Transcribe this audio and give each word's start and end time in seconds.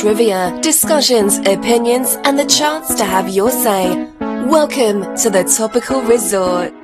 trivia, 0.00 0.58
discussions, 0.62 1.36
opinions, 1.40 2.16
and 2.24 2.38
the 2.38 2.46
chance 2.46 2.94
to 2.94 3.04
have 3.04 3.28
your 3.28 3.50
say. 3.50 3.94
Welcome 4.18 5.02
to 5.18 5.28
the 5.28 5.44
Topical 5.44 6.00
Resort. 6.00 6.79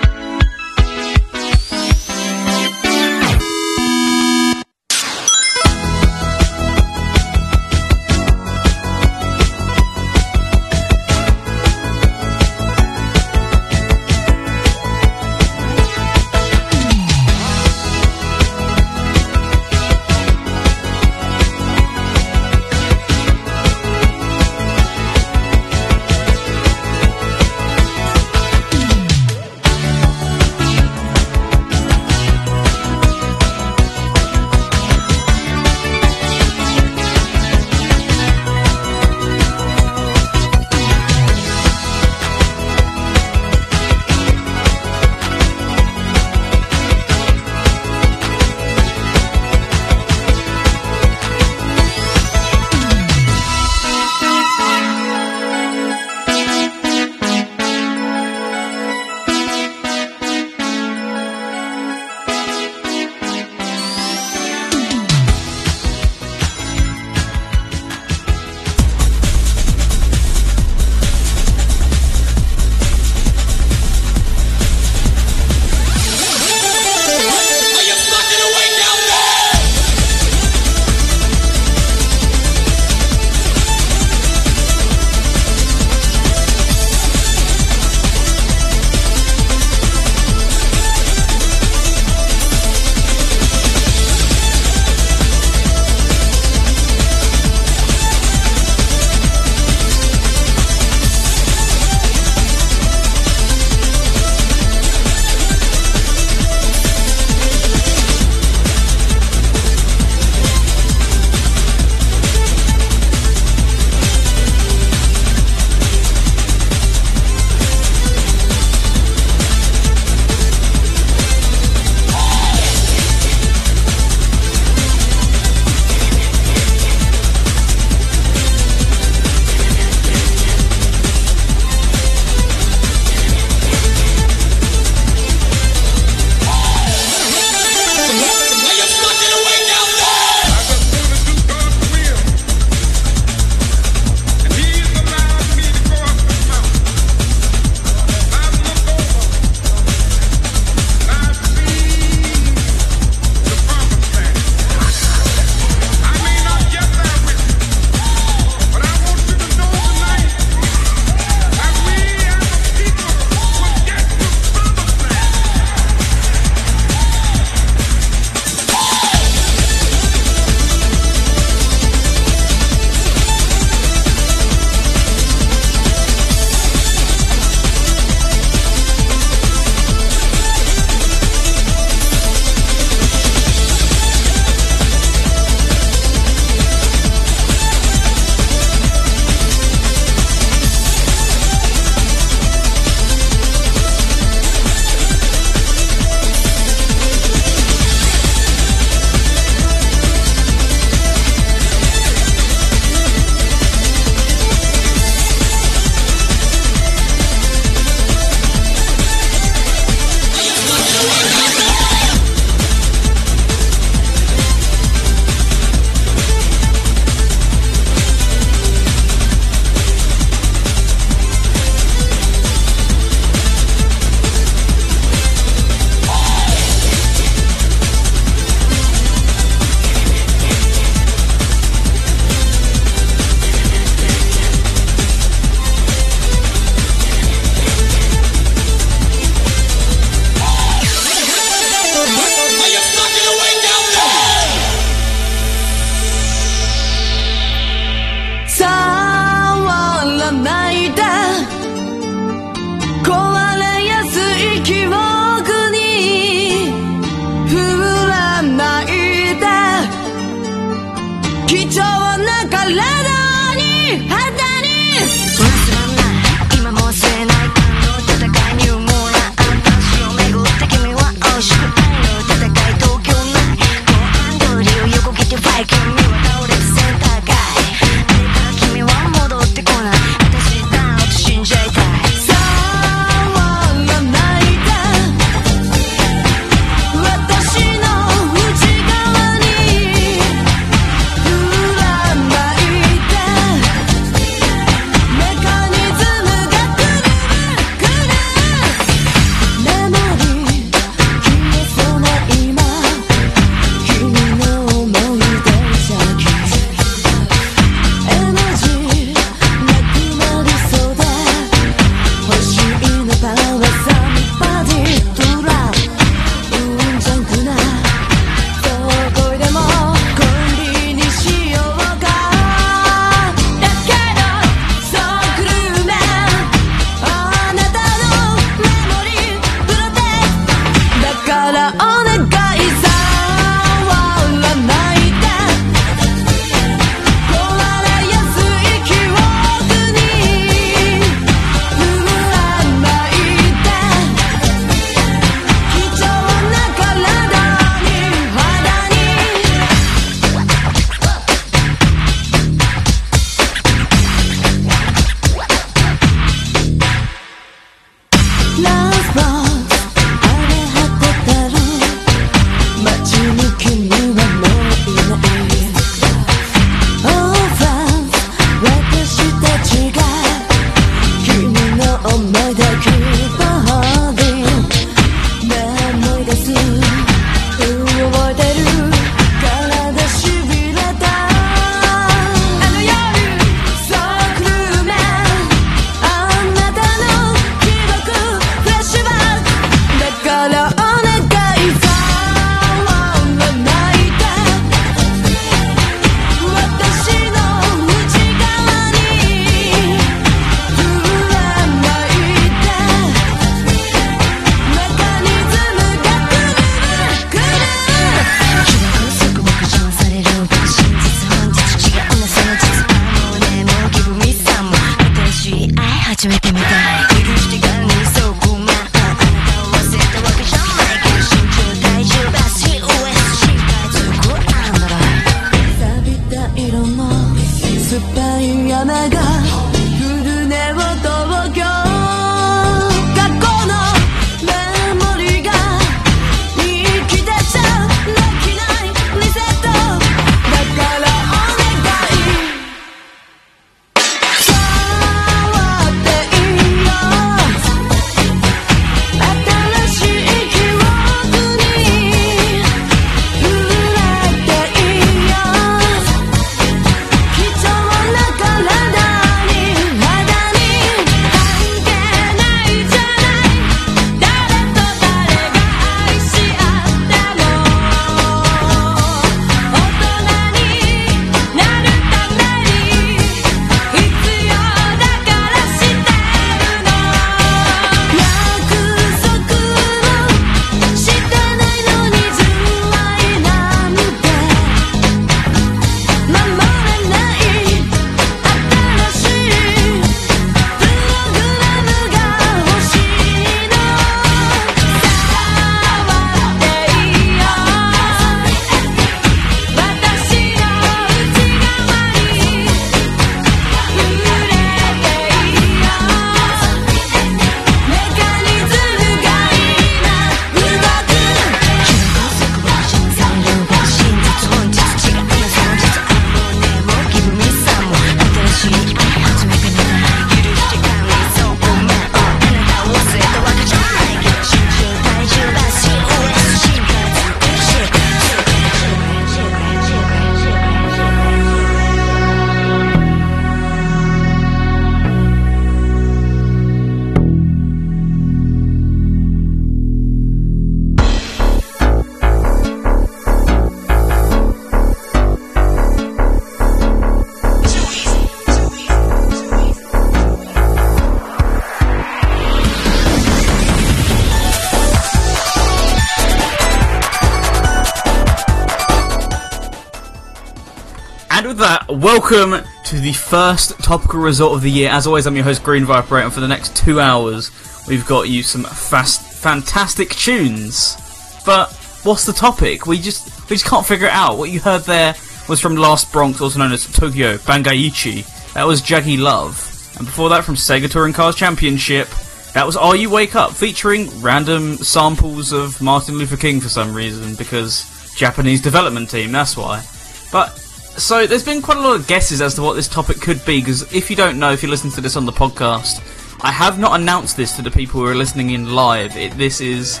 Welcome 562.08 562.64
to 562.84 562.96
the 563.00 563.12
first 563.12 563.78
topical 563.80 564.18
resort 564.18 564.54
of 564.54 564.62
the 564.62 564.70
year. 564.70 564.88
As 564.88 565.06
always, 565.06 565.26
I'm 565.26 565.34
your 565.34 565.44
host, 565.44 565.62
Green 565.62 565.84
Viper, 565.84 566.18
and 566.18 566.32
for 566.32 566.40
the 566.40 566.48
next 566.48 566.74
two 566.74 567.00
hours, 567.00 567.50
we've 567.86 568.06
got 568.06 568.30
you 568.30 568.42
some 568.42 568.64
fast, 568.64 569.42
fantastic 569.42 570.08
tunes. 570.14 570.96
But 571.44 571.70
what's 572.04 572.24
the 572.24 572.32
topic? 572.32 572.86
We 572.86 572.98
just 572.98 573.50
we 573.50 573.56
just 573.56 573.66
can't 573.66 573.84
figure 573.84 574.06
it 574.06 574.12
out. 574.14 574.38
What 574.38 574.48
you 574.48 574.58
heard 574.58 574.84
there 574.84 575.14
was 575.50 575.60
from 575.60 575.76
Last 575.76 576.10
Bronx, 576.10 576.40
also 576.40 576.58
known 576.58 576.72
as 576.72 576.90
Tokyo 576.90 577.36
Bangaichi. 577.36 578.54
That 578.54 578.66
was 578.66 578.80
Jaggy 578.80 579.18
Love, 579.18 579.58
and 579.98 580.06
before 580.06 580.30
that, 580.30 580.44
from 580.44 580.54
Sega 580.54 580.90
Touring 580.90 581.12
Cars 581.12 581.36
Championship, 581.36 582.08
that 582.54 582.64
was 582.64 582.74
Are 582.78 582.96
You 582.96 583.10
Wake 583.10 583.36
Up, 583.36 583.52
featuring 583.52 584.08
random 584.22 584.78
samples 584.78 585.52
of 585.52 585.78
Martin 585.82 586.14
Luther 586.14 586.38
King 586.38 586.62
for 586.62 586.70
some 586.70 586.94
reason, 586.94 587.34
because 587.34 588.14
Japanese 588.16 588.62
development 588.62 589.10
team. 589.10 589.30
That's 589.30 589.58
why. 589.58 589.84
But 590.32 590.64
so 590.98 591.26
there's 591.26 591.44
been 591.44 591.62
quite 591.62 591.78
a 591.78 591.80
lot 591.80 591.96
of 591.96 592.06
guesses 592.06 592.40
as 592.40 592.54
to 592.54 592.62
what 592.62 592.74
this 592.74 592.88
topic 592.88 593.20
could 593.20 593.44
be. 593.44 593.60
Because 593.60 593.92
if 593.94 594.10
you 594.10 594.16
don't 594.16 594.38
know, 594.38 594.52
if 594.52 594.62
you 594.62 594.68
listen 594.68 594.90
to 594.90 595.00
this 595.00 595.16
on 595.16 595.24
the 595.24 595.32
podcast, 595.32 596.02
I 596.42 596.52
have 596.52 596.78
not 596.78 597.00
announced 597.00 597.36
this 597.36 597.56
to 597.56 597.62
the 597.62 597.70
people 597.70 598.00
who 598.00 598.06
are 598.06 598.14
listening 598.14 598.50
in 598.50 598.74
live. 598.74 599.16
It, 599.16 599.32
this 599.32 599.60
is 599.60 600.00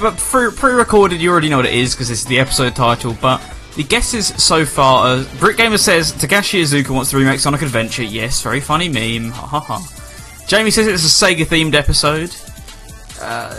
but 0.00 0.16
pre-recorded. 0.16 1.20
You 1.20 1.30
already 1.30 1.48
know 1.48 1.56
what 1.56 1.66
it 1.66 1.74
is 1.74 1.94
because 1.94 2.10
is 2.10 2.24
the 2.24 2.38
episode 2.38 2.76
title. 2.76 3.16
But 3.20 3.42
the 3.76 3.84
guesses 3.84 4.28
so 4.42 4.64
far 4.64 5.06
are 5.18 5.24
Brit 5.38 5.56
Gamer 5.56 5.78
says 5.78 6.12
Takashi 6.12 6.62
Iizuka 6.62 6.90
wants 6.90 7.10
to 7.10 7.16
remake 7.16 7.40
Sonic 7.40 7.62
Adventure. 7.62 8.04
Yes, 8.04 8.42
very 8.42 8.60
funny 8.60 8.88
meme. 8.88 9.30
Ha 9.32 9.46
ha 9.46 9.60
ha. 9.60 10.44
Jamie 10.46 10.70
says 10.70 10.86
it's 10.86 11.04
a 11.04 11.26
Sega 11.26 11.44
themed 11.44 11.74
episode. 11.74 12.34
Uh, 13.20 13.54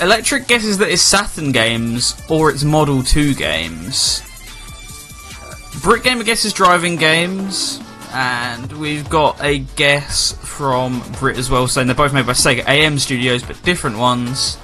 Electric 0.00 0.48
guesses 0.48 0.76
that 0.78 0.90
it's 0.90 1.02
Saturn 1.02 1.52
games 1.52 2.20
or 2.28 2.50
it's 2.50 2.64
Model 2.64 3.02
2 3.02 3.34
games. 3.34 4.22
Brit 5.84 6.02
Gamer 6.02 6.24
guesses 6.24 6.54
driving 6.54 6.96
games. 6.96 7.78
And 8.10 8.72
we've 8.72 9.10
got 9.10 9.38
a 9.44 9.58
guess 9.58 10.32
from 10.32 11.02
Brit 11.20 11.36
as 11.36 11.50
well, 11.50 11.68
saying 11.68 11.88
they're 11.88 11.94
both 11.94 12.14
made 12.14 12.24
by 12.24 12.32
Sega 12.32 12.66
AM 12.66 12.98
Studios, 12.98 13.42
but 13.42 13.62
different 13.64 13.98
ones. 13.98 14.56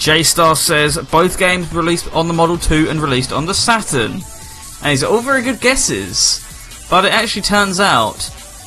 J 0.00 0.24
Star 0.24 0.56
says 0.56 0.98
both 1.12 1.38
games 1.38 1.72
released 1.72 2.12
on 2.12 2.26
the 2.26 2.34
Model 2.34 2.58
2 2.58 2.88
and 2.90 3.00
released 3.00 3.32
on 3.32 3.46
the 3.46 3.54
Saturn. 3.54 4.12
And 4.12 4.90
these 4.90 5.04
are 5.04 5.12
all 5.12 5.20
very 5.20 5.42
good 5.42 5.60
guesses. 5.60 6.44
But 6.90 7.04
it 7.04 7.12
actually 7.12 7.42
turns 7.42 7.78
out 7.78 8.18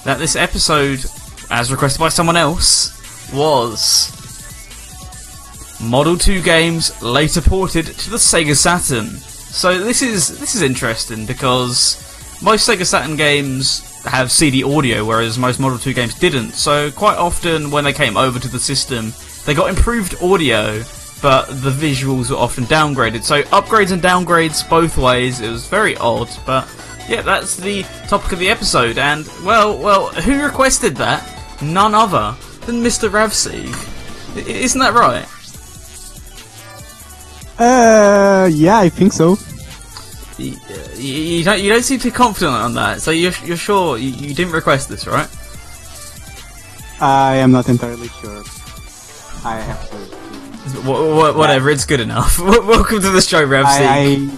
that 0.05 0.17
this 0.17 0.37
episode, 0.37 1.03
as 1.49 1.73
requested 1.73 1.99
by 1.99 2.07
someone 2.07 2.37
else, 2.37 3.33
was 3.33 4.17
Model 5.81 6.17
2 6.17 6.41
games 6.41 7.01
later 7.01 7.41
ported 7.41 7.87
to 7.87 8.09
the 8.09 8.15
Sega 8.17 8.55
Saturn. 8.55 9.19
So 9.51 9.77
this 9.77 10.01
is 10.01 10.39
this 10.39 10.55
is 10.55 10.61
interesting 10.61 11.25
because 11.25 11.97
most 12.41 12.67
Sega 12.67 12.85
Saturn 12.85 13.17
games 13.17 14.03
have 14.05 14.31
CD 14.31 14.63
audio, 14.63 15.05
whereas 15.05 15.37
most 15.37 15.59
Model 15.59 15.77
2 15.77 15.93
games 15.93 16.15
didn't. 16.15 16.51
So 16.51 16.89
quite 16.91 17.17
often 17.17 17.69
when 17.69 17.83
they 17.83 17.93
came 17.93 18.17
over 18.17 18.39
to 18.39 18.47
the 18.47 18.59
system, 18.59 19.13
they 19.45 19.53
got 19.53 19.69
improved 19.69 20.15
audio, 20.23 20.81
but 21.21 21.45
the 21.47 21.69
visuals 21.69 22.31
were 22.31 22.37
often 22.37 22.63
downgraded. 22.63 23.23
So 23.23 23.43
upgrades 23.43 23.91
and 23.91 24.01
downgrades 24.01 24.67
both 24.67 24.97
ways. 24.97 25.41
It 25.41 25.51
was 25.51 25.67
very 25.67 25.97
odd, 25.97 26.29
but 26.45 26.67
yeah, 27.07 27.21
that's 27.21 27.57
the 27.57 27.83
topic 28.07 28.31
of 28.31 28.39
the 28.39 28.49
episode. 28.49 28.97
And 28.97 29.29
well, 29.43 29.77
well, 29.77 30.07
who 30.07 30.41
requested 30.41 30.95
that? 30.95 31.61
None 31.61 31.93
other 31.93 32.35
than 32.65 32.81
Mr. 32.81 33.09
Ravseeg. 33.09 33.67
Isn't 34.47 34.79
that 34.79 34.93
right? 34.93 35.27
Uh, 37.57 38.49
yeah, 38.51 38.79
I 38.79 38.89
think 38.89 39.13
so. 39.13 39.37
You, 40.37 40.55
you, 40.95 41.43
don't, 41.43 41.61
you 41.61 41.69
don't 41.69 41.83
seem 41.83 41.99
too 41.99 42.11
confident 42.11 42.53
on 42.55 42.73
that. 42.75 43.01
So 43.01 43.11
you're, 43.11 43.33
you're 43.45 43.57
sure 43.57 43.97
you, 43.97 44.09
you 44.09 44.33
didn't 44.33 44.53
request 44.53 44.89
this, 44.89 45.05
right? 45.07 45.29
I 46.99 47.35
am 47.35 47.51
not 47.51 47.67
entirely 47.69 48.07
sure. 48.07 48.43
I 49.43 49.59
have 49.59 49.89
to. 49.89 49.97
Wh- 50.81 51.35
whatever, 51.35 51.69
it's 51.69 51.85
good 51.85 51.99
enough. 51.99 52.39
Welcome 52.39 53.01
to 53.01 53.09
the 53.09 53.21
show, 53.21 53.43
Rev. 53.43 53.65
I, 53.67 54.29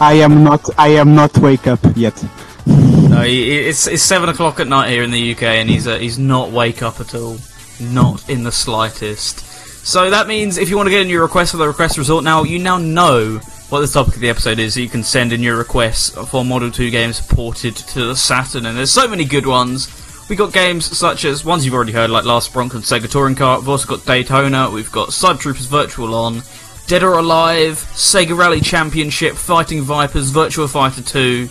I 0.00 0.12
am 0.14 0.44
not. 0.44 0.68
I 0.78 0.88
am 0.88 1.14
not 1.14 1.36
wake 1.38 1.66
up 1.66 1.80
yet. 1.94 2.22
No, 2.66 3.22
it's 3.24 3.86
it's 3.86 4.02
seven 4.02 4.28
o'clock 4.28 4.60
at 4.60 4.68
night 4.68 4.90
here 4.90 5.02
in 5.02 5.10
the 5.10 5.32
UK, 5.32 5.42
and 5.44 5.70
he's 5.70 5.86
uh, 5.86 5.96
he's 5.96 6.18
not 6.18 6.50
wake 6.50 6.82
up 6.82 7.00
at 7.00 7.14
all, 7.14 7.38
not 7.80 8.28
in 8.28 8.42
the 8.42 8.52
slightest. 8.52 9.45
So 9.86 10.10
that 10.10 10.26
means 10.26 10.58
if 10.58 10.68
you 10.68 10.76
want 10.76 10.88
to 10.88 10.90
get 10.90 11.02
in 11.02 11.08
your 11.08 11.22
request 11.22 11.52
for 11.52 11.58
the 11.58 11.68
request 11.68 11.96
resort 11.96 12.24
now, 12.24 12.42
you 12.42 12.58
now 12.58 12.76
know 12.76 13.36
what 13.68 13.82
the 13.82 13.86
topic 13.86 14.16
of 14.16 14.20
the 14.20 14.28
episode 14.28 14.58
is. 14.58 14.76
You 14.76 14.88
can 14.88 15.04
send 15.04 15.32
in 15.32 15.44
your 15.44 15.56
requests 15.56 16.10
for 16.28 16.44
Model 16.44 16.72
2 16.72 16.90
games 16.90 17.20
ported 17.20 17.76
to 17.76 18.06
the 18.06 18.16
Saturn, 18.16 18.66
and 18.66 18.76
there's 18.76 18.90
so 18.90 19.06
many 19.06 19.24
good 19.24 19.46
ones. 19.46 19.88
We 20.28 20.34
got 20.34 20.52
games 20.52 20.86
such 20.98 21.24
as 21.24 21.44
ones 21.44 21.64
you've 21.64 21.72
already 21.72 21.92
heard, 21.92 22.10
like 22.10 22.24
Last 22.24 22.52
Bronx 22.52 22.74
and 22.74 22.82
Sega 22.82 23.08
Touring 23.08 23.36
Car. 23.36 23.60
We've 23.60 23.68
also 23.68 23.86
got 23.86 24.04
Daytona. 24.04 24.68
We've 24.70 24.90
got 24.90 25.10
Cyber 25.10 25.38
Troopers 25.38 25.66
Virtual 25.66 26.16
On, 26.16 26.42
Dead 26.88 27.04
or 27.04 27.20
Alive, 27.20 27.76
Sega 27.94 28.36
Rally 28.36 28.60
Championship, 28.60 29.36
Fighting 29.36 29.82
Vipers, 29.82 30.30
Virtual 30.30 30.66
Fighter 30.66 31.02
2, 31.02 31.48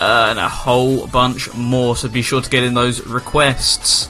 uh, 0.00 0.26
and 0.30 0.40
a 0.40 0.48
whole 0.48 1.06
bunch 1.06 1.54
more. 1.54 1.94
So 1.94 2.08
be 2.08 2.20
sure 2.20 2.40
to 2.40 2.50
get 2.50 2.64
in 2.64 2.74
those 2.74 3.06
requests. 3.06 4.08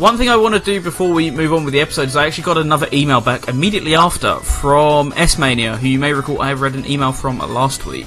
One 0.00 0.16
thing 0.16 0.30
I 0.30 0.36
want 0.36 0.54
to 0.54 0.60
do 0.60 0.80
before 0.80 1.12
we 1.12 1.30
move 1.30 1.52
on 1.52 1.64
with 1.64 1.74
the 1.74 1.82
episode 1.82 2.08
is 2.08 2.16
I 2.16 2.26
actually 2.26 2.44
got 2.44 2.56
another 2.56 2.88
email 2.90 3.20
back 3.20 3.48
immediately 3.48 3.94
after 3.94 4.36
from 4.36 5.12
S-Mania, 5.14 5.76
who 5.76 5.88
you 5.88 5.98
may 5.98 6.14
recall 6.14 6.40
I 6.40 6.48
have 6.48 6.62
read 6.62 6.72
an 6.74 6.86
email 6.86 7.12
from 7.12 7.36
last 7.38 7.84
week. 7.84 8.06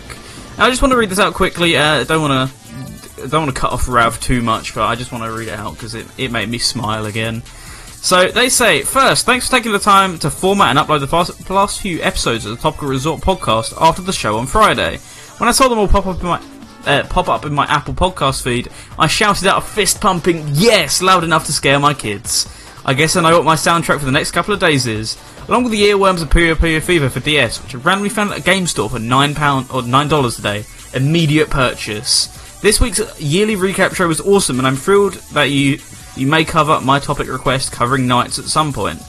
Now 0.58 0.66
I 0.66 0.72
just 0.72 0.82
want 0.82 0.92
to 0.94 0.98
read 0.98 1.12
this 1.12 1.20
out 1.20 1.36
quickly. 1.36 1.78
I 1.78 2.00
uh, 2.00 2.04
don't 2.04 2.28
want 2.28 2.50
to 2.50 3.28
don't 3.28 3.44
want 3.44 3.54
to 3.54 3.62
cut 3.62 3.74
off 3.74 3.88
Rav 3.88 4.20
too 4.20 4.42
much, 4.42 4.74
but 4.74 4.88
I 4.88 4.96
just 4.96 5.12
want 5.12 5.24
to 5.24 5.32
read 5.32 5.50
it 5.50 5.54
out 5.54 5.76
because 5.76 5.94
it, 5.94 6.08
it 6.18 6.32
made 6.32 6.50
me 6.50 6.58
smile 6.58 7.06
again. 7.06 7.44
So 7.44 8.28
they 8.28 8.50
say, 8.50 8.82
first, 8.82 9.28
thanks 9.28 9.46
for 9.46 9.52
taking 9.52 9.72
the 9.72 9.78
time 9.78 10.18
to 10.18 10.32
format 10.32 10.76
and 10.76 10.80
upload 10.80 11.02
the 11.02 11.06
past, 11.06 11.48
last 11.52 11.80
few 11.80 12.02
episodes 12.02 12.44
of 12.48 12.56
the 12.56 12.58
Topical 12.58 12.88
Resort 12.88 13.22
podcast 13.22 13.72
after 13.80 14.02
the 14.02 14.14
show 14.14 14.40
on 14.40 14.48
Friday. 14.48 14.98
When 15.38 15.48
I 15.48 15.52
saw 15.52 15.68
them 15.68 15.78
all 15.78 15.88
pop 15.88 16.08
up 16.08 16.20
in 16.20 16.26
my 16.26 16.42
uh, 16.86 17.04
pop 17.10 17.30
up 17.30 17.46
in 17.46 17.54
my 17.54 17.66
Apple 17.66 17.94
Podcast 17.94 18.44
feed, 18.44 18.70
I 18.98 19.08
shouted 19.08 19.48
out 19.48 19.60
a 19.60 19.66
fist 19.66 20.02
pumping 20.02 20.46
yes 20.52 21.02
loud 21.02 21.24
enough 21.24 21.46
to 21.46 21.52
scare 21.52 21.80
my 21.80 21.94
kids. 21.94 22.48
I 22.86 22.94
guess 22.94 23.16
I 23.16 23.22
know 23.22 23.38
what 23.38 23.46
my 23.46 23.56
soundtrack 23.56 24.00
for 24.00 24.06
the 24.06 24.12
next 24.12 24.32
couple 24.32 24.54
of 24.54 24.60
days 24.60 24.88
is, 24.88 25.18
along 25.48 25.64
with 25.64 25.72
the 25.72 25.84
earworms 25.84 26.22
of 26.22 26.30
Puyo 26.30 26.56
Puyo 26.56 26.82
Fever 26.82 27.10
for 27.10 27.22
DS, 27.22 27.64
which 27.64 27.76
I 27.76 27.78
randomly 27.78 28.10
found 28.10 28.32
at 28.32 28.40
a 28.40 28.42
game 28.42 28.68
store 28.68 28.90
for 28.90 29.00
nine 29.00 29.34
pound 29.36 29.68
or 29.72 29.82
nine 29.82 30.10
dollars 30.10 30.36
today. 30.36 30.66
Immediate 30.94 31.50
purchase. 31.50 32.28
This 32.62 32.80
week's 32.80 33.00
yearly 33.22 33.56
recap 33.56 33.96
show 33.96 34.08
was 34.08 34.22
awesome, 34.22 34.58
and 34.60 34.68
I'm 34.68 34.76
thrilled 34.76 35.14
that 35.34 35.50
you 35.50 35.80
you 36.16 36.28
may 36.28 36.46
cover 36.46 36.80
my 36.82 37.00
topic 37.00 37.28
request 37.28 37.72
covering 37.72 38.04
NiGHTS 38.04 38.40
at 38.40 38.46
some 38.46 38.74
point. 38.74 39.02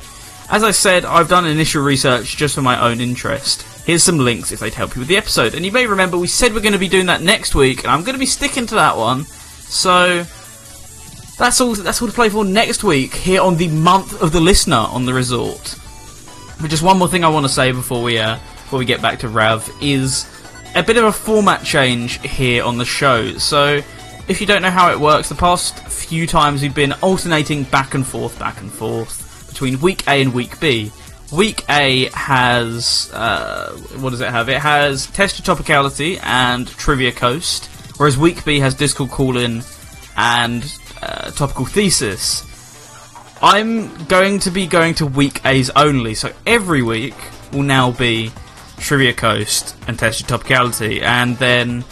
As 0.51 0.63
I 0.63 0.73
said, 0.73 1.05
I've 1.05 1.29
done 1.29 1.47
initial 1.47 1.83
research 1.83 2.37
just 2.37 2.55
for 2.55 2.63
my 2.63 2.81
own 2.89 3.01
interest. 3.01 3.63
Here's 3.87 4.03
some 4.03 4.19
links 4.19 4.53
if 4.53 4.61
they'd 4.61 4.75
help 4.75 4.95
you 4.95 5.01
with 5.01 5.09
the 5.09 5.17
episode. 5.17 5.55
And 5.55 5.65
you 5.65 5.73
may 5.73 5.87
remember 5.87 6.19
we 6.19 6.27
said 6.27 6.53
we're 6.53 6.61
going 6.61 6.75
to 6.75 6.79
be 6.79 6.89
doing 6.89 7.07
that 7.07 7.23
next 7.23 7.55
week, 7.55 7.83
and 7.83 7.89
I'm 7.89 8.03
going 8.03 8.15
to 8.15 8.19
be 8.19 8.27
sticking 8.27 8.67
to 8.67 8.75
that 8.75 8.97
one. 8.97 9.25
So 9.25 10.25
that's 11.39 11.61
all. 11.61 11.75
That's 11.75 12.01
all 12.01 12.09
to 12.09 12.15
play 12.15 12.29
for 12.29 12.45
next 12.45 12.85
week 12.85 13.15
here 13.15 13.41
on 13.41 13.57
the 13.57 13.69
month 13.69 14.21
of 14.23 14.33
the 14.33 14.41
listener 14.41 14.77
on 14.77 15.07
the 15.07 15.15
resort. 15.15 15.79
But 16.61 16.71
just 16.71 16.83
one 16.83 16.99
more 16.99 17.09
thing 17.09 17.25
I 17.25 17.29
want 17.29 17.47
to 17.47 17.53
say 17.53 17.73
before 17.73 18.03
we 18.03 18.19
uh, 18.19 18.37
before 18.37 18.79
we 18.79 18.85
get 18.85 19.01
back 19.01 19.21
to 19.21 19.29
Rav 19.29 19.71
is 19.81 20.27
a 20.75 20.83
bit 20.83 20.97
of 20.99 21.05
a 21.05 21.13
format 21.13 21.65
change 21.65 22.21
here 22.21 22.63
on 22.65 22.77
the 22.77 22.85
show. 22.85 23.39
So 23.39 23.81
if 24.29 24.41
you 24.41 24.47
don't 24.47 24.63
know 24.63 24.71
how 24.71 24.93
it 24.93 25.01
works, 25.01 25.29
the 25.31 25.35
past 25.35 25.79
few 25.89 26.27
times 26.27 26.63
we've 26.63 26.75
been 26.75 26.93
alternating 26.95 27.65
back 27.65 27.95
and 27.95 28.07
forth, 28.07 28.39
back 28.39 28.61
and 28.61 28.71
forth 28.71 29.24
between 29.55 29.81
week 29.81 30.07
A 30.09 30.21
and 30.21 30.35
week 30.35 30.59
B. 30.59 30.91
Week 31.33 31.65
A 31.69 32.11
has 32.13 33.11
uh, 33.15 33.71
what 33.99 34.11
does 34.11 34.21
it 34.21 34.29
have? 34.29 34.49
It 34.49 34.59
has 34.61 35.07
Test 35.07 35.39
Your 35.39 35.57
Topicality 35.57 36.19
and 36.23 36.67
Trivia 36.67 37.13
Coast, 37.13 37.67
whereas 37.97 38.19
Week 38.19 38.45
B 38.45 38.59
has 38.59 38.75
Discord 38.75 39.11
Call 39.11 39.37
In 39.37 39.63
and 40.17 40.79
uh, 41.01 41.31
Topical 41.31 41.65
Thesis. 41.67 42.45
I'm 43.41 44.05
going 44.07 44.41
to 44.41 44.51
be 44.51 44.67
going 44.67 44.95
to 44.95 45.07
Week 45.07 45.41
A's 45.45 45.71
only, 45.71 46.15
so 46.15 46.33
every 46.47 46.83
week 46.83 47.15
will 47.53 47.63
now 47.63 47.93
be 47.93 48.33
Trivia 48.79 49.13
Coast 49.13 49.77
and 49.87 49.99
Test 49.99 50.29
Your 50.29 50.39
Topicality, 50.39 51.01
and 51.01 51.37
then 51.39 51.85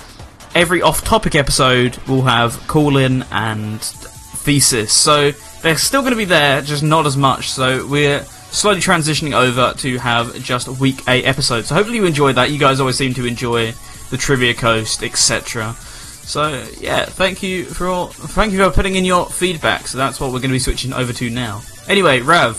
every 0.54 0.82
off-topic 0.82 1.34
episode 1.34 1.96
will 2.08 2.22
have 2.22 2.66
Call 2.66 2.96
In 2.96 3.22
and 3.30 3.80
Thesis. 3.80 4.92
So 4.92 5.32
they're 5.62 5.76
still 5.76 6.02
going 6.02 6.12
to 6.12 6.16
be 6.16 6.24
there, 6.24 6.60
just 6.60 6.82
not 6.82 7.06
as 7.06 7.16
much. 7.16 7.50
So 7.50 7.86
we're 7.86 8.24
slowly 8.50 8.80
transitioning 8.80 9.32
over 9.32 9.72
to 9.78 9.98
have 9.98 10.34
just 10.42 10.68
week 10.68 11.02
8 11.08 11.24
episodes. 11.24 11.68
So 11.68 11.74
hopefully 11.74 11.96
you 11.98 12.04
enjoyed 12.04 12.36
that. 12.36 12.50
You 12.50 12.58
guys 12.58 12.80
always 12.80 12.96
seem 12.96 13.14
to 13.14 13.26
enjoy 13.26 13.72
the 14.10 14.16
Trivia 14.16 14.54
Coast, 14.54 15.02
etc. 15.02 15.72
So 15.72 16.64
yeah, 16.78 17.06
thank 17.06 17.42
you 17.42 17.64
for 17.64 17.86
all, 17.86 18.08
thank 18.08 18.52
you 18.52 18.58
for 18.58 18.70
putting 18.70 18.96
in 18.96 19.04
your 19.04 19.26
feedback. 19.26 19.86
So 19.86 19.98
that's 19.98 20.20
what 20.20 20.28
we're 20.28 20.40
going 20.40 20.50
to 20.50 20.54
be 20.54 20.58
switching 20.58 20.92
over 20.92 21.12
to 21.12 21.30
now. 21.30 21.62
Anyway, 21.88 22.20
Rav, 22.20 22.56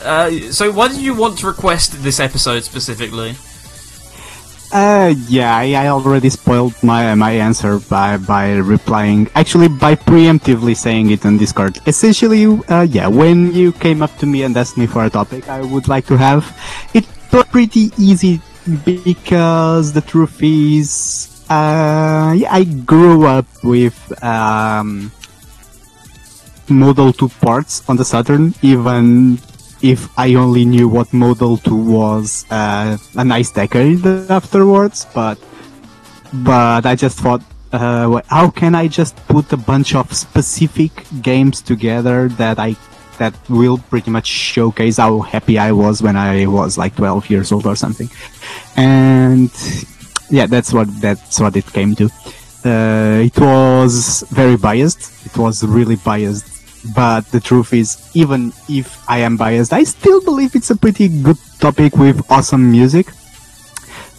uh, 0.00 0.50
so 0.50 0.72
why 0.72 0.88
did 0.88 0.98
you 0.98 1.14
want 1.14 1.38
to 1.40 1.46
request 1.46 2.02
this 2.02 2.20
episode 2.20 2.64
specifically? 2.64 3.36
Uh, 4.72 5.12
yeah, 5.28 5.54
I, 5.54 5.88
already 5.88 6.30
spoiled 6.30 6.72
my 6.82 7.14
my 7.14 7.32
answer 7.32 7.78
by 7.92 8.16
by 8.16 8.56
replying, 8.56 9.28
actually 9.34 9.68
by 9.68 9.94
preemptively 9.94 10.74
saying 10.74 11.10
it 11.10 11.26
on 11.26 11.36
Discord. 11.36 11.76
Essentially, 11.86 12.48
uh, 12.72 12.88
yeah, 12.88 13.06
when 13.06 13.52
you 13.52 13.72
came 13.72 14.00
up 14.00 14.16
to 14.16 14.26
me 14.26 14.44
and 14.44 14.56
asked 14.56 14.78
me 14.78 14.86
for 14.86 15.04
a 15.04 15.10
topic 15.10 15.46
I 15.46 15.60
would 15.60 15.88
like 15.88 16.06
to 16.06 16.16
have, 16.16 16.48
it 16.94 17.04
was 17.30 17.44
pretty 17.52 17.92
easy 17.98 18.40
because 18.64 19.92
the 19.92 20.00
truth 20.00 20.40
is, 20.40 21.44
uh, 21.50 22.32
yeah, 22.32 22.48
I 22.48 22.64
grew 22.64 23.26
up 23.26 23.44
with 23.62 24.00
um, 24.24 25.12
Model 26.70 27.12
2 27.12 27.28
parts 27.44 27.82
on 27.90 27.96
the 27.96 28.06
Saturn, 28.06 28.54
even 28.62 29.36
if 29.82 30.08
I 30.18 30.34
only 30.34 30.64
knew 30.64 30.88
what 30.88 31.12
Model 31.12 31.56
2 31.56 31.74
was 31.74 32.46
uh, 32.50 32.96
a 33.16 33.24
nice 33.24 33.50
decade 33.50 34.06
afterwards, 34.30 35.06
but 35.12 35.38
but 36.32 36.86
I 36.86 36.94
just 36.94 37.18
thought, 37.18 37.42
uh, 37.72 38.22
how 38.28 38.48
can 38.48 38.74
I 38.74 38.88
just 38.88 39.16
put 39.26 39.52
a 39.52 39.56
bunch 39.56 39.94
of 39.94 40.12
specific 40.12 40.92
games 41.20 41.60
together 41.60 42.28
that 42.28 42.58
I 42.58 42.76
that 43.18 43.34
will 43.50 43.78
pretty 43.78 44.10
much 44.10 44.26
showcase 44.26 44.96
how 44.96 45.20
happy 45.20 45.58
I 45.58 45.72
was 45.72 46.02
when 46.02 46.16
I 46.16 46.46
was 46.46 46.78
like 46.78 46.96
12 46.96 47.28
years 47.28 47.52
old 47.52 47.66
or 47.66 47.76
something, 47.76 48.08
and 48.76 49.50
yeah, 50.30 50.46
that's 50.46 50.72
what 50.72 50.88
that's 51.00 51.40
what 51.40 51.56
it 51.56 51.66
came 51.72 51.94
to. 51.96 52.08
Uh, 52.64 53.22
it 53.24 53.36
was 53.38 54.24
very 54.30 54.56
biased. 54.56 55.26
It 55.26 55.36
was 55.36 55.64
really 55.64 55.96
biased 55.96 56.51
but 56.94 57.26
the 57.30 57.40
truth 57.40 57.72
is, 57.72 58.10
even 58.14 58.52
if 58.68 59.08
I 59.08 59.18
am 59.18 59.36
biased, 59.36 59.72
I 59.72 59.84
still 59.84 60.20
believe 60.20 60.54
it's 60.54 60.70
a 60.70 60.76
pretty 60.76 61.08
good 61.08 61.38
topic 61.60 61.96
with 61.96 62.30
awesome 62.30 62.70
music. 62.70 63.08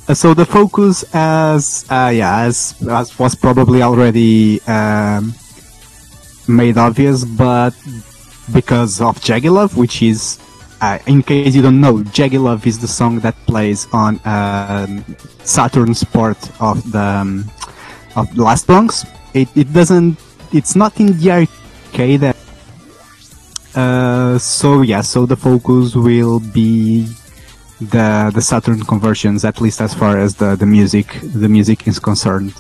Uh, 0.07 0.13
so 0.13 0.33
the 0.33 0.45
focus, 0.45 1.03
as 1.13 1.85
uh, 1.89 2.11
yeah, 2.13 2.41
as, 2.41 2.75
as 2.89 3.17
was 3.19 3.35
probably 3.35 3.81
already 3.81 4.61
um, 4.63 5.33
made 6.47 6.77
obvious, 6.77 7.23
but 7.23 7.73
because 8.51 8.99
of 8.99 9.19
Jagilov, 9.19 9.75
which 9.77 10.01
is, 10.01 10.39
uh, 10.81 10.99
in 11.07 11.23
case 11.23 11.55
you 11.55 11.61
don't 11.61 11.79
know, 11.79 11.99
Jagilov 12.11 12.65
is 12.65 12.79
the 12.79 12.87
song 12.87 13.19
that 13.19 13.35
plays 13.45 13.87
on 13.93 14.19
um, 14.25 15.05
Saturn's 15.43 16.03
port 16.03 16.37
of 16.61 16.91
the 16.91 16.99
um, 16.99 17.51
of 18.15 18.35
Last 18.37 18.67
Bronx. 18.67 19.05
It, 19.33 19.47
it 19.55 19.71
doesn't. 19.71 20.19
It's 20.51 20.75
not 20.75 20.99
in 20.99 21.17
the 21.17 21.31
arcade 21.31 22.33
uh, 23.75 24.37
so 24.37 24.81
yeah, 24.81 25.01
so 25.01 25.25
the 25.25 25.35
focus 25.35 25.95
will 25.95 26.39
be 26.39 27.07
the 27.79 28.31
the 28.33 28.41
Saturn 28.41 28.81
conversions, 28.83 29.43
at 29.43 29.59
least 29.61 29.81
as 29.81 29.93
far 29.93 30.17
as 30.17 30.35
the, 30.35 30.55
the 30.55 30.65
music 30.65 31.19
the 31.21 31.49
music 31.49 31.87
is 31.87 31.99
concerned. 31.99 32.53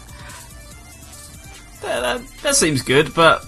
That, 1.81 2.01
that, 2.01 2.21
that 2.41 2.55
seems 2.55 2.81
good, 2.81 3.13
but 3.13 3.45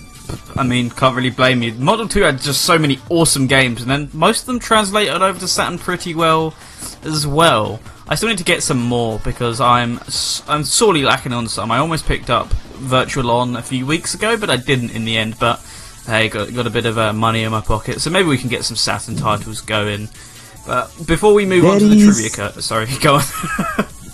I 0.55 0.63
mean, 0.63 0.89
can't 0.89 1.15
really 1.15 1.29
blame 1.29 1.61
you. 1.61 1.73
Model 1.73 2.07
2 2.07 2.21
had 2.21 2.39
just 2.39 2.61
so 2.61 2.77
many 2.77 2.99
awesome 3.09 3.47
games, 3.47 3.81
and 3.81 3.89
then 3.89 4.09
most 4.13 4.41
of 4.41 4.45
them 4.47 4.59
translated 4.59 5.21
over 5.21 5.39
to 5.39 5.47
Saturn 5.47 5.77
pretty 5.77 6.15
well 6.15 6.53
as 7.03 7.27
well. 7.27 7.79
I 8.07 8.15
still 8.15 8.29
need 8.29 8.37
to 8.37 8.43
get 8.43 8.61
some 8.61 8.81
more 8.81 9.19
because 9.19 9.59
I'm 9.59 9.99
I'm 10.47 10.63
sorely 10.63 11.03
lacking 11.03 11.33
on 11.33 11.47
some. 11.47 11.71
I 11.71 11.79
almost 11.79 12.05
picked 12.05 12.29
up 12.29 12.47
Virtual 12.77 13.31
On 13.31 13.55
a 13.55 13.61
few 13.61 13.85
weeks 13.85 14.13
ago, 14.13 14.37
but 14.37 14.49
I 14.49 14.57
didn't 14.57 14.91
in 14.91 15.05
the 15.05 15.17
end. 15.17 15.37
But 15.39 15.59
hey, 16.05 16.29
got 16.29 16.53
got 16.53 16.67
a 16.67 16.69
bit 16.69 16.85
of 16.85 16.97
uh, 16.97 17.13
money 17.13 17.43
in 17.43 17.51
my 17.51 17.61
pocket, 17.61 18.01
so 18.01 18.09
maybe 18.09 18.27
we 18.27 18.37
can 18.37 18.49
get 18.49 18.63
some 18.65 18.75
Saturn 18.77 19.15
titles 19.15 19.61
going. 19.61 20.09
But 20.65 20.89
before 21.05 21.33
we 21.33 21.45
move 21.45 21.65
on 21.65 21.79
to 21.79 21.87
the 21.87 21.95
That 21.95 22.13
trivia 22.13 22.29
cut, 22.29 22.63
sorry, 22.63 22.87
go 23.01 23.15
on. 23.15 23.23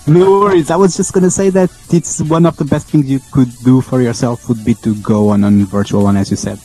No 0.08 0.40
worries. 0.42 0.70
I 0.72 0.76
was 0.76 0.98
just 0.98 1.14
gonna 1.14 1.30
say 1.30 1.50
that 1.52 1.70
it's 1.92 2.22
one 2.22 2.46
of 2.46 2.58
the 2.58 2.66
best 2.66 2.88
things 2.90 3.10
you 3.10 3.20
could 3.32 3.50
do 3.64 3.82
for 3.82 4.02
yourself 4.02 4.50
would 4.50 4.64
be 4.66 4.74
to 4.76 4.96
go 5.02 5.30
on 5.30 5.44
on 5.44 5.64
virtual 5.66 6.04
one, 6.04 6.18
as 6.18 6.30
you 6.32 6.38
said. 6.38 6.60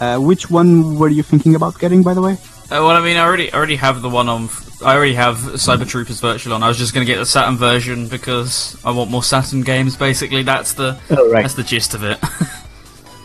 Uh, 0.00 0.18
which 0.18 0.50
one 0.50 0.98
were 0.98 1.08
you 1.08 1.22
thinking 1.22 1.54
about 1.54 1.78
getting, 1.78 2.02
by 2.02 2.14
the 2.14 2.22
way? 2.22 2.32
Uh, 2.72 2.80
well, 2.84 2.90
I 2.90 3.00
mean, 3.00 3.16
I 3.16 3.20
already 3.24 3.52
I 3.52 3.56
already 3.56 3.76
have 3.76 4.02
the 4.02 4.08
one 4.10 4.28
on. 4.28 4.48
I 4.84 4.94
already 4.96 5.14
have 5.14 5.36
Cyber 5.60 5.86
Troopers 5.86 6.20
Virtual 6.20 6.54
on. 6.54 6.62
I 6.62 6.68
was 6.68 6.78
just 6.78 6.94
going 6.94 7.06
to 7.06 7.12
get 7.12 7.18
the 7.18 7.26
Saturn 7.26 7.56
version 7.58 8.08
because 8.08 8.76
I 8.84 8.90
want 8.92 9.10
more 9.10 9.22
Saturn 9.22 9.60
games. 9.62 9.96
Basically, 9.96 10.42
that's 10.42 10.72
the 10.74 10.98
Oh, 11.10 11.30
right. 11.30 11.42
that's 11.42 11.54
the 11.54 11.62
gist 11.62 11.94
of 11.94 12.02
it. 12.02 12.18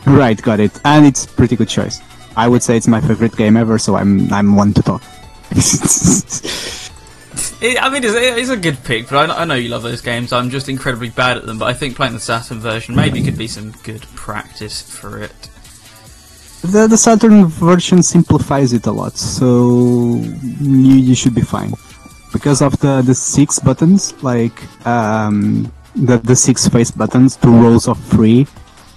Right, 0.05 0.39
got 0.41 0.59
it. 0.59 0.79
And 0.85 1.05
it's 1.05 1.25
pretty 1.25 1.55
good 1.55 1.69
choice. 1.69 2.01
I 2.38 2.47
would 2.47 2.62
say 2.62 2.77
it's 2.77 2.88
my 2.88 3.01
favorite 3.01 3.35
game 3.35 3.57
ever, 3.57 3.77
so 3.79 3.95
I'm 3.95 4.31
I'm 4.31 4.55
one 4.55 4.74
to 4.74 4.81
talk. 4.83 5.01
It- 7.61 7.81
I 7.81 7.89
mean, 7.89 8.03
it's, 8.03 8.13
it's 8.15 8.50
a 8.50 8.57
good 8.57 8.81
pick, 8.83 9.09
but 9.09 9.29
I, 9.29 9.41
I 9.41 9.46
know 9.46 9.55
you 9.55 9.70
love 9.70 9.83
those 9.83 10.01
games. 10.01 10.31
I'm 10.33 10.50
just 10.50 10.68
incredibly 10.70 11.09
bad 11.09 11.37
at 11.37 11.46
them. 11.46 11.57
But 11.57 11.65
I 11.68 11.74
think 11.74 11.96
playing 11.96 12.13
the 12.13 12.20
Saturn 12.20 12.59
version 12.59 12.96
maybe 12.96 13.22
could 13.24 13.37
be 13.37 13.48
some 13.48 13.72
good 13.83 14.01
practice 14.15 14.81
for 14.81 15.22
it. 15.22 15.50
the 16.61 16.87
the 16.87 16.98
Saturn 16.98 17.46
version 17.48 18.03
simplifies 18.03 18.74
it 18.74 18.85
a 18.87 18.91
lot, 18.91 19.18
so 19.18 20.18
you 20.61 20.96
you 21.09 21.15
should 21.15 21.33
be 21.35 21.41
fine. 21.41 21.74
Because 22.33 22.61
of 22.61 22.77
the 22.79 23.01
the 23.01 23.15
six 23.15 23.59
buttons, 23.59 24.13
like 24.24 24.57
um 24.85 25.72
the 25.96 26.18
the 26.18 26.35
six 26.35 26.68
face 26.68 26.91
buttons, 26.91 27.37
two 27.37 27.51
rows 27.55 27.87
of 27.87 27.98
three, 28.13 28.48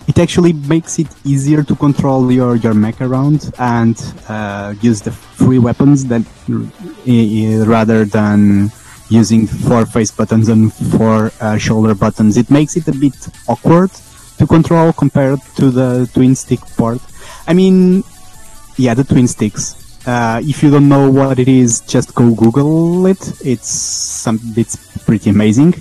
it 0.09 0.18
actually 0.18 0.55
makes 0.55 0.99
it 0.99 1.07
easier 1.25 1.62
to 1.62 1.77
control 1.77 2.33
your 2.33 2.57
your 2.57 2.75
mech 2.75 3.01
around 3.01 3.53
and 3.59 3.97
uh, 4.29 4.75
use 4.81 5.01
the 5.03 5.12
free 5.12 5.59
weapons 5.59 6.07
that 6.07 6.25
uh, 6.49 7.66
rather 7.71 8.05
than 8.07 8.71
using 9.11 9.47
four 9.47 9.87
face 9.87 10.11
buttons 10.11 10.49
and 10.49 10.73
four 10.73 11.31
uh, 11.40 11.57
shoulder 11.59 11.94
buttons. 11.94 12.37
It 12.37 12.51
makes 12.51 12.77
it 12.77 12.88
a 12.88 12.92
bit 12.92 13.16
awkward 13.49 13.90
to 14.38 14.47
control 14.47 14.92
compared 14.92 15.40
to 15.57 15.71
the 15.71 16.09
twin 16.14 16.35
stick 16.35 16.61
port. 16.77 17.01
I 17.47 17.53
mean, 17.55 18.03
yeah, 18.77 18.94
the 18.94 19.05
twin 19.05 19.29
sticks. 19.29 19.75
Uh, 20.07 20.40
if 20.42 20.62
you 20.62 20.71
don't 20.71 20.88
know 20.88 21.11
what 21.11 21.38
it 21.38 21.49
is, 21.49 21.81
just 21.83 22.14
go 22.14 22.35
Google 22.35 23.07
it. 23.07 23.21
It's 23.44 23.68
some, 23.68 24.40
it's 24.57 24.77
pretty 25.05 25.31
amazing. 25.31 25.75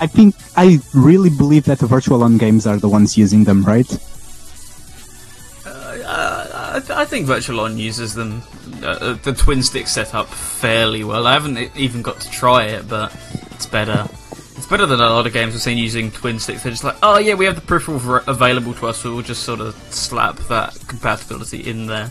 I 0.00 0.06
think 0.06 0.34
I 0.56 0.78
really 0.94 1.30
believe 1.30 1.64
that 1.66 1.78
the 1.78 1.86
virtual 1.86 2.22
on 2.22 2.38
games 2.38 2.66
are 2.66 2.78
the 2.78 2.88
ones 2.88 3.18
using 3.18 3.44
them, 3.44 3.62
right? 3.64 3.86
Uh, 6.12 6.72
I, 6.74 6.80
th- 6.80 6.90
I 6.90 7.04
think 7.04 7.26
Virtual 7.26 7.60
On 7.60 7.78
uses 7.78 8.14
them, 8.14 8.42
uh, 8.82 9.14
the 9.22 9.32
twin 9.32 9.62
stick 9.62 9.86
setup 9.86 10.28
fairly 10.28 11.04
well. 11.04 11.26
I 11.26 11.34
haven't 11.34 11.58
even 11.76 12.02
got 12.02 12.20
to 12.20 12.30
try 12.30 12.64
it, 12.64 12.88
but 12.88 13.14
it's 13.52 13.66
better. 13.66 14.08
It's 14.56 14.66
better 14.66 14.86
than 14.86 15.00
a 15.00 15.08
lot 15.08 15.26
of 15.26 15.32
games 15.32 15.54
I've 15.54 15.60
seen 15.60 15.78
using 15.78 16.10
twin 16.10 16.38
sticks. 16.38 16.62
They're 16.62 16.72
just 16.72 16.84
like, 16.84 16.96
oh 17.02 17.18
yeah, 17.18 17.34
we 17.34 17.44
have 17.44 17.54
the 17.54 17.60
peripheral 17.60 17.98
ver- 17.98 18.24
available 18.26 18.74
to 18.74 18.88
us, 18.88 18.98
so 18.98 19.14
we'll 19.14 19.22
just 19.22 19.42
sort 19.42 19.60
of 19.60 19.74
slap 19.92 20.36
that 20.48 20.76
compatibility 20.88 21.60
in 21.68 21.86
there. 21.86 22.10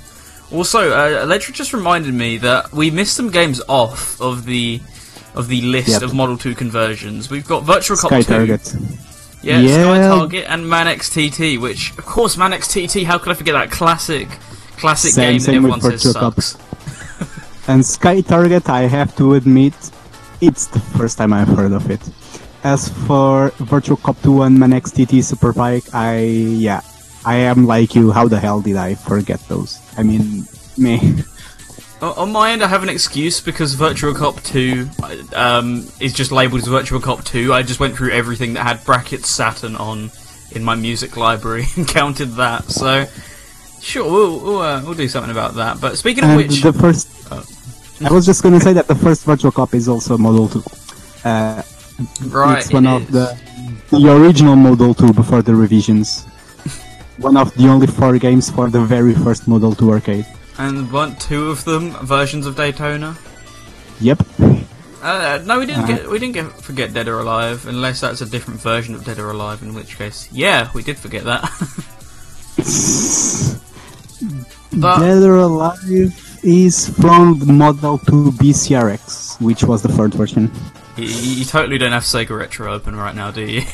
Also, 0.52 0.91
uh, 0.91 1.38
just 1.38 1.73
reminded 1.73 2.13
me 2.13 2.38
that 2.38 2.71
we 2.71 2.89
missed 2.89 3.15
some 3.15 3.30
games 3.30 3.62
off 3.67 4.19
of 4.21 4.45
the 4.45 4.80
of 5.39 5.47
the 5.47 5.62
list 5.75 5.89
Yep. 5.89 6.02
of 6.06 6.13
Model 6.13 6.38
2 6.38 6.54
conversions. 6.63 7.30
We've 7.34 7.47
got 7.54 7.63
Virtual 7.63 7.97
Cop 7.97 8.10
Sky 8.12 8.21
2, 8.21 8.34
Target. 8.34 8.63
yeah, 9.41 9.60
Yeah. 9.60 9.84
Sky 9.84 9.97
Target 10.15 10.45
and 10.49 10.62
Manx 10.69 11.10
TT, 11.10 11.58
which, 11.65 11.82
of 11.97 12.06
course, 12.06 12.34
Manx 12.38 12.67
TT, 12.73 13.04
how 13.10 13.17
could 13.17 13.32
I 13.34 13.36
forget 13.36 13.56
that 13.56 13.69
classic, 13.71 14.28
classic 14.78 15.12
Same- 15.13 15.23
game 15.25 15.38
that 15.39 15.43
same 15.45 15.63
with 15.63 15.71
everyone 15.73 15.99
says 15.99 16.13
sucks. 16.13 16.58
And 17.67 17.86
Sky 17.86 18.21
Target, 18.21 18.67
I 18.69 18.82
have 18.97 19.15
to 19.17 19.36
admit, 19.36 19.73
it's 20.41 20.65
the 20.75 20.80
first 20.97 21.17
time 21.19 21.32
I've 21.34 21.47
heard 21.60 21.71
of 21.71 21.89
it. 21.91 22.02
As 22.63 22.89
for 23.08 23.52
Virtual 23.60 23.95
Cop 23.97 24.17
2 24.23 24.41
and 24.43 24.60
Manx 24.60 24.91
TT 24.91 25.21
Superbike, 25.32 25.88
I, 25.93 26.19
yeah, 26.67 26.82
I 27.25 27.36
am 27.52 27.67
like 27.67 27.93
you, 27.95 28.12
how 28.12 28.28
the 28.28 28.39
hell 28.39 28.60
did 28.62 28.75
I 28.75 28.95
forget 28.95 29.39
those? 29.47 29.78
I 29.97 30.04
mean, 30.04 30.45
me. 30.78 30.95
On 32.01 32.31
my 32.31 32.51
end, 32.51 32.63
I 32.63 32.67
have 32.67 32.81
an 32.81 32.88
excuse 32.88 33.41
because 33.41 33.73
Virtual 33.73 34.13
Cop 34.13 34.41
2 34.43 34.88
um, 35.35 35.85
is 35.99 36.13
just 36.13 36.31
labelled 36.31 36.62
as 36.62 36.67
Virtual 36.67 37.01
Cop 37.01 37.25
2. 37.25 37.51
I 37.53 37.62
just 37.62 37.81
went 37.81 37.97
through 37.97 38.12
everything 38.12 38.53
that 38.53 38.65
had 38.65 38.85
brackets 38.85 39.29
Saturn 39.29 39.75
on 39.75 40.09
in 40.51 40.63
my 40.63 40.75
music 40.75 41.17
library 41.17 41.65
and 41.75 41.85
counted 41.85 42.27
that. 42.35 42.63
So, 42.71 43.05
sure, 43.81 44.09
we'll, 44.09 44.39
we'll, 44.39 44.62
uh, 44.62 44.81
we'll 44.83 44.93
do 44.93 45.09
something 45.09 45.31
about 45.31 45.55
that. 45.55 45.81
But 45.81 45.97
speaking 45.97 46.23
of 46.23 46.29
And 46.29 46.38
which, 46.38 46.62
the 46.62 46.71
first, 46.71 47.09
I 48.01 48.13
was 48.13 48.25
just 48.25 48.43
gonna 48.43 48.62
say 48.62 48.71
that 48.71 48.88
the 48.88 48.95
first 48.95 49.25
Virtual 49.25 49.51
Cop 49.51 49.73
is 49.73 49.89
also 49.89 50.17
Model 50.17 50.47
2. 50.47 50.63
Uh, 51.25 51.62
right, 52.27 52.59
it's 52.59 52.71
one 52.71 52.88
it 52.88 52.95
of 52.95 53.01
is. 53.03 53.09
the 53.09 53.39
the 53.89 54.15
original 54.15 54.55
Model 54.55 54.93
2 54.93 55.12
before 55.12 55.41
the 55.41 55.53
revisions. 55.53 56.23
one 57.17 57.35
of 57.35 57.53
the 57.55 57.67
only 57.67 57.88
four 57.88 58.17
games 58.19 58.49
for 58.49 58.69
the 58.69 58.79
very 58.79 59.13
first 59.15 59.49
Model 59.49 59.75
2 59.75 59.91
arcade. 59.91 60.25
And 60.60 60.91
weren't 60.91 61.19
two 61.19 61.50
of 61.50 61.63
them 61.63 61.91
versions 62.06 62.45
of 62.45 62.56
Daytona? 62.56 63.17
Yep. 64.02 64.22
Uh, 65.02 65.39
no, 65.45 65.60
we 65.60 65.65
didn't 65.65 65.84
Uh-huh. 65.84 65.95
get 65.95 66.10
we 66.10 66.19
didn't 66.19 66.34
get 66.34 66.52
forget 66.62 66.93
Dead 66.93 67.08
or 67.08 67.19
Alive, 67.19 67.65
unless 67.67 68.02
that's 68.02 68.22
a 68.22 68.26
different 68.26 68.60
version 68.60 68.93
of 68.93 69.06
Dead 69.06 69.17
or 69.19 69.32
Alive. 69.32 69.63
In 69.63 69.74
which 69.74 69.98
case, 69.98 70.28
yeah, 70.32 70.69
we 70.74 70.84
did 70.84 70.98
forget 70.98 71.24
that. 71.24 71.43
but 74.74 75.00
Dead 75.00 75.24
or 75.24 75.38
Alive 75.38 75.80
is 76.43 76.89
from 77.00 77.39
the 77.39 77.52
Model 77.52 77.98
2 78.00 78.32
BCRX, 78.34 79.39
which 79.41 79.63
was 79.63 79.82
the 79.82 79.89
third 79.89 80.13
version. 80.13 80.52
You, 80.98 81.06
you 81.06 81.45
totally 81.45 81.78
don't 81.78 81.91
have 81.93 82.04
Sega 82.04 82.38
Retro 82.38 82.74
open 82.74 82.95
right 82.95 83.15
now, 83.15 83.32
do 83.32 83.41
you? 83.45 83.62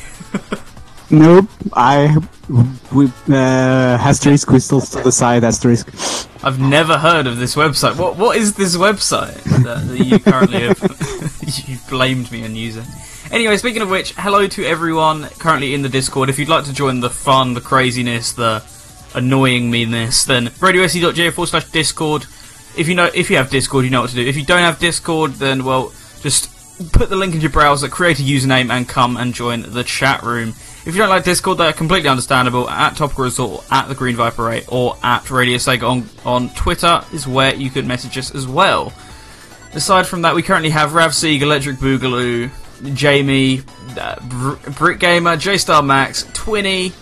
Nope. 1.10 1.50
I 1.74 2.16
with 2.94 3.14
uh, 3.30 3.34
asterisk 3.34 4.48
crystals 4.48 4.90
to 4.92 5.02
the 5.02 5.12
side 5.12 5.44
asterisk. 5.44 5.88
I've 6.44 6.60
never 6.60 6.98
heard 6.98 7.28
of 7.28 7.38
this 7.38 7.56
website. 7.56 7.98
What 7.98 8.18
what 8.18 8.38
is 8.38 8.56
this 8.56 8.76
website 8.76 9.44
that, 9.64 9.88
that 9.88 10.06
you 10.06 10.20
currently 10.20 10.62
have 10.62 11.68
you 11.68 11.78
blamed 11.90 12.32
me 12.32 12.44
on 12.44 12.56
using? 12.56 12.86
Anyway, 13.32 13.58
speaking 13.58 13.82
of 13.82 13.90
which, 13.90 14.14
hello 14.14 14.48
to 14.48 14.64
everyone 14.66 15.24
currently 15.40 15.74
in 15.74 15.82
the 15.82 15.90
Discord. 15.90 16.30
If 16.30 16.38
you'd 16.38 16.50
like 16.50 16.66
to 16.66 16.74
join 16.74 17.00
the 17.00 17.10
fun, 17.10 17.56
the 17.56 17.62
craziness, 17.62 18.34
the 18.34 18.64
annoying 19.16 19.72
meanness, 19.72 20.26
then 20.26 20.48
radiosega.ga 20.48 21.32
forward 21.32 21.48
slash 21.48 21.66
Discord. 21.72 22.26
If 22.78 22.88
you 22.88 22.96
know 22.96 23.10
if 23.14 23.30
you 23.30 23.38
have 23.38 23.50
Discord, 23.50 23.86
you 23.86 23.92
know 23.92 24.02
what 24.02 24.10
to 24.12 24.16
do. 24.16 24.26
If 24.26 24.38
you 24.38 24.46
don't 24.46 24.60
have 24.60 24.80
Discord, 24.80 25.34
then 25.34 25.64
well, 25.66 25.94
just 26.22 26.52
put 26.92 27.10
the 27.10 27.16
link 27.16 27.34
in 27.34 27.42
your 27.42 27.50
browser, 27.50 27.88
create 27.88 28.20
a 28.20 28.24
username, 28.24 28.70
and 28.70 28.88
come 28.88 29.18
and 29.18 29.34
join 29.34 29.62
the 29.62 29.84
chat 29.84 30.24
room. 30.24 30.54
If 30.86 30.94
you 30.94 31.00
don't 31.00 31.10
like 31.10 31.24
Discord, 31.24 31.58
they're 31.58 31.74
completely 31.74 32.10
understandable. 32.10 32.70
At 32.70 32.96
Topical 32.96 33.24
Resort, 33.24 33.66
at 33.72 33.88
the 33.88 33.96
Green 33.96 34.16
Viper 34.16 34.52
8, 34.52 34.66
or 34.68 34.96
at 35.02 35.32
Radio 35.32 35.58
Sega 35.58 35.90
on, 35.90 36.10
on 36.24 36.50
Twitter 36.50 37.04
is 37.12 37.28
where 37.28 37.56
you 37.56 37.72
could 37.72 37.88
message 37.88 38.20
us 38.20 38.36
as 38.36 38.48
well. 38.48 38.94
Aside 39.74 40.06
from 40.06 40.22
that, 40.22 40.36
we 40.36 40.44
currently 40.44 40.70
have 40.70 40.94
Rav 40.94 41.16
Sieg, 41.16 41.42
Electric 41.42 41.78
Boogaloo, 41.78 42.52
Jamie, 42.94 43.64
uh, 44.00 44.16
Br- 44.28 44.70
Brick 44.72 45.00
Gamer, 45.00 45.38
J 45.38 45.58
Star 45.58 45.82
Max, 45.82 46.24
Twinny, 46.34 46.94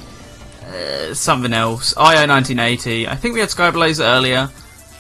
uh, 0.74 1.14
something 1.14 1.52
else, 1.52 1.94
IO1980. 1.96 3.08
I 3.08 3.16
think 3.16 3.34
we 3.34 3.42
had 3.42 3.50
Skyblazer 3.50 4.06
earlier. 4.06 4.50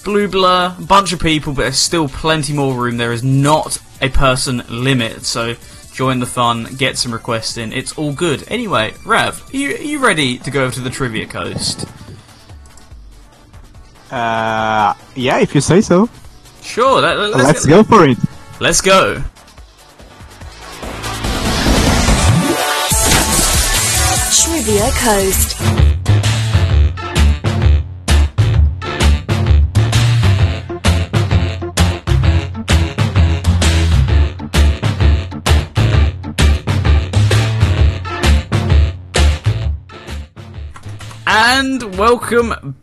Blue 0.03 0.27
Blur, 0.27 0.75
bunch 0.81 1.13
of 1.13 1.21
people, 1.21 1.53
but 1.53 1.61
there's 1.61 1.77
still 1.77 2.09
plenty 2.09 2.51
more 2.51 2.75
room. 2.75 2.97
There 2.97 3.13
is 3.13 3.23
not 3.23 3.77
a 4.01 4.09
person 4.09 4.61
limit, 4.67 5.23
so 5.23 5.55
join 5.93 6.19
the 6.19 6.25
fun, 6.25 6.65
get 6.75 6.97
some 6.97 7.13
requests 7.13 7.57
in. 7.57 7.71
It's 7.71 7.97
all 7.97 8.13
good. 8.13 8.43
Anyway, 8.47 8.93
Rav, 9.05 9.53
are 9.53 9.57
you, 9.57 9.75
are 9.75 9.81
you 9.81 9.99
ready 9.99 10.37
to 10.39 10.51
go 10.51 10.65
over 10.65 10.73
to 10.73 10.81
the 10.81 10.89
Trivia 10.89 11.27
Coast? 11.27 11.85
Uh, 14.11 14.93
yeah, 15.15 15.39
if 15.39 15.55
you 15.55 15.61
say 15.61 15.81
so. 15.81 16.09
Sure, 16.61 17.01
let, 17.01 17.17
us 17.17 17.35
Let's 17.35 17.65
go 17.65 17.83
for 17.83 18.07
it. 18.07 18.17
Let's 18.59 18.81
go. 18.81 19.23
Trivia 24.31 24.89
Coast. 24.91 25.92
And 41.63 41.97
welcome 41.97 42.75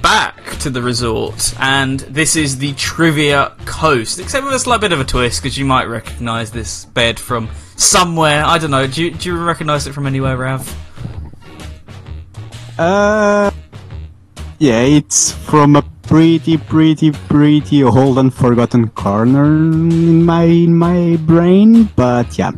back 0.00 0.58
to 0.60 0.70
the 0.70 0.80
resort. 0.80 1.52
And 1.58 1.98
this 1.98 2.36
is 2.36 2.56
the 2.56 2.72
Trivia 2.74 3.52
Coast, 3.64 4.20
except 4.20 4.44
with 4.44 4.54
a 4.54 4.60
slight 4.60 4.80
bit 4.80 4.92
of 4.92 5.00
a 5.00 5.04
twist, 5.04 5.42
because 5.42 5.58
you 5.58 5.64
might 5.64 5.86
recognise 5.86 6.52
this 6.52 6.84
bed 6.84 7.18
from 7.18 7.50
somewhere. 7.74 8.44
I 8.44 8.58
don't 8.58 8.70
know. 8.70 8.86
Do 8.86 9.06
you, 9.06 9.10
do 9.10 9.30
you 9.30 9.44
recognise 9.44 9.88
it 9.88 9.92
from 9.92 10.06
anywhere, 10.06 10.36
Rav? 10.36 10.72
Uh, 12.78 13.50
yeah, 14.60 14.82
it's 14.82 15.32
from 15.32 15.74
a 15.74 15.82
pretty, 16.02 16.58
pretty, 16.58 17.10
pretty 17.10 17.82
old 17.82 18.18
and 18.18 18.32
forgotten 18.32 18.90
corner 18.90 19.46
in 19.46 20.24
my 20.24 20.44
in 20.44 20.76
my 20.76 21.16
brain. 21.22 21.90
But 21.96 22.38
yeah, 22.38 22.52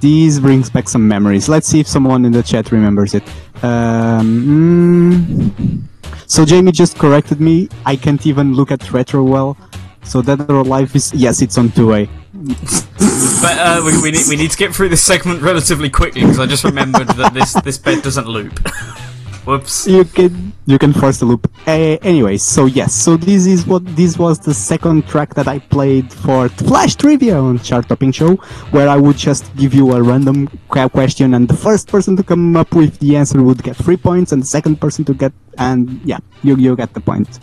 this 0.00 0.38
brings 0.38 0.70
back 0.70 0.88
some 0.88 1.06
memories. 1.06 1.50
Let's 1.50 1.68
see 1.68 1.80
if 1.80 1.86
someone 1.86 2.24
in 2.24 2.32
the 2.32 2.42
chat 2.42 2.72
remembers 2.72 3.12
it. 3.12 3.24
Um, 3.62 5.52
mm, 5.52 5.82
so 6.26 6.44
Jamie 6.44 6.72
just 6.72 6.98
corrected 6.98 7.40
me. 7.40 7.68
I 7.86 7.96
can't 7.96 8.26
even 8.26 8.54
look 8.54 8.70
at 8.70 8.92
retro 8.92 9.22
well. 9.22 9.56
So 10.02 10.22
Dead 10.22 10.40
or 10.48 10.56
Alive 10.56 10.94
is 10.94 11.12
yes, 11.12 11.42
it's 11.42 11.58
on 11.58 11.70
two 11.70 11.92
A. 11.92 12.08
But 13.40 13.58
uh, 13.58 13.82
we, 13.84 14.00
we, 14.00 14.10
need, 14.10 14.26
we 14.28 14.36
need 14.36 14.50
to 14.50 14.56
get 14.56 14.74
through 14.74 14.88
this 14.88 15.02
segment 15.02 15.42
relatively 15.42 15.90
quickly 15.90 16.22
because 16.22 16.38
I 16.38 16.46
just 16.46 16.64
remembered 16.64 17.08
that 17.08 17.34
this, 17.34 17.52
this 17.64 17.78
bed 17.78 18.02
doesn't 18.02 18.26
loop. 18.26 18.58
Whoops. 19.48 19.86
you 19.86 20.04
can 20.04 20.52
you 20.66 20.78
can 20.78 20.92
force 20.92 21.20
the 21.20 21.24
loop. 21.24 21.50
Uh, 21.66 21.96
anyways, 22.02 22.42
so 22.42 22.66
yes, 22.66 22.92
so 22.92 23.16
this 23.16 23.46
is 23.46 23.66
what 23.66 23.82
this 23.96 24.18
was 24.18 24.38
the 24.38 24.52
second 24.52 25.08
track 25.08 25.32
that 25.36 25.48
I 25.48 25.58
played 25.58 26.12
for 26.12 26.50
Flash 26.50 26.96
Trivia 26.96 27.38
on 27.40 27.58
Chart 27.60 27.88
Topping 27.88 28.12
Show, 28.12 28.36
where 28.72 28.90
I 28.90 28.96
would 28.96 29.16
just 29.16 29.44
give 29.56 29.72
you 29.72 29.92
a 29.92 30.02
random 30.02 30.48
question, 30.68 31.32
and 31.32 31.48
the 31.48 31.56
first 31.56 31.88
person 31.88 32.14
to 32.16 32.22
come 32.22 32.58
up 32.58 32.74
with 32.74 32.98
the 32.98 33.16
answer 33.16 33.42
would 33.42 33.62
get 33.62 33.74
three 33.76 33.96
points, 33.96 34.32
and 34.32 34.42
the 34.42 34.46
second 34.46 34.82
person 34.82 35.02
to 35.06 35.14
get 35.14 35.32
and 35.56 35.98
yeah, 36.04 36.18
you 36.42 36.54
you 36.56 36.76
get 36.76 36.92
the 36.92 37.00
point. 37.00 37.38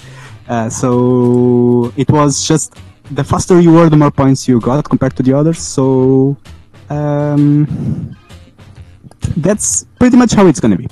Uh, 0.47 0.69
so 0.69 1.91
it 1.97 2.11
was 2.11 2.47
just 2.47 2.77
the 3.09 3.23
faster 3.23 3.59
you 3.59 3.73
were, 3.73 3.89
the 3.89 3.97
more 3.97 4.11
points 4.11 4.47
you 4.47 4.59
got 4.59 4.87
compared 4.87 5.15
to 5.15 5.23
the 5.23 5.33
others. 5.33 5.57
So 5.57 6.37
um, 6.91 8.15
that's 9.37 9.87
pretty 9.97 10.17
much 10.17 10.33
how 10.33 10.45
it's 10.45 10.59
gonna 10.59 10.77
be. 10.77 10.87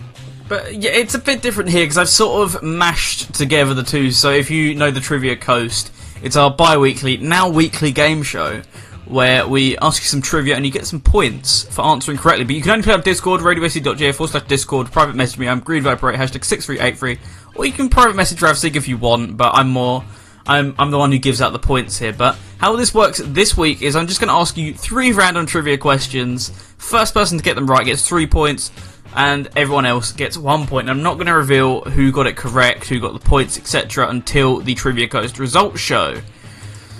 But 0.54 0.76
yeah, 0.76 0.92
it's 0.92 1.16
a 1.16 1.20
bit 1.20 1.42
different 1.42 1.72
here 1.72 1.84
because 1.84 1.98
I've 1.98 2.08
sort 2.08 2.44
of 2.44 2.62
mashed 2.62 3.34
together 3.34 3.74
the 3.74 3.82
two. 3.82 4.12
So 4.12 4.30
if 4.30 4.52
you 4.52 4.76
know 4.76 4.92
the 4.92 5.00
Trivia 5.00 5.36
Coast, 5.36 5.92
it's 6.22 6.36
our 6.36 6.52
bi-weekly, 6.52 7.18
now 7.18 7.50
weekly 7.50 7.92
game 7.92 8.22
show 8.22 8.62
where 9.06 9.48
we 9.48 9.76
ask 9.80 10.04
you 10.04 10.08
some 10.08 10.22
trivia 10.22 10.56
and 10.56 10.64
you 10.64 10.72
get 10.72 10.86
some 10.86 11.02
points 11.02 11.64
for 11.64 11.82
answering 11.82 12.20
correctly. 12.20 12.46
But 12.46 12.54
you 12.56 12.62
can 12.62 12.70
only 12.70 12.84
play 12.84 12.94
on 12.94 13.02
Discord, 13.02 13.42
radiobasic.ga 13.42 14.12
forward 14.12 14.30
slash 14.30 14.44
Discord, 14.44 14.92
private 14.92 15.16
message 15.16 15.40
me, 15.40 15.48
I'm 15.48 15.60
Green 15.60 15.82
Viper 15.82 16.12
8, 16.12 16.20
hashtag 16.20 16.46
6383, 16.46 17.18
or 17.56 17.66
you 17.66 17.72
can 17.72 17.90
private 17.90 18.16
message 18.16 18.38
Ravsig 18.38 18.76
if 18.76 18.88
you 18.88 18.98
want, 18.98 19.36
but 19.36 19.56
I'm 19.56 19.70
more, 19.70 20.06
I'm, 20.46 20.76
I'm 20.78 20.92
the 20.92 21.00
one 21.00 21.12
who 21.12 21.18
gives 21.18 21.42
out 21.42 21.54
the 21.54 21.58
points 21.58 21.98
here. 21.98 22.14
But 22.14 22.38
how 22.60 22.76
this 22.76 22.94
works 22.94 23.20
this 23.26 23.58
week 23.58 23.82
is 23.82 23.96
I'm 23.96 24.06
just 24.06 24.20
going 24.20 24.28
to 24.30 24.36
ask 24.36 24.56
you 24.56 24.76
three 24.76 25.14
random 25.14 25.48
trivia 25.48 25.80
questions. 25.80 26.50
First 26.78 27.16
person 27.16 27.40
to 27.40 27.44
get 27.44 27.56
them 27.56 27.66
right 27.66 27.84
gets 27.84 28.08
three 28.08 28.28
points, 28.28 28.72
and 29.16 29.50
everyone 29.56 29.86
else 29.86 30.12
gets 30.12 30.38
one 30.38 30.68
point. 30.68 30.90
I'm 30.90 31.04
not 31.04 31.16
going 31.16 31.28
to 31.28 31.36
reveal 31.36 31.82
who 31.82 32.12
got 32.12 32.28
it 32.28 32.36
correct, 32.36 32.88
who 32.90 33.00
got 33.00 33.14
the 33.14 33.20
points, 33.20 33.58
etc., 33.58 34.08
until 34.08 34.60
the 34.60 34.76
Trivia 34.76 35.08
Coast 35.08 35.40
results 35.40 35.80
show. 35.80 36.22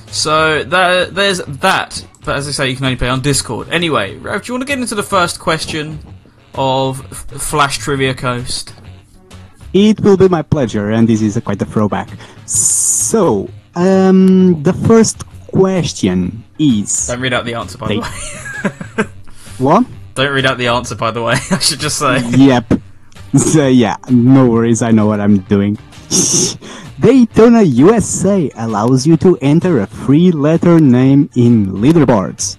So 0.08 0.64
there's 0.64 1.40
that. 1.40 2.06
But 2.24 2.36
as 2.38 2.48
I 2.48 2.52
say, 2.52 2.70
you 2.70 2.76
can 2.76 2.86
only 2.86 2.98
play 2.98 3.10
on 3.10 3.22
Discord. 3.22 3.70
Anyway, 3.70 4.16
Rav, 4.18 4.44
do 4.44 4.48
you 4.48 4.54
want 4.54 4.62
to 4.62 4.68
get 4.68 4.80
into 4.80 4.96
the 4.96 5.04
first 5.04 5.40
question 5.40 6.00
of 6.54 7.06
Flash 7.28 7.80
Trivia 7.80 8.14
Coast? 8.14 8.74
It 9.74 10.00
will 10.02 10.18
be 10.18 10.28
my 10.28 10.44
pleasure, 10.44 10.92
and 10.92 11.08
this 11.08 11.22
is 11.22 11.36
a 11.36 11.42
quite 11.42 11.62
a 11.62 11.66
throwback. 11.66 12.10
So, 12.46 13.50
um, 13.76 14.62
the 14.62 14.74
first 14.74 15.28
question 15.48 16.44
is 16.60 17.08
Don't 17.08 17.22
read 17.22 17.34
out 17.34 17.46
the 17.46 17.56
answer, 17.56 17.78
by 17.78 17.88
the 17.88 18.00
way. 18.00 19.06
what? 19.58 19.86
Don't 20.16 20.32
read 20.32 20.46
out 20.46 20.58
the 20.58 20.68
answer, 20.68 20.96
by 20.96 21.12
the 21.12 21.22
way. 21.24 21.34
I 21.52 21.60
should 21.60 21.80
just 21.80 21.98
say. 21.98 22.22
yep. 22.38 22.66
So 23.36 23.68
yeah, 23.68 23.98
no 24.10 24.48
worries. 24.48 24.82
I 24.82 24.92
know 24.92 25.08
what 25.08 25.20
I'm 25.20 25.40
doing. 25.50 25.78
Daytona 27.00 27.64
USA 27.64 28.50
allows 28.56 29.06
you 29.08 29.18
to 29.18 29.38
enter 29.42 29.82
a 29.82 29.86
three-letter 29.88 30.80
name 30.80 31.30
in 31.36 31.68
leaderboards. 31.82 32.58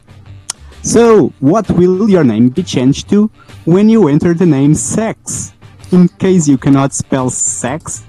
So, 0.83 1.33
what 1.40 1.71
will 1.71 2.11
your 2.11 2.25
name 2.25 2.49
be 2.51 2.62
changed 2.62 3.09
to 3.11 3.31
when 3.64 3.88
you 3.88 4.09
enter 4.09 4.35
the 4.35 4.45
name 4.45 4.75
sex? 4.75 5.55
In 5.93 6.09
case 6.09 6.49
you 6.49 6.59
cannot 6.59 6.93
spell 6.93 7.31
sex, 7.31 8.03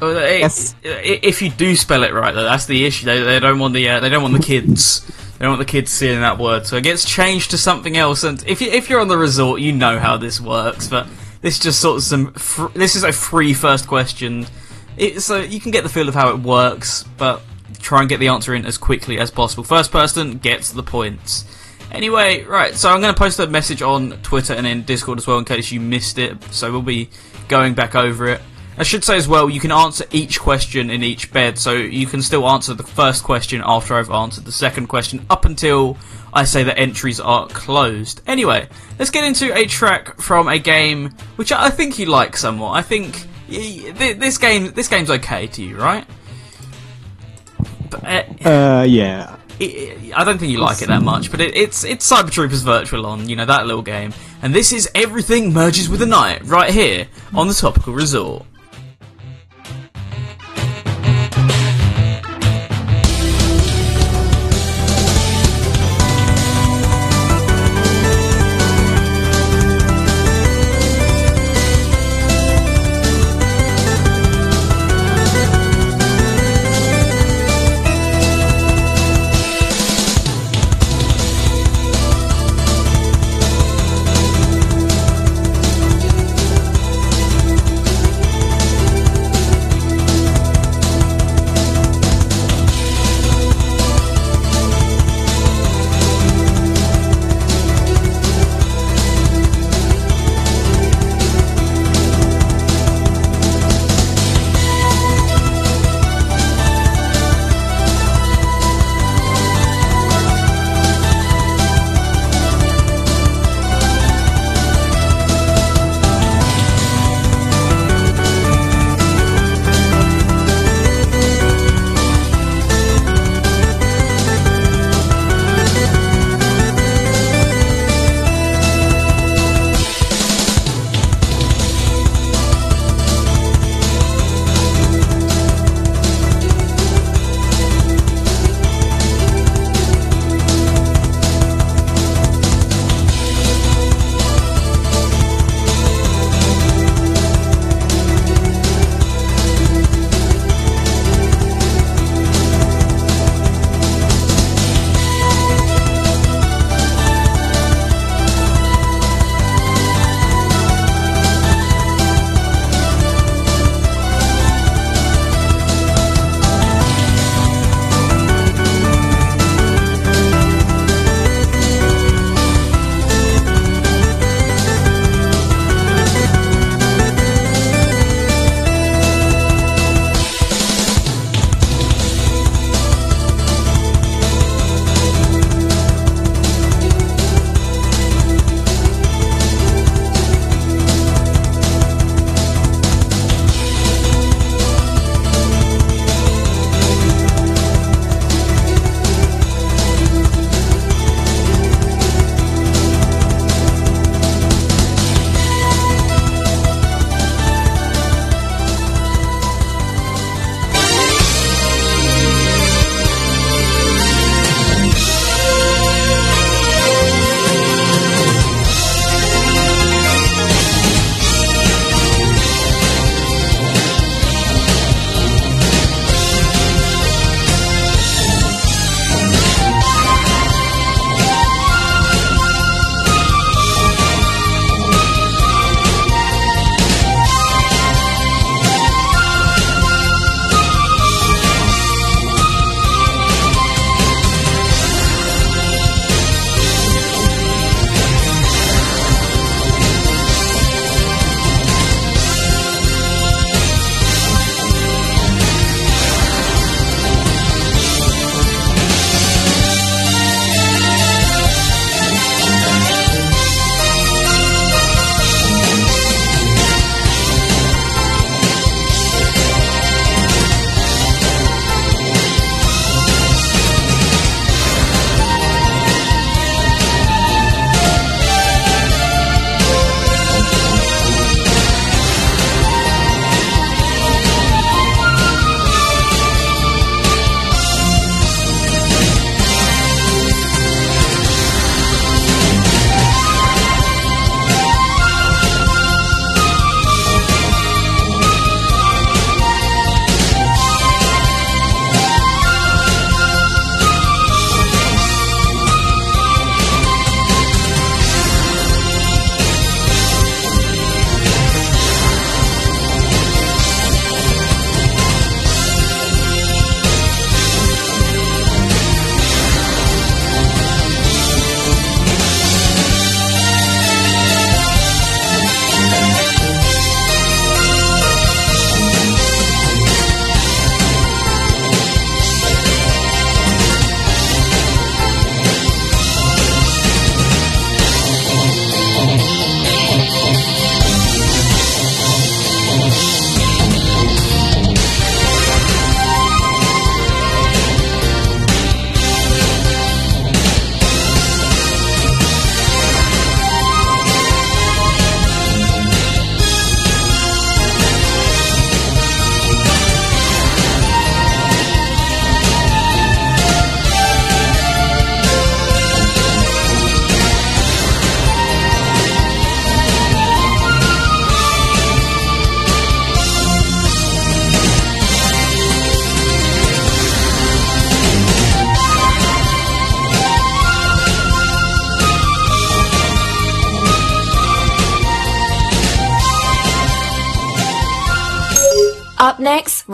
Well, 0.00 0.16
i- 0.18 0.38
Yes. 0.40 0.74
If 0.82 1.42
you 1.42 1.50
do 1.50 1.76
spell 1.76 2.02
it 2.02 2.12
right, 2.12 2.34
though, 2.34 2.42
that's 2.44 2.66
the 2.66 2.84
issue. 2.86 3.04
They, 3.06 3.20
they 3.22 3.38
don't 3.38 3.58
want 3.58 3.74
the 3.74 3.88
uh, 3.88 4.00
they 4.00 4.08
don't 4.08 4.22
want 4.22 4.34
the 4.34 4.42
kids. 4.42 5.04
They 5.38 5.44
don't 5.44 5.52
want 5.52 5.66
the 5.66 5.70
kids 5.70 5.90
seeing 5.90 6.20
that 6.20 6.38
word, 6.38 6.66
so 6.66 6.76
it 6.76 6.84
gets 6.84 7.04
changed 7.04 7.50
to 7.50 7.58
something 7.58 7.96
else. 7.96 8.24
And 8.24 8.42
if 8.46 8.60
you, 8.62 8.70
if 8.70 8.88
you're 8.88 9.00
on 9.00 9.08
the 9.08 9.18
resort, 9.18 9.60
you 9.60 9.72
know 9.72 9.98
how 9.98 10.16
this 10.16 10.40
works. 10.40 10.88
But 10.88 11.06
this 11.42 11.56
is 11.56 11.60
just 11.60 11.80
sort 11.80 11.98
of 11.98 12.02
some. 12.02 12.70
This 12.74 12.96
is 12.96 13.04
a 13.04 13.12
free 13.12 13.52
first 13.52 13.86
question, 13.86 14.46
it, 14.96 15.20
so 15.20 15.40
you 15.40 15.60
can 15.60 15.72
get 15.72 15.82
the 15.82 15.90
feel 15.90 16.08
of 16.08 16.14
how 16.14 16.30
it 16.30 16.40
works. 16.40 17.04
But 17.18 17.42
try 17.80 18.00
and 18.00 18.08
get 18.08 18.18
the 18.18 18.28
answer 18.28 18.54
in 18.54 18.64
as 18.64 18.78
quickly 18.78 19.18
as 19.18 19.30
possible. 19.30 19.62
First 19.62 19.92
person 19.92 20.38
gets 20.38 20.72
the 20.72 20.82
points. 20.82 21.44
Anyway, 21.92 22.42
right, 22.44 22.74
so 22.74 22.90
I'm 22.90 23.00
going 23.00 23.14
to 23.14 23.18
post 23.18 23.38
a 23.38 23.46
message 23.46 23.80
on 23.80 24.12
Twitter 24.22 24.54
and 24.54 24.66
in 24.66 24.82
Discord 24.82 25.18
as 25.18 25.26
well 25.26 25.38
in 25.38 25.44
case 25.44 25.70
you 25.70 25.80
missed 25.80 26.18
it. 26.18 26.42
So 26.44 26.72
we'll 26.72 26.82
be 26.82 27.10
going 27.48 27.74
back 27.74 27.94
over 27.94 28.26
it. 28.28 28.40
I 28.78 28.82
should 28.82 29.04
say 29.04 29.16
as 29.16 29.26
well, 29.26 29.48
you 29.48 29.60
can 29.60 29.72
answer 29.72 30.04
each 30.10 30.38
question 30.38 30.90
in 30.90 31.02
each 31.02 31.32
bed, 31.32 31.58
so 31.58 31.72
you 31.72 32.06
can 32.06 32.20
still 32.20 32.46
answer 32.48 32.74
the 32.74 32.82
first 32.82 33.24
question 33.24 33.62
after 33.64 33.94
I've 33.94 34.10
answered 34.10 34.44
the 34.44 34.52
second 34.52 34.88
question 34.88 35.24
up 35.30 35.46
until 35.46 35.96
I 36.32 36.44
say 36.44 36.62
that 36.64 36.78
entries 36.78 37.18
are 37.18 37.46
closed. 37.48 38.20
Anyway, 38.26 38.68
let's 38.98 39.10
get 39.10 39.24
into 39.24 39.56
a 39.56 39.64
track 39.64 40.20
from 40.20 40.48
a 40.48 40.58
game 40.58 41.14
which 41.36 41.52
I 41.52 41.70
think 41.70 41.98
you 41.98 42.06
like 42.06 42.36
somewhat. 42.36 42.72
I 42.72 42.82
think 42.82 43.26
this 43.48 44.36
game 44.36 44.72
this 44.72 44.88
game's 44.88 45.10
okay 45.10 45.46
to 45.46 45.62
you, 45.62 45.78
right? 45.78 46.04
But, 47.90 48.04
uh, 48.04 48.48
uh, 48.48 48.86
yeah, 48.86 49.36
I 49.58 50.22
don't 50.24 50.36
think 50.36 50.52
you 50.52 50.58
like 50.58 50.82
it 50.82 50.88
that 50.88 51.02
much, 51.02 51.30
but 51.30 51.40
it, 51.40 51.56
it's 51.56 51.84
it's 51.84 52.10
Cyber 52.10 52.30
Troopers 52.30 52.62
Virtual 52.62 53.06
on, 53.06 53.26
you 53.26 53.36
know, 53.36 53.46
that 53.46 53.66
little 53.66 53.82
game. 53.82 54.12
And 54.42 54.54
this 54.54 54.72
is 54.72 54.90
Everything 54.94 55.54
Merges 55.54 55.88
with 55.88 56.00
the 56.00 56.06
Night, 56.06 56.44
right 56.44 56.70
here 56.70 57.08
on 57.34 57.48
the 57.48 57.54
Topical 57.54 57.94
Resort. 57.94 58.44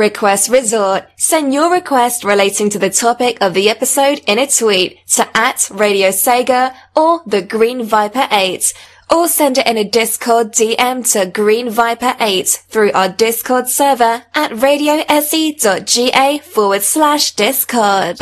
Request 0.03 0.51
Resort. 0.51 1.05
Send 1.17 1.55
your 1.55 1.73
request 1.73 2.25
relating 2.25 2.69
to 2.71 2.79
the 2.81 2.91
topic 2.91 3.39
of 3.41 3.55
the 3.55 3.71
episode 3.71 4.21
in 4.27 4.37
a 4.37 4.49
tweet 4.49 4.99
to 5.11 5.29
at 5.33 5.71
Radio 5.71 6.09
Sega 6.09 6.75
or 6.97 7.23
the 7.25 7.41
Green 7.41 7.85
Viper 7.85 8.27
8. 8.29 8.75
Or 9.11 9.29
send 9.29 9.59
it 9.59 9.67
in 9.69 9.77
a 9.77 9.85
Discord 9.85 10.55
DM 10.55 11.09
to 11.13 11.31
Green 11.31 11.71
Viper 11.71 12.17
8 12.19 12.49
through 12.69 12.91
our 12.93 13.11
Discord 13.11 13.69
server 13.69 14.25
at 14.35 14.51
radiosega.ga 14.51 16.39
forward 16.39 16.83
slash 16.83 17.31
Discord. 17.37 18.19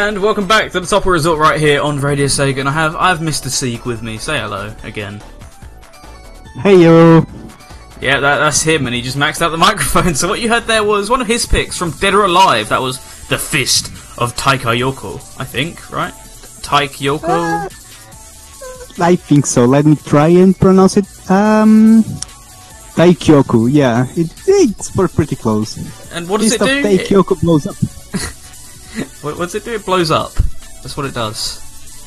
And 0.00 0.22
welcome 0.22 0.48
back 0.48 0.72
to 0.72 0.80
the 0.80 0.86
Top 0.86 1.04
Resort 1.04 1.38
right 1.38 1.60
here 1.60 1.82
on 1.82 2.00
Radio 2.00 2.24
Sega, 2.24 2.60
and 2.60 2.68
I 2.68 2.72
have 2.72 2.96
I 2.96 3.10
have 3.10 3.18
Mr. 3.18 3.48
Seek 3.48 3.84
with 3.84 4.02
me. 4.02 4.16
Say 4.16 4.38
hello 4.38 4.74
again. 4.82 5.22
Hey 6.62 6.84
yo! 6.84 7.26
Yeah, 8.00 8.18
that, 8.18 8.38
that's 8.38 8.62
him, 8.62 8.86
and 8.86 8.94
he 8.94 9.02
just 9.02 9.18
maxed 9.18 9.42
out 9.42 9.50
the 9.50 9.58
microphone. 9.68 10.14
So 10.14 10.26
what 10.26 10.40
you 10.40 10.48
heard 10.48 10.64
there 10.64 10.82
was 10.82 11.10
one 11.10 11.20
of 11.20 11.26
his 11.26 11.44
picks 11.44 11.76
from 11.76 11.90
Dead 11.90 12.14
or 12.14 12.24
Alive. 12.24 12.70
That 12.70 12.80
was 12.80 12.96
the 13.28 13.36
Fist 13.36 13.88
of 14.18 14.34
Taika 14.36 14.74
Yoko, 14.74 15.16
I 15.38 15.44
think, 15.44 15.92
right? 15.92 16.14
Taika 16.62 16.96
Yoko. 16.96 17.28
Uh, 17.28 19.04
I 19.04 19.16
think 19.16 19.44
so. 19.44 19.66
Let 19.66 19.84
me 19.84 19.96
try 19.96 20.28
and 20.28 20.58
pronounce 20.58 20.96
it. 20.96 21.04
Um, 21.30 22.04
Taikyoku. 22.96 23.70
Yeah, 23.70 24.06
it, 24.16 24.32
it's 24.46 24.90
pretty 24.90 25.36
close. 25.36 25.76
And 26.10 26.26
what 26.26 26.40
does 26.40 26.56
Fist 26.56 26.62
it 26.70 26.82
do? 26.82 26.88
Taikyoku 26.88 27.40
blows 27.42 27.66
up. 27.66 27.76
What, 29.22 29.38
what's 29.38 29.54
it 29.54 29.64
do? 29.64 29.74
It 29.74 29.84
blows 29.84 30.10
up. 30.10 30.32
That's 30.82 30.96
what 30.96 31.06
it 31.06 31.14
does. 31.14 31.60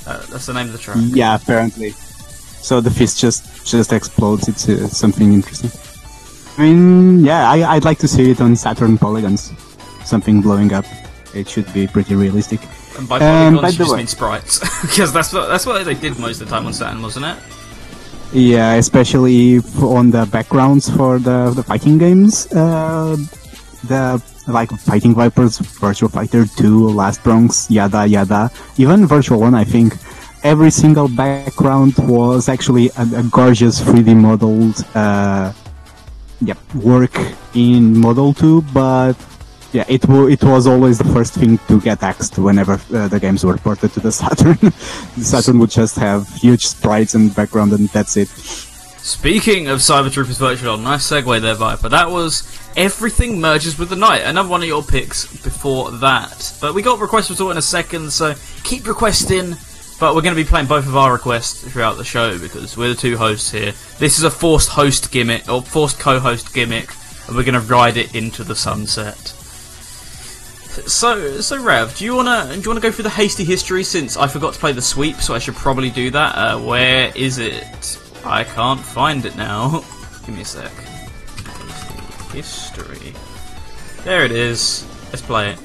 Uh, 0.08 0.17
that's 0.32 0.46
the 0.48 0.54
name 0.54 0.65
of 0.67 0.74
the 0.74 0.80
track. 0.80 0.98
Yeah, 1.00 1.36
apparently. 1.36 1.91
So 1.91 2.82
the 2.82 2.89
fist 2.91 3.19
just 3.19 3.65
just 3.65 3.93
explodes. 3.93 4.48
It's 4.48 4.67
uh, 4.67 4.88
something 4.88 5.32
interesting. 5.34 5.72
I 6.58 6.62
mean, 6.63 7.24
yeah, 7.26 7.50
I, 7.50 7.76
I'd 7.76 7.86
like 7.86 8.00
to 8.00 8.08
see 8.08 8.32
it 8.32 8.41
on 8.41 8.56
Saturn 8.56 8.98
polygons. 8.98 9.52
Something 10.06 10.41
blowing 10.41 10.74
up. 10.74 10.86
It 11.34 11.48
should 11.50 11.72
be 11.74 11.88
pretty 11.88 12.15
realistic. 12.15 12.60
And 12.98 13.08
by 13.08 13.17
Um, 13.17 13.56
polygons, 13.56 13.62
by 13.62 13.69
you 13.69 13.78
just 13.78 13.91
way- 13.91 13.98
mean 13.98 14.08
sprites, 14.08 14.60
because 14.82 15.13
that's 15.13 15.32
what 15.34 15.48
that's 15.48 15.65
what 15.65 15.84
they 15.86 15.93
did 15.96 16.17
most 16.19 16.41
of 16.41 16.50
the 16.50 16.56
time 16.56 16.65
on 16.65 16.74
Saturn, 16.74 17.02
wasn't 17.02 17.26
it? 17.26 17.38
Yeah, 18.34 18.74
especially 18.74 19.60
on 19.82 20.10
the 20.12 20.26
backgrounds 20.26 20.89
for 20.89 21.19
the 21.19 21.52
the 21.56 21.63
fighting 21.63 21.98
games. 22.00 22.48
Uh, 22.52 23.15
the 23.88 24.22
like 24.47 24.69
Fighting 24.71 25.13
Vipers, 25.15 25.60
Virtua 25.60 26.12
Fighter 26.12 26.45
2, 26.45 26.89
Last 26.89 27.23
Bronx, 27.23 27.69
yada 27.69 28.06
yada. 28.06 28.51
Even 28.77 29.06
Virtual 29.06 29.39
1, 29.39 29.53
I 29.53 29.63
think. 29.63 29.95
Every 30.43 30.71
single 30.71 31.08
background 31.08 31.93
was 31.99 32.49
actually 32.49 32.89
a, 32.97 33.08
a 33.15 33.23
gorgeous 33.23 33.79
3D 33.79 34.15
modeled 34.15 34.86
uh, 34.93 35.53
work 36.75 37.17
in 37.53 37.97
Model 37.97 38.34
2, 38.34 38.62
but 38.73 39.13
yeah, 39.71 39.86
it 39.88 40.08
wa 40.08 40.25
it 40.25 40.43
was 40.43 40.67
always 40.67 40.97
the 40.97 41.10
first 41.15 41.34
thing 41.34 41.58
to 41.67 41.82
get 41.82 42.03
axed 42.03 42.38
whenever 42.38 42.73
uh, 42.93 43.08
the 43.08 43.19
games 43.19 43.43
were 43.43 43.58
ported 43.58 43.91
to 43.93 43.99
the 43.99 44.12
Saturn. 44.21 44.58
the 45.17 45.23
Saturn 45.23 45.60
would 45.60 45.71
just 45.71 45.95
have 45.95 46.27
huge 46.36 46.67
sprites 46.67 47.15
and 47.15 47.34
background, 47.34 47.73
and 47.73 47.89
that's 47.89 48.17
it. 48.17 48.29
Speaking 49.04 49.68
of 49.68 49.80
Cyber 49.80 50.10
Troopers 50.10 50.38
Virtual, 50.38 50.78
nice 50.78 51.12
segue 51.12 51.42
there, 51.42 51.56
Viper. 51.56 51.89
That 51.89 52.10
was 52.10 52.58
Everything 52.78 53.42
Merges 53.42 53.78
with 53.78 53.89
the 53.89 53.98
Night, 53.98 54.20
another 54.20 54.48
one 54.48 54.62
of 54.62 54.68
your 54.68 54.82
picks 54.82 55.26
before 55.44 55.92
that. 55.92 56.58
But 56.62 56.74
we 56.74 56.82
got 56.82 57.02
request 57.02 57.30
resort 57.30 57.52
in 57.52 57.58
a 57.58 57.62
second, 57.62 58.13
so 58.13 58.34
keep 58.63 58.88
requesting. 58.88 59.58
But 60.00 60.16
we're 60.16 60.22
going 60.22 60.38
to 60.38 60.42
be 60.42 60.48
playing 60.48 60.68
both 60.68 60.88
of 60.88 60.96
our 60.96 61.12
requests 61.12 61.70
throughout 61.70 61.98
the 61.98 62.06
show 62.06 62.39
because 62.39 62.78
we're 62.78 62.88
the 62.88 62.96
two 62.96 63.18
hosts 63.18 63.52
here. 63.52 63.74
This 64.00 64.20
is 64.20 64.24
a 64.24 64.32
forced 64.32 64.70
host 64.70 65.12
gimmick, 65.12 65.50
or 65.50 65.62
forced 65.62 66.00
co-host 66.00 66.54
gimmick, 66.54 66.89
and 67.28 67.36
we're 67.36 67.44
going 67.44 67.56
to 67.56 67.60
ride 67.60 67.98
it 67.98 68.16
into 68.16 68.46
the 68.46 68.56
sunset. 68.56 69.18
So, 70.88 71.42
so 71.42 71.62
Rev, 71.62 71.94
do 71.98 72.06
you 72.06 72.16
wanna 72.16 72.48
do 72.54 72.62
you 72.62 72.70
wanna 72.70 72.80
go 72.80 72.89
through 72.89 73.04
the 73.04 73.10
hasty 73.10 73.44
history 73.44 73.84
since 73.84 74.16
I 74.18 74.28
forgot 74.28 74.54
to 74.54 74.60
play 74.60 74.72
the 74.72 74.82
sweep, 74.82 75.18
so 75.18 75.36
I 75.36 75.39
should 75.39 75.56
probably 75.56 75.92
do 75.92 76.10
that. 76.12 76.36
Uh, 76.36 76.60
where 76.60 77.12
is 77.16 77.38
it? 77.38 78.00
I 78.26 78.44
can't 78.44 78.80
find 78.80 79.26
it 79.26 79.36
now. 79.36 79.84
Give 80.26 80.36
me 80.36 80.42
a 80.42 80.46
sec. 80.46 80.72
History. 82.32 83.14
There 84.04 84.26
it 84.26 84.32
is. 84.32 84.86
Let's 85.12 85.22
play 85.22 85.52
it. 85.52 85.60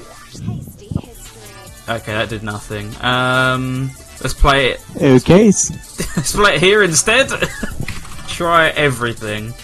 Okay, 1.88 2.12
that 2.12 2.29
did 2.29 2.42
nothing. 2.42 2.92
Um, 3.01 3.90
let's 4.23 4.35
play 4.35 4.71
it. 4.73 4.81
Okay, 5.01 5.49
s- 5.49 5.71
Let's 6.16 6.33
play 6.35 6.57
it 6.57 6.61
here 6.61 6.83
instead. 6.83 7.29
Try 8.29 8.68
everything. 8.71 9.55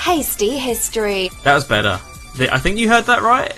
Hasty 0.00 0.58
history. 0.58 1.30
That 1.44 1.54
was 1.54 1.64
better. 1.64 2.00
I 2.40 2.58
think 2.58 2.78
you 2.78 2.88
heard 2.88 3.04
that 3.04 3.22
right. 3.22 3.52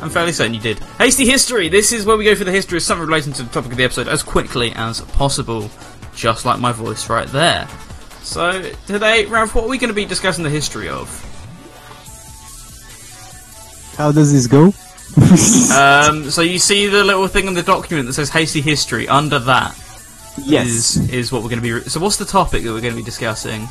I'm 0.00 0.10
fairly 0.10 0.32
certain 0.32 0.54
you 0.54 0.60
did. 0.60 0.78
Hasty 0.98 1.26
history. 1.26 1.68
This 1.68 1.90
is 1.92 2.04
where 2.06 2.16
we 2.16 2.24
go 2.24 2.34
for 2.34 2.44
the 2.44 2.52
history 2.52 2.76
of 2.76 2.82
something 2.82 3.06
relating 3.06 3.32
to 3.34 3.42
the 3.42 3.48
topic 3.50 3.72
of 3.72 3.78
the 3.78 3.84
episode 3.84 4.08
as 4.08 4.22
quickly 4.22 4.72
as 4.76 5.00
possible, 5.00 5.70
just 6.16 6.44
like 6.44 6.58
my 6.58 6.72
voice 6.72 7.08
right 7.08 7.28
there. 7.28 7.68
So 8.22 8.72
today, 8.86 9.26
Rav, 9.26 9.54
what 9.54 9.64
are 9.64 9.68
we 9.68 9.78
going 9.78 9.88
to 9.88 9.94
be 9.94 10.04
discussing 10.04 10.42
the 10.42 10.50
history 10.50 10.88
of? 10.88 11.08
how 13.96 14.12
does 14.12 14.32
this 14.32 14.46
go? 14.46 14.72
Um, 15.76 16.30
so 16.30 16.42
you 16.42 16.58
see 16.58 16.86
the 16.86 17.04
little 17.04 17.26
thing 17.28 17.46
in 17.46 17.54
the 17.54 17.62
document 17.62 18.06
that 18.06 18.14
says 18.14 18.30
hasty 18.30 18.60
history. 18.60 19.08
Under 19.08 19.38
that 19.38 19.72
is 20.38 20.46
yes. 20.46 20.96
is 21.10 21.32
what 21.32 21.42
we're 21.42 21.48
going 21.48 21.62
to 21.62 21.62
be. 21.62 21.72
Re- 21.72 21.82
so 21.82 22.00
what's 22.00 22.16
the 22.16 22.24
topic 22.24 22.62
that 22.64 22.72
we're 22.72 22.80
going 22.80 22.94
to 22.94 22.98
be 22.98 23.02
discussing? 23.02 23.68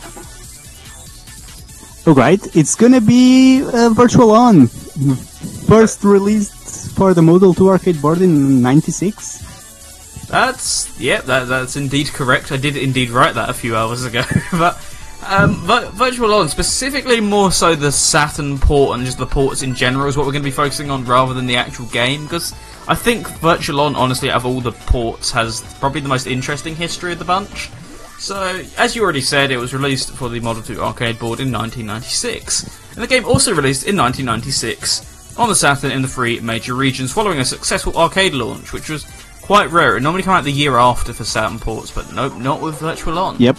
Alright, 2.08 2.56
it's 2.56 2.76
gonna 2.76 3.02
be 3.02 3.64
uh, 3.64 3.90
Virtual 3.90 4.30
On. 4.30 4.68
First 4.68 6.04
released 6.04 6.96
for 6.96 7.16
the 7.16 7.22
Model 7.22 7.52
2 7.52 7.68
arcade 7.68 8.00
board 8.00 8.22
in 8.22 8.62
96. 8.62 9.45
That's 10.28 11.00
yeah, 11.00 11.22
that, 11.22 11.48
that's 11.48 11.76
indeed 11.76 12.08
correct. 12.08 12.52
I 12.52 12.58
did 12.58 12.78
indeed 12.78 13.10
write 13.10 13.36
that 13.36 13.50
a 13.50 13.54
few 13.54 13.76
hours 13.76 14.06
ago. 14.06 14.24
but 14.52 14.76
um, 15.28 15.56
Virtual 15.94 16.34
On, 16.34 16.48
specifically 16.50 17.20
more 17.20 17.52
so 17.52 17.76
the 17.76 17.92
Saturn 17.92 18.60
port 18.60 18.98
and 18.98 19.06
just 19.06 19.18
the 19.18 19.26
ports 19.26 19.64
in 19.64 19.74
general, 19.74 20.08
is 20.08 20.18
what 20.18 20.26
we're 20.26 20.32
going 20.32 20.44
to 20.44 20.48
be 20.48 20.52
focusing 20.52 20.92
on 20.92 21.06
rather 21.06 21.34
than 21.34 21.48
the 21.48 21.56
actual 21.56 21.86
game. 21.88 22.24
Because 22.24 22.54
I 22.88 22.96
think 22.96 23.28
Virtual 23.40 23.80
On, 23.82 23.96
honestly, 23.96 24.30
out 24.30 24.38
of 24.38 24.46
all 24.46 24.62
the 24.62 24.72
ports, 24.72 25.32
has 25.32 25.62
probably 25.80 26.02
the 26.02 26.10
most 26.10 26.28
interesting 26.28 26.76
history 26.76 27.14
of 27.14 27.20
the 27.20 27.26
bunch. 27.26 27.70
So, 28.20 28.62
as 28.78 28.96
you 28.96 29.04
already 29.04 29.22
said, 29.22 29.52
it 29.52 29.58
was 29.58 29.74
released 29.74 30.12
for 30.12 30.30
the 30.30 30.40
Model 30.40 30.62
2 30.62 30.82
arcade 30.82 31.20
board 31.20 31.40
in 31.40 31.52
1996. 31.52 32.94
And 32.94 33.04
the 33.04 33.08
game 33.08 33.26
also 33.26 33.54
released 33.54 33.86
in 33.86 33.98
1996 33.98 35.38
on 35.38 35.50
the 35.50 35.56
Saturn 35.56 35.92
in 35.92 36.02
the 36.02 36.08
three 36.08 36.40
major 36.40 36.76
regions, 36.76 37.12
following 37.12 37.40
a 37.40 37.46
successful 37.46 37.98
arcade 37.98 38.34
launch, 38.34 38.72
which 38.72 38.90
was 38.90 39.06
quite 39.46 39.70
rare. 39.70 39.96
It 39.96 40.02
normally 40.02 40.24
come 40.24 40.34
out 40.34 40.44
the 40.44 40.52
year 40.52 40.78
after 40.78 41.14
for 41.14 41.24
Saturn 41.24 41.60
ports, 41.60 41.92
but 41.92 42.12
nope, 42.14 42.36
not 42.38 42.62
with 42.62 42.80
Virtual 42.80 43.20
On. 43.20 43.38
Yep. 43.38 43.58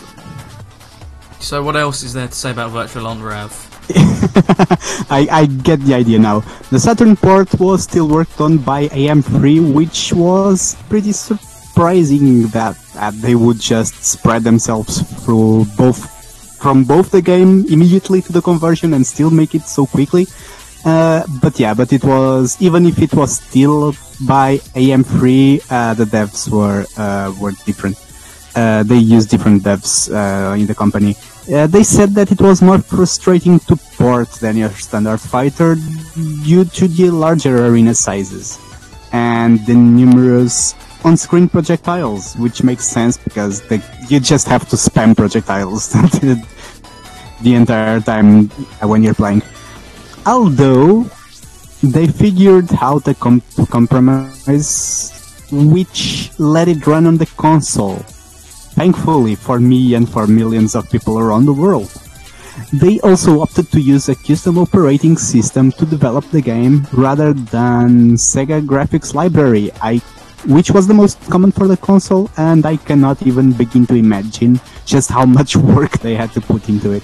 So, 1.39 1.63
what 1.63 1.77
else 1.77 2.03
is 2.03 2.13
there 2.13 2.27
to 2.27 2.35
say 2.35 2.51
about 2.51 2.73
Virtual 2.73 3.07
On, 3.07 3.23
Rav? 3.23 3.53
I, 5.09 5.29
I 5.31 5.47
get 5.47 5.81
the 5.81 5.95
idea 5.95 6.19
now. 6.19 6.41
The 6.71 6.81
Saturn 6.81 7.15
port 7.15 7.55
was 7.61 7.85
still 7.85 8.09
worked 8.09 8.41
on 8.41 8.59
by 8.59 8.89
AM3, 8.89 9.73
which 9.73 10.13
was 10.13 10.77
pretty 10.89 11.13
surprising 11.13 12.49
that, 12.49 12.77
that 12.95 13.15
they 13.15 13.37
would 13.37 13.61
just 13.61 14.05
spread 14.05 14.43
themselves 14.43 15.03
through 15.25 15.67
both 15.77 16.13
from 16.61 16.83
both 16.83 17.13
the 17.13 17.23
game 17.23 17.65
immediately 17.67 18.21
to 18.23 18.33
the 18.33 18.41
conversion 18.41 18.95
and 18.95 19.07
still 19.07 19.31
make 19.31 19.55
it 19.55 19.63
so 19.63 19.87
quickly. 19.87 20.27
Uh, 20.87 21.27
but 21.43 21.59
yeah, 21.59 21.75
but 21.75 21.93
it 21.93 22.05
was 22.05 22.57
even 22.61 22.87
if 22.87 23.03
it 23.03 23.13
was 23.13 23.41
still 23.41 23.93
by 24.25 24.59
AM3, 24.79 25.61
uh, 25.69 25.95
the 25.95 26.05
devs 26.05 26.49
were 26.49 26.87
uh, 26.97 27.35
were 27.41 27.51
different. 27.67 27.99
Uh, 28.55 28.85
they 28.85 28.97
used 28.97 29.29
different 29.29 29.65
devs 29.65 30.09
uh, 30.09 30.55
in 30.55 30.67
the 30.67 30.75
company. 30.75 31.17
They 31.47 31.83
said 31.83 32.11
that 32.15 32.31
it 32.31 32.41
was 32.41 32.63
more 32.63 32.79
frustrating 32.79 33.59
to 33.67 33.77
port 33.99 34.31
than 34.41 34.57
your 34.57 34.71
standard 34.71 35.21
fighter 35.21 35.77
due 36.45 36.65
to 36.65 36.89
the 36.89 37.11
larger 37.11 37.67
arena 37.67 37.95
sizes 37.95 38.59
and 39.13 39.65
the 39.67 39.75
numerous 39.75 40.75
on-screen 41.05 41.49
projectiles, 41.49 42.35
which 42.37 42.63
makes 42.65 42.85
sense 42.85 43.17
because 43.17 43.63
they, 43.69 43.81
you 44.09 44.19
just 44.19 44.49
have 44.49 44.69
to 44.71 44.77
spam 44.77 45.17
projectiles 45.17 45.89
the 47.43 47.55
entire 47.55 48.01
time 48.01 48.49
when 48.83 49.05
you're 49.05 49.15
playing. 49.15 49.43
Although 50.27 51.09
they 51.83 52.07
figured 52.07 52.69
out 52.81 53.07
a 53.07 53.15
com- 53.15 53.43
compromise 53.71 55.13
which 55.53 56.31
let 56.39 56.67
it 56.69 56.87
run 56.87 57.07
on 57.07 57.17
the 57.19 57.27
console 57.39 58.03
thankfully 58.77 59.35
for 59.35 59.59
me 59.59 59.95
and 59.95 60.07
for 60.09 60.27
millions 60.27 60.75
of 60.75 60.89
people 60.91 61.19
around 61.19 61.47
the 61.47 61.53
world. 61.53 61.91
They 62.73 63.01
also 63.01 63.41
opted 63.41 63.73
to 63.73 63.81
use 63.81 64.09
a 64.09 64.15
custom 64.15 64.59
operating 64.59 65.17
system 65.17 65.73
to 65.73 65.87
develop 65.87 66.29
the 66.31 66.43
game 66.43 66.87
rather 66.93 67.33
than 67.33 68.17
Sega 68.17 68.61
Graphics 68.61 69.15
Library, 69.15 69.71
I, 69.81 70.01
which 70.45 70.71
was 70.71 70.87
the 70.87 70.95
most 70.95 71.21
common 71.31 71.53
for 71.53 71.67
the 71.67 71.77
console, 71.77 72.31
and 72.37 72.65
I 72.67 72.77
cannot 72.77 73.23
even 73.27 73.53
begin 73.53 73.87
to 73.87 73.95
imagine 73.95 74.61
just 74.85 75.11
how 75.11 75.25
much 75.25 75.57
work 75.75 75.93
they 75.99 76.15
had 76.15 76.33
to 76.33 76.41
put 76.41 76.69
into 76.69 76.93
it. 76.93 77.03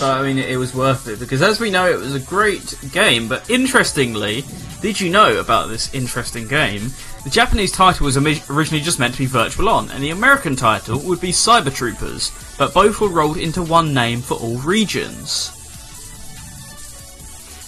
But 0.00 0.18
I 0.18 0.22
mean, 0.22 0.38
it 0.38 0.56
was 0.56 0.74
worth 0.74 1.06
it 1.08 1.20
because, 1.20 1.42
as 1.42 1.60
we 1.60 1.70
know, 1.70 1.90
it 1.90 1.98
was 1.98 2.14
a 2.14 2.20
great 2.20 2.74
game. 2.92 3.28
But 3.28 3.48
interestingly, 3.50 4.44
did 4.80 5.00
you 5.00 5.10
know 5.10 5.38
about 5.38 5.68
this 5.68 5.92
interesting 5.94 6.48
game? 6.48 6.90
The 7.22 7.30
Japanese 7.30 7.70
title 7.70 8.06
was 8.06 8.16
originally 8.16 8.82
just 8.82 8.98
meant 8.98 9.12
to 9.14 9.18
be 9.18 9.26
Virtual 9.26 9.68
On, 9.68 9.90
and 9.90 10.02
the 10.02 10.10
American 10.10 10.56
title 10.56 10.98
would 11.00 11.20
be 11.20 11.32
Cyber 11.32 11.72
Troopers, 11.72 12.32
but 12.56 12.72
both 12.72 13.00
were 13.00 13.08
rolled 13.08 13.36
into 13.36 13.62
one 13.62 13.92
name 13.92 14.22
for 14.22 14.34
all 14.38 14.56
regions. 14.58 15.59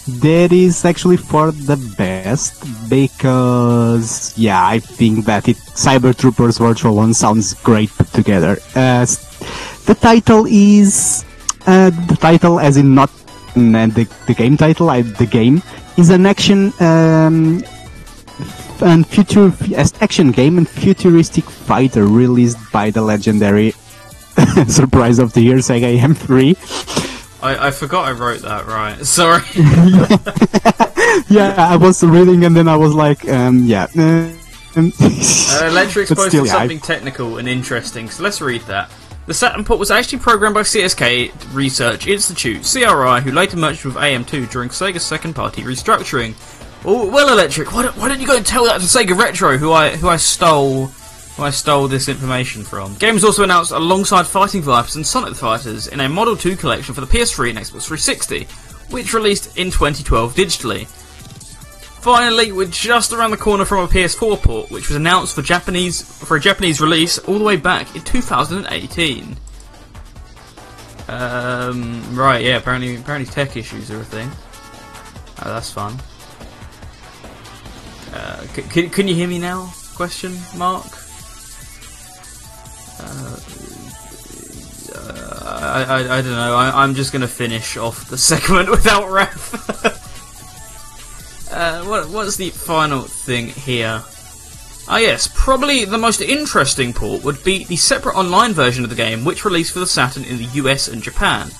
That 0.07 0.51
is 0.51 0.83
actually 0.83 1.15
for 1.15 1.51
the 1.51 1.77
best 1.97 2.59
because, 2.89 4.37
yeah, 4.37 4.67
I 4.67 4.79
think 4.79 5.25
that 5.25 5.47
it 5.47 5.55
Cyber 5.55 6.15
Troopers 6.15 6.57
Virtual 6.57 6.99
On 6.99 7.13
sounds 7.13 7.53
great 7.63 7.89
put 7.89 8.07
together. 8.11 8.57
Uh, 8.75 9.05
the 9.85 9.95
title 9.95 10.45
is 10.49 11.23
uh, 11.65 11.89
the 11.89 12.17
title, 12.19 12.59
as 12.59 12.75
in 12.75 12.93
not 12.93 13.09
mm, 13.55 13.93
the, 13.93 14.03
the 14.27 14.33
game 14.33 14.57
title, 14.57 14.89
I, 14.89 15.03
the 15.03 15.25
game 15.25 15.61
is 15.97 16.09
an 16.09 16.25
action 16.25 16.73
um, 16.81 17.63
and 18.81 19.07
future 19.07 19.53
action 20.01 20.31
game 20.31 20.57
and 20.57 20.67
futuristic 20.67 21.45
fighter 21.45 22.05
released 22.05 22.57
by 22.73 22.89
the 22.89 23.01
legendary 23.01 23.71
surprise 24.67 25.19
of 25.19 25.31
the 25.33 25.41
year 25.41 25.57
Sega 25.57 25.97
AM3. 25.97 27.12
I, 27.43 27.67
I 27.67 27.71
forgot 27.71 28.07
I 28.07 28.11
wrote 28.13 28.41
that 28.41 28.65
right. 28.67 28.97
Sorry. 29.05 29.43
yeah, 31.27 31.55
I 31.57 31.75
was 31.75 32.01
reading 32.01 32.45
and 32.45 32.55
then 32.55 32.69
I 32.69 32.77
was 32.77 32.93
like, 32.93 33.27
um, 33.27 33.65
yeah. 33.65 33.87
uh, 33.97 34.31
Electric's 35.67 36.13
posted 36.13 36.47
something 36.47 36.77
yeah, 36.77 36.83
technical 36.83 37.37
and 37.37 37.47
interesting, 37.47 38.09
so 38.09 38.23
let's 38.23 38.39
read 38.39 38.61
that. 38.61 38.89
The 39.25 39.33
Saturn 39.33 39.63
port 39.63 39.79
was 39.79 39.91
actually 39.91 40.19
programmed 40.19 40.55
by 40.55 40.61
CSK 40.61 41.53
Research 41.53 42.07
Institute, 42.07 42.63
CRI, 42.63 43.21
who 43.21 43.31
later 43.31 43.57
merged 43.57 43.85
with 43.85 43.95
AM2 43.95 44.49
during 44.49 44.69
Sega's 44.69 45.03
second 45.03 45.33
party 45.33 45.61
restructuring. 45.63 46.33
Oh, 46.85 47.09
well, 47.09 47.31
Electric, 47.31 47.73
why 47.73 47.83
don't, 47.83 47.95
why 47.97 48.09
don't 48.09 48.19
you 48.19 48.27
go 48.27 48.35
and 48.35 48.45
tell 48.45 48.65
that 48.65 48.81
to 48.81 48.85
Sega 48.85 49.17
Retro, 49.17 49.57
who 49.57 49.71
I 49.71 49.95
who 49.95 50.09
I 50.09 50.17
stole 50.17 50.87
who 51.35 51.43
I 51.43 51.49
stole 51.49 51.87
this 51.87 52.09
information 52.09 52.63
from. 52.63 52.95
Game 52.95 53.15
was 53.15 53.23
also 53.23 53.43
announced 53.43 53.71
alongside 53.71 54.27
Fighting 54.27 54.61
Vipers 54.61 54.95
and 54.95 55.05
Sonic 55.05 55.29
the 55.29 55.35
Fighters 55.35 55.87
in 55.87 55.99
a 55.99 56.09
Model 56.09 56.35
2 56.35 56.55
collection 56.55 56.93
for 56.93 57.01
the 57.01 57.07
PS3 57.07 57.49
and 57.49 57.59
Xbox 57.59 57.85
360, 57.85 58.43
which 58.93 59.13
released 59.13 59.57
in 59.57 59.71
2012 59.71 60.35
digitally. 60.35 60.87
Finally, 62.03 62.51
we're 62.51 62.67
just 62.67 63.13
around 63.13 63.31
the 63.31 63.37
corner 63.37 63.63
from 63.63 63.85
a 63.85 63.87
PS4 63.87 64.41
port, 64.41 64.69
which 64.69 64.89
was 64.89 64.97
announced 64.97 65.33
for 65.33 65.41
Japanese 65.41 66.01
for 66.01 66.35
a 66.35 66.39
Japanese 66.39 66.81
release 66.81 67.17
all 67.19 67.39
the 67.39 67.45
way 67.45 67.55
back 67.55 67.95
in 67.95 68.01
2018. 68.01 69.37
Um, 71.07 72.15
right, 72.15 72.43
yeah. 72.43 72.57
Apparently, 72.57 72.97
apparently, 72.97 73.31
tech 73.31 73.55
issues 73.55 73.89
are 73.89 74.01
a 74.01 74.03
thing. 74.03 74.29
Oh, 75.41 75.53
that's 75.53 75.71
fun. 75.71 75.97
Uh, 78.13 78.45
can, 78.69 78.89
can 78.89 79.07
you 79.07 79.15
hear 79.15 79.27
me 79.27 79.39
now? 79.39 79.71
Question 79.95 80.37
mark. 80.57 81.02
Uh, 82.99 83.39
I, 85.45 86.17
I, 86.17 86.21
don't 86.21 86.31
know. 86.31 86.55
I, 86.55 86.83
I'm 86.83 86.93
just 86.95 87.11
gonna 87.11 87.27
finish 87.27 87.77
off 87.77 88.07
the 88.09 88.17
segment 88.29 88.69
without 88.69 89.09
ref. 89.09 89.99
Uh, 91.53 91.83
what, 91.83 92.09
what's 92.09 92.35
the 92.35 92.49
final 92.49 93.01
thing 93.01 93.45
here? 93.45 94.01
Ah 94.87 94.97
yes, 94.97 95.29
probably 95.35 95.85
the 95.85 95.99
most 95.99 96.19
interesting 96.19 96.93
port 96.93 97.23
would 97.23 97.43
be 97.43 97.63
the 97.63 97.75
separate 97.75 98.15
online 98.15 98.53
version 98.53 98.83
of 98.83 98.89
the 98.89 98.95
game 98.95 99.23
which 99.23 99.45
released 99.45 99.71
for 99.71 99.79
the 99.79 99.85
Saturn 99.85 100.23
in 100.23 100.37
the 100.37 100.49
US 100.63 100.87
and 100.87 101.03
Japan. 101.03 101.51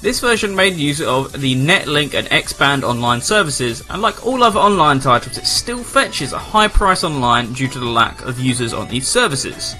This 0.00 0.20
version 0.20 0.54
made 0.54 0.76
use 0.76 1.00
of 1.00 1.40
the 1.40 1.54
Netlink 1.54 2.14
and 2.14 2.26
X-Band 2.30 2.84
online 2.84 3.20
services, 3.20 3.82
and 3.88 4.02
like 4.02 4.26
all 4.26 4.42
other 4.42 4.60
online 4.60 5.00
titles, 5.00 5.38
it 5.38 5.46
still 5.46 5.84
fetches 5.84 6.32
a 6.32 6.38
high 6.38 6.68
price 6.68 7.04
online 7.04 7.52
due 7.52 7.68
to 7.68 7.78
the 7.78 7.88
lack 7.88 8.22
of 8.22 8.40
users 8.40 8.72
on 8.72 8.88
these 8.88 9.06
services. 9.06 9.74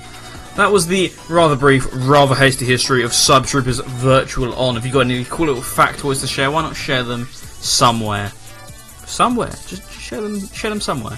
That 0.56 0.70
was 0.70 0.86
the 0.86 1.12
rather 1.28 1.56
brief, 1.56 1.86
rather 1.92 2.34
hasty 2.34 2.64
history 2.64 3.02
of 3.02 3.10
Cyber 3.10 3.46
Troopers 3.46 3.80
Virtual 3.80 4.54
On. 4.54 4.76
If 4.76 4.84
you've 4.84 4.94
got 4.94 5.00
any 5.00 5.24
cool 5.24 5.46
little 5.46 5.62
factoids 5.62 6.20
to 6.20 6.26
share, 6.26 6.50
why 6.50 6.62
not 6.62 6.76
share 6.76 7.02
them 7.02 7.26
somewhere? 7.26 8.32
somewhere. 9.06 9.50
Just, 9.66 9.90
show 9.90 10.20
them, 10.22 10.46
show 10.48 10.68
them 10.68 10.80
somewhere. 10.80 11.16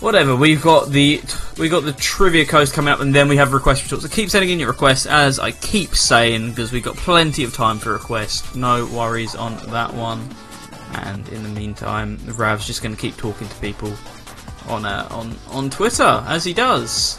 Whatever. 0.00 0.34
We've 0.34 0.62
got 0.62 0.90
the 0.90 1.22
we 1.58 1.68
got 1.68 1.84
the 1.84 1.92
trivia 1.92 2.44
coast 2.44 2.74
coming 2.74 2.92
up, 2.92 3.00
and 3.00 3.14
then 3.14 3.28
we 3.28 3.36
have 3.36 3.52
request 3.52 3.84
results. 3.84 4.04
So 4.04 4.10
keep 4.10 4.30
sending 4.30 4.50
in 4.50 4.58
your 4.58 4.68
requests, 4.68 5.06
as 5.06 5.38
I 5.38 5.52
keep 5.52 5.94
saying, 5.94 6.50
because 6.50 6.72
we've 6.72 6.82
got 6.82 6.96
plenty 6.96 7.44
of 7.44 7.54
time 7.54 7.78
for 7.78 7.92
requests. 7.92 8.54
No 8.56 8.86
worries 8.86 9.36
on 9.36 9.56
that 9.70 9.94
one. 9.94 10.28
And 10.94 11.28
in 11.28 11.42
the 11.42 11.48
meantime, 11.48 12.18
Rav's 12.36 12.66
just 12.66 12.82
going 12.82 12.94
to 12.94 13.00
keep 13.00 13.16
talking 13.16 13.48
to 13.48 13.54
people 13.56 13.94
on 14.66 14.84
uh, 14.84 15.06
on 15.10 15.36
on 15.50 15.70
Twitter 15.70 16.24
as 16.26 16.44
he 16.44 16.52
does, 16.52 17.18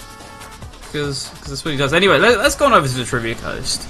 because 0.93 1.31
that's 1.41 1.65
what 1.65 1.71
he 1.71 1.77
does. 1.77 1.91
Anyway, 1.91 2.19
let, 2.19 2.37
us 2.37 2.55
go 2.55 2.67
on 2.67 2.73
over 2.73 2.87
to 2.87 2.93
the 2.93 3.03
trivia 3.03 3.33
coast. 3.33 3.81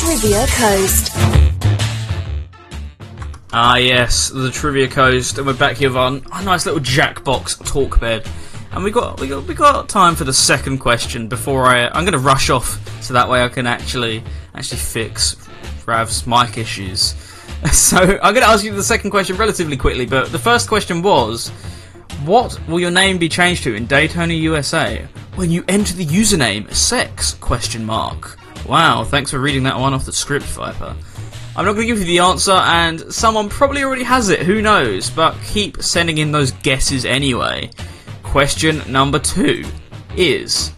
Trivia 0.00 0.46
Coast. 0.46 1.10
Ah, 3.52 3.76
yes, 3.76 4.30
the 4.30 4.50
Trivia 4.50 4.88
Coast, 4.88 5.36
and 5.36 5.46
we're 5.46 5.52
back 5.52 5.76
here 5.76 5.96
on 5.98 6.24
a 6.32 6.42
nice 6.42 6.64
little 6.64 6.80
Jackbox 6.80 7.66
talk 7.66 8.00
bed. 8.00 8.26
And 8.70 8.82
we 8.82 8.90
got 8.90 9.20
we 9.20 9.28
got 9.28 9.46
we 9.46 9.52
got 9.52 9.90
time 9.90 10.14
for 10.14 10.24
the 10.24 10.32
second 10.32 10.78
question 10.78 11.28
before 11.28 11.66
I 11.66 11.88
I'm 11.88 12.04
going 12.04 12.12
to 12.12 12.18
rush 12.18 12.48
off 12.48 12.80
so 13.02 13.12
that 13.12 13.28
way 13.28 13.44
I 13.44 13.48
can 13.50 13.66
actually 13.66 14.24
actually 14.54 14.78
fix 14.78 15.36
Rav's 15.86 16.26
mic 16.26 16.56
issues. 16.56 17.14
So 17.72 17.96
I'm 17.96 18.34
going 18.34 18.44
to 18.44 18.48
ask 18.48 18.64
you 18.64 18.74
the 18.74 18.82
second 18.82 19.10
question 19.10 19.36
relatively 19.36 19.76
quickly, 19.76 20.04
but 20.04 20.32
the 20.32 20.38
first 20.38 20.68
question 20.68 21.00
was, 21.00 21.48
what 22.24 22.58
will 22.68 22.80
your 22.80 22.90
name 22.90 23.18
be 23.18 23.28
changed 23.28 23.62
to 23.64 23.74
in 23.74 23.86
Daytona, 23.86 24.34
USA 24.34 25.06
when 25.36 25.50
you 25.50 25.64
enter 25.68 25.94
the 25.94 26.04
username 26.04 26.72
sex 26.74 27.34
question 27.34 27.84
mark? 27.84 28.38
Wow, 28.66 29.04
thanks 29.04 29.30
for 29.30 29.38
reading 29.38 29.62
that 29.62 29.78
one 29.78 29.94
off 29.94 30.04
the 30.04 30.12
script, 30.12 30.44
Viper. 30.46 30.94
I'm 31.54 31.66
not 31.66 31.74
going 31.74 31.86
to 31.86 31.94
give 31.94 31.98
you 31.98 32.04
the 32.04 32.20
answer, 32.20 32.52
and 32.52 33.12
someone 33.12 33.48
probably 33.48 33.82
already 33.82 34.04
has 34.04 34.28
it, 34.28 34.40
who 34.40 34.62
knows, 34.62 35.10
but 35.10 35.36
keep 35.44 35.82
sending 35.82 36.18
in 36.18 36.32
those 36.32 36.52
guesses 36.52 37.04
anyway. 37.04 37.70
Question 38.22 38.82
number 38.90 39.18
two 39.18 39.64
is 40.16 40.72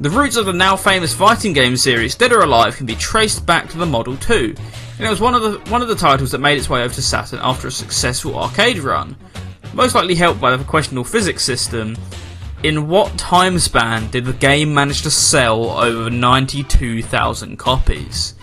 The 0.00 0.10
roots 0.10 0.36
of 0.36 0.46
the 0.46 0.52
now 0.52 0.76
famous 0.76 1.12
fighting 1.12 1.52
game 1.52 1.76
series 1.76 2.14
Dead 2.14 2.32
or 2.32 2.40
Alive 2.40 2.76
can 2.76 2.86
be 2.86 2.94
traced 2.94 3.44
back 3.44 3.68
to 3.70 3.78
the 3.78 3.86
Model 3.86 4.16
2, 4.16 4.54
and 4.98 5.06
it 5.06 5.10
was 5.10 5.20
one 5.20 5.34
of 5.34 5.42
the 5.42 5.70
one 5.70 5.82
of 5.82 5.88
the 5.88 5.94
titles 5.94 6.30
that 6.30 6.38
made 6.38 6.58
its 6.58 6.70
way 6.70 6.82
over 6.82 6.94
to 6.94 7.02
Saturn 7.02 7.40
after 7.42 7.68
a 7.68 7.70
successful 7.70 8.38
arcade 8.38 8.78
run. 8.78 9.16
Most 9.74 9.94
likely 9.94 10.14
helped 10.14 10.40
by 10.40 10.56
the 10.56 10.64
questionable 10.64 11.04
physics 11.04 11.44
system, 11.44 11.96
in 12.62 12.88
what 12.88 13.16
time 13.18 13.58
span 13.58 14.10
did 14.10 14.24
the 14.24 14.32
game 14.32 14.72
manage 14.72 15.02
to 15.02 15.10
sell 15.10 15.70
over 15.70 16.08
92,000 16.08 17.56
copies? 17.58 18.34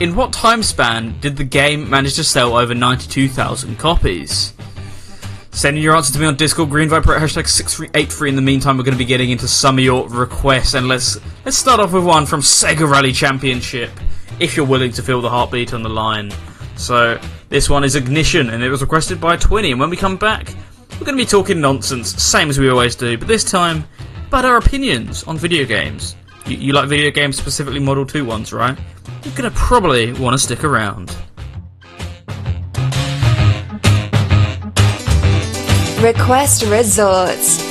In 0.00 0.16
what 0.16 0.32
time 0.32 0.62
span 0.64 1.18
did 1.20 1.36
the 1.36 1.44
game 1.44 1.88
manage 1.88 2.16
to 2.16 2.24
sell 2.24 2.56
over 2.56 2.74
92,000 2.74 3.78
copies? 3.78 4.52
Send 5.52 5.78
your 5.78 5.94
answer 5.94 6.12
to 6.14 6.18
me 6.18 6.26
on 6.26 6.34
Discord, 6.34 6.68
Green 6.68 6.88
Viper 6.88 7.14
at 7.14 7.22
hashtag 7.22 7.46
6383. 7.46 8.30
In 8.30 8.34
the 8.34 8.42
meantime, 8.42 8.76
we're 8.76 8.82
going 8.82 8.94
to 8.94 8.98
be 8.98 9.04
getting 9.04 9.30
into 9.30 9.46
some 9.46 9.78
of 9.78 9.84
your 9.84 10.08
requests, 10.08 10.74
and 10.74 10.88
let's 10.88 11.16
let's 11.44 11.56
start 11.56 11.78
off 11.78 11.92
with 11.92 12.04
one 12.04 12.26
from 12.26 12.40
Sega 12.40 12.90
Rally 12.90 13.12
Championship, 13.12 13.92
if 14.40 14.56
you're 14.56 14.66
willing 14.66 14.92
to 14.92 15.02
feel 15.02 15.20
the 15.20 15.30
heartbeat 15.30 15.74
on 15.74 15.82
the 15.82 15.88
line. 15.88 16.32
So, 16.76 17.20
this 17.48 17.70
one 17.70 17.84
is 17.84 17.94
Ignition, 17.94 18.50
and 18.50 18.62
it 18.62 18.68
was 18.68 18.80
requested 18.80 19.20
by 19.20 19.36
Twinny, 19.36 19.70
and 19.70 19.80
when 19.80 19.90
we 19.90 19.96
come 19.96 20.16
back, 20.16 20.54
we're 20.92 21.06
going 21.06 21.16
to 21.16 21.22
be 21.22 21.26
talking 21.26 21.60
nonsense, 21.60 22.22
same 22.22 22.50
as 22.50 22.58
we 22.58 22.68
always 22.68 22.96
do, 22.96 23.16
but 23.16 23.28
this 23.28 23.44
time 23.44 23.84
about 24.26 24.44
our 24.44 24.56
opinions 24.56 25.22
on 25.24 25.38
video 25.38 25.64
games. 25.64 26.16
You, 26.46 26.56
you 26.56 26.72
like 26.72 26.88
video 26.88 27.10
games, 27.10 27.36
specifically 27.36 27.80
Model 27.80 28.04
2 28.04 28.24
ones, 28.24 28.52
right? 28.52 28.76
You're 29.22 29.34
going 29.34 29.50
to 29.50 29.56
probably 29.56 30.12
want 30.14 30.34
to 30.34 30.38
stick 30.38 30.64
around. 30.64 31.16
Request 36.02 36.64
Resorts. 36.64 37.63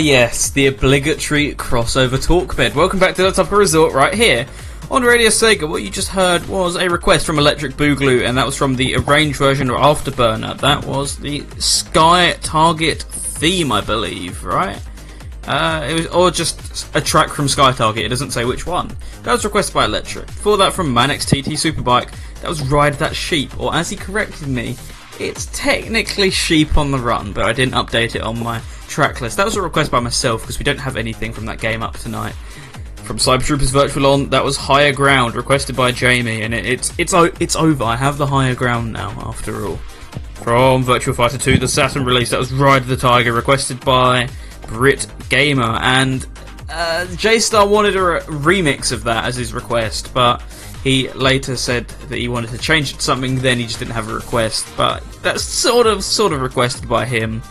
Yes, 0.00 0.48
the 0.48 0.66
obligatory 0.66 1.54
crossover 1.56 2.22
talk 2.24 2.56
bed. 2.56 2.74
Welcome 2.74 2.98
back 2.98 3.14
to 3.16 3.22
the 3.22 3.32
Top 3.32 3.52
Resort 3.52 3.92
right 3.92 4.14
here 4.14 4.46
on 4.90 5.02
Radio 5.02 5.28
Sega. 5.28 5.68
What 5.68 5.82
you 5.82 5.90
just 5.90 6.08
heard 6.08 6.48
was 6.48 6.76
a 6.76 6.88
request 6.88 7.26
from 7.26 7.38
Electric 7.38 7.74
Boogaloo, 7.74 8.26
and 8.26 8.38
that 8.38 8.46
was 8.46 8.56
from 8.56 8.76
the 8.76 8.96
arranged 8.96 9.36
version 9.36 9.68
of 9.68 9.76
Afterburner. 9.76 10.58
That 10.58 10.86
was 10.86 11.18
the 11.18 11.44
Sky 11.58 12.32
Target 12.40 13.02
theme, 13.02 13.70
I 13.70 13.82
believe, 13.82 14.42
right? 14.42 14.80
Uh, 15.46 15.86
it 15.90 15.92
was, 15.92 16.06
or 16.06 16.30
just 16.30 16.96
a 16.96 17.00
track 17.02 17.28
from 17.28 17.46
Sky 17.46 17.70
Target. 17.72 18.06
It 18.06 18.08
doesn't 18.08 18.30
say 18.30 18.46
which 18.46 18.66
one. 18.66 18.88
That 19.24 19.32
was 19.32 19.44
requested 19.44 19.74
by 19.74 19.84
Electric. 19.84 20.28
Before 20.28 20.56
that, 20.56 20.72
from 20.72 20.94
Manx 20.94 21.26
TT 21.26 21.58
Superbike. 21.58 22.10
That 22.40 22.48
was 22.48 22.62
Ride 22.62 22.94
That 22.94 23.14
Sheep, 23.14 23.60
or 23.60 23.74
as 23.74 23.90
he 23.90 23.96
corrected 23.96 24.48
me, 24.48 24.76
it's 25.18 25.44
technically 25.52 26.30
Sheep 26.30 26.78
on 26.78 26.90
the 26.90 26.98
Run, 26.98 27.34
but 27.34 27.44
I 27.44 27.52
didn't 27.52 27.74
update 27.74 28.14
it 28.14 28.22
on 28.22 28.42
my 28.42 28.62
track 28.90 29.20
list. 29.20 29.36
That 29.38 29.46
was 29.46 29.56
a 29.56 29.62
request 29.62 29.90
by 29.90 30.00
myself 30.00 30.42
because 30.42 30.58
we 30.58 30.64
don't 30.64 30.78
have 30.78 30.96
anything 30.96 31.32
from 31.32 31.46
that 31.46 31.60
game 31.60 31.82
up 31.82 31.96
tonight. 31.96 32.34
From 33.04 33.16
Cyber 33.16 33.42
Troopers 33.42 33.70
Virtual 33.70 34.06
On, 34.06 34.28
that 34.30 34.44
was 34.44 34.56
Higher 34.56 34.92
Ground, 34.92 35.34
requested 35.34 35.74
by 35.74 35.90
Jamie, 35.90 36.42
and 36.42 36.52
it, 36.52 36.66
it's 36.66 36.92
it's 36.98 37.14
it's 37.40 37.56
over. 37.56 37.84
I 37.84 37.96
have 37.96 38.18
the 38.18 38.26
higher 38.26 38.54
ground 38.54 38.92
now, 38.92 39.10
after 39.24 39.66
all. 39.66 39.76
From 40.34 40.84
Virtua 40.84 41.14
Fighter 41.14 41.38
2, 41.38 41.58
the 41.58 41.68
Saturn 41.68 42.04
release, 42.04 42.30
that 42.30 42.38
was 42.38 42.52
Ride 42.52 42.82
of 42.82 42.88
the 42.88 42.96
Tiger, 42.96 43.32
requested 43.32 43.80
by 43.84 44.28
Brit 44.68 45.06
Gamer, 45.28 45.78
and 45.82 46.26
uh, 46.70 47.06
J 47.16 47.40
Star 47.40 47.66
wanted 47.66 47.96
a 47.96 48.02
re- 48.02 48.20
remix 48.20 48.92
of 48.92 49.04
that 49.04 49.24
as 49.24 49.36
his 49.36 49.52
request, 49.52 50.12
but 50.14 50.42
he 50.84 51.10
later 51.10 51.56
said 51.56 51.88
that 51.88 52.18
he 52.18 52.28
wanted 52.28 52.50
to 52.50 52.58
change 52.58 52.92
it 52.92 52.96
to 52.96 53.02
something. 53.02 53.36
Then 53.36 53.58
he 53.58 53.64
just 53.64 53.80
didn't 53.80 53.94
have 53.94 54.08
a 54.08 54.14
request, 54.14 54.66
but 54.76 55.02
that's 55.22 55.42
sort 55.42 55.86
of 55.86 56.04
sort 56.04 56.32
of 56.32 56.40
requested 56.40 56.88
by 56.88 57.04
him. 57.06 57.42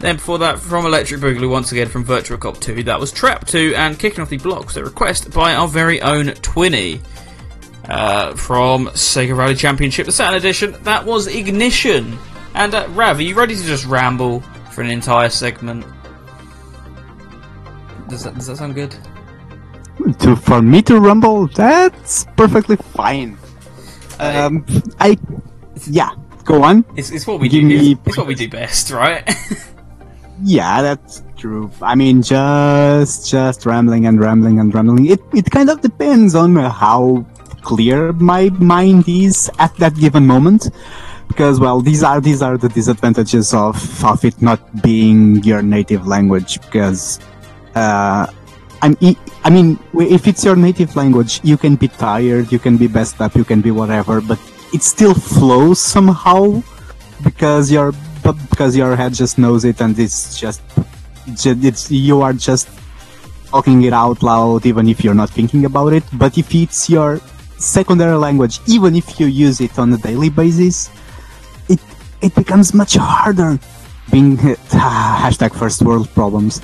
Then 0.00 0.16
before 0.16 0.38
that, 0.38 0.58
from 0.58 0.86
Electric 0.86 1.20
Boogaloo, 1.20 1.50
once 1.50 1.72
again 1.72 1.88
from 1.88 2.04
Virtua 2.04 2.38
Cop 2.38 2.60
2, 2.60 2.84
that 2.84 3.00
was 3.00 3.10
Trap 3.10 3.46
2, 3.46 3.74
and 3.76 3.98
kicking 3.98 4.20
off 4.20 4.28
the 4.28 4.38
blocks, 4.38 4.76
a 4.76 4.84
request 4.84 5.32
by 5.32 5.54
our 5.54 5.66
very 5.66 6.00
own 6.00 6.26
Twinny. 6.26 7.00
Uh, 7.88 8.34
from 8.34 8.86
Sega 8.88 9.34
Rally 9.34 9.54
Championship, 9.54 10.04
the 10.04 10.12
Saturn 10.12 10.36
Edition, 10.36 10.76
that 10.82 11.06
was 11.06 11.26
Ignition. 11.26 12.18
And 12.54 12.74
uh, 12.74 12.86
Rav, 12.90 13.18
are 13.18 13.22
you 13.22 13.34
ready 13.34 13.56
to 13.56 13.62
just 13.62 13.86
ramble 13.86 14.40
for 14.72 14.82
an 14.82 14.90
entire 14.90 15.30
segment? 15.30 15.86
Does 18.08 18.24
that, 18.24 18.34
does 18.34 18.46
that 18.46 18.58
sound 18.58 18.74
good? 18.74 18.94
To 20.20 20.36
for 20.36 20.60
me 20.60 20.82
to 20.82 21.00
rumble, 21.00 21.48
that's 21.48 22.26
perfectly 22.36 22.76
fine. 22.76 23.38
Um, 24.20 24.64
I 25.00 25.16
yeah, 25.86 26.14
go 26.44 26.62
on. 26.62 26.84
It's, 26.94 27.10
it's 27.10 27.26
what 27.26 27.40
we 27.40 27.48
Give 27.48 27.68
do. 27.68 27.74
It's, 27.74 28.00
it's 28.06 28.16
what 28.18 28.26
we 28.26 28.34
do 28.34 28.48
best, 28.48 28.90
right? 28.90 29.28
Yeah, 30.42 30.82
that's 30.82 31.22
true. 31.36 31.70
I 31.82 31.94
mean, 31.94 32.22
just 32.22 33.28
just 33.30 33.66
rambling 33.66 34.06
and 34.06 34.20
rambling 34.20 34.60
and 34.60 34.74
rambling. 34.74 35.06
It 35.06 35.20
it 35.34 35.50
kind 35.50 35.70
of 35.70 35.80
depends 35.80 36.34
on 36.34 36.56
how 36.56 37.26
clear 37.62 38.12
my 38.12 38.50
mind 38.58 39.08
is 39.08 39.50
at 39.58 39.74
that 39.76 39.94
given 39.96 40.26
moment. 40.26 40.70
Because 41.26 41.60
well, 41.60 41.80
these 41.80 42.02
are 42.02 42.20
these 42.20 42.40
are 42.40 42.56
the 42.56 42.68
disadvantages 42.68 43.52
of 43.52 43.76
of 44.04 44.24
it 44.24 44.40
not 44.40 44.60
being 44.82 45.42
your 45.42 45.62
native 45.62 46.06
language. 46.06 46.60
Because 46.60 47.18
uh, 47.74 48.26
I'm, 48.82 48.96
I 49.44 49.50
mean, 49.50 49.78
if 49.94 50.26
it's 50.26 50.44
your 50.44 50.56
native 50.56 50.94
language, 50.94 51.40
you 51.42 51.56
can 51.56 51.76
be 51.76 51.88
tired, 51.88 52.52
you 52.52 52.58
can 52.58 52.76
be 52.76 52.86
messed 52.86 53.20
up, 53.20 53.34
you 53.34 53.44
can 53.44 53.60
be 53.60 53.70
whatever, 53.70 54.20
but 54.20 54.38
it 54.72 54.82
still 54.82 55.14
flows 55.14 55.80
somehow 55.80 56.62
because 57.24 57.70
your 57.70 57.92
but 58.28 58.50
because 58.50 58.76
your 58.76 58.94
head 58.94 59.14
just 59.14 59.38
knows 59.38 59.64
it 59.64 59.80
and 59.80 59.98
it's 59.98 60.38
just 60.38 60.60
it's 61.26 61.90
you 61.90 62.20
are 62.20 62.34
just 62.34 62.68
talking 63.48 63.82
it 63.84 63.94
out 63.94 64.22
loud 64.22 64.66
even 64.66 64.86
if 64.86 65.02
you're 65.02 65.14
not 65.14 65.30
thinking 65.30 65.64
about 65.64 65.94
it. 65.94 66.04
But 66.12 66.36
if 66.36 66.54
it's 66.54 66.90
your 66.90 67.20
secondary 67.56 68.18
language 68.18 68.60
even 68.66 68.96
if 68.96 69.18
you 69.18 69.26
use 69.26 69.62
it 69.62 69.78
on 69.78 69.94
a 69.94 69.96
daily 69.96 70.28
basis 70.28 70.90
it 71.70 71.80
it 72.20 72.34
becomes 72.34 72.74
much 72.74 72.96
harder 73.00 73.58
being 74.12 74.36
hashtag 75.24 75.54
first 75.54 75.80
world 75.80 76.08
problems. 76.10 76.60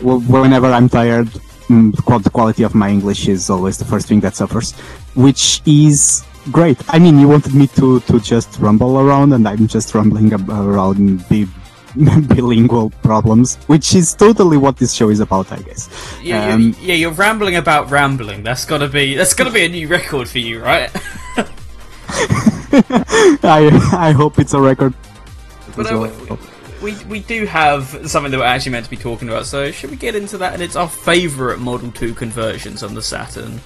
Whenever 0.00 0.68
i'm 0.78 0.88
tired 0.88 1.26
mm, 1.66 1.90
the 2.22 2.30
quality 2.30 2.62
of 2.62 2.72
my 2.72 2.88
english 2.88 3.26
is 3.26 3.50
always 3.50 3.76
the 3.78 3.84
first 3.84 4.06
thing 4.06 4.20
that 4.20 4.36
suffers 4.36 4.70
which 5.26 5.60
is 5.66 6.22
great. 6.50 6.78
I 6.88 6.98
mean, 6.98 7.18
you 7.18 7.28
wanted 7.28 7.54
me 7.54 7.66
to, 7.68 8.00
to 8.00 8.20
just 8.20 8.58
rumble 8.58 8.98
around, 8.98 9.32
and 9.32 9.46
I'm 9.46 9.66
just 9.66 9.94
rumbling 9.94 10.32
around 10.32 11.20
the 11.28 11.46
bilingual 12.28 12.90
problems, 13.02 13.56
which 13.66 13.94
is 13.94 14.14
totally 14.14 14.56
what 14.56 14.76
this 14.76 14.92
show 14.92 15.08
is 15.08 15.20
about, 15.20 15.50
I 15.52 15.58
guess. 15.58 15.88
Yeah, 16.22 16.52
um, 16.52 16.76
yeah, 16.80 16.94
you're 16.94 17.12
rambling 17.12 17.56
about 17.56 17.90
rambling. 17.90 18.42
That's 18.42 18.64
gotta 18.64 18.88
be 18.88 19.14
that's 19.14 19.34
gotta 19.34 19.50
be 19.50 19.64
a 19.64 19.68
new 19.68 19.88
record 19.88 20.28
for 20.28 20.38
you, 20.38 20.60
right? 20.60 20.90
I 23.42 23.70
I 23.92 24.12
hope 24.12 24.38
it's 24.38 24.54
a 24.54 24.60
record. 24.60 24.94
But 25.76 25.90
uh, 25.90 26.10
we, 26.80 26.92
we 26.92 27.04
we 27.04 27.20
do 27.20 27.46
have 27.46 27.86
something 28.08 28.30
that 28.30 28.38
we're 28.38 28.44
actually 28.44 28.72
meant 28.72 28.84
to 28.84 28.90
be 28.90 28.96
talking 28.96 29.28
about. 29.28 29.46
So 29.46 29.70
should 29.70 29.90
we 29.90 29.96
get 29.96 30.14
into 30.14 30.38
that? 30.38 30.54
And 30.54 30.62
it's 30.62 30.76
our 30.76 30.88
favourite 30.88 31.58
Model 31.58 31.90
Two 31.92 32.14
conversions 32.14 32.82
on 32.82 32.94
the 32.94 33.02
Saturn. 33.02 33.60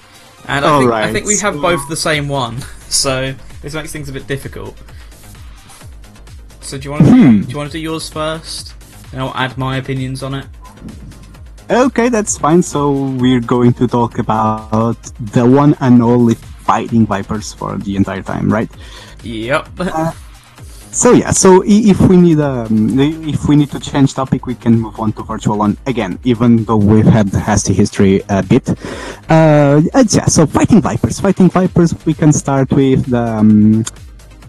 And 0.48 0.64
I 0.64 0.78
think, 0.78 0.90
right. 0.90 1.04
I 1.04 1.12
think 1.12 1.26
we 1.26 1.38
have 1.38 1.60
both 1.60 1.88
the 1.88 1.96
same 1.96 2.28
one, 2.28 2.60
so 2.88 3.34
this 3.62 3.74
makes 3.74 3.92
things 3.92 4.08
a 4.08 4.12
bit 4.12 4.26
difficult. 4.26 4.76
So 6.60 6.78
do 6.78 6.84
you 6.84 6.90
want 6.90 7.04
to 7.04 7.10
hmm. 7.10 7.40
do, 7.40 7.42
do 7.44 7.50
you 7.50 7.56
want 7.56 7.70
to 7.70 7.78
do 7.78 7.82
yours 7.82 8.08
first, 8.08 8.74
and 9.12 9.20
I'll 9.20 9.34
add 9.34 9.56
my 9.58 9.76
opinions 9.76 10.22
on 10.22 10.34
it? 10.34 10.46
Okay, 11.70 12.08
that's 12.08 12.36
fine. 12.36 12.62
So 12.62 12.90
we're 12.92 13.40
going 13.40 13.72
to 13.74 13.86
talk 13.86 14.18
about 14.18 15.00
the 15.20 15.46
one 15.46 15.76
and 15.80 16.02
only 16.02 16.34
fighting 16.34 17.06
vipers 17.06 17.52
for 17.52 17.78
the 17.78 17.96
entire 17.96 18.22
time, 18.22 18.52
right? 18.52 18.70
Yep. 19.22 19.68
Uh, 19.78 20.12
so 20.92 21.12
yeah, 21.12 21.30
so 21.30 21.62
if 21.66 21.98
we 22.02 22.16
need 22.16 22.38
um, 22.38 22.98
if 23.00 23.48
we 23.48 23.56
need 23.56 23.70
to 23.70 23.80
change 23.80 24.14
topic, 24.14 24.46
we 24.46 24.54
can 24.54 24.78
move 24.78 25.00
on 25.00 25.12
to 25.14 25.22
virtual 25.22 25.62
on 25.62 25.76
again, 25.86 26.18
even 26.24 26.64
though 26.64 26.76
we've 26.76 27.06
had 27.06 27.28
the 27.28 27.40
hasty 27.40 27.72
history 27.72 28.22
a 28.28 28.42
bit. 28.42 28.68
Uh, 29.28 29.80
yeah, 29.94 30.26
so 30.26 30.46
fighting 30.46 30.82
vipers, 30.82 31.18
fighting 31.18 31.48
vipers. 31.48 31.94
We 32.04 32.14
can 32.14 32.32
start 32.32 32.70
with 32.70 33.06
the 33.06 33.22
um, 33.22 33.84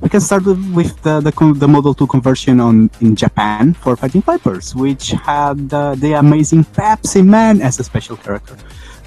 we 0.03 0.09
can 0.09 0.19
start 0.19 0.43
with 0.45 1.01
the, 1.03 1.21
the, 1.21 1.31
the 1.55 1.67
Model 1.67 1.93
2 1.93 2.07
conversion 2.07 2.59
on 2.59 2.89
in 2.99 3.15
Japan 3.15 3.73
for 3.73 3.95
Fighting 3.95 4.21
Vipers, 4.21 4.75
which 4.75 5.11
had 5.11 5.73
uh, 5.73 5.95
the 5.95 6.13
amazing 6.19 6.65
Pepsi 6.65 7.25
Man 7.25 7.61
as 7.61 7.79
a 7.79 7.85
special 7.85 8.17
character. 8.17 8.57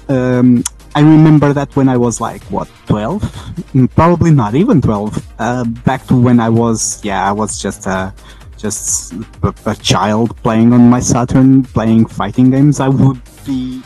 Um, 0.09 0.63
I 0.97 1.01
remember 1.01 1.53
that 1.53 1.75
when 1.75 1.89
I 1.89 1.95
was 1.95 2.19
like 2.19 2.41
what 2.45 2.67
12, 2.87 3.21
mm, 3.21 3.87
probably 3.93 4.31
not 4.31 4.55
even 4.55 4.81
12. 4.81 5.39
Uh, 5.39 5.63
back 5.85 6.07
to 6.07 6.19
when 6.19 6.39
I 6.39 6.49
was 6.49 7.05
yeah 7.05 7.29
I 7.29 7.33
was 7.33 7.61
just 7.61 7.85
a 7.85 8.11
just 8.57 9.13
a, 9.43 9.53
a, 9.67 9.75
child 9.75 10.35
playing 10.37 10.73
on 10.73 10.89
my 10.89 10.99
Saturn 10.99 11.61
playing 11.65 12.07
fighting 12.07 12.49
games. 12.49 12.79
I 12.79 12.87
would 12.87 13.21
be 13.45 13.83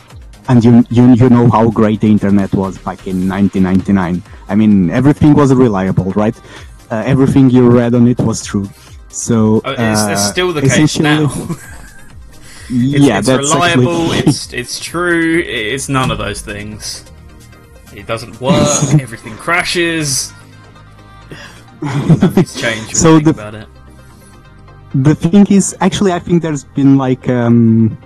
and 0.48 0.64
you, 0.64 0.86
you 0.88 1.12
you 1.12 1.28
know 1.28 1.50
how 1.50 1.68
great 1.70 2.00
the 2.00 2.10
internet 2.10 2.54
was 2.54 2.78
back 2.78 3.06
in 3.06 3.28
1999. 3.28 4.22
I 4.48 4.54
mean 4.54 4.88
everything 4.88 5.34
was 5.34 5.52
reliable, 5.52 6.12
right? 6.12 6.36
Uh, 6.90 7.02
everything 7.04 7.50
you 7.50 7.68
read 7.68 7.94
on 7.94 8.08
it 8.08 8.20
was 8.20 8.42
true. 8.42 8.70
So 9.10 9.60
oh, 9.66 9.74
it's, 9.76 10.04
it's 10.12 10.28
still 10.30 10.54
the 10.54 10.62
case 10.62 10.98
now. 10.98 11.28
It's, 12.74 13.04
yeah, 13.04 13.18
it's 13.18 13.28
reliable. 13.28 14.12
Actually... 14.12 14.18
it's 14.30 14.52
it's 14.52 14.80
true. 14.80 15.42
It's 15.44 15.88
none 15.88 16.10
of 16.10 16.18
those 16.18 16.40
things. 16.40 17.04
It 17.94 18.06
doesn't 18.06 18.40
work. 18.40 18.54
everything 19.00 19.36
crashes. 19.36 20.32
Nothing's 21.82 22.58
changed. 22.58 22.96
so 22.96 23.18
the, 23.18 23.30
about 23.30 23.54
it. 23.54 23.68
The 24.94 25.14
thing 25.14 25.46
is, 25.50 25.76
actually, 25.80 26.12
I 26.12 26.18
think 26.18 26.42
there's 26.42 26.64
been 26.64 26.96
like 26.96 27.28
um, 27.28 27.98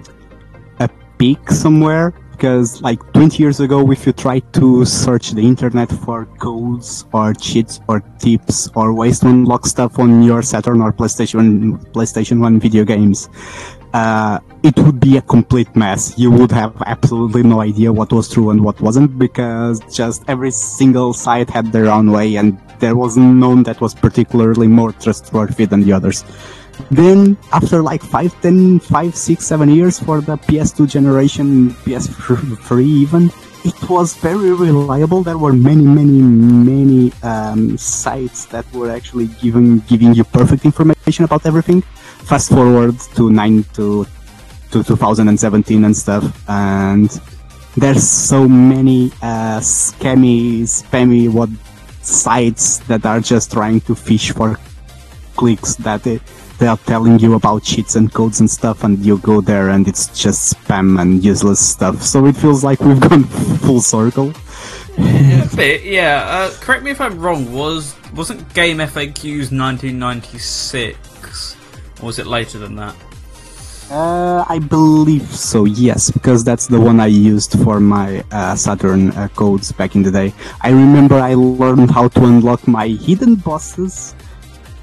a 0.80 0.88
peak 1.18 1.50
somewhere 1.50 2.12
because 2.32 2.82
like 2.82 3.00
20 3.14 3.42
years 3.42 3.60
ago 3.60 3.90
if 3.90 4.04
you 4.04 4.12
tried 4.12 4.44
to 4.52 4.84
search 4.84 5.30
the 5.30 5.40
internet 5.40 5.90
for 5.90 6.26
codes 6.38 7.06
or 7.12 7.32
cheats 7.32 7.80
or 7.88 8.00
tips 8.18 8.68
or 8.74 8.92
ways 8.92 9.20
to 9.20 9.28
unlock 9.28 9.64
stuff 9.64 9.98
on 9.98 10.22
your 10.22 10.42
saturn 10.42 10.82
or 10.82 10.92
playstation 10.92 11.80
playstation 11.92 12.38
1 12.38 12.60
video 12.60 12.84
games 12.84 13.30
uh, 13.96 14.40
it 14.62 14.76
would 14.80 15.00
be 15.00 15.16
a 15.16 15.22
complete 15.22 15.74
mess. 15.74 16.12
You 16.18 16.30
would 16.30 16.52
have 16.52 16.74
absolutely 16.84 17.42
no 17.42 17.62
idea 17.62 17.90
what 17.90 18.12
was 18.12 18.28
true 18.28 18.50
and 18.50 18.60
what 18.62 18.78
wasn't 18.78 19.18
because 19.18 19.80
just 19.90 20.22
every 20.28 20.50
single 20.50 21.14
site 21.14 21.48
had 21.48 21.72
their 21.72 21.88
own 21.88 22.12
way 22.12 22.36
and 22.36 22.60
there 22.78 22.94
was 22.94 23.16
none 23.16 23.62
that 23.62 23.80
was 23.80 23.94
particularly 23.94 24.68
more 24.68 24.92
trustworthy 24.92 25.64
than 25.64 25.80
the 25.80 25.92
others. 25.94 26.24
Then, 26.90 27.38
after 27.54 27.80
like 27.80 28.02
5, 28.02 28.42
10, 28.42 28.80
5, 28.80 29.16
6, 29.16 29.46
7 29.46 29.70
years 29.70 29.98
for 29.98 30.20
the 30.20 30.36
PS2 30.36 30.86
generation, 30.86 31.70
PS3 31.88 32.84
even, 32.84 33.30
it 33.64 33.88
was 33.88 34.14
very 34.16 34.52
reliable. 34.52 35.22
There 35.22 35.38
were 35.38 35.54
many, 35.54 35.86
many, 35.86 36.20
many 36.20 37.12
um, 37.22 37.78
sites 37.78 38.44
that 38.52 38.70
were 38.74 38.90
actually 38.90 39.28
giving 39.40 39.78
giving 39.88 40.12
you 40.12 40.24
perfect 40.24 40.66
information 40.66 41.24
about 41.24 41.46
everything 41.46 41.82
fast 42.26 42.50
forward 42.50 42.98
to 43.14 43.30
nine 43.30 43.64
to 43.74 44.06
to 44.72 44.82
2017 44.82 45.84
and 45.84 45.96
stuff, 45.96 46.24
and 46.48 47.20
there's 47.76 48.02
so 48.02 48.48
many 48.48 49.12
uh, 49.22 49.60
scammy, 49.60 50.62
spammy 50.62 51.30
what 51.30 51.48
sites 52.02 52.78
that 52.88 53.06
are 53.06 53.20
just 53.20 53.52
trying 53.52 53.80
to 53.82 53.94
fish 53.94 54.32
for 54.32 54.58
clicks 55.36 55.76
that 55.76 56.02
they, 56.02 56.18
they 56.58 56.66
are 56.66 56.78
telling 56.78 57.18
you 57.18 57.34
about 57.34 57.62
cheats 57.62 57.94
and 57.94 58.12
codes 58.12 58.40
and 58.40 58.50
stuff, 58.50 58.82
and 58.82 58.98
you 59.04 59.18
go 59.18 59.40
there 59.40 59.70
and 59.70 59.86
it's 59.86 60.06
just 60.18 60.54
spam 60.54 61.00
and 61.00 61.24
useless 61.24 61.60
stuff. 61.60 62.02
So 62.02 62.26
it 62.26 62.36
feels 62.36 62.64
like 62.64 62.80
we've 62.80 63.00
gone 63.08 63.24
full 63.24 63.80
circle. 63.80 64.32
Yeah. 64.98 66.24
Uh, 66.28 66.50
correct 66.60 66.82
me 66.82 66.90
if 66.90 67.00
I'm 67.00 67.18
wrong. 67.18 67.52
Was 67.52 67.94
wasn't 68.14 68.52
Game 68.54 68.78
FAQs 68.78 69.52
1996? 69.52 71.05
Or 72.00 72.06
was 72.06 72.18
it 72.18 72.26
later 72.26 72.58
than 72.58 72.76
that? 72.76 72.94
Uh, 73.90 74.44
I 74.48 74.58
believe 74.58 75.28
so, 75.30 75.64
yes, 75.64 76.10
because 76.10 76.42
that's 76.42 76.66
the 76.66 76.80
one 76.80 76.98
I 76.98 77.06
used 77.06 77.52
for 77.62 77.78
my 77.78 78.24
uh, 78.32 78.56
Saturn 78.56 79.12
uh, 79.12 79.28
codes 79.28 79.70
back 79.70 79.94
in 79.94 80.02
the 80.02 80.10
day. 80.10 80.34
I 80.60 80.70
remember 80.70 81.14
I 81.14 81.34
learned 81.34 81.92
how 81.92 82.08
to 82.08 82.24
unlock 82.24 82.66
my 82.66 82.88
hidden 82.88 83.36
bosses 83.36 84.16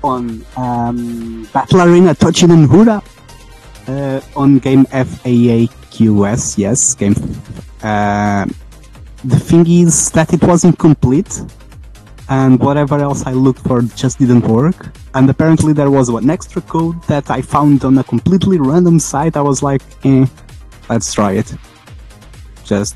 on 0.03 0.45
um, 0.55 1.47
Battle 1.53 1.81
Arena 1.81 2.15
Toshinden 2.15 2.71
Ura 2.71 3.03
uh, 3.87 4.21
on 4.37 4.59
game 4.59 4.85
FAQs, 4.85 6.57
yes, 6.57 6.95
game. 6.95 7.15
Uh, 7.81 8.45
the 9.25 9.39
thing 9.39 9.67
is 9.67 10.11
that 10.11 10.33
it 10.33 10.41
was 10.43 10.63
incomplete, 10.63 11.41
and 12.29 12.57
whatever 12.57 12.99
else 12.99 13.25
I 13.25 13.33
looked 13.33 13.67
for 13.67 13.81
just 13.81 14.19
didn't 14.19 14.47
work. 14.47 14.91
And 15.15 15.29
apparently 15.29 15.73
there 15.73 15.91
was 15.91 16.09
an 16.09 16.29
extra 16.29 16.61
code 16.61 17.01
that 17.03 17.29
I 17.29 17.41
found 17.41 17.85
on 17.85 17.97
a 17.97 18.03
completely 18.03 18.57
random 18.57 18.99
site. 18.99 19.37
I 19.37 19.41
was 19.41 19.61
like, 19.61 19.81
eh, 20.03 20.25
let's 20.89 21.13
try 21.13 21.33
it. 21.33 21.53
Just, 22.63 22.95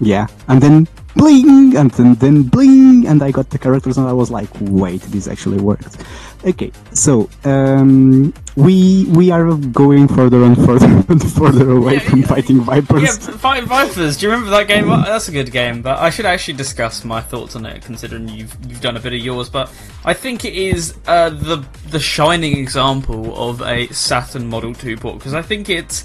yeah. 0.00 0.26
And 0.48 0.60
then 0.60 0.88
bling, 1.16 1.76
and 1.76 1.90
then, 1.92 2.14
then 2.16 2.42
bling, 2.44 3.06
and 3.06 3.22
I 3.22 3.30
got 3.30 3.50
the 3.50 3.58
characters, 3.58 3.98
and 3.98 4.06
I 4.06 4.12
was 4.12 4.30
like, 4.30 4.48
wait, 4.60 5.00
this 5.02 5.26
actually 5.26 5.58
worked. 5.58 5.96
Okay, 6.44 6.70
so 6.92 7.28
um, 7.44 8.32
we 8.54 9.06
we 9.10 9.30
are 9.32 9.56
going 9.56 10.06
further 10.06 10.44
and 10.44 10.54
further 10.54 10.86
and 11.08 11.32
further 11.32 11.70
away 11.72 11.94
Yeah, 11.94 11.98
from 12.00 12.22
fighting 12.22 12.60
vipers. 12.60 13.02
Yeah, 13.02 13.36
Fighting 13.36 13.68
Vipers. 13.68 14.16
Do 14.18 14.26
you 14.26 14.32
remember 14.32 14.50
that 14.50 14.68
game? 14.68 14.86
That's 14.88 15.28
a 15.28 15.32
good 15.32 15.50
game, 15.50 15.82
but 15.82 15.98
I 15.98 16.10
should 16.10 16.26
actually 16.26 16.54
discuss 16.54 17.04
my 17.04 17.20
thoughts 17.20 17.56
on 17.56 17.66
it, 17.66 17.82
considering 17.82 18.28
you've 18.28 18.54
you've 18.68 18.80
done 18.80 18.96
a 18.96 19.00
bit 19.00 19.12
of 19.12 19.18
yours. 19.18 19.48
But 19.48 19.72
I 20.04 20.14
think 20.14 20.44
it 20.44 20.54
is 20.54 20.96
uh, 21.08 21.30
the 21.30 21.64
the 21.88 21.98
shining 22.00 22.58
example 22.58 23.34
of 23.36 23.60
a 23.62 23.88
Saturn 23.88 24.46
Model 24.46 24.74
Two 24.74 24.96
port 24.96 25.18
because 25.18 25.34
I 25.34 25.42
think 25.42 25.68
it's 25.68 26.04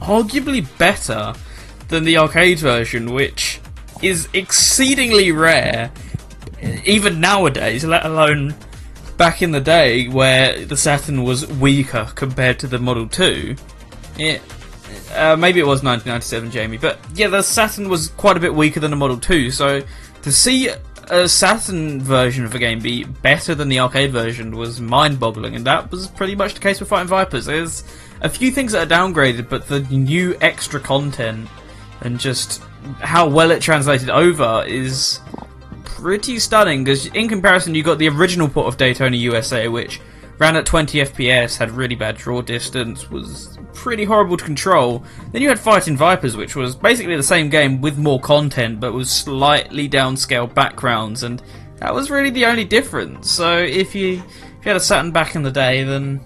arguably 0.00 0.66
better 0.78 1.34
than 1.88 2.04
the 2.04 2.16
arcade 2.16 2.60
version, 2.60 3.12
which 3.12 3.59
is 4.02 4.28
exceedingly 4.32 5.32
rare, 5.32 5.90
even 6.84 7.20
nowadays. 7.20 7.84
Let 7.84 8.04
alone 8.04 8.54
back 9.16 9.42
in 9.42 9.50
the 9.52 9.60
day 9.60 10.08
where 10.08 10.64
the 10.64 10.76
Saturn 10.76 11.22
was 11.22 11.46
weaker 11.46 12.10
compared 12.14 12.58
to 12.60 12.66
the 12.66 12.78
Model 12.78 13.06
Two. 13.06 13.56
It 14.18 14.42
uh, 15.14 15.36
maybe 15.36 15.60
it 15.60 15.66
was 15.66 15.82
1997, 15.82 16.50
Jamie, 16.50 16.78
but 16.78 16.98
yeah, 17.14 17.28
the 17.28 17.42
Saturn 17.42 17.88
was 17.88 18.08
quite 18.08 18.36
a 18.36 18.40
bit 18.40 18.54
weaker 18.54 18.80
than 18.80 18.90
the 18.90 18.96
Model 18.96 19.18
2, 19.18 19.50
so 19.50 19.82
to 20.22 20.32
see 20.32 20.70
a 21.08 21.28
Saturn 21.28 22.00
version 22.00 22.44
of 22.44 22.54
a 22.54 22.58
game 22.58 22.78
be 22.78 23.04
better 23.04 23.54
than 23.54 23.68
the 23.68 23.80
arcade 23.80 24.12
version 24.12 24.56
was 24.56 24.80
mind-boggling, 24.80 25.56
and 25.56 25.66
that 25.66 25.90
was 25.90 26.06
pretty 26.08 26.34
much 26.34 26.54
the 26.54 26.60
case 26.60 26.78
with 26.78 26.88
Fighting 26.88 27.08
Vipers. 27.08 27.46
There's 27.46 27.84
a 28.20 28.28
few 28.28 28.50
things 28.50 28.72
that 28.72 28.90
are 28.90 28.94
downgraded, 28.94 29.48
but 29.48 29.66
the 29.66 29.80
new 29.80 30.36
extra 30.40 30.78
content 30.78 31.48
and 32.02 32.18
just 32.18 32.62
how 33.00 33.28
well 33.28 33.50
it 33.50 33.62
translated 33.62 34.10
over 34.10 34.64
is 34.66 35.20
pretty 35.84 36.38
stunning. 36.38 36.84
Because 36.84 37.06
in 37.06 37.28
comparison, 37.28 37.74
you 37.74 37.82
got 37.82 37.98
the 37.98 38.08
original 38.08 38.48
port 38.48 38.66
of 38.68 38.76
Daytona 38.76 39.16
USA, 39.16 39.68
which 39.68 40.00
ran 40.38 40.56
at 40.56 40.64
20 40.66 40.98
FPS, 41.00 41.58
had 41.58 41.70
really 41.70 41.94
bad 41.94 42.16
draw 42.16 42.40
distance, 42.40 43.10
was 43.10 43.58
pretty 43.74 44.04
horrible 44.04 44.36
to 44.36 44.44
control. 44.44 45.04
Then 45.32 45.42
you 45.42 45.48
had 45.48 45.60
Fighting 45.60 45.96
Vipers, 45.96 46.36
which 46.36 46.56
was 46.56 46.74
basically 46.74 47.16
the 47.16 47.22
same 47.22 47.50
game 47.50 47.80
with 47.80 47.98
more 47.98 48.18
content, 48.20 48.80
but 48.80 48.94
with 48.94 49.08
slightly 49.08 49.88
downscale 49.88 50.52
backgrounds, 50.52 51.22
and 51.22 51.42
that 51.76 51.94
was 51.94 52.10
really 52.10 52.30
the 52.30 52.46
only 52.46 52.64
difference. 52.64 53.30
So 53.30 53.58
if 53.58 53.94
you 53.94 54.22
if 54.60 54.66
you 54.66 54.70
had 54.70 54.76
a 54.76 54.80
Saturn 54.80 55.10
back 55.12 55.34
in 55.34 55.42
the 55.42 55.50
day, 55.50 55.84
then 55.84 56.20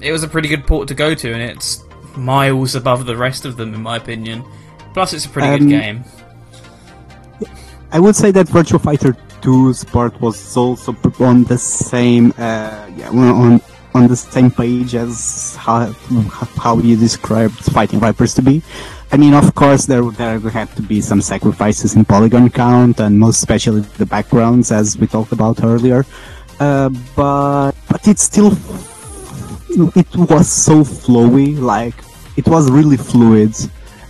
it 0.00 0.12
was 0.12 0.22
a 0.22 0.28
pretty 0.28 0.48
good 0.48 0.66
port 0.66 0.88
to 0.88 0.94
go 0.94 1.14
to, 1.14 1.32
and 1.32 1.42
it's 1.42 1.84
miles 2.16 2.74
above 2.74 3.06
the 3.06 3.16
rest 3.16 3.44
of 3.44 3.56
them, 3.56 3.74
in 3.74 3.82
my 3.82 3.96
opinion. 3.96 4.44
Plus, 4.94 5.12
it's 5.12 5.26
a 5.26 5.28
pretty 5.28 5.48
Um, 5.48 5.58
good 5.60 5.68
game. 5.68 6.04
I 7.92 8.00
would 8.00 8.16
say 8.16 8.30
that 8.30 8.46
Virtua 8.48 8.80
Fighter 8.80 9.16
2's 9.42 9.84
part 9.84 10.18
was 10.20 10.56
also 10.56 10.96
on 11.20 11.44
the 11.44 11.58
same, 11.58 12.32
uh, 12.38 12.86
yeah, 12.96 13.10
on 13.10 13.60
on 13.94 14.08
the 14.08 14.16
same 14.16 14.50
page 14.50 14.94
as 14.94 15.54
how 15.56 15.92
how 16.56 16.78
you 16.78 16.96
described 16.96 17.54
Fighting 17.76 18.00
Vipers 18.00 18.32
to 18.34 18.42
be. 18.42 18.62
I 19.12 19.18
mean, 19.18 19.34
of 19.34 19.54
course, 19.54 19.84
there 19.84 20.02
there 20.10 20.38
had 20.38 20.74
to 20.76 20.82
be 20.82 21.00
some 21.02 21.20
sacrifices 21.20 21.94
in 21.94 22.04
polygon 22.06 22.48
count, 22.48 23.00
and 23.00 23.18
most 23.18 23.38
especially 23.44 23.82
the 23.98 24.06
backgrounds, 24.06 24.72
as 24.72 24.96
we 24.96 25.06
talked 25.06 25.32
about 25.32 25.62
earlier. 25.62 26.06
Uh, 26.58 26.88
but 27.14 27.72
but 27.90 28.08
it's 28.08 28.22
still 28.22 28.52
it 29.96 30.08
was 30.16 30.48
so 30.48 30.84
flowy, 30.84 31.58
like 31.58 31.94
it 32.36 32.46
was 32.48 32.70
really 32.70 32.96
fluid, 32.96 33.52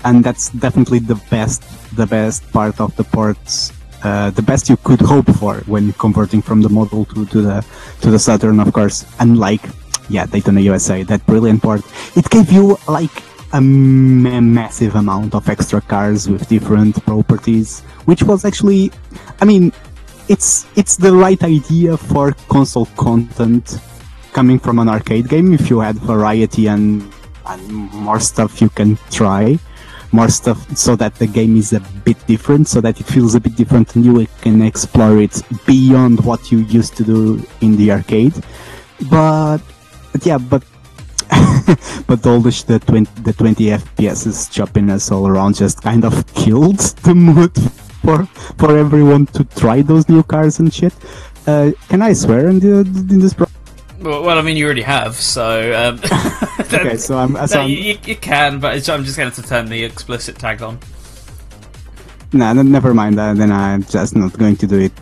and 0.05 0.24
that's 0.24 0.50
definitely 0.50 0.98
the 0.98 1.14
best 1.30 1.62
the 1.96 2.07
best 2.07 2.50
part 2.53 2.80
of 2.80 2.94
the 2.96 3.05
ports. 3.05 3.72
Uh, 4.03 4.30
the 4.30 4.42
best 4.42 4.68
you 4.68 4.76
could 4.78 5.00
hope 5.00 5.30
for 5.36 5.59
when 5.66 5.92
converting 5.92 6.42
from 6.42 6.61
the 6.61 6.68
Model 6.68 7.05
2, 7.05 7.26
to 7.26 7.42
the 7.42 7.64
to 8.00 8.11
the 8.11 8.18
Saturn, 8.18 8.59
of 8.59 8.72
course. 8.72 9.07
Unlike, 9.20 9.62
yeah, 10.09 10.26
Daytona 10.26 10.61
USA, 10.61 11.05
that 11.05 11.24
brilliant 11.26 11.62
port, 11.62 11.82
it 12.16 12.28
gave 12.28 12.50
you 12.50 12.76
like 12.88 13.22
a 13.53 13.61
massive 13.61 14.96
amount 14.96 15.34
of 15.34 15.48
extra 15.48 15.80
cars 15.80 16.28
with 16.28 16.48
different 16.48 17.05
properties, 17.05 17.80
which 18.07 18.22
was 18.22 18.44
actually, 18.44 18.90
I 19.40 19.44
mean, 19.44 19.72
it's 20.28 20.66
it's 20.76 20.96
the 20.96 21.12
right 21.12 21.42
idea 21.44 21.96
for 21.96 22.32
console 22.48 22.86
content 22.96 23.78
coming 24.32 24.59
from 24.59 24.78
an 24.78 24.88
arcade 24.88 25.28
game 25.28 25.53
if 25.53 25.68
you 25.68 25.78
had 25.78 25.96
variety 25.96 26.66
and, 26.66 27.12
and 27.46 27.70
more 27.92 28.18
stuff 28.18 28.61
you 28.62 28.70
can 28.70 28.98
try 29.11 29.59
more 30.12 30.28
stuff 30.28 30.76
so 30.76 30.94
that 30.96 31.14
the 31.16 31.26
game 31.26 31.56
is 31.56 31.72
a 31.72 31.80
bit 32.04 32.16
different 32.26 32.68
so 32.68 32.80
that 32.80 33.00
it 33.00 33.04
feels 33.04 33.34
a 33.34 33.40
bit 33.40 33.56
different 33.56 33.94
and 33.96 34.04
you 34.04 34.26
can 34.40 34.62
explore 34.62 35.20
it 35.20 35.42
beyond 35.66 36.24
what 36.24 36.52
you 36.52 36.58
used 36.58 36.96
to 36.96 37.04
do 37.04 37.42
in 37.60 37.76
the 37.76 37.90
arcade. 37.90 38.34
But, 39.10 39.58
but 40.12 40.24
yeah 40.24 40.38
but 40.38 40.62
but 42.06 42.26
all 42.26 42.40
the, 42.40 42.64
the 42.66 42.78
20 42.78 43.22
the 43.22 43.32
20 43.32 43.64
fps 43.64 44.50
choppiness 44.52 45.10
all 45.10 45.26
around 45.26 45.54
just 45.54 45.80
kind 45.80 46.04
of 46.04 46.26
killed 46.34 46.78
the 47.04 47.14
mood 47.14 47.56
for 48.02 48.26
for 48.58 48.76
everyone 48.76 49.26
to 49.26 49.44
try 49.44 49.80
those 49.82 50.08
new 50.08 50.22
cars 50.22 50.58
and 50.58 50.72
shit. 50.72 50.92
Uh, 51.46 51.72
can 51.88 52.02
I 52.02 52.12
swear 52.12 52.48
in, 52.48 52.60
the, 52.60 52.80
in 52.80 53.18
this 53.18 53.34
pro- 53.34 53.46
Well, 54.03 54.22
well, 54.24 54.38
I 54.38 54.42
mean, 54.42 54.57
you 54.57 54.64
already 54.66 54.82
have, 54.82 55.14
so. 55.14 55.72
Um, 55.74 56.00
Okay, 56.72 56.96
so 56.96 57.18
I'm- 57.18 57.36
so 57.46 57.57
no, 57.57 57.61
I'm- 57.62 57.70
you, 57.70 57.98
you- 58.05 58.16
can, 58.16 58.59
but 58.59 58.76
it's, 58.76 58.88
I'm 58.88 59.05
just 59.05 59.16
going 59.16 59.30
to 59.30 59.42
turn 59.42 59.66
the 59.68 59.84
explicit 59.84 60.38
tag 60.38 60.62
on. 60.62 60.78
Nah, 62.32 62.53
no, 62.55 62.62
never 62.62 62.94
mind. 62.94 63.18
Uh, 63.18 63.34
then 63.34 63.53
I'm 63.53 63.82
just 63.84 64.16
not 64.16 64.32
going 64.38 64.57
to 64.57 64.66
do 64.66 64.78
it. 64.78 64.92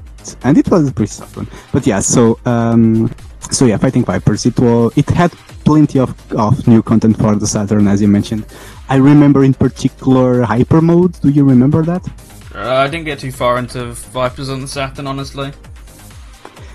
And 0.43 0.59
it 0.59 0.69
was 0.69 0.89
a 0.89 0.93
pretty 0.93 1.13
soft 1.13 1.37
one. 1.37 1.47
But 1.73 1.87
yeah, 1.87 2.01
so 2.01 2.39
um, 2.45 3.09
so 3.53 3.67
yeah, 3.67 3.77
Fighting 3.79 4.05
Vipers. 4.05 4.45
It 4.47 4.59
was 4.59 4.93
it 4.99 5.09
had 5.09 5.31
plenty 5.65 6.01
of 6.01 6.11
of 6.33 6.67
new 6.67 6.83
content 6.83 7.17
for 7.19 7.37
the 7.37 7.47
Saturn, 7.47 7.87
as 7.87 8.03
you 8.03 8.09
mentioned. 8.09 8.45
I 8.89 8.97
remember 8.97 9.45
in 9.45 9.55
particular 9.55 10.43
Hyper 10.43 10.81
Mode. 10.83 11.19
Do 11.21 11.31
you 11.31 11.45
remember 11.45 11.83
that? 11.85 12.05
Uh, 12.53 12.59
I 12.85 12.89
didn't 12.89 13.05
get 13.07 13.21
too 13.21 13.31
far 13.33 13.59
into 13.59 13.93
Vipers 14.13 14.51
on 14.51 14.61
the 14.61 14.69
Saturn, 14.69 15.07
honestly. 15.07 15.53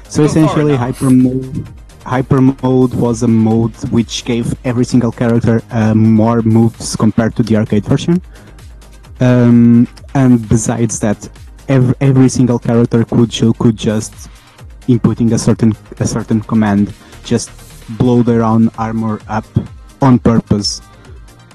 So 0.07 0.23
essentially, 0.23 0.75
hyper 0.77 1.09
mode, 1.09 1.67
hyper 2.05 2.39
mode 2.39 2.93
was 2.93 3.23
a 3.23 3.27
mode 3.27 3.75
which 3.89 4.25
gave 4.25 4.53
every 4.63 4.85
single 4.85 5.11
character 5.11 5.61
uh, 5.71 5.93
more 5.93 6.41
moves 6.41 6.95
compared 6.95 7.35
to 7.35 7.43
the 7.43 7.55
arcade 7.57 7.85
version. 7.85 8.21
Um, 9.19 9.87
and 10.13 10.47
besides 10.47 10.99
that, 10.99 11.27
every, 11.67 11.95
every 12.01 12.29
single 12.29 12.59
character 12.59 13.03
could 13.05 13.33
show, 13.33 13.53
could 13.53 13.77
just 13.77 14.13
inputting 14.87 15.33
a 15.33 15.39
certain 15.39 15.73
a 15.99 16.05
certain 16.05 16.41
command 16.41 16.93
just 17.23 17.49
blow 17.97 18.21
their 18.21 18.43
own 18.43 18.69
armor 18.77 19.19
up 19.27 19.45
on 20.01 20.19
purpose. 20.19 20.81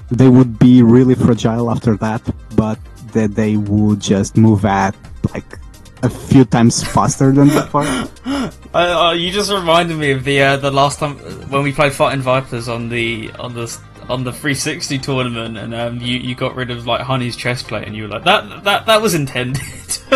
They 0.09 0.27
would 0.27 0.59
be 0.59 0.83
really 0.83 1.15
fragile 1.15 1.71
after 1.71 1.95
that, 1.97 2.21
but 2.55 2.77
that 3.13 3.35
they 3.35 3.55
would 3.55 4.01
just 4.01 4.35
move 4.35 4.65
at 4.65 4.95
like 5.33 5.60
a 6.03 6.09
few 6.09 6.45
times 6.45 6.83
faster 6.83 7.31
than 7.31 7.49
before. 7.49 7.85
Uh, 8.73 8.77
uh, 8.77 9.11
you 9.11 9.31
just 9.31 9.51
reminded 9.51 9.97
me 9.97 10.11
of 10.11 10.23
the 10.23 10.41
uh, 10.41 10.55
the 10.55 10.71
last 10.71 10.97
time 10.97 11.17
when 11.49 11.61
we 11.61 11.73
played 11.73 11.91
Fighting 11.91 12.21
Vipers 12.21 12.69
on 12.69 12.87
the 12.87 13.29
on 13.37 13.53
the 13.53 13.67
on 14.07 14.23
the 14.23 14.31
360 14.31 14.97
tournament, 14.99 15.57
and 15.57 15.75
um, 15.75 15.99
you 15.99 16.17
you 16.17 16.35
got 16.35 16.55
rid 16.55 16.71
of 16.71 16.87
like 16.87 17.01
Honey's 17.01 17.35
chest 17.35 17.67
plate, 17.67 17.85
and 17.85 17.97
you 17.97 18.03
were 18.03 18.09
like 18.09 18.23
that 18.23 18.63
that 18.63 18.85
that 18.85 19.01
was 19.01 19.13
intended. 19.13 19.61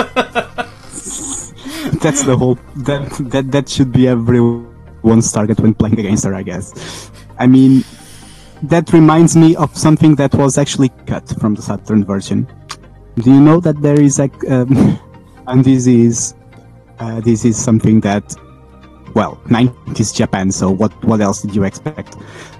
That's 1.99 2.23
the 2.23 2.37
whole 2.39 2.57
that 2.87 3.11
that 3.31 3.51
that 3.51 3.67
should 3.67 3.91
be 3.91 4.07
everyone's 4.07 5.31
target 5.33 5.59
when 5.59 5.73
playing 5.73 5.99
against 5.99 6.23
her, 6.23 6.33
I 6.33 6.43
guess. 6.43 7.11
I 7.37 7.47
mean, 7.47 7.83
that 8.63 8.91
reminds 8.93 9.35
me 9.35 9.55
of 9.55 9.75
something 9.77 10.15
that 10.15 10.33
was 10.33 10.57
actually 10.57 10.89
cut 11.07 11.27
from 11.39 11.55
the 11.55 11.61
Saturn 11.61 12.05
version. 12.05 12.47
Do 13.15 13.31
you 13.31 13.39
know 13.39 13.59
that 13.61 13.81
there 13.81 13.99
is 13.99 14.19
like, 14.19 14.35
um, 14.49 14.99
and 15.47 15.63
this 15.63 15.87
is 15.87 16.33
uh, 16.99 17.19
this 17.21 17.43
is 17.45 17.57
something 17.57 17.99
that, 18.01 18.35
well, 19.13 19.39
90s 19.47 20.15
Japan. 20.15 20.51
So 20.51 20.71
what 20.71 20.91
what 21.03 21.21
else 21.21 21.41
did 21.41 21.55
you 21.55 21.63
expect? 21.63 22.15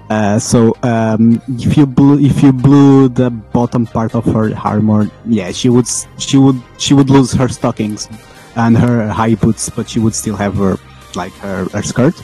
Uh, 0.08 0.38
so 0.38 0.76
um, 0.82 1.42
if 1.48 1.76
you 1.76 1.86
blew 1.86 2.18
if 2.18 2.42
you 2.42 2.52
blew 2.52 3.08
the 3.08 3.30
bottom 3.30 3.86
part 3.86 4.14
of 4.14 4.24
her 4.26 4.54
armor, 4.56 5.10
yeah, 5.26 5.50
she 5.52 5.68
would 5.68 5.88
she 6.18 6.36
would 6.36 6.62
she 6.78 6.94
would 6.94 7.10
lose 7.10 7.32
her 7.32 7.48
stockings 7.48 8.08
and 8.56 8.76
her 8.76 9.08
high 9.08 9.34
boots, 9.34 9.68
but 9.68 9.88
she 9.88 9.98
would 9.98 10.14
still 10.14 10.36
have 10.36 10.56
her 10.56 10.76
like 11.14 11.32
her, 11.34 11.64
her 11.72 11.82
skirt. 11.82 12.14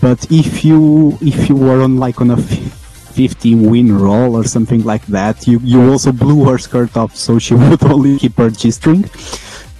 But 0.00 0.30
if 0.30 0.64
you 0.64 1.16
if 1.22 1.48
you 1.48 1.54
were 1.56 1.82
on 1.82 1.96
like 1.96 2.20
on 2.20 2.30
a 2.30 2.38
f- 2.38 2.78
50 3.12 3.54
win 3.54 3.96
roll 3.96 4.36
or 4.36 4.44
something 4.44 4.82
like 4.84 5.06
that, 5.06 5.46
you 5.46 5.60
you 5.62 5.90
also 5.90 6.12
blew 6.12 6.44
her 6.44 6.58
skirt 6.58 6.96
off, 6.96 7.16
so 7.16 7.38
she 7.38 7.54
would 7.62 7.82
only 7.84 8.18
keep 8.18 8.36
her 8.36 8.50
g 8.50 8.70
string. 8.70 9.04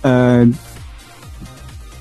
Uh, 0.05 0.47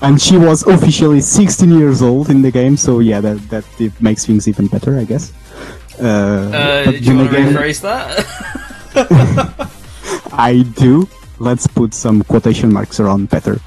and 0.02 0.20
she 0.20 0.36
was 0.36 0.62
officially 0.66 1.20
16 1.20 1.70
years 1.70 2.02
old 2.02 2.28
in 2.30 2.42
the 2.42 2.50
game, 2.50 2.76
so 2.76 2.98
yeah, 3.00 3.20
that 3.20 3.38
that 3.50 3.64
it 3.80 3.92
makes 4.00 4.26
things 4.26 4.48
even 4.48 4.66
better, 4.66 4.98
I 4.98 5.04
guess. 5.04 5.32
Uh, 6.00 6.50
Uh, 6.52 6.84
but 6.86 7.00
you 7.02 7.16
want 7.16 7.30
to 7.30 7.36
again, 7.36 7.54
rephrase 7.54 7.80
that? 7.82 8.26
I 10.32 10.62
do. 10.76 11.08
Let's 11.38 11.66
put 11.66 11.94
some 11.94 12.22
quotation 12.24 12.72
marks 12.72 13.00
around 13.00 13.28
better. 13.30 13.60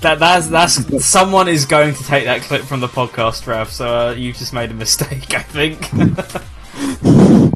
that 0.00 0.18
that's 0.18 0.46
that's 0.48 1.04
someone 1.04 1.48
is 1.48 1.64
going 1.66 1.94
to 1.94 2.04
take 2.04 2.24
that 2.24 2.42
clip 2.42 2.62
from 2.62 2.80
the 2.80 2.88
podcast, 2.88 3.46
Rav. 3.46 3.70
So 3.70 3.86
uh, 3.86 4.14
you've 4.16 4.36
just 4.36 4.52
made 4.52 4.70
a 4.70 4.74
mistake, 4.74 5.34
I 5.34 5.42
think. 5.42 5.90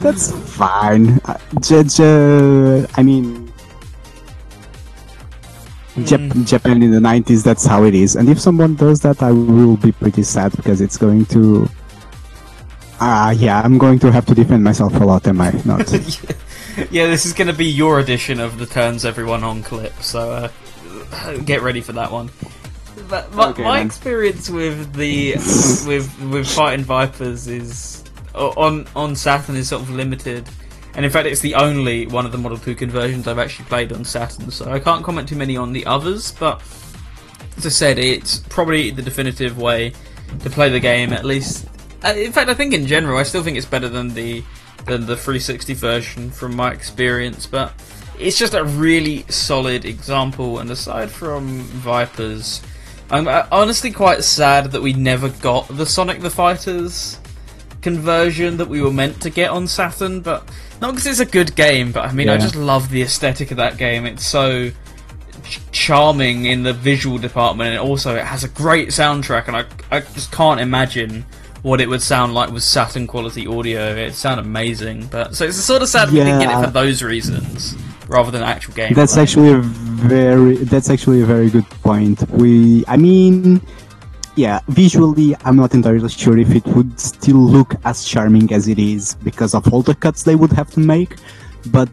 That's 0.00 0.30
fine. 0.56 1.20
Uh, 1.24 1.36
j- 1.60 1.82
j- 1.82 2.86
I 2.94 3.02
mean, 3.02 3.47
Jap- 6.04 6.46
Japan 6.46 6.82
in 6.82 6.90
the 6.90 7.00
90s, 7.00 7.42
that's 7.42 7.64
how 7.64 7.84
it 7.84 7.94
is. 7.94 8.16
And 8.16 8.28
if 8.28 8.40
someone 8.40 8.74
does 8.74 9.00
that, 9.00 9.22
I 9.22 9.32
will 9.32 9.76
be 9.76 9.92
pretty 9.92 10.22
sad 10.22 10.52
because 10.56 10.80
it's 10.80 10.96
going 10.96 11.26
to. 11.26 11.68
Ah, 13.00 13.30
yeah, 13.30 13.60
I'm 13.62 13.78
going 13.78 13.98
to 14.00 14.10
have 14.10 14.26
to 14.26 14.34
defend 14.34 14.64
myself 14.64 14.94
a 15.00 15.04
lot, 15.04 15.26
am 15.28 15.40
I 15.40 15.52
not? 15.64 15.90
yeah, 16.90 17.06
this 17.06 17.24
is 17.26 17.32
going 17.32 17.46
to 17.46 17.54
be 17.54 17.66
your 17.66 18.00
edition 18.00 18.40
of 18.40 18.58
the 18.58 18.66
turns 18.66 19.04
everyone 19.04 19.44
on 19.44 19.62
clip. 19.62 19.92
So 20.02 20.50
uh, 21.12 21.36
get 21.44 21.62
ready 21.62 21.80
for 21.80 21.92
that 21.92 22.10
one. 22.10 22.30
But 23.08 23.32
my, 23.34 23.48
Okay, 23.50 23.62
my 23.62 23.80
experience 23.80 24.50
with 24.50 24.94
the 24.94 25.34
with 25.86 26.20
with 26.30 26.48
fighting 26.48 26.84
vipers 26.84 27.46
is 27.46 28.04
on 28.34 28.86
on 28.96 29.14
Saturn 29.16 29.56
is 29.56 29.68
sort 29.68 29.82
of 29.82 29.90
limited, 29.90 30.48
and 30.94 31.04
in 31.04 31.10
fact 31.10 31.26
it's 31.26 31.40
the 31.40 31.54
only 31.54 32.06
one 32.06 32.26
of 32.26 32.32
the 32.32 32.38
Model 32.38 32.58
Two 32.58 32.74
conversions 32.74 33.26
I've 33.26 33.38
actually 33.38 33.66
played 33.66 33.92
on 33.92 34.04
Saturn. 34.04 34.50
So 34.50 34.70
I 34.70 34.78
can't 34.78 35.04
comment 35.04 35.28
too 35.28 35.36
many 35.36 35.56
on 35.56 35.72
the 35.72 35.86
others, 35.86 36.32
but 36.32 36.62
as 37.56 37.66
I 37.66 37.70
said, 37.70 37.98
it's 37.98 38.38
probably 38.48 38.90
the 38.90 39.02
definitive 39.02 39.58
way 39.58 39.92
to 40.40 40.50
play 40.50 40.68
the 40.68 40.80
game. 40.80 41.12
At 41.12 41.24
least, 41.24 41.66
uh, 42.04 42.14
in 42.16 42.32
fact, 42.32 42.48
I 42.48 42.54
think 42.54 42.72
in 42.72 42.86
general, 42.86 43.18
I 43.18 43.24
still 43.24 43.42
think 43.42 43.56
it's 43.56 43.66
better 43.66 43.88
than 43.88 44.14
the 44.14 44.44
than 44.86 45.06
the 45.06 45.16
360 45.16 45.74
version 45.74 46.30
from 46.30 46.54
my 46.54 46.72
experience. 46.72 47.46
But 47.46 47.74
it's 48.18 48.38
just 48.38 48.54
a 48.54 48.64
really 48.64 49.24
solid 49.28 49.84
example. 49.84 50.60
And 50.60 50.70
aside 50.70 51.10
from 51.10 51.62
Vipers, 51.62 52.62
I'm 53.10 53.26
uh, 53.26 53.46
honestly 53.50 53.90
quite 53.90 54.22
sad 54.22 54.70
that 54.72 54.82
we 54.82 54.92
never 54.92 55.28
got 55.28 55.68
the 55.68 55.86
Sonic 55.86 56.20
the 56.20 56.30
Fighters 56.30 57.18
conversion 57.82 58.56
that 58.56 58.68
we 58.68 58.82
were 58.82 58.92
meant 58.92 59.20
to 59.22 59.30
get 59.30 59.50
on 59.50 59.66
Saturn. 59.66 60.20
But 60.20 60.48
not 60.80 60.92
because 60.92 61.06
it's 61.06 61.20
a 61.20 61.26
good 61.26 61.54
game, 61.56 61.92
but 61.92 62.04
I 62.04 62.12
mean, 62.12 62.28
I 62.28 62.36
just 62.38 62.56
love 62.56 62.90
the 62.90 63.02
aesthetic 63.02 63.50
of 63.50 63.56
that 63.56 63.78
game. 63.78 64.06
It's 64.06 64.26
so 64.26 64.70
ch- 65.44 65.60
charming 65.72 66.46
in 66.46 66.62
the 66.62 66.72
visual 66.72 67.18
department, 67.18 67.70
and 67.70 67.80
also 67.80 68.14
it 68.14 68.24
has 68.24 68.44
a 68.44 68.48
great 68.48 68.88
soundtrack. 68.88 69.48
And 69.48 69.56
I, 69.56 69.64
I 69.90 70.00
just 70.00 70.30
can't 70.32 70.60
imagine 70.60 71.24
what 71.62 71.80
it 71.80 71.88
would 71.88 72.02
sound 72.02 72.34
like 72.34 72.50
with 72.50 72.62
Saturn 72.62 73.06
quality 73.06 73.46
audio. 73.46 73.94
It 73.94 74.14
sound 74.14 74.40
amazing, 74.40 75.06
but 75.08 75.34
so 75.34 75.46
it's 75.46 75.56
sort 75.56 75.82
of 75.82 75.88
sad 75.88 76.10
we 76.10 76.18
didn't 76.18 76.40
get 76.40 76.50
it 76.50 76.64
for 76.64 76.70
those 76.70 77.02
reasons 77.02 77.76
rather 78.08 78.30
than 78.30 78.42
actual 78.42 78.74
game. 78.74 78.94
That's 78.94 79.16
actually 79.16 79.52
a 79.52 79.58
very 79.58 80.56
that's 80.56 80.90
actually 80.90 81.22
a 81.22 81.26
very 81.26 81.50
good 81.50 81.68
point. 81.82 82.28
We 82.30 82.84
I 82.86 82.96
mean 82.96 83.60
yeah, 84.38 84.60
visually 84.68 85.34
I'm 85.44 85.56
not 85.56 85.74
entirely 85.74 86.08
sure 86.08 86.38
if 86.38 86.54
it 86.54 86.64
would 86.68 86.98
still 87.00 87.42
look 87.56 87.74
as 87.84 88.04
charming 88.04 88.52
as 88.52 88.68
it 88.68 88.78
is 88.78 89.16
because 89.24 89.52
of 89.52 89.72
all 89.72 89.82
the 89.82 89.96
cuts 89.96 90.22
they 90.22 90.36
would 90.36 90.52
have 90.52 90.70
to 90.72 90.80
make. 90.80 91.16
But 91.66 91.88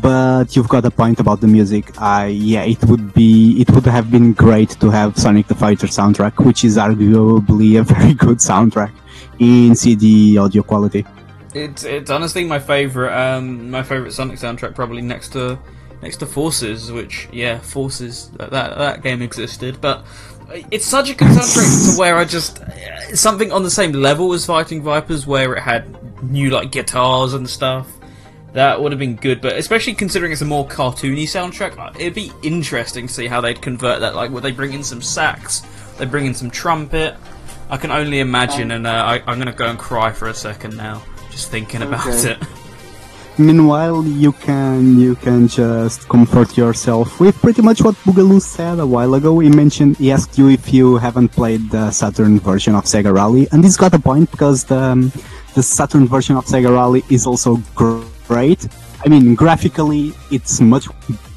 but 0.00 0.56
you've 0.56 0.68
got 0.68 0.86
a 0.86 0.90
point 0.90 1.20
about 1.20 1.42
the 1.42 1.46
music. 1.46 2.00
I 2.00 2.28
yeah, 2.28 2.62
it 2.62 2.82
would 2.84 3.12
be 3.12 3.60
it 3.60 3.70
would 3.72 3.84
have 3.84 4.10
been 4.10 4.32
great 4.32 4.70
to 4.80 4.88
have 4.90 5.18
Sonic 5.18 5.48
the 5.48 5.54
Fighter 5.54 5.86
soundtrack, 5.86 6.42
which 6.44 6.64
is 6.64 6.78
arguably 6.78 7.78
a 7.78 7.82
very 7.94 8.14
good 8.14 8.38
soundtrack 8.38 8.92
in 9.38 9.74
CD 9.74 10.38
audio 10.38 10.62
quality. 10.62 11.04
It's 11.54 11.84
it's 11.84 12.10
honestly 12.10 12.44
my 12.44 12.58
favorite 12.58 13.12
um 13.12 13.70
my 13.70 13.82
favorite 13.82 14.12
Sonic 14.12 14.38
soundtrack 14.38 14.74
probably 14.74 15.02
next 15.02 15.28
to 15.34 15.58
next 16.00 16.16
to 16.18 16.26
Forces 16.26 16.90
which 16.90 17.28
yeah 17.32 17.58
Forces 17.58 18.30
that 18.38 18.50
that, 18.50 18.78
that 18.78 19.02
game 19.02 19.20
existed 19.20 19.78
but 19.80 20.04
it's 20.70 20.84
such 20.84 21.10
a 21.10 21.14
good 21.14 21.28
soundtrack 21.28 21.94
to 21.94 21.98
where 21.98 22.16
I 22.16 22.24
just 22.24 22.62
something 23.14 23.52
on 23.52 23.62
the 23.62 23.70
same 23.70 23.92
level 23.92 24.32
as 24.32 24.46
Fighting 24.46 24.82
Vipers 24.82 25.26
where 25.26 25.54
it 25.54 25.60
had 25.60 26.22
new 26.22 26.50
like 26.50 26.70
guitars 26.70 27.34
and 27.34 27.48
stuff. 27.48 27.88
That 28.52 28.82
would 28.82 28.92
have 28.92 28.98
been 28.98 29.16
good 29.16 29.40
but 29.40 29.56
especially 29.56 29.94
considering 29.94 30.32
it's 30.32 30.42
a 30.42 30.46
more 30.46 30.66
cartoony 30.66 31.24
soundtrack 31.24 31.78
uh, 31.78 31.92
it'd 31.98 32.14
be 32.14 32.30
interesting 32.42 33.06
to 33.06 33.12
see 33.12 33.26
how 33.26 33.40
they'd 33.40 33.62
convert 33.62 34.00
that 34.00 34.14
like 34.14 34.30
would 34.30 34.42
they 34.42 34.52
bring 34.52 34.72
in 34.72 34.84
some 34.84 35.00
sax? 35.00 35.60
They 35.98 36.04
bring 36.04 36.26
in 36.26 36.34
some 36.34 36.50
trumpet? 36.50 37.16
I 37.70 37.78
can 37.78 37.90
only 37.90 38.20
imagine 38.20 38.70
and 38.72 38.86
uh, 38.86 38.90
I, 38.90 39.22
I'm 39.26 39.38
gonna 39.38 39.52
go 39.52 39.66
and 39.66 39.78
cry 39.78 40.12
for 40.12 40.28
a 40.28 40.34
second 40.34 40.76
now 40.76 41.02
just 41.30 41.50
thinking 41.50 41.82
about 41.82 42.06
it. 42.24 42.38
Meanwhile, 43.38 44.04
you 44.04 44.32
can 44.32 44.98
you 45.00 45.14
can 45.16 45.48
just 45.48 46.06
comfort 46.08 46.56
yourself 46.56 47.18
with 47.18 47.34
pretty 47.40 47.62
much 47.62 47.80
what 47.80 47.94
Boogaloo 48.04 48.42
said 48.42 48.78
a 48.78 48.86
while 48.86 49.14
ago. 49.14 49.38
He 49.38 49.48
mentioned 49.48 49.96
he 49.96 50.12
asked 50.12 50.36
you 50.36 50.50
if 50.50 50.72
you 50.72 50.98
haven't 50.98 51.30
played 51.30 51.70
the 51.70 51.90
Saturn 51.90 52.38
version 52.38 52.74
of 52.74 52.84
Sega 52.84 53.12
Rally, 53.12 53.48
and 53.50 53.64
he's 53.64 53.78
got 53.78 53.94
a 53.94 53.98
point 53.98 54.30
because 54.30 54.64
the 54.64 54.76
um, 54.76 55.12
the 55.54 55.62
Saturn 55.62 56.06
version 56.06 56.36
of 56.36 56.44
Sega 56.44 56.70
Rally 56.74 57.02
is 57.08 57.26
also 57.26 57.56
great. 57.74 58.68
I 59.04 59.08
mean, 59.08 59.34
graphically 59.34 60.12
it's 60.30 60.60
much, 60.60 60.86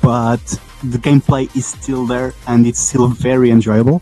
but 0.02 0.44
the 0.84 0.98
gameplay 0.98 1.54
is 1.56 1.66
still 1.66 2.06
there 2.06 2.34
and 2.48 2.68
it's 2.68 2.80
still 2.80 3.08
very 3.08 3.52
enjoyable. 3.52 4.02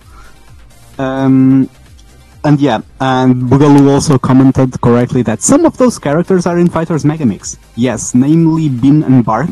Um, 0.97 1.69
and 2.43 2.59
yeah, 2.59 2.81
and 2.99 3.43
Boogaloo 3.43 3.89
also 3.91 4.17
commented 4.17 4.79
correctly 4.81 5.21
that 5.23 5.41
some 5.41 5.65
of 5.65 5.77
those 5.77 5.97
characters 5.99 6.45
are 6.45 6.57
in 6.59 6.69
Fighters 6.69 7.03
Megamix. 7.03 7.57
Yes, 7.75 8.13
namely 8.13 8.69
Bean 8.69 9.03
and 9.03 9.23
Bark, 9.23 9.49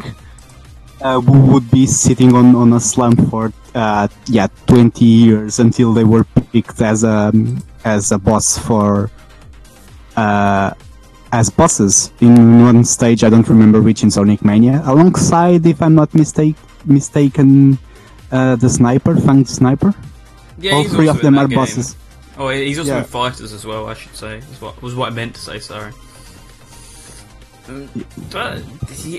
uh, 1.01 1.22
who 1.22 1.39
would 1.53 1.69
be 1.72 1.85
sitting 1.85 2.35
on, 2.35 2.55
on 2.55 2.73
a 2.73 2.80
slump 2.80 3.30
for 3.30 3.53
uh, 3.76 4.07
yeah 4.27 4.47
20 4.68 5.05
years 5.05 5.59
until 5.59 5.93
they 5.93 6.03
were 6.03 6.26
picked 6.51 6.81
as 6.81 7.03
a 7.03 7.31
as 7.85 8.11
a 8.11 8.18
boss 8.19 8.57
for 8.57 9.09
uh, 10.18 10.73
as 11.31 11.49
bosses 11.49 12.11
in 12.19 12.61
one 12.61 12.84
stage. 12.84 13.23
I 13.23 13.30
don't 13.30 13.47
remember 13.47 13.81
which 13.81 14.03
in 14.03 14.11
Sonic 14.11 14.43
Mania, 14.43 14.81
alongside, 14.85 15.65
if 15.65 15.81
I'm 15.81 15.95
not 15.95 16.13
mistake, 16.13 16.55
mistaken, 16.85 17.80
uh, 18.31 18.57
the 18.57 18.69
sniper, 18.69 19.15
Fang 19.15 19.45
Sniper. 19.45 19.93
Yeah, 20.59 20.73
All 20.73 20.84
three 20.84 21.07
of 21.07 21.22
them 21.22 21.39
are 21.39 21.47
game. 21.47 21.55
bosses. 21.57 21.95
Oh, 22.41 22.49
he's 22.49 22.80
also 22.80 22.91
Yeah. 22.93 22.99
in 22.99 23.03
fighters 23.05 23.53
as 23.53 23.65
well. 23.65 23.88
I 23.88 23.93
should 23.93 24.15
say. 24.15 24.41
What 24.59 24.81
was 24.81 24.95
what 24.95 25.11
I 25.11 25.15
meant 25.15 25.35
to 25.35 25.41
say. 25.41 25.59
Sorry. 25.59 25.91
Um, 27.68 27.88
But 28.31 28.63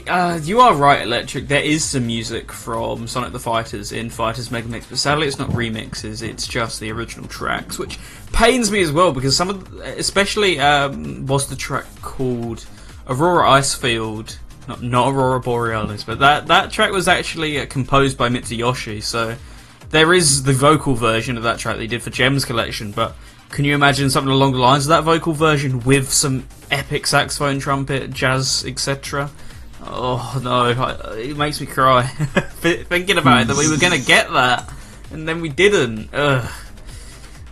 uh, 0.09 0.41
you 0.43 0.61
are 0.61 0.75
right, 0.75 1.03
Electric. 1.03 1.47
There 1.49 1.63
is 1.63 1.85
some 1.85 2.07
music 2.07 2.51
from 2.51 3.07
Sonic 3.07 3.33
the 3.33 3.39
Fighters 3.39 3.93
in 3.93 4.11
Fighters 4.11 4.49
Megamix, 4.49 4.85
but 4.89 4.99
sadly 4.99 5.29
it's 5.29 5.39
not 5.39 5.51
remixes. 5.51 6.23
It's 6.23 6.47
just 6.47 6.81
the 6.81 6.91
original 6.91 7.29
tracks, 7.29 7.79
which 7.79 7.99
pains 8.33 8.71
me 8.71 8.83
as 8.83 8.91
well 8.91 9.13
because 9.13 9.37
some 9.37 9.49
of, 9.51 9.71
the- 9.71 9.99
especially 9.99 10.59
um, 10.59 11.25
was 11.27 11.47
the 11.49 11.57
track 11.57 11.85
called 12.03 12.67
Aurora 13.07 13.49
Icefield, 13.61 14.37
not 14.67 14.83
not 14.83 15.13
Aurora 15.13 15.41
Borealis, 15.41 16.03
but 16.05 16.19
that 16.19 16.49
that 16.49 16.73
track 16.73 16.91
was 16.91 17.07
actually 17.07 17.61
uh, 17.61 17.67
composed 17.67 18.19
by 18.19 18.29
Mitsuyoshi. 18.29 19.03
So 19.03 19.37
there 19.93 20.13
is 20.13 20.43
the 20.43 20.53
vocal 20.53 20.95
version 20.95 21.37
of 21.37 21.45
that 21.45 21.59
track 21.59 21.77
they 21.77 21.87
did 21.87 22.03
for 22.03 22.11
Gems 22.11 22.45
Collection, 22.45 22.91
but 22.93 23.15
can 23.51 23.65
you 23.65 23.75
imagine 23.75 24.09
something 24.11 24.33
along 24.33 24.53
the 24.53 24.59
lines 24.59 24.87
of 24.87 24.89
that 24.89 25.05
vocal 25.05 25.35
version 25.35 25.81
with 25.81 26.11
some 26.11 26.49
epic 26.71 27.07
saxophone, 27.07 27.61
trumpet, 27.61 28.11
jazz, 28.11 28.65
etc.? 28.67 29.31
Oh 29.85 30.41
no, 30.43 30.71
I, 30.71 31.19
it 31.19 31.37
makes 31.37 31.61
me 31.61 31.67
cry 31.67 32.07
thinking 32.07 33.19
about 33.19 33.43
it 33.43 33.49
that 33.49 33.57
we 33.57 33.71
were 33.71 33.77
going 33.77 33.93
to 33.93 34.05
get 34.05 34.33
that, 34.33 34.73
and 35.11 35.29
then 35.29 35.41
we 35.41 35.51
didn't. 35.51 36.09
Ugh. 36.15 36.51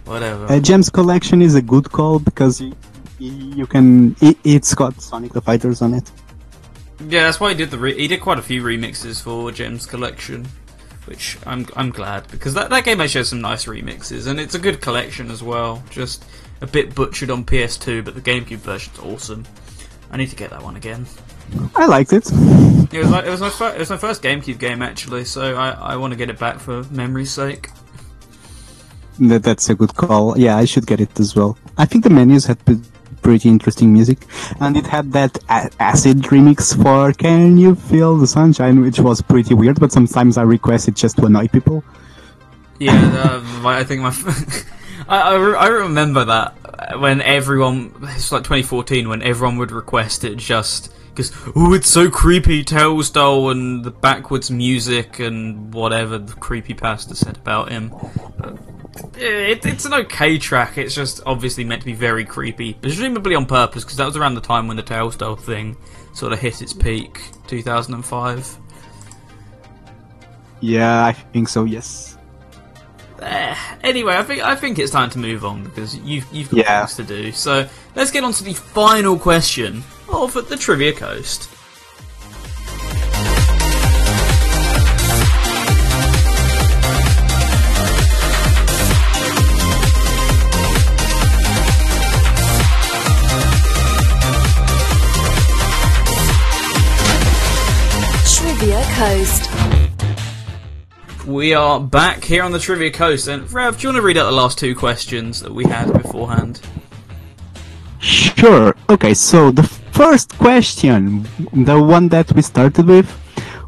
Whatever. 0.06 0.46
Uh, 0.46 0.60
Gems 0.60 0.88
Collection 0.88 1.42
is 1.42 1.54
a 1.54 1.62
good 1.62 1.92
call 1.92 2.18
because 2.18 2.60
you, 2.60 2.72
you 3.18 3.66
can. 3.66 4.16
It, 4.22 4.38
it's 4.44 4.74
got 4.74 5.00
Sonic 5.02 5.34
the 5.34 5.42
Fighters 5.42 5.82
on 5.82 5.92
it. 5.94 6.10
Yeah, 7.00 7.24
that's 7.24 7.38
why 7.38 7.50
he 7.50 7.54
did 7.54 7.70
the. 7.70 7.78
Re- 7.78 7.98
he 7.98 8.08
did 8.08 8.20
quite 8.20 8.38
a 8.38 8.42
few 8.42 8.62
remixes 8.62 9.22
for 9.22 9.52
Gems 9.52 9.84
Collection, 9.86 10.48
which 11.10 11.36
I'm 11.44 11.66
I'm 11.74 11.90
glad 11.90 12.28
because 12.30 12.54
that 12.54 12.70
that 12.70 12.84
game 12.84 13.00
actually 13.00 13.18
has 13.18 13.28
some 13.28 13.40
nice 13.40 13.64
remixes 13.66 14.28
and 14.28 14.38
it's 14.38 14.54
a 14.54 14.60
good 14.60 14.80
collection 14.80 15.28
as 15.30 15.42
well. 15.42 15.82
Just 15.90 16.24
a 16.60 16.66
bit 16.68 16.94
butchered 16.94 17.30
on 17.30 17.44
PS2, 17.44 18.04
but 18.04 18.14
the 18.14 18.20
GameCube 18.20 18.58
version's 18.58 18.98
awesome. 19.00 19.44
I 20.12 20.16
need 20.16 20.30
to 20.30 20.36
get 20.36 20.50
that 20.50 20.62
one 20.62 20.76
again. 20.76 21.06
I 21.74 21.86
liked 21.86 22.12
it. 22.12 22.30
It 22.92 22.98
was 22.98 23.10
my, 23.10 23.24
it 23.24 23.28
was 23.28 23.40
my 23.40 23.50
fir- 23.50 23.74
it 23.74 23.78
was 23.80 23.90
my 23.90 23.96
first 23.96 24.22
GameCube 24.22 24.60
game 24.60 24.82
actually, 24.82 25.24
so 25.24 25.56
I, 25.56 25.70
I 25.70 25.96
want 25.96 26.12
to 26.12 26.16
get 26.16 26.30
it 26.30 26.38
back 26.38 26.60
for 26.60 26.84
memory's 26.84 27.32
sake. 27.32 27.70
That 29.18 29.42
that's 29.42 29.68
a 29.68 29.74
good 29.74 29.94
call. 29.96 30.38
Yeah, 30.38 30.56
I 30.56 30.64
should 30.64 30.86
get 30.86 31.00
it 31.00 31.18
as 31.18 31.34
well. 31.34 31.58
I 31.76 31.86
think 31.86 32.04
the 32.04 32.10
menus 32.10 32.46
had 32.46 32.64
pretty 33.22 33.48
interesting 33.48 33.92
music, 33.92 34.18
and 34.60 34.76
it 34.76 34.86
had 34.86 35.12
that 35.12 35.38
acid 35.78 36.18
remix 36.32 36.74
for 36.82 37.12
"Can 37.12 37.58
You 37.58 37.74
Feel 37.74 38.16
the 38.16 38.26
Sunshine," 38.26 38.80
which 38.80 38.98
was 39.00 39.22
pretty 39.22 39.54
weird. 39.54 39.80
But 39.80 39.92
sometimes 39.92 40.38
I 40.38 40.42
request 40.42 40.88
it 40.88 40.96
just 40.96 41.16
to 41.18 41.26
annoy 41.26 41.48
people. 41.48 41.84
Yeah, 42.78 43.42
uh, 43.62 43.68
I 43.68 43.84
think 43.84 44.02
my. 44.02 44.14
I, 45.08 45.20
I, 45.20 45.34
re- 45.34 45.56
I 45.56 45.66
remember 45.68 46.24
that 46.24 46.98
when 46.98 47.20
everyone. 47.20 47.94
It's 48.14 48.32
like 48.32 48.42
2014 48.42 49.08
when 49.08 49.22
everyone 49.22 49.58
would 49.58 49.72
request 49.72 50.24
it 50.24 50.36
just. 50.36 50.92
Because, 51.10 51.32
oh, 51.56 51.74
it's 51.74 51.90
so 51.90 52.08
creepy, 52.08 52.62
Tails 52.62 53.10
doll, 53.10 53.50
and 53.50 53.84
the 53.84 53.90
backwards 53.90 54.50
music, 54.50 55.18
and 55.18 55.74
whatever 55.74 56.18
the 56.18 56.32
creepypasta 56.34 57.16
said 57.16 57.36
about 57.36 57.70
him. 57.70 57.92
But, 58.38 58.56
it, 59.16 59.64
it's 59.64 59.84
an 59.84 59.94
okay 59.94 60.38
track, 60.38 60.78
it's 60.78 60.94
just 60.94 61.20
obviously 61.26 61.64
meant 61.64 61.82
to 61.82 61.86
be 61.86 61.92
very 61.92 62.24
creepy. 62.24 62.74
Presumably 62.74 63.34
on 63.34 63.46
purpose, 63.46 63.84
because 63.84 63.96
that 63.96 64.06
was 64.06 64.16
around 64.16 64.34
the 64.34 64.40
time 64.40 64.66
when 64.68 64.76
the 64.76 64.82
doll 64.82 65.36
thing 65.36 65.76
sort 66.12 66.32
of 66.32 66.38
hit 66.40 66.60
its 66.62 66.72
peak, 66.72 67.20
2005. 67.46 68.58
Yeah, 70.60 71.04
I 71.06 71.12
think 71.12 71.48
so. 71.48 71.64
Yes. 71.64 72.18
Eh, 73.22 73.54
anyway, 73.82 74.16
I 74.16 74.22
think 74.22 74.42
I 74.42 74.56
think 74.56 74.78
it's 74.78 74.90
time 74.90 75.10
to 75.10 75.18
move 75.18 75.44
on 75.44 75.64
because 75.64 75.96
you've 75.96 76.26
you've 76.32 76.50
got 76.50 76.56
Yeah. 76.58 76.86
things 76.86 76.96
to 76.96 77.04
do. 77.04 77.32
So 77.32 77.68
let's 77.94 78.10
get 78.10 78.24
on 78.24 78.32
to 78.32 78.44
the 78.44 78.54
final 78.54 79.18
question 79.18 79.82
of 80.08 80.32
the 80.48 80.56
Trivia 80.56 80.92
Coast. 80.92 81.48
Coast. 99.00 99.48
We 101.26 101.54
are 101.54 101.80
back 101.80 102.22
here 102.22 102.42
on 102.42 102.52
the 102.52 102.58
Trivia 102.58 102.90
Coast, 102.90 103.28
and 103.28 103.50
Rev, 103.50 103.78
do 103.78 103.82
you 103.84 103.88
want 103.88 103.96
to 103.96 104.02
read 104.02 104.18
out 104.18 104.26
the 104.26 104.36
last 104.36 104.58
two 104.58 104.74
questions 104.74 105.40
that 105.40 105.50
we 105.50 105.64
had 105.64 105.90
beforehand? 105.90 106.60
Sure. 107.98 108.76
Okay, 108.90 109.14
so 109.14 109.50
the 109.52 109.62
first 109.62 110.36
question, 110.36 111.26
the 111.54 111.80
one 111.82 112.08
that 112.08 112.30
we 112.34 112.42
started 112.42 112.86
with, 112.86 113.08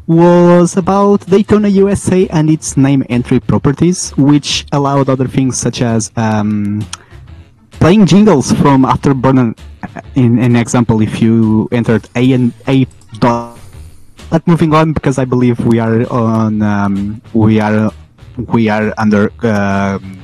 was 0.05 0.77
about 0.77 1.25
Daytona 1.25 1.67
USA 1.69 2.27
and 2.27 2.47
its 2.47 2.77
name 2.77 3.03
entry 3.09 3.39
properties, 3.39 4.11
which 4.15 4.67
allowed 4.71 5.09
other 5.09 5.27
things 5.27 5.57
such 5.57 5.81
as 5.81 6.11
um, 6.15 6.85
playing 7.71 8.05
jingles 8.05 8.51
from 8.51 8.83
Afterburner. 8.83 9.57
In 10.13 10.37
an 10.37 10.55
example, 10.55 11.01
if 11.01 11.23
you 11.23 11.69
entered 11.71 12.07
A 12.15 12.33
and 12.33 12.53
A 12.67 12.85
dot. 13.17 13.52
But 14.33 14.47
moving 14.47 14.73
on, 14.73 14.93
because 14.97 15.19
I 15.21 15.25
believe 15.25 15.61
we 15.61 15.77
are 15.77 16.09
on, 16.09 16.63
um, 16.63 17.21
we 17.37 17.59
are, 17.61 17.93
we 18.49 18.65
are 18.67 18.89
under. 18.97 19.29
um 19.45 20.17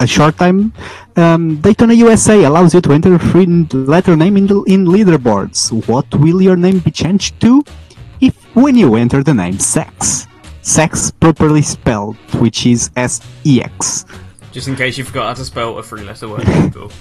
a 0.00 0.06
short 0.06 0.36
time. 0.36 0.72
Um, 1.16 1.60
Daytona 1.60 1.94
USA 1.94 2.44
allows 2.44 2.74
you 2.74 2.80
to 2.80 2.92
enter 2.92 3.14
a 3.14 3.18
free 3.18 3.46
letter 3.72 4.16
name 4.16 4.36
in, 4.36 4.46
the, 4.46 4.60
in 4.62 4.84
leaderboards. 4.84 5.70
What 5.86 6.06
will 6.16 6.42
your 6.42 6.56
name 6.56 6.80
be 6.80 6.90
changed 6.90 7.40
to? 7.42 7.62
If 8.20 8.34
when 8.56 8.74
you 8.76 8.96
enter 8.96 9.22
the 9.22 9.32
name 9.32 9.58
sex, 9.58 10.26
sex 10.62 11.10
properly 11.10 11.62
spelled, 11.62 12.16
which 12.42 12.66
is 12.66 12.90
S 12.96 13.20
E 13.44 13.62
X. 13.62 14.04
Just 14.50 14.68
in 14.68 14.76
case 14.76 14.98
you 14.98 15.04
forgot 15.04 15.26
how 15.28 15.34
to 15.34 15.44
spell 15.44 15.78
a 15.78 15.82
three-letter 15.82 16.28
word, 16.28 16.42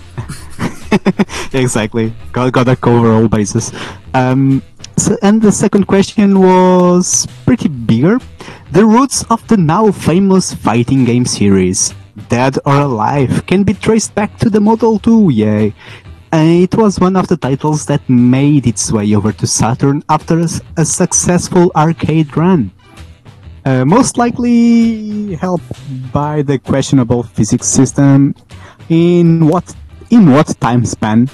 exactly. 1.54 2.14
Got 2.32 2.54
gotta 2.54 2.76
cover 2.76 3.12
all 3.14 3.28
bases. 3.28 3.74
Um, 4.14 4.62
and 5.22 5.42
the 5.42 5.52
second 5.52 5.86
question 5.86 6.40
was 6.40 7.28
pretty 7.46 7.68
bigger. 7.68 8.20
The 8.72 8.86
roots 8.86 9.24
of 9.30 9.46
the 9.48 9.58
now 9.58 9.92
famous 9.92 10.54
fighting 10.54 11.06
game 11.06 11.26
series, 11.26 11.94
Dead 12.30 12.58
or 12.66 12.82
Alive, 12.82 13.46
can 13.46 13.64
be 13.64 13.74
traced 13.74 14.16
back 14.16 14.38
to 14.40 14.50
the 14.50 14.60
Model 14.60 15.00
2, 15.00 15.30
yay. 15.32 15.74
And 16.32 16.64
it 16.64 16.76
was 16.76 17.00
one 17.00 17.16
of 17.16 17.28
the 17.28 17.38
titles 17.38 17.86
that 17.86 18.08
made 18.10 18.66
its 18.66 18.92
way 18.92 19.14
over 19.16 19.32
to 19.34 19.48
Saturn 19.48 20.04
after 20.10 20.46
a 20.78 20.86
successful 20.86 21.72
arcade 21.76 22.36
run. 22.36 22.72
Uh, 23.66 23.86
most 23.86 24.18
likely 24.18 25.36
helped 25.36 25.72
by 26.12 26.42
the 26.42 26.60
questionable 26.60 27.24
physics 27.24 27.68
system. 27.68 28.36
In 28.90 29.48
what 29.48 29.74
in 30.10 30.32
what 30.32 30.60
time 30.60 30.86
span? 30.86 31.30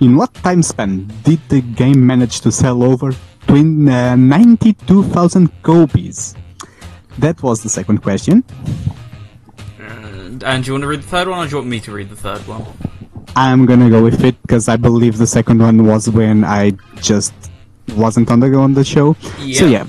In 0.00 0.16
what 0.16 0.32
time 0.34 0.62
span 0.62 1.10
did 1.24 1.40
the 1.48 1.60
game 1.60 2.06
manage 2.06 2.40
to 2.42 2.52
sell 2.52 2.82
over 2.82 3.12
twin, 3.46 3.88
uh, 3.88 4.14
92,000 4.16 5.50
copies? 5.62 6.34
That 7.18 7.42
was 7.42 7.62
the 7.62 7.68
second 7.68 8.02
question. 8.02 8.44
and, 9.80 10.42
and 10.44 10.64
do 10.64 10.68
you 10.68 10.72
want 10.74 10.82
to 10.82 10.88
read 10.88 11.02
the 11.02 11.06
third 11.08 11.28
one, 11.28 11.38
or 11.40 11.44
do 11.46 11.50
you 11.50 11.56
want 11.56 11.68
me 11.68 11.80
to 11.80 11.92
read 11.92 12.10
the 12.10 12.16
third 12.16 12.46
one? 12.46 12.64
I'm 13.34 13.66
gonna 13.66 13.90
go 13.90 14.02
with 14.02 14.24
it 14.24 14.40
because 14.42 14.68
I 14.68 14.76
believe 14.76 15.18
the 15.18 15.26
second 15.26 15.60
one 15.60 15.84
was 15.86 16.08
when 16.08 16.44
I 16.44 16.72
just 17.00 17.32
wasn't 17.96 18.30
on 18.30 18.40
the 18.40 18.54
on 18.56 18.74
the 18.74 18.84
show. 18.84 19.14
So 19.14 19.42
Yeah. 19.42 19.66
yeah, 19.66 19.86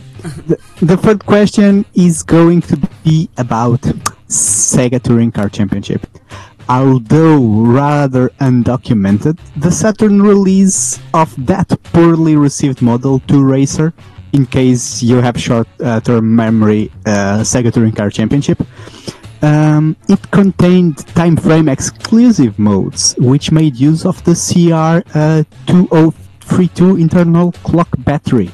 the, 0.48 0.57
the 0.81 0.98
third 0.98 1.26
question 1.26 1.86
is 1.94 2.23
going 2.23 2.61
to 2.64 2.77
be 3.03 3.30
about 3.38 3.81
Sega 4.27 5.02
Touring 5.02 5.31
Car 5.31 5.49
Championship. 5.49 6.06
Although 6.69 7.41
rather 7.65 8.29
undocumented, 8.39 9.39
the 9.57 9.71
Saturn 9.71 10.21
release 10.21 10.99
of 11.15 11.33
that 11.47 11.75
poorly 11.91 12.35
received 12.35 12.83
Model 12.83 13.21
2 13.21 13.43
racer, 13.43 13.91
in 14.33 14.45
case 14.45 15.01
you 15.01 15.17
have 15.17 15.41
short-term 15.41 16.35
memory, 16.35 16.91
uh, 17.07 17.39
Sega 17.39 17.73
Touring 17.73 17.93
Car 17.93 18.11
Championship, 18.11 18.61
um, 19.41 19.95
it 20.07 20.29
contained 20.29 20.99
time 21.15 21.37
frame 21.37 21.69
exclusive 21.69 22.59
modes, 22.59 23.15
which 23.17 23.51
made 23.51 23.75
use 23.75 24.05
of 24.05 24.23
the 24.23 24.33
CR2032 24.33 27.01
internal 27.01 27.51
clock 27.63 27.89
battery. 27.97 28.51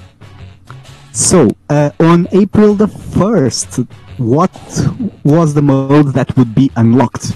So, 1.11 1.49
uh, 1.69 1.91
on 1.99 2.29
April 2.31 2.75
the 2.75 2.87
1st, 2.87 3.85
what 4.19 4.53
was 5.25 5.53
the 5.53 5.61
mode 5.61 6.13
that 6.13 6.37
would 6.37 6.55
be 6.55 6.71
unlocked? 6.77 7.33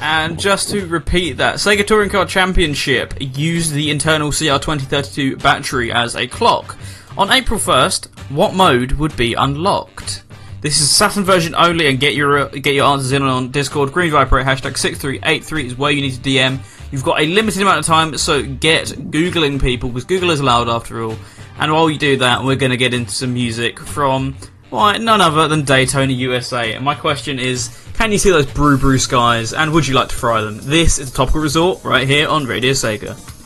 And 0.00 0.38
just 0.38 0.70
to 0.70 0.86
repeat 0.86 1.38
that, 1.38 1.56
Sega 1.56 1.86
Touring 1.86 2.10
Car 2.10 2.24
Championship 2.24 3.14
used 3.20 3.72
the 3.72 3.90
internal 3.90 4.30
CR2032 4.30 5.42
battery 5.42 5.92
as 5.92 6.14
a 6.14 6.26
clock. 6.26 6.76
On 7.16 7.32
April 7.32 7.58
1st, 7.58 8.06
what 8.30 8.54
mode 8.54 8.92
would 8.92 9.16
be 9.16 9.34
unlocked? 9.34 10.22
This 10.60 10.80
is 10.80 10.90
Saturn 10.90 11.24
version 11.24 11.54
only, 11.54 11.86
and 11.86 12.00
get 12.00 12.14
your 12.14 12.38
uh, 12.38 12.48
get 12.48 12.74
your 12.74 12.86
answers 12.86 13.12
in 13.12 13.22
on 13.22 13.52
Discord. 13.52 13.92
Green 13.92 14.10
Viper 14.10 14.42
hashtag 14.42 14.76
six 14.76 14.98
three 14.98 15.20
eight 15.22 15.44
three 15.44 15.66
is 15.66 15.78
where 15.78 15.92
you 15.92 16.00
need 16.00 16.14
to 16.14 16.20
DM. 16.20 16.58
You've 16.90 17.04
got 17.04 17.20
a 17.20 17.26
limited 17.26 17.62
amount 17.62 17.78
of 17.78 17.86
time, 17.86 18.18
so 18.18 18.42
get 18.42 18.86
googling 18.88 19.62
people 19.62 19.88
because 19.88 20.04
Google 20.04 20.30
is 20.30 20.40
allowed 20.40 20.68
after 20.68 21.04
all. 21.04 21.16
And 21.58 21.72
while 21.72 21.88
you 21.88 21.96
do 21.96 22.16
that, 22.18 22.42
we're 22.42 22.56
going 22.56 22.70
to 22.70 22.76
get 22.76 22.92
into 22.92 23.12
some 23.12 23.34
music 23.34 23.78
from 23.78 24.36
why 24.70 24.98
none 24.98 25.20
other 25.20 25.48
than 25.48 25.64
Daytona 25.64 26.12
USA. 26.12 26.74
And 26.74 26.84
my 26.84 26.94
question 26.94 27.38
is, 27.38 27.76
can 27.94 28.12
you 28.12 28.18
see 28.18 28.30
those 28.30 28.46
brew 28.46 28.78
brew 28.78 28.98
skies? 28.98 29.52
And 29.52 29.72
would 29.72 29.86
you 29.86 29.94
like 29.94 30.08
to 30.08 30.14
fry 30.14 30.40
them? 30.42 30.58
This 30.60 30.98
is 30.98 31.10
the 31.10 31.16
topical 31.16 31.40
resort 31.40 31.82
right 31.84 32.06
here 32.06 32.28
on 32.28 32.44
Radio 32.44 32.72
Sega. 32.72 33.37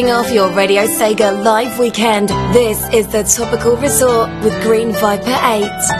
Kicking 0.00 0.14
off 0.14 0.32
your 0.32 0.50
Radio 0.54 0.86
Sega 0.86 1.44
live 1.44 1.78
weekend, 1.78 2.30
this 2.54 2.82
is 2.94 3.06
the 3.08 3.22
Topical 3.22 3.76
Resort 3.76 4.30
with 4.42 4.54
Green 4.62 4.92
Viper 4.92 5.38
8. 5.42 5.99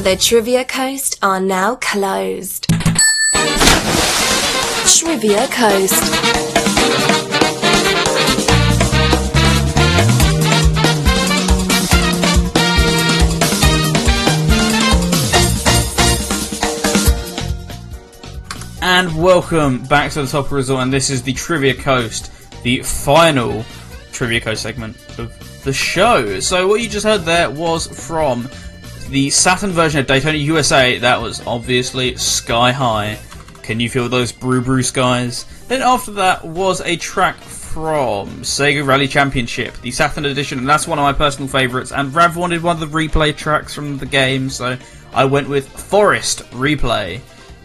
For 0.00 0.04
the 0.04 0.16
Trivia 0.16 0.64
Coast 0.64 1.18
are 1.20 1.40
now 1.40 1.74
closed. 1.74 2.66
Trivia 4.98 5.46
Coast. 5.48 6.02
And 18.80 19.14
welcome 19.22 19.84
back 19.84 20.12
to 20.12 20.22
the 20.22 20.28
Top 20.30 20.50
Resort, 20.50 20.82
and 20.82 20.90
this 20.90 21.10
is 21.10 21.22
the 21.22 21.34
Trivia 21.34 21.74
Coast, 21.74 22.32
the 22.62 22.82
final 22.82 23.66
Trivia 24.12 24.40
Coast 24.40 24.62
segment 24.62 24.96
of 25.18 25.62
the 25.64 25.74
show. 25.74 26.40
So 26.40 26.68
what 26.68 26.80
you 26.80 26.88
just 26.88 27.04
heard 27.04 27.22
there 27.22 27.50
was 27.50 27.86
from 27.86 28.48
the 29.10 29.28
Saturn 29.30 29.70
version 29.70 29.98
of 29.98 30.06
Daytona 30.06 30.38
USA. 30.38 30.98
That 30.98 31.20
was 31.20 31.44
obviously 31.44 32.14
Sky 32.16 32.70
High. 32.70 33.18
Can 33.62 33.80
you 33.80 33.90
feel 33.90 34.08
those 34.08 34.30
brew 34.30 34.60
brew 34.60 34.84
skies? 34.84 35.44
Then 35.66 35.82
after 35.82 36.12
that 36.12 36.44
was 36.44 36.80
a 36.82 36.96
track 36.96 37.36
from 37.36 38.28
Sega 38.42 38.86
Rally 38.86 39.08
Championship, 39.08 39.76
the 39.80 39.90
Saturn 39.90 40.26
edition, 40.26 40.58
and 40.58 40.68
that's 40.68 40.86
one 40.86 40.98
of 40.98 41.02
my 41.02 41.12
personal 41.12 41.48
favourites. 41.48 41.90
And 41.90 42.14
Rav 42.14 42.36
wanted 42.36 42.62
one 42.62 42.80
of 42.80 42.90
the 42.90 42.98
replay 42.98 43.36
tracks 43.36 43.74
from 43.74 43.98
the 43.98 44.06
game, 44.06 44.48
so 44.48 44.76
I 45.12 45.24
went 45.24 45.48
with 45.48 45.68
Forest 45.68 46.48
Replay. 46.50 47.20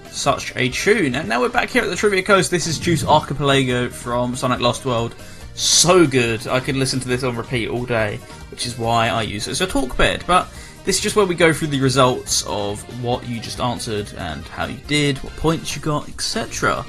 such 0.10 0.56
a 0.56 0.70
tune. 0.70 1.14
And 1.14 1.30
now 1.30 1.42
we're 1.42 1.50
back 1.50 1.70
here 1.70 1.84
at 1.84 1.90
the 1.90 1.96
Trivia 1.96 2.24
Coast. 2.24 2.50
This 2.50 2.68
is 2.68 2.80
Juice 2.80 3.06
Archipelago 3.06 3.90
from 3.90 4.36
Sonic 4.36 4.62
Lost 4.62 4.86
World. 4.86 5.14
So 5.54 6.08
good. 6.08 6.48
I 6.48 6.60
could 6.60 6.76
listen 6.76 7.00
to 7.02 7.08
this 7.08 7.24
on 7.24 7.36
repeat 7.36 7.70
all 7.70 7.86
day, 7.86 8.18
which 8.50 8.66
is 8.66 8.78
why 8.78 9.10
I 9.10 9.22
use 9.24 9.48
it 9.48 9.52
as 9.52 9.62
a 9.62 9.68
talk 9.68 9.96
bed. 9.98 10.24
But 10.26 10.48
this 10.86 10.98
is 10.98 11.02
just 11.02 11.16
where 11.16 11.26
we 11.26 11.36
go 11.36 11.52
through 11.52 11.70
the 11.70 11.82
results 11.82 12.45
of 12.48 12.82
what 13.03 13.28
you 13.28 13.40
just 13.40 13.60
answered 13.60 14.14
and 14.18 14.44
how 14.45 14.66
you 14.66 14.78
did, 14.88 15.18
what 15.24 15.36
points 15.36 15.76
you 15.76 15.82
got, 15.82 16.07
etc. 16.07 16.86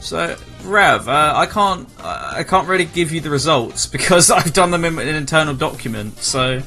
So, 0.00 0.36
Rav, 0.64 1.08
uh, 1.08 1.32
I 1.36 1.46
can't, 1.46 1.88
uh, 1.98 2.34
I 2.36 2.42
can't 2.42 2.68
really 2.68 2.84
give 2.84 3.12
you 3.12 3.20
the 3.20 3.30
results 3.30 3.86
because 3.96 4.30
I've 4.30 4.52
done 4.52 4.70
them 4.70 4.84
in 4.84 4.98
an 4.98 5.14
internal 5.14 5.54
document. 5.54 6.18
So, 6.18 6.60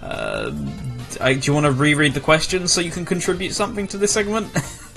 uh, 0.00 0.52
I, 1.20 1.34
do 1.34 1.40
you 1.46 1.54
want 1.54 1.66
to 1.66 1.72
reread 1.72 2.14
the 2.14 2.20
questions 2.20 2.72
so 2.72 2.80
you 2.80 2.90
can 2.90 3.04
contribute 3.04 3.52
something 3.52 3.86
to 3.88 3.98
this 3.98 4.12
segment? 4.12 4.48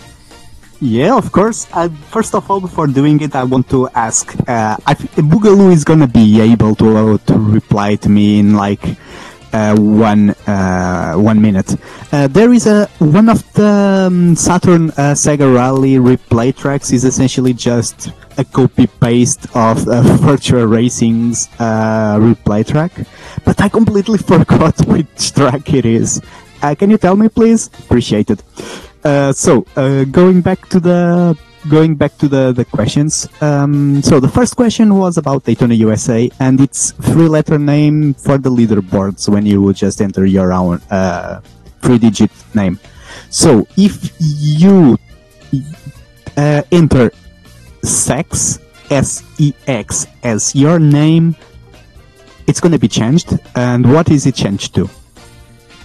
Yeah, 0.83 1.15
of 1.15 1.31
course. 1.31 1.67
Uh, 1.73 1.89
first 2.09 2.33
of 2.33 2.49
all, 2.49 2.59
before 2.59 2.87
doing 2.87 3.21
it, 3.21 3.35
I 3.35 3.43
want 3.43 3.69
to 3.69 3.87
ask: 3.89 4.33
uh, 4.49 4.75
I 4.87 4.95
Boogaloo 4.95 5.71
is 5.71 5.83
gonna 5.83 6.07
be 6.07 6.41
able 6.41 6.73
to 6.81 7.19
to 7.19 7.33
reply 7.37 7.93
to 7.97 8.09
me 8.09 8.39
in 8.39 8.55
like 8.55 8.81
one 9.51 10.31
uh, 10.47 11.13
one 11.15 11.41
minute. 11.41 11.75
Uh, 12.11 12.27
there 12.27 12.53
is 12.53 12.67
a 12.67 12.87
one 12.99 13.29
of 13.29 13.41
the 13.53 14.07
um, 14.07 14.35
Saturn 14.35 14.89
uh, 14.91 15.13
Sega 15.13 15.53
Rally 15.53 15.95
replay 15.95 16.55
tracks 16.55 16.91
is 16.91 17.03
essentially 17.03 17.53
just 17.53 18.11
a 18.37 18.45
copy 18.45 18.87
paste 18.87 19.45
of 19.55 19.87
uh, 19.87 20.01
Virtua 20.23 20.69
Racing's 20.69 21.49
uh, 21.59 22.17
replay 22.19 22.65
track, 22.65 22.91
but 23.45 23.61
I 23.61 23.69
completely 23.69 24.17
forgot 24.33 24.85
which 24.87 25.33
track 25.33 25.73
it 25.73 25.85
is. 25.85 26.21
Uh, 26.61 26.75
can 26.75 26.89
you 26.89 26.97
tell 26.97 27.15
me, 27.15 27.27
please? 27.27 27.67
Appreciate 27.67 28.29
it. 28.29 28.43
Uh, 29.03 29.33
so, 29.33 29.65
uh, 29.75 30.03
going 30.05 30.41
back 30.41 30.69
to 30.69 30.79
the 30.79 31.37
going 31.69 31.95
back 31.95 32.17
to 32.17 32.27
the 32.27 32.51
the 32.51 32.65
questions. 32.65 33.27
Um, 33.41 34.01
so 34.01 34.19
the 34.19 34.27
first 34.27 34.55
question 34.55 34.95
was 34.97 35.17
about 35.17 35.43
Daytona 35.43 35.75
USA 35.75 36.29
and 36.39 36.59
its 36.59 36.91
three-letter 36.91 37.57
name 37.59 38.13
for 38.15 38.37
the 38.37 38.49
leaderboards 38.49 39.29
when 39.29 39.45
you 39.45 39.61
would 39.61 39.75
just 39.75 40.01
enter 40.01 40.25
your 40.25 40.51
own 40.53 40.81
uh, 40.89 41.41
three-digit 41.81 42.31
name. 42.55 42.79
So 43.29 43.67
if 43.77 44.11
you 44.19 44.97
uh, 46.37 46.63
enter 46.71 47.11
sex 47.83 48.59
S 48.89 49.23
E 49.37 49.53
X 49.67 50.07
as 50.23 50.55
your 50.55 50.79
name, 50.79 51.35
it's 52.47 52.59
going 52.59 52.73
to 52.73 52.79
be 52.79 52.87
changed. 52.89 53.37
And 53.55 53.91
what 53.91 54.09
is 54.09 54.25
it 54.25 54.35
changed 54.35 54.75
to? 54.75 54.89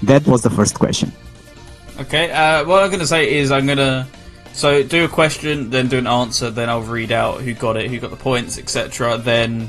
That 0.03 0.27
was 0.27 0.43
the 0.43 0.51
first 0.51 0.75
question. 0.79 1.13
okay, 2.01 2.31
uh, 2.31 2.65
what 2.65 2.83
I'm 2.83 2.91
going 2.91 3.01
to 3.01 3.07
say 3.07 3.35
is 3.39 3.51
I'm 3.51 3.67
going 3.67 3.79
to 3.79 4.07
so 4.57 4.83
do 4.83 5.05
a 5.05 5.09
question, 5.09 5.69
then 5.69 5.89
do 5.89 5.99
an 5.99 6.07
answer, 6.07 6.51
then 6.51 6.71
I'll 6.71 6.81
read 6.81 7.13
out 7.13 7.43
who 7.43 7.53
got 7.53 7.77
it, 7.77 7.91
who 7.91 8.01
got 8.01 8.09
the 8.11 8.17
points, 8.17 8.59
etc. 8.59 9.19
Then 9.19 9.69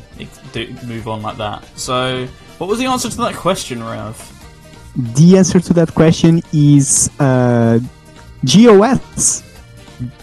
do, 0.54 0.74
move 0.86 1.10
on 1.10 1.22
like 1.22 1.36
that. 1.38 1.66
So, 1.78 2.26
what 2.58 2.70
was 2.70 2.80
the 2.80 2.86
answer 2.86 3.10
to 3.10 3.18
that 3.18 3.36
question, 3.36 3.84
Rav? 3.84 4.16
The 4.96 5.38
answer 5.38 5.60
to 5.60 5.74
that 5.74 5.94
question 5.94 6.42
is 6.54 7.12
uh, 7.20 7.80
GOS. 8.46 9.44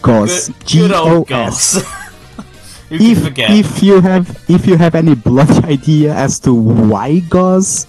GOS. 0.00 0.48
Good, 0.48 0.66
good 0.72 0.90
GOS. 0.92 1.28
Goss. 1.28 1.74
who 2.88 2.98
can 2.98 3.10
If, 3.10 3.22
forget? 3.22 3.50
if 3.50 3.82
you 3.82 4.00
have 4.00 4.44
if 4.48 4.66
you 4.66 4.78
have 4.78 4.94
any 4.94 5.14
bloody 5.14 5.62
idea 5.74 6.14
as 6.14 6.40
to 6.40 6.54
why 6.54 7.20
GOS, 7.28 7.86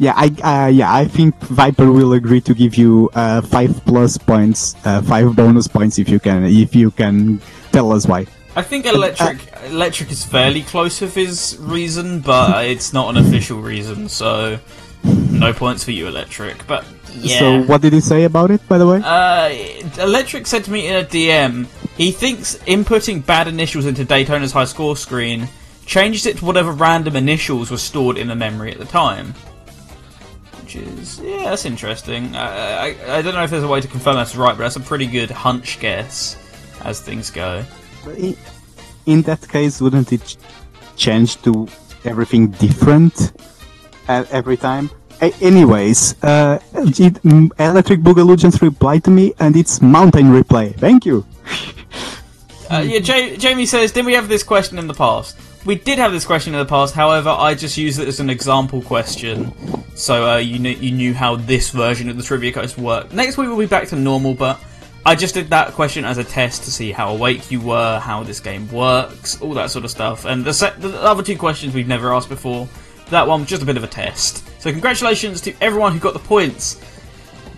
yeah, 0.00 0.14
I 0.16 0.26
uh, 0.42 0.68
yeah 0.68 0.92
I 0.92 1.04
think 1.04 1.36
Viper 1.40 1.92
will 1.92 2.14
agree 2.14 2.40
to 2.40 2.54
give 2.54 2.74
you 2.74 3.10
uh, 3.12 3.42
five 3.42 3.84
plus 3.84 4.16
points, 4.16 4.74
uh, 4.86 5.02
five 5.02 5.36
bonus 5.36 5.68
points 5.68 5.98
if 5.98 6.08
you 6.08 6.18
can 6.18 6.44
if 6.44 6.74
you 6.74 6.90
can 6.90 7.38
tell 7.70 7.92
us 7.92 8.06
why. 8.06 8.26
I 8.56 8.62
think 8.62 8.86
electric 8.86 9.38
electric 9.66 10.10
is 10.10 10.24
fairly 10.24 10.62
close 10.62 11.02
with 11.02 11.14
his 11.14 11.58
reason, 11.60 12.20
but 12.20 12.64
it's 12.72 12.94
not 12.94 13.14
an 13.14 13.26
official 13.26 13.60
reason, 13.60 14.08
so 14.08 14.58
no 15.04 15.52
points 15.52 15.84
for 15.84 15.90
you, 15.90 16.08
electric. 16.08 16.66
But 16.66 16.86
yeah. 17.12 17.38
So 17.38 17.62
what 17.64 17.82
did 17.82 17.92
he 17.92 18.00
say 18.00 18.24
about 18.24 18.50
it, 18.50 18.66
by 18.68 18.78
the 18.78 18.86
way? 18.86 19.02
Uh, 19.04 20.02
Electric 20.02 20.46
said 20.46 20.64
to 20.64 20.70
me 20.70 20.88
in 20.88 20.96
a 20.96 21.04
DM, 21.04 21.66
he 21.96 22.10
thinks 22.10 22.56
inputting 22.64 23.24
bad 23.26 23.48
initials 23.48 23.84
into 23.84 24.06
Daytona's 24.06 24.52
high 24.52 24.64
score 24.64 24.96
screen 24.96 25.48
changes 25.84 26.24
it 26.24 26.38
to 26.38 26.44
whatever 26.44 26.72
random 26.72 27.16
initials 27.16 27.70
were 27.70 27.76
stored 27.76 28.16
in 28.16 28.28
the 28.28 28.34
memory 28.34 28.72
at 28.72 28.78
the 28.78 28.84
time. 28.86 29.34
Which 30.70 30.86
is, 30.86 31.18
yeah, 31.18 31.50
that's 31.50 31.64
interesting. 31.64 32.36
I, 32.36 32.90
I, 32.90 33.16
I 33.16 33.22
don't 33.22 33.34
know 33.34 33.42
if 33.42 33.50
there's 33.50 33.64
a 33.64 33.68
way 33.68 33.80
to 33.80 33.88
confirm 33.88 34.14
that's 34.14 34.36
right, 34.36 34.56
but 34.56 34.62
that's 34.62 34.76
a 34.76 34.80
pretty 34.80 35.06
good 35.06 35.28
hunch 35.28 35.80
guess 35.80 36.36
as 36.84 37.00
things 37.00 37.28
go. 37.28 37.64
in, 39.04 39.22
that 39.22 39.48
case, 39.48 39.80
wouldn't 39.80 40.12
it 40.12 40.36
change 40.96 41.42
to 41.42 41.66
everything 42.04 42.50
different 42.52 43.32
every 44.06 44.56
time? 44.56 44.90
A- 45.20 45.34
anyways, 45.40 46.14
uh, 46.22 46.60
it, 46.74 47.18
Electric 47.24 48.00
Boogaloo 48.02 48.38
just 48.38 48.62
replied 48.62 49.02
to 49.04 49.10
me, 49.10 49.34
and 49.40 49.56
it's 49.56 49.82
Mountain 49.82 50.26
Replay. 50.26 50.76
Thank 50.76 51.04
you. 51.04 51.26
Uh, 52.70 52.82
yeah, 52.82 53.00
Ja- 53.00 53.36
Jamie 53.36 53.66
says, 53.66 53.90
did 53.90 54.06
we 54.06 54.12
have 54.12 54.28
this 54.28 54.44
question 54.44 54.78
in 54.78 54.86
the 54.86 54.94
past? 54.94 55.36
We 55.66 55.74
did 55.74 55.98
have 55.98 56.12
this 56.12 56.24
question 56.24 56.54
in 56.54 56.60
the 56.60 56.66
past. 56.66 56.94
However, 56.94 57.28
I 57.28 57.54
just 57.54 57.76
used 57.76 58.00
it 58.00 58.08
as 58.08 58.18
an 58.18 58.30
example 58.30 58.80
question, 58.80 59.52
so 59.94 60.26
uh, 60.30 60.36
you 60.38 60.58
knew 60.58 60.70
you 60.70 60.90
knew 60.90 61.12
how 61.12 61.36
this 61.36 61.70
version 61.70 62.08
of 62.08 62.16
the 62.16 62.22
trivia 62.22 62.50
coast 62.50 62.78
worked. 62.78 63.12
Next 63.12 63.36
week 63.36 63.48
we'll 63.48 63.58
be 63.58 63.66
back 63.66 63.88
to 63.88 63.96
normal, 63.96 64.32
but 64.32 64.58
I 65.04 65.14
just 65.14 65.34
did 65.34 65.50
that 65.50 65.72
question 65.72 66.04
as 66.06 66.16
a 66.16 66.24
test 66.24 66.64
to 66.64 66.70
see 66.70 66.92
how 66.92 67.12
awake 67.12 67.50
you 67.50 67.60
were, 67.60 67.98
how 67.98 68.22
this 68.22 68.40
game 68.40 68.70
works, 68.70 69.40
all 69.42 69.52
that 69.54 69.70
sort 69.70 69.84
of 69.84 69.90
stuff. 69.90 70.24
And 70.24 70.44
the, 70.44 70.52
se- 70.54 70.74
the 70.78 70.98
other 71.02 71.22
two 71.22 71.36
questions 71.36 71.74
we've 71.74 71.88
never 71.88 72.12
asked 72.14 72.28
before. 72.28 72.66
That 73.10 73.26
one 73.26 73.44
just 73.44 73.62
a 73.62 73.66
bit 73.66 73.76
of 73.76 73.84
a 73.84 73.88
test. 73.88 74.48
So 74.62 74.70
congratulations 74.70 75.40
to 75.42 75.54
everyone 75.60 75.92
who 75.92 75.98
got 75.98 76.12
the 76.12 76.20
points. 76.20 76.80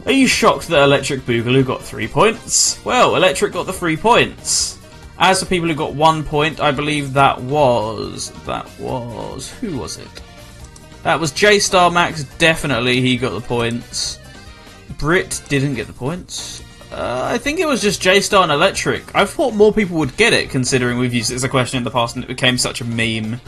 Are 0.07 0.13
you 0.13 0.27
shocked 0.27 0.69
that 0.69 0.83
Electric 0.83 1.21
Boogaloo 1.21 1.65
got 1.65 1.83
three 1.83 2.09
points? 2.09 2.83
Well, 2.85 3.15
Electric 3.15 3.53
got 3.53 3.67
the 3.67 3.73
three 3.73 3.97
points. 3.97 4.79
As 5.19 5.41
for 5.41 5.47
people 5.47 5.69
who 5.69 5.75
got 5.75 5.95
one 5.95 6.25
point, 6.25 6.61
I 6.61 6.73
believe 6.73 7.13
that 7.13 7.41
was 7.41 8.31
that 8.45 8.69
was 8.79 9.51
who 9.61 9.79
was 9.79 9.99
it? 9.99 10.23
That 11.03 11.21
was 11.21 11.33
J 11.33 11.59
Star 11.59 11.91
Max. 11.91 12.25
Definitely, 12.39 13.01
he 13.01 13.17
got 13.17 13.31
the 13.31 13.41
points. 13.41 14.19
Brit 14.99 15.43
didn't 15.49 15.75
get 15.75 15.87
the 15.87 15.93
points. 15.93 16.63
Uh, 16.93 17.23
I 17.33 17.39
think 17.39 17.59
it 17.59 17.67
was 17.67 17.81
just 17.81 18.03
J 18.03 18.21
Star 18.21 18.43
and 18.43 18.53
Electric. 18.53 19.15
I 19.15 19.25
thought 19.25 19.55
more 19.55 19.73
people 19.73 19.99
would 19.99 20.17
get 20.17 20.33
it, 20.33 20.51
considering 20.51 20.99
we've 20.99 21.15
used 21.15 21.31
it 21.31 21.35
as 21.35 21.45
a 21.45 21.49
question 21.49 21.79
in 21.79 21.85
the 21.85 21.91
past 21.91 22.17
and 22.17 22.25
it 22.25 22.29
became 22.29 22.59
such 22.59 22.81
a 22.81 22.85
meme 22.85 23.39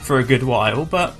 for 0.00 0.18
a 0.18 0.24
good 0.24 0.42
while. 0.42 0.84
But 0.84 1.14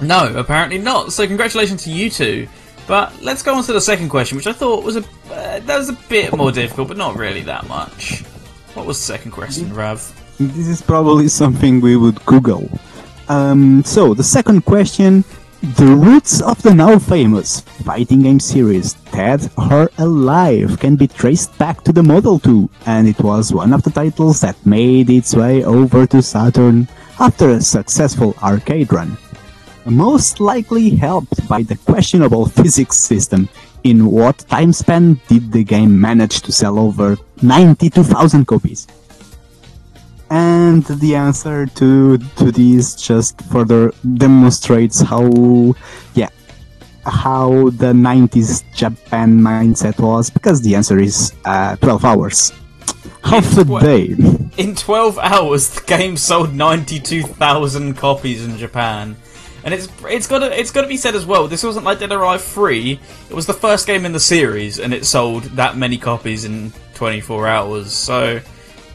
no, 0.00 0.32
apparently 0.36 0.78
not. 0.78 1.12
So 1.12 1.26
congratulations 1.26 1.84
to 1.84 1.90
you 1.90 2.10
two. 2.10 2.48
But 2.86 3.20
let's 3.22 3.42
go 3.42 3.54
on 3.54 3.64
to 3.64 3.72
the 3.72 3.80
second 3.80 4.08
question, 4.08 4.36
which 4.36 4.46
I 4.46 4.52
thought 4.52 4.82
was 4.82 4.96
a 4.96 5.00
uh, 5.30 5.60
that 5.60 5.76
was 5.76 5.90
a 5.90 5.98
bit 6.08 6.34
more 6.34 6.50
difficult, 6.50 6.88
but 6.88 6.96
not 6.96 7.16
really 7.16 7.42
that 7.42 7.68
much. 7.68 8.24
What 8.74 8.86
was 8.86 8.98
the 8.98 9.04
second 9.04 9.32
question, 9.32 9.72
Rav? 9.74 10.00
This 10.38 10.68
is 10.68 10.82
probably 10.82 11.28
something 11.28 11.80
we 11.80 11.96
would 11.96 12.24
Google. 12.26 12.68
Um, 13.28 13.82
so, 13.84 14.14
the 14.14 14.24
second 14.24 14.64
question 14.64 15.24
The 15.76 15.86
roots 15.86 16.40
of 16.40 16.62
the 16.62 16.72
now 16.72 16.98
famous 16.98 17.60
fighting 17.60 18.22
game 18.22 18.38
series 18.38 18.94
Dead 19.10 19.50
or 19.56 19.90
Alive 19.98 20.78
can 20.78 20.94
be 20.94 21.08
traced 21.08 21.56
back 21.58 21.82
to 21.84 21.92
the 21.92 22.02
Model 22.02 22.38
2, 22.38 22.70
and 22.86 23.08
it 23.08 23.18
was 23.18 23.52
one 23.52 23.72
of 23.72 23.82
the 23.82 23.90
titles 23.90 24.40
that 24.42 24.64
made 24.64 25.10
its 25.10 25.34
way 25.34 25.64
over 25.64 26.06
to 26.06 26.22
Saturn 26.22 26.86
after 27.18 27.50
a 27.50 27.60
successful 27.60 28.36
arcade 28.42 28.92
run. 28.92 29.18
Most 29.84 30.38
likely 30.38 30.90
helped 30.90 31.48
by 31.48 31.62
the 31.62 31.76
questionable 31.76 32.46
physics 32.58 32.98
system. 32.98 33.48
In 33.82 34.06
what 34.06 34.38
time 34.48 34.72
span 34.72 35.20
did 35.26 35.50
the 35.50 35.64
game 35.64 36.00
manage 36.00 36.42
to 36.42 36.52
sell 36.52 36.78
over 36.78 37.16
92,000 37.42 38.46
copies? 38.46 38.86
and 40.30 40.84
the 41.00 41.14
answer 41.14 41.64
to 41.64 42.18
to 42.36 42.52
these 42.52 42.94
just 42.94 43.40
further 43.48 43.90
demonstrates 44.16 45.00
how 45.00 45.24
yeah 46.12 46.28
how 47.06 47.70
the 47.80 47.94
90s 47.96 48.62
japan 48.74 49.40
mindset 49.40 49.98
was 49.98 50.28
because 50.28 50.60
the 50.60 50.74
answer 50.74 50.98
is 50.98 51.32
uh, 51.46 51.76
12 51.76 52.04
hours 52.04 52.52
half 53.24 53.56
a 53.56 53.64
day 53.80 54.14
In 54.58 54.74
12 54.74 55.18
hours, 55.18 55.68
the 55.68 55.82
game 55.82 56.16
sold 56.16 56.52
92,000 56.52 57.94
copies 57.94 58.44
in 58.44 58.58
Japan. 58.58 59.16
And 59.62 59.72
it's 59.72 59.88
it's 60.08 60.26
got 60.26 60.40
to 60.40 60.58
it's 60.58 60.72
got 60.72 60.82
to 60.82 60.88
be 60.88 60.96
said 60.96 61.14
as 61.14 61.24
well. 61.24 61.46
This 61.46 61.62
wasn't 61.62 61.84
like 61.84 62.00
Dead 62.00 62.10
or 62.10 62.22
Alive 62.22 62.42
3. 62.42 62.98
It 63.30 63.34
was 63.34 63.46
the 63.46 63.52
first 63.52 63.86
game 63.86 64.04
in 64.04 64.10
the 64.10 64.20
series, 64.20 64.80
and 64.80 64.92
it 64.92 65.04
sold 65.04 65.44
that 65.54 65.76
many 65.76 65.96
copies 65.96 66.44
in 66.44 66.72
24 66.98 67.46
hours. 67.46 67.92
So 67.92 68.40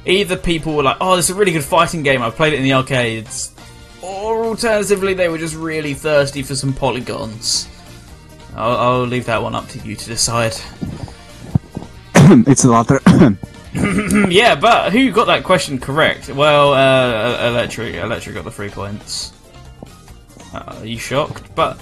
either 0.05 0.35
people 0.35 0.75
were 0.75 0.83
like, 0.83 0.97
"Oh, 0.99 1.15
this 1.15 1.29
is 1.29 1.35
a 1.35 1.39
really 1.39 1.53
good 1.53 1.63
fighting 1.63 2.03
game. 2.03 2.21
I've 2.21 2.35
played 2.35 2.53
it 2.53 2.57
in 2.57 2.63
the 2.63 2.73
arcades," 2.73 3.53
or 4.01 4.43
alternatively, 4.43 5.13
they 5.13 5.29
were 5.29 5.37
just 5.37 5.55
really 5.55 5.93
thirsty 5.93 6.43
for 6.43 6.55
some 6.55 6.73
polygons. 6.73 7.67
I'll, 8.55 8.77
I'll 8.77 9.03
leave 9.03 9.25
that 9.25 9.41
one 9.41 9.55
up 9.55 9.67
to 9.69 9.79
you 9.79 9.95
to 9.95 10.05
decide. 10.05 10.53
it's 12.45 12.63
the 12.63 12.69
latter. 12.69 12.99
yeah, 14.29 14.53
but 14.53 14.91
who 14.91 15.11
got 15.11 15.27
that 15.27 15.43
question 15.43 15.79
correct? 15.79 16.29
Well, 16.29 16.73
uh, 16.73 17.47
Electric. 17.47 17.95
Electric 17.95 18.35
got 18.35 18.43
the 18.43 18.51
three 18.51 18.69
points. 18.69 19.33
Uh, 20.53 20.75
are 20.79 20.85
you 20.85 20.99
shocked? 20.99 21.55
But 21.55 21.79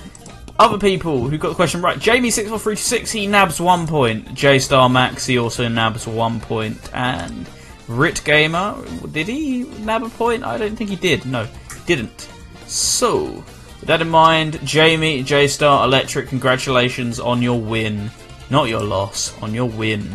other 0.61 0.77
people 0.77 1.27
who 1.27 1.37
got 1.39 1.49
the 1.49 1.55
question 1.55 1.81
right. 1.81 1.97
Jamie 1.97 2.29
six 2.29 2.47
four 2.47 2.59
three 2.59 2.75
six. 2.75 3.11
He 3.11 3.25
nabs 3.25 3.59
one 3.59 3.87
point. 3.87 4.33
J 4.35 4.59
Star 4.59 4.87
Max. 4.87 5.25
He 5.25 5.39
also 5.39 5.67
nabs 5.67 6.05
one 6.05 6.39
point. 6.39 6.77
And 6.93 7.49
Rit 7.87 8.23
Gamer. 8.23 8.77
Did 9.11 9.27
he 9.27 9.63
nab 9.79 10.03
a 10.03 10.09
point? 10.09 10.43
I 10.43 10.59
don't 10.59 10.75
think 10.75 10.91
he 10.91 10.95
did. 10.95 11.25
No, 11.25 11.47
didn't. 11.87 12.29
So, 12.67 13.43
with 13.79 13.87
that 13.87 14.01
in 14.01 14.09
mind, 14.09 14.59
Jamie 14.63 15.23
J 15.23 15.47
Star 15.47 15.83
Electric. 15.83 16.29
Congratulations 16.29 17.19
on 17.19 17.41
your 17.41 17.59
win. 17.59 18.11
Not 18.51 18.69
your 18.69 18.83
loss. 18.83 19.35
On 19.41 19.53
your 19.53 19.67
win. 19.67 20.11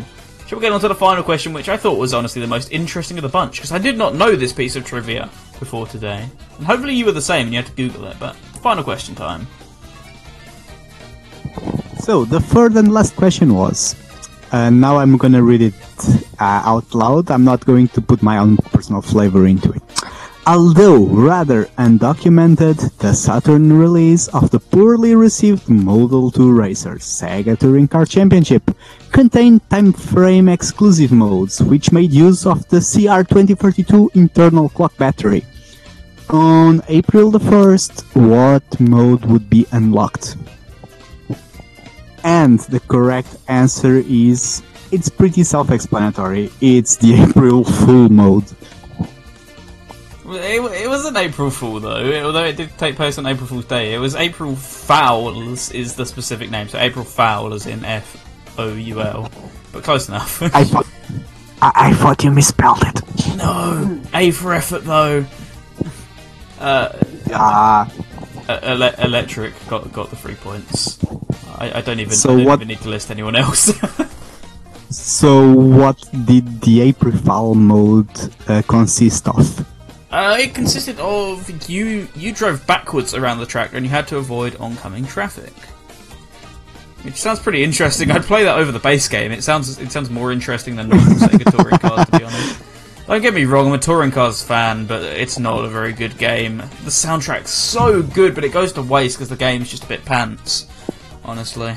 Shall 0.47 0.59
we 0.59 0.63
get 0.63 0.73
on 0.73 0.81
to 0.81 0.87
the 0.87 0.95
final 0.95 1.25
question, 1.25 1.53
which 1.53 1.69
I 1.69 1.77
thought 1.77 1.99
was 1.99 2.15
honestly 2.15 2.41
the 2.41 2.47
most 2.47 2.71
interesting 2.71 3.19
of 3.19 3.23
the 3.23 3.29
bunch, 3.29 3.57
because 3.57 3.73
I 3.73 3.79
did 3.79 3.99
not 3.99 4.15
know 4.15 4.37
this 4.37 4.53
piece 4.53 4.77
of 4.77 4.85
trivia 4.85 5.29
before 5.59 5.89
today. 5.89 6.29
And 6.59 6.67
hopefully 6.67 6.95
you 6.95 7.05
were 7.05 7.11
the 7.11 7.21
same 7.21 7.47
and 7.47 7.53
you 7.53 7.59
had 7.61 7.67
to 7.67 7.73
Google 7.73 8.05
it, 8.05 8.17
but 8.21 8.37
final 8.63 8.85
question 8.85 9.17
time. 9.17 9.49
So 12.07 12.25
the 12.25 12.39
third 12.39 12.77
and 12.77 12.95
last 12.95 13.17
question 13.17 13.53
was, 13.53 13.97
uh, 14.53 14.71
now 14.71 14.97
I'm 14.99 15.17
gonna 15.17 15.43
read 15.43 15.61
it 15.61 15.75
uh, 16.39 16.63
out 16.65 16.95
loud. 16.95 17.33
I'm 17.33 17.43
not 17.43 17.67
going 17.67 17.89
to 17.89 18.01
put 18.01 18.23
my 18.23 18.39
own 18.39 18.59
personal 18.59 19.03
flavor 19.03 19.49
into 19.49 19.73
it. 19.73 19.83
Although 20.47 21.07
rather 21.07 21.65
undocumented, 21.79 22.97
the 22.99 23.13
Saturn 23.13 23.73
release 23.73 24.29
of 24.29 24.53
the 24.53 24.61
poorly 24.61 25.17
received 25.17 25.69
Model 25.69 26.31
2 26.31 26.53
Racer 26.53 26.95
Sega 26.95 27.59
Touring 27.59 27.89
Car 27.89 28.07
Championship 28.07 28.63
contained 29.11 29.69
time 29.69 29.93
frame 29.93 30.49
exclusive 30.49 31.11
modes 31.11 31.61
which 31.61 31.91
made 31.91 32.13
use 32.13 32.47
of 32.47 32.69
the 32.69 32.79
CR2032 32.79 34.15
internal 34.15 34.69
clock 34.69 34.97
battery. 34.97 35.45
On 36.31 36.81
April 36.87 37.33
the 37.33 37.41
1st, 37.41 38.15
what 38.15 38.79
mode 38.79 39.25
would 39.25 39.51
be 39.51 39.67
unlocked? 39.73 40.37
And 42.27 42.59
the 42.59 42.81
correct 42.81 43.37
answer 43.47 44.03
is 44.05 44.61
it's 44.91 45.09
pretty 45.09 45.45
self-explanatory. 45.45 46.51
It's 46.61 46.97
the 46.97 47.15
April 47.29 47.63
Fool 47.63 48.09
mode. 48.09 48.45
It, 50.29 50.83
it 50.83 50.89
was 50.89 51.05
an 51.05 51.17
April 51.17 51.51
Fool 51.51 51.79
though, 51.79 52.25
although 52.25 52.43
it 52.43 52.57
did 52.57 52.77
take 52.79 52.97
place 52.97 53.17
on 53.19 53.27
April 53.27 53.47
Fool's 53.47 53.67
Day. 53.67 53.95
It 53.95 53.99
was 53.99 54.17
April 54.17 54.57
Fowls 54.57 55.71
is 55.71 55.95
the 55.95 56.05
specific 56.05 56.51
name, 56.51 56.67
so 56.67 56.81
April 56.81 57.05
Foul 57.05 57.53
is 57.53 57.67
in 57.67 57.85
F 57.85 58.17
O 58.59 58.75
U 58.75 59.01
L, 59.01 59.31
but 59.73 59.85
close 59.85 60.09
enough. 60.09 60.43
I 60.55 60.65
thought 60.65 60.87
I, 61.63 61.73
I 61.77 61.95
thought 61.95 62.25
you 62.25 62.33
misspelled 62.33 62.83
it. 62.83 63.37
no, 63.37 64.01
A 64.15 64.33
for 64.33 64.53
effort 64.53 64.83
though. 64.85 65.25
Uh, 66.59 66.89
Ah, 67.33 67.87
uh, 67.87 68.03
ele- 68.49 68.95
electric 68.99 69.53
got 69.69 69.93
got 69.93 70.11
the 70.11 70.17
three 70.17 70.35
points. 70.37 70.99
I, 71.59 71.79
I 71.79 71.81
don't 71.81 72.01
even 72.01 72.13
So 72.15 72.33
I 72.33 72.37
don't 72.37 72.45
what- 72.47 72.55
even 72.61 72.69
need 72.69 72.81
to 72.83 72.89
list 72.89 73.11
anyone 73.11 73.37
else. 73.37 73.73
so 74.91 75.53
what 75.53 76.03
did 76.27 76.61
the 76.61 76.81
April 76.83 77.13
Foul 77.17 77.55
mode 77.55 78.09
uh, 78.49 78.63
consist 78.69 79.29
of? 79.29 79.67
Uh, 80.11 80.37
it 80.41 80.55
consisted 80.55 80.99
of 81.01 81.69
you 81.69 82.09
you 82.15 82.33
drove 82.33 82.67
backwards 82.67 83.13
around 83.15 83.39
the 83.39 83.47
track 83.47 83.71
and 83.75 83.85
you 83.85 83.91
had 83.91 84.07
to 84.09 84.17
avoid 84.17 84.57
oncoming 84.57 85.05
traffic. 85.07 85.53
Which 87.03 87.17
sounds 87.17 87.39
pretty 87.39 87.63
interesting. 87.63 88.11
I'd 88.11 88.23
play 88.25 88.45
that 88.45 88.59
over 88.59 88.73
the 88.73 88.79
base 88.81 89.09
game. 89.09 89.31
It 89.33 89.43
sounds 89.45 89.79
it 89.79 89.93
sounds 89.93 90.11
more 90.11 90.33
interesting 90.33 90.77
than 90.77 90.89
normal 90.89 91.15
Sega 91.15 91.51
touring 91.57 91.79
cars, 91.79 92.07
to 92.07 92.19
be 92.19 92.25
honest. 92.25 92.63
Don't 93.07 93.23
get 93.23 93.35
me 93.35 93.45
wrong, 93.45 93.69
I'm 93.69 93.75
a 93.75 93.79
touring 93.79 94.11
cars 94.11 94.43
fan, 94.43 94.87
but 94.87 95.03
it's 95.03 95.39
not 95.39 95.65
a 95.65 95.69
very 95.69 95.93
good 95.93 96.19
game. 96.19 96.59
The 96.59 96.91
soundtrack's 96.91 97.51
so 97.51 98.03
good, 98.03 98.35
but 98.35 98.43
it 98.43 98.49
goes 98.53 98.73
to 98.73 98.83
waste 98.83 99.17
because 99.17 99.29
the 99.29 99.37
game's 99.37 99.71
just 99.71 99.85
a 99.85 99.87
bit 99.87 100.05
pants. 100.05 100.67
Honestly. 101.25 101.75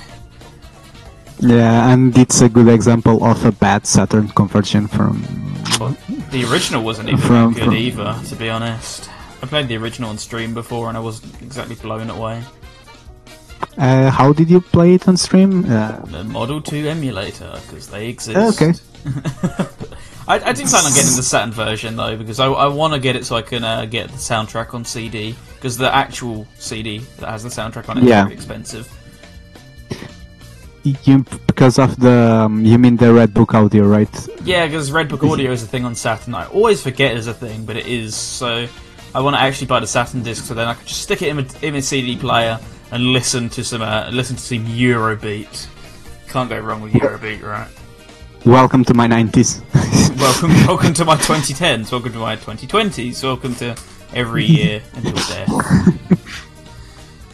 Yeah, 1.39 1.91
and 1.93 2.17
it's 2.17 2.41
a 2.41 2.49
good 2.49 2.67
example 2.67 3.23
of 3.23 3.45
a 3.45 3.51
bad 3.51 3.85
Saturn 3.85 4.27
conversion 4.29 4.87
from. 4.87 5.21
But 5.77 5.95
the 6.31 6.45
original 6.51 6.83
wasn't 6.83 7.09
even 7.09 7.21
From- 7.21 7.53
good 7.53 7.65
from- 7.65 7.75
either, 7.75 8.19
to 8.27 8.35
be 8.35 8.49
honest. 8.49 9.09
I 9.41 9.45
played 9.45 9.67
the 9.67 9.77
original 9.77 10.09
on 10.09 10.17
stream 10.17 10.53
before 10.55 10.89
and 10.89 10.97
I 10.97 10.99
wasn't 10.99 11.39
exactly 11.43 11.75
blown 11.75 12.09
away. 12.09 12.43
Uh, 13.77 14.09
how 14.09 14.33
did 14.33 14.49
you 14.49 14.59
play 14.61 14.95
it 14.95 15.07
on 15.07 15.15
stream? 15.15 15.63
Uh, 15.71 15.99
The 16.05 16.23
Model 16.25 16.59
2 16.59 16.87
emulator, 16.87 17.57
because 17.67 17.87
they 17.87 18.09
exist. 18.09 18.35
Oh, 18.37 18.49
okay. 18.49 18.73
I, 20.29 20.35
I 20.35 20.53
do 20.53 20.63
plan 20.65 20.85
on 20.85 20.93
getting 20.93 21.15
the 21.15 21.23
Saturn 21.23 21.51
version 21.51 21.95
though, 21.95 22.15
because 22.15 22.39
I, 22.39 22.45
I 22.47 22.67
want 22.67 22.93
to 22.93 22.99
get 22.99 23.15
it 23.15 23.25
so 23.25 23.35
I 23.35 23.41
can 23.41 23.63
uh, 23.63 23.85
get 23.85 24.09
the 24.09 24.17
soundtrack 24.17 24.73
on 24.75 24.85
CD. 24.85 25.35
Because 25.55 25.75
the 25.77 25.93
actual 25.93 26.47
CD 26.59 26.99
that 27.17 27.29
has 27.29 27.41
the 27.43 27.49
soundtrack 27.49 27.89
on 27.89 27.97
it 27.97 28.03
is 28.03 28.09
Yeah. 28.09 28.23
very 28.23 28.35
expensive. 28.35 28.87
you, 30.83 31.25
because 31.47 31.79
of 31.79 31.99
the. 31.99 32.11
Um, 32.11 32.63
you 32.63 32.77
mean 32.77 32.95
the 32.95 33.11
Red 33.11 33.33
Book 33.33 33.53
audio, 33.55 33.85
right? 33.85 34.07
Yeah, 34.43 34.65
because 34.67 34.91
Redbook 34.91 35.29
Audio 35.29 35.51
is 35.51 35.63
a 35.63 35.67
thing 35.67 35.83
on 35.83 35.95
Saturn. 35.95 36.33
I 36.35 36.45
always 36.47 36.81
forget 36.81 37.17
it's 37.17 37.27
a 37.27 37.33
thing, 37.33 37.65
but 37.65 37.75
it 37.75 37.87
is. 37.87 38.15
So 38.15 38.67
I 39.13 39.19
want 39.21 39.35
to 39.35 39.41
actually 39.41 39.67
buy 39.67 39.79
the 39.81 39.87
Saturn 39.87 40.23
disc, 40.23 40.45
so 40.45 40.53
then 40.53 40.67
I 40.67 40.75
can 40.75 40.85
just 40.85 41.01
stick 41.01 41.21
it 41.21 41.29
in 41.29 41.39
a, 41.39 41.45
in 41.65 41.75
a 41.75 41.81
CD 41.81 42.15
player 42.15 42.59
and 42.91 43.03
listen 43.13 43.49
to 43.49 43.63
some 43.63 43.81
uh, 43.81 44.09
listen 44.13 44.35
to 44.37 44.41
some 44.41 44.65
Eurobeat. 44.65 45.67
Can't 46.29 46.49
go 46.49 46.59
wrong 46.59 46.81
with 46.81 46.93
Eurobeat, 46.93 47.41
right? 47.41 47.67
Welcome 48.45 48.85
to 48.85 48.93
my 48.93 49.05
90s. 49.05 49.61
welcome, 50.17 50.51
welcome 50.65 50.93
to 50.93 51.03
my 51.03 51.17
2010s. 51.17 51.91
Welcome 51.91 52.13
to 52.13 52.19
my 52.19 52.37
2020s. 52.37 53.21
Welcome 53.21 53.53
to 53.55 53.75
every 54.13 54.45
year 54.45 54.81
until 54.93 55.13
death. 55.13 55.49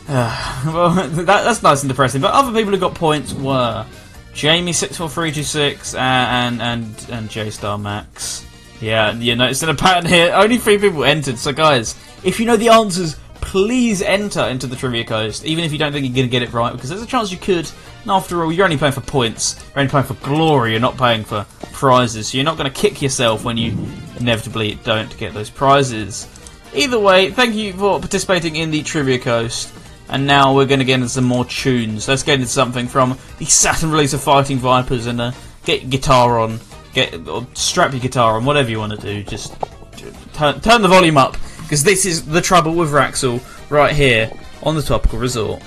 Uh, 0.08 0.62
well, 0.66 0.90
that, 1.10 1.26
that's 1.26 1.62
nice 1.62 1.84
and 1.84 1.90
depressing. 1.90 2.22
But 2.22 2.34
other 2.34 2.52
people 2.52 2.74
who 2.74 2.80
got 2.80 2.96
points 2.96 3.34
were 3.34 3.86
Jamie 4.34 4.74
six 4.74 4.98
four 4.98 5.10
three 5.10 5.32
two 5.32 5.44
six 5.44 5.94
and 5.96 6.62
and 6.62 7.08
and 7.10 7.30
J 7.30 7.50
Star 7.50 7.78
Max. 7.78 8.46
Yeah, 8.82 9.14
you 9.14 9.36
noticing 9.36 9.70
a 9.70 9.76
pattern 9.76 10.10
here. 10.10 10.34
Only 10.34 10.58
three 10.58 10.78
people 10.78 11.04
entered. 11.04 11.38
So 11.38 11.54
guys, 11.54 11.96
if 12.24 12.40
you 12.40 12.46
know 12.46 12.58
the 12.58 12.70
answers, 12.70 13.16
please 13.46 14.02
enter 14.02 14.42
into 14.42 14.68
the 14.68 14.76
trivia 14.76 15.06
coast, 15.06 15.46
even 15.46 15.64
if 15.64 15.72
you 15.72 15.78
don't 15.78 15.94
think 15.94 16.06
you're 16.06 16.16
going 16.16 16.28
to 16.28 16.32
get 16.32 16.42
it 16.42 16.52
right, 16.52 16.74
because 16.74 16.90
there's 16.90 17.02
a 17.02 17.08
chance 17.08 17.32
you 17.32 17.38
could. 17.38 17.70
And 18.02 18.12
after 18.12 18.44
all, 18.44 18.52
you're 18.52 18.66
only 18.66 18.78
playing 18.78 18.94
for 18.94 19.02
points. 19.02 19.64
You're 19.70 19.80
only 19.80 19.90
playing 19.90 20.08
for 20.08 20.16
glory. 20.16 20.72
You're 20.72 20.80
not 20.82 20.98
paying 20.98 21.24
for 21.24 21.46
prizes. 21.72 22.28
So 22.28 22.38
you're 22.38 22.46
not 22.46 22.58
going 22.58 22.70
to 22.70 22.78
kick 22.78 23.02
yourself 23.02 23.44
when 23.44 23.56
you 23.56 23.78
inevitably 24.18 24.76
don't 24.84 25.16
get 25.18 25.34
those 25.34 25.50
prizes. 25.50 26.28
Either 26.74 27.00
way, 27.00 27.32
thank 27.32 27.56
you 27.56 27.72
for 27.74 28.00
participating 28.00 28.58
in 28.58 28.72
the 28.72 28.84
trivia 28.84 29.20
coast. 29.20 29.74
And 30.10 30.28
now 30.28 30.54
we're 30.54 30.66
going 30.66 30.80
to 30.80 30.86
get 30.86 30.96
into 30.96 31.10
some 31.10 31.24
more 31.24 31.46
tunes. 31.46 32.08
Let's 32.08 32.24
get 32.24 32.36
into 32.36 32.48
something 32.48 32.88
from 32.88 33.18
the 33.38 33.46
Saturn 33.46 33.92
release 33.92 34.14
of 34.14 34.22
Fighting 34.22 34.58
Vipers 34.58 35.06
and 35.06 35.22
uh, 35.22 35.32
get 35.64 35.82
your 35.82 35.92
guitar 35.92 36.40
on, 36.40 36.60
get 36.94 37.28
or 37.28 37.48
strap 37.54 37.92
your 37.94 38.02
guitar 38.02 38.36
on, 38.36 38.46
whatever 38.46 38.70
you 38.70 38.80
want 38.80 39.00
to 39.00 39.02
do. 39.02 39.24
Just 39.24 39.56
turn 40.34 40.82
the 40.82 40.88
volume 40.88 41.18
up 41.18 41.38
because 41.66 41.84
this 41.84 42.06
is 42.06 42.26
the 42.26 42.42
trouble 42.42 42.76
with 42.76 42.92
Raxel 42.92 43.42
right 43.72 43.92
here 43.92 44.32
on 44.62 44.76
the 44.76 44.84
Topical 44.84 45.18
Resort. 45.18 45.62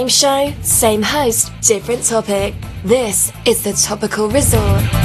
Same 0.00 0.08
show, 0.08 0.62
same 0.62 1.02
host, 1.02 1.52
different 1.60 2.02
topic. 2.02 2.54
This 2.82 3.30
is 3.44 3.62
the 3.62 3.74
Topical 3.74 4.30
Resort. 4.30 4.99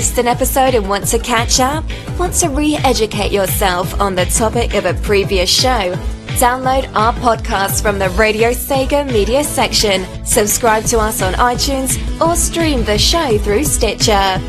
Missed 0.00 0.16
an 0.16 0.28
episode 0.28 0.74
and 0.74 0.88
want 0.88 1.06
to 1.08 1.18
catch 1.18 1.60
up? 1.60 1.84
Want 2.18 2.32
to 2.36 2.48
re 2.48 2.74
educate 2.84 3.32
yourself 3.32 4.00
on 4.00 4.14
the 4.14 4.24
topic 4.24 4.72
of 4.72 4.86
a 4.86 4.94
previous 4.94 5.50
show? 5.50 5.94
Download 6.38 6.90
our 6.94 7.12
podcast 7.12 7.82
from 7.82 7.98
the 7.98 8.08
Radio 8.08 8.48
Sega 8.52 9.04
media 9.12 9.44
section, 9.44 10.06
subscribe 10.24 10.84
to 10.84 10.98
us 10.98 11.20
on 11.20 11.34
iTunes, 11.34 11.98
or 12.18 12.34
stream 12.34 12.82
the 12.84 12.96
show 12.96 13.36
through 13.36 13.64
Stitcher. 13.64 14.40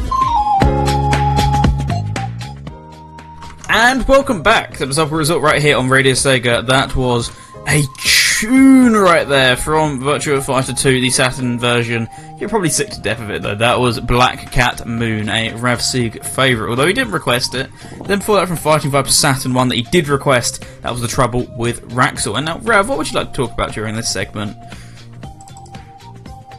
And 3.67 4.07
welcome 4.07 4.43
back 4.43 4.77
to 4.77 4.85
the 4.85 4.93
Supper 4.93 5.17
Resort 5.17 5.41
right 5.41 5.61
here 5.61 5.75
on 5.75 5.89
Radio 5.89 6.13
Sega. 6.13 6.65
That 6.65 6.95
was 6.95 7.29
a 7.67 7.83
tune 7.97 8.93
right 8.93 9.27
there 9.27 9.57
from 9.57 9.99
Virtua 9.99 10.41
Fighter 10.41 10.73
2, 10.73 11.01
the 11.01 11.09
Saturn 11.09 11.59
version. 11.59 12.07
You're 12.41 12.49
probably 12.49 12.69
sick 12.69 12.89
to 12.89 12.99
death 12.99 13.21
of 13.21 13.29
it 13.29 13.43
though. 13.43 13.53
That 13.53 13.79
was 13.79 13.99
Black 13.99 14.51
Cat 14.51 14.87
Moon, 14.87 15.29
a 15.29 15.53
Rav 15.53 15.79
Sig 15.79 16.25
favourite, 16.25 16.71
although 16.71 16.87
he 16.87 16.91
didn't 16.91 17.13
request 17.13 17.53
it. 17.53 17.69
Then 18.07 18.17
before 18.17 18.37
that 18.37 18.47
from 18.47 18.57
Fighting 18.57 18.89
Viper 18.89 19.09
Saturn, 19.09 19.53
one 19.53 19.67
that 19.67 19.75
he 19.75 19.83
did 19.83 20.07
request, 20.07 20.65
that 20.81 20.91
was 20.91 21.01
the 21.01 21.07
trouble 21.07 21.45
with 21.55 21.87
Raxel. 21.91 22.37
And 22.37 22.47
now, 22.47 22.57
Rav, 22.57 22.89
what 22.89 22.97
would 22.97 23.11
you 23.11 23.19
like 23.19 23.31
to 23.31 23.33
talk 23.33 23.53
about 23.53 23.73
during 23.73 23.95
this 23.95 24.11
segment? 24.11 24.57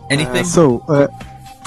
Anything? 0.08 0.42
Uh, 0.42 0.44
so, 0.44 0.84
uh, 0.86 1.08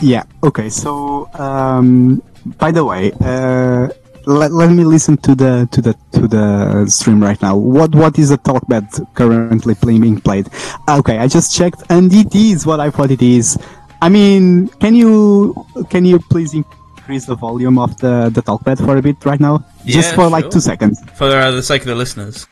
yeah, 0.01 0.23
okay. 0.43 0.69
So, 0.69 1.29
um, 1.33 2.23
by 2.57 2.71
the 2.71 2.85
way, 2.85 3.11
uh, 3.19 3.89
let, 4.25 4.51
let 4.51 4.71
me 4.71 4.83
listen 4.83 5.17
to 5.17 5.35
the 5.35 5.67
to 5.71 5.81
the 5.81 5.93
to 6.13 6.27
the 6.27 6.85
stream 6.87 7.21
right 7.21 7.41
now. 7.41 7.57
What 7.57 7.93
what 7.93 8.17
is 8.17 8.29
the 8.29 8.37
talkback 8.37 9.13
currently 9.13 9.75
playing 9.75 10.01
being 10.01 10.21
played? 10.21 10.47
Okay, 10.89 11.17
I 11.17 11.27
just 11.27 11.55
checked, 11.55 11.83
and 11.89 12.11
it 12.13 12.33
is 12.33 12.65
what 12.65 12.79
I 12.79 12.89
thought 12.89 13.11
it 13.11 13.21
is. 13.21 13.57
I 14.01 14.09
mean, 14.09 14.67
can 14.79 14.95
you 14.95 15.53
can 15.89 16.05
you 16.05 16.19
please 16.29 16.53
increase 16.53 17.25
the 17.25 17.35
volume 17.35 17.77
of 17.79 17.97
the 17.97 18.29
the 18.33 18.41
talkpad 18.41 18.77
for 18.85 18.97
a 18.97 19.01
bit 19.01 19.23
right 19.25 19.39
now? 19.39 19.65
just 19.85 20.09
Yeah, 20.09 20.15
for 20.15 20.29
like 20.29 20.49
two 20.49 20.59
seconds, 20.59 21.01
For 21.15 21.27
uh, 21.29 21.51
the 21.51 21.63
sake 21.63 21.81
of 21.81 21.87
the 21.87 21.95
listeners. 21.95 22.47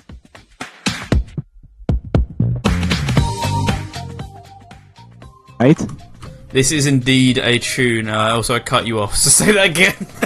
right? 5.60 5.80
This 6.52 6.72
is 6.72 6.86
indeed 6.86 7.38
a 7.40 7.58
tune. 7.60 8.10
Uh, 8.10 8.36
also, 8.36 8.56
I 8.56 8.60
cut 8.60 8.86
you 8.86 9.00
off, 9.00 9.16
so 9.16 9.30
say 9.30 9.52
that 9.52 9.70
again. 9.70 10.08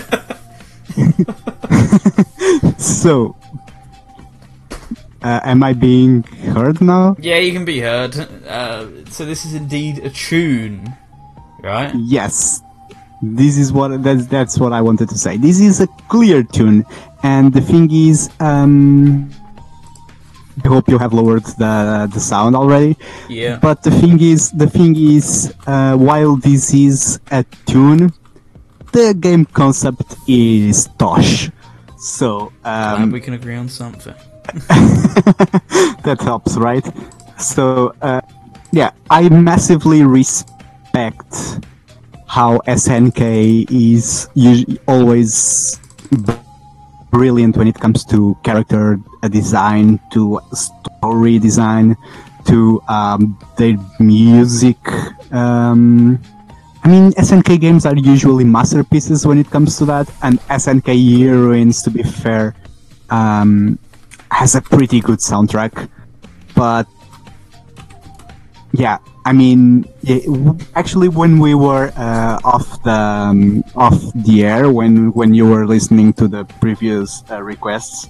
So, 2.77 3.35
uh, 5.23 5.39
am 5.43 5.63
I 5.63 5.73
being 5.73 6.23
heard 6.23 6.81
now? 6.81 7.15
yeah, 7.19 7.37
you 7.37 7.51
can 7.51 7.65
be 7.65 7.79
heard. 7.79 8.15
Uh, 8.47 8.87
so 9.09 9.25
this 9.25 9.45
is 9.45 9.53
indeed 9.53 9.99
a 9.99 10.09
tune, 10.09 10.95
right? 11.63 11.93
Yes, 11.95 12.61
this 13.21 13.57
is 13.57 13.71
what 13.71 14.03
that's 14.03 14.27
that's 14.27 14.59
what 14.59 14.73
I 14.73 14.81
wanted 14.81 15.09
to 15.09 15.17
say. 15.17 15.37
This 15.37 15.59
is 15.59 15.81
a 15.81 15.87
clear 16.09 16.43
tune, 16.43 16.85
and 17.23 17.53
the 17.53 17.61
thing 17.61 17.89
is, 17.91 18.29
um, 18.39 19.29
I 20.63 20.67
hope 20.67 20.87
you 20.87 20.97
have 20.97 21.13
lowered 21.13 21.45
the 21.57 22.09
the 22.13 22.19
sound 22.19 22.55
already. 22.55 22.97
Yeah. 23.29 23.57
But 23.57 23.83
the 23.83 23.91
thing 23.91 24.21
is, 24.21 24.51
the 24.51 24.69
thing 24.69 24.95
is, 24.95 25.53
uh, 25.65 25.95
while 25.95 26.35
this 26.35 26.73
is 26.73 27.19
a 27.31 27.43
tune, 27.65 28.11
the 28.91 29.13
game 29.13 29.45
concept 29.45 30.15
is 30.27 30.87
tosh. 30.97 31.49
So 31.97 32.51
um, 32.63 33.11
we 33.11 33.19
can 33.19 33.33
agree 33.33 33.55
on 33.55 33.69
something. 33.69 34.13
that 36.03 36.17
helps, 36.21 36.55
right? 36.55 36.85
So, 37.37 37.93
uh, 38.01 38.21
yeah, 38.71 38.91
I 39.09 39.27
massively 39.29 40.03
respect 40.03 40.56
how 42.27 42.59
SNK 42.67 43.71
is 43.71 44.29
always 44.87 45.79
brilliant 47.11 47.57
when 47.57 47.67
it 47.67 47.75
comes 47.75 48.05
to 48.05 48.37
character 48.43 48.99
design, 49.29 49.99
to 50.11 50.39
story 50.53 51.39
design, 51.39 51.95
to 52.45 52.81
um, 52.87 53.37
their 53.57 53.75
music. 53.99 54.77
Um, 55.31 56.19
I 56.83 56.89
mean, 56.89 57.11
SNK 57.13 57.59
games 57.59 57.85
are 57.85 57.95
usually 57.95 58.43
masterpieces 58.43 59.25
when 59.25 59.39
it 59.39 59.49
comes 59.49 59.77
to 59.79 59.85
that, 59.85 60.07
and 60.21 60.39
SNK 60.47 61.19
Heroines, 61.19 61.81
to 61.83 61.89
be 61.89 62.03
fair, 62.03 62.55
um, 63.09 63.79
has 64.31 64.55
a 64.55 64.61
pretty 64.61 64.99
good 65.01 65.19
soundtrack. 65.19 65.89
But 66.55 66.87
yeah, 68.71 68.99
I 69.27 69.33
mean, 69.33 69.83
yeah, 70.03 70.23
actually, 70.73 71.09
when 71.09 71.39
we 71.39 71.53
were 71.53 71.91
uh, 71.97 72.39
off 72.45 72.81
the 72.83 72.95
um, 72.95 73.61
off 73.75 73.99
the 74.15 74.45
air, 74.45 74.71
when 74.71 75.11
when 75.11 75.33
you 75.33 75.45
were 75.45 75.67
listening 75.67 76.13
to 76.13 76.29
the 76.29 76.45
previous 76.63 77.27
uh, 77.29 77.43
requests, 77.43 78.07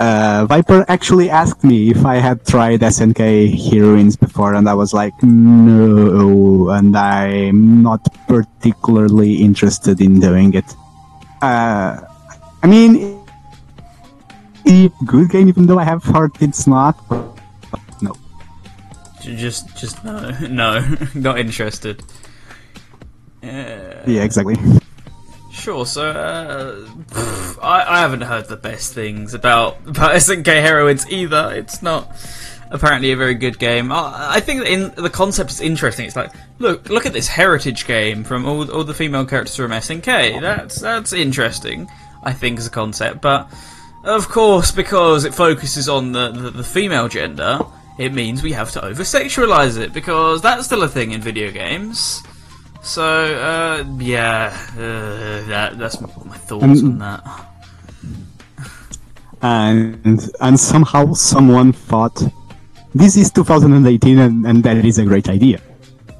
uh, 0.00 0.44
Viper 0.48 0.84
actually 0.88 1.30
asked 1.30 1.62
me 1.62 1.90
if 1.94 2.04
I 2.04 2.16
had 2.16 2.44
tried 2.44 2.80
SNK 2.80 3.54
heroines 3.70 4.16
before, 4.16 4.54
and 4.54 4.68
I 4.68 4.74
was 4.74 4.92
like, 4.92 5.14
no, 5.22 6.70
and 6.70 6.96
I'm 6.96 7.84
not 7.86 8.02
particularly 8.26 9.34
interested 9.46 10.00
in 10.00 10.18
doing 10.18 10.52
it. 10.54 10.66
I 11.42 12.66
mean, 12.66 13.22
a 14.66 14.90
good 15.06 15.30
game, 15.30 15.46
even 15.46 15.66
though 15.66 15.78
I 15.78 15.84
have 15.84 16.02
heard 16.02 16.32
it's 16.42 16.66
not. 16.66 16.98
But 19.26 19.32
no. 19.32 19.36
J- 19.36 19.42
Just, 19.42 19.76
just 19.76 20.04
no, 20.04 20.30
no, 20.48 20.96
not 21.14 21.38
interested. 21.38 22.02
Uh, 23.42 24.02
Yeah, 24.06 24.22
exactly. 24.22 24.56
Sure. 25.52 25.86
So, 25.86 26.10
uh, 26.10 26.74
pff, 27.08 27.58
I, 27.62 27.84
I 27.96 28.00
haven't 28.00 28.20
heard 28.22 28.46
the 28.48 28.56
best 28.56 28.92
things 28.92 29.32
about 29.34 29.78
about 29.86 30.12
SNK 30.12 30.46
Heroines 30.46 31.08
either. 31.10 31.52
It's 31.54 31.82
not 31.82 32.14
apparently 32.70 33.12
a 33.12 33.16
very 33.16 33.34
good 33.34 33.58
game. 33.58 33.90
I, 33.92 34.34
I 34.36 34.40
think 34.40 34.66
in 34.66 34.92
the 34.96 35.08
concept 35.10 35.50
is 35.50 35.60
interesting. 35.60 36.06
It's 36.06 36.16
like, 36.16 36.32
look, 36.58 36.88
look 36.90 37.06
at 37.06 37.12
this 37.14 37.28
heritage 37.28 37.86
game 37.86 38.22
from 38.24 38.44
all 38.46 38.70
all 38.70 38.84
the 38.84 38.94
female 38.94 39.24
characters 39.24 39.56
from 39.56 39.70
SNK. 39.70 40.40
That's 40.40 40.78
that's 40.80 41.12
interesting. 41.12 41.88
I 42.22 42.32
think 42.32 42.58
as 42.58 42.66
a 42.66 42.70
concept, 42.70 43.22
but 43.22 43.48
of 44.04 44.28
course, 44.28 44.72
because 44.72 45.24
it 45.24 45.32
focuses 45.34 45.88
on 45.88 46.12
the, 46.12 46.30
the, 46.32 46.50
the 46.50 46.64
female 46.64 47.08
gender, 47.08 47.60
it 47.98 48.12
means 48.12 48.42
we 48.42 48.52
have 48.52 48.70
to 48.72 48.84
over 48.84 49.02
sexualize 49.02 49.78
it 49.78 49.92
because 49.92 50.42
that's 50.42 50.66
still 50.66 50.82
a 50.82 50.88
thing 50.88 51.12
in 51.12 51.20
video 51.20 51.50
games. 51.50 52.22
So, 52.82 53.02
uh, 53.04 53.84
yeah, 53.98 54.56
uh, 54.74 55.48
that, 55.48 55.78
that's 55.78 56.00
my 56.00 56.36
thoughts 56.36 56.82
on 56.82 56.98
that. 56.98 57.24
and 59.42 60.30
and 60.40 60.60
somehow 60.60 61.12
someone 61.14 61.72
thought 61.72 62.22
this 62.94 63.16
is 63.16 63.30
2018 63.30 64.18
and, 64.18 64.46
and 64.46 64.62
that 64.62 64.84
is 64.84 64.98
a 64.98 65.04
great 65.04 65.28
idea. 65.28 65.60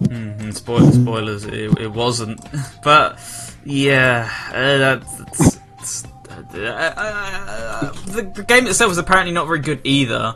Mm, 0.02 0.52
spoil- 0.54 0.92
spoilers, 0.92 1.44
it, 1.44 1.78
it 1.78 1.92
wasn't. 1.92 2.40
But, 2.82 3.18
yeah, 3.64 4.30
uh, 4.48 4.78
that's. 4.78 5.16
that's 5.56 6.04
uh, 6.54 6.58
uh, 6.58 6.92
uh, 6.96 7.92
the, 8.06 8.22
the 8.34 8.44
game 8.44 8.66
itself 8.66 8.92
is 8.92 8.98
apparently 8.98 9.32
not 9.32 9.46
very 9.46 9.60
good 9.60 9.80
either. 9.84 10.34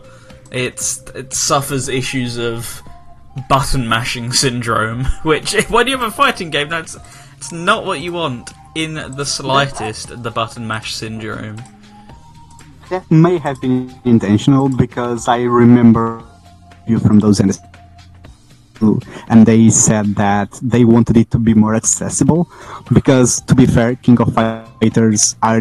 It's 0.51 1.02
it 1.14 1.32
suffers 1.32 1.89
issues 1.89 2.36
of 2.39 2.82
button 3.48 3.89
mashing 3.89 4.32
syndrome, 4.32 5.05
which 5.22 5.55
when 5.68 5.86
you 5.86 5.97
have 5.97 6.06
a 6.06 6.10
fighting 6.10 6.51
game, 6.51 6.68
that's 6.68 6.97
it's 7.36 7.52
not 7.52 7.86
what 7.86 8.01
you 8.01 8.12
want 8.12 8.51
in 8.74 8.94
the 8.94 9.24
slightest. 9.24 10.22
The 10.22 10.31
button 10.31 10.66
mash 10.66 10.94
syndrome. 10.94 11.56
That 12.90 13.09
may 13.10 13.39
have 13.39 13.60
been 13.60 13.94
intentional 14.05 14.68
because 14.68 15.28
I 15.28 15.43
remember 15.43 16.22
you 16.86 16.98
from 16.98 17.20
those 17.20 17.40
ends. 17.40 17.60
And 19.28 19.47
they 19.47 19.70
said 19.70 20.16
that 20.16 20.59
they 20.62 20.85
wanted 20.85 21.16
it 21.16 21.31
to 21.32 21.39
be 21.39 21.55
more 21.55 21.74
accessible 21.74 22.51
because, 22.93 23.40
to 23.43 23.55
be 23.55 23.66
fair, 23.66 23.94
King 23.94 24.20
of 24.20 24.35
Fighters 24.35 25.36
are 25.43 25.60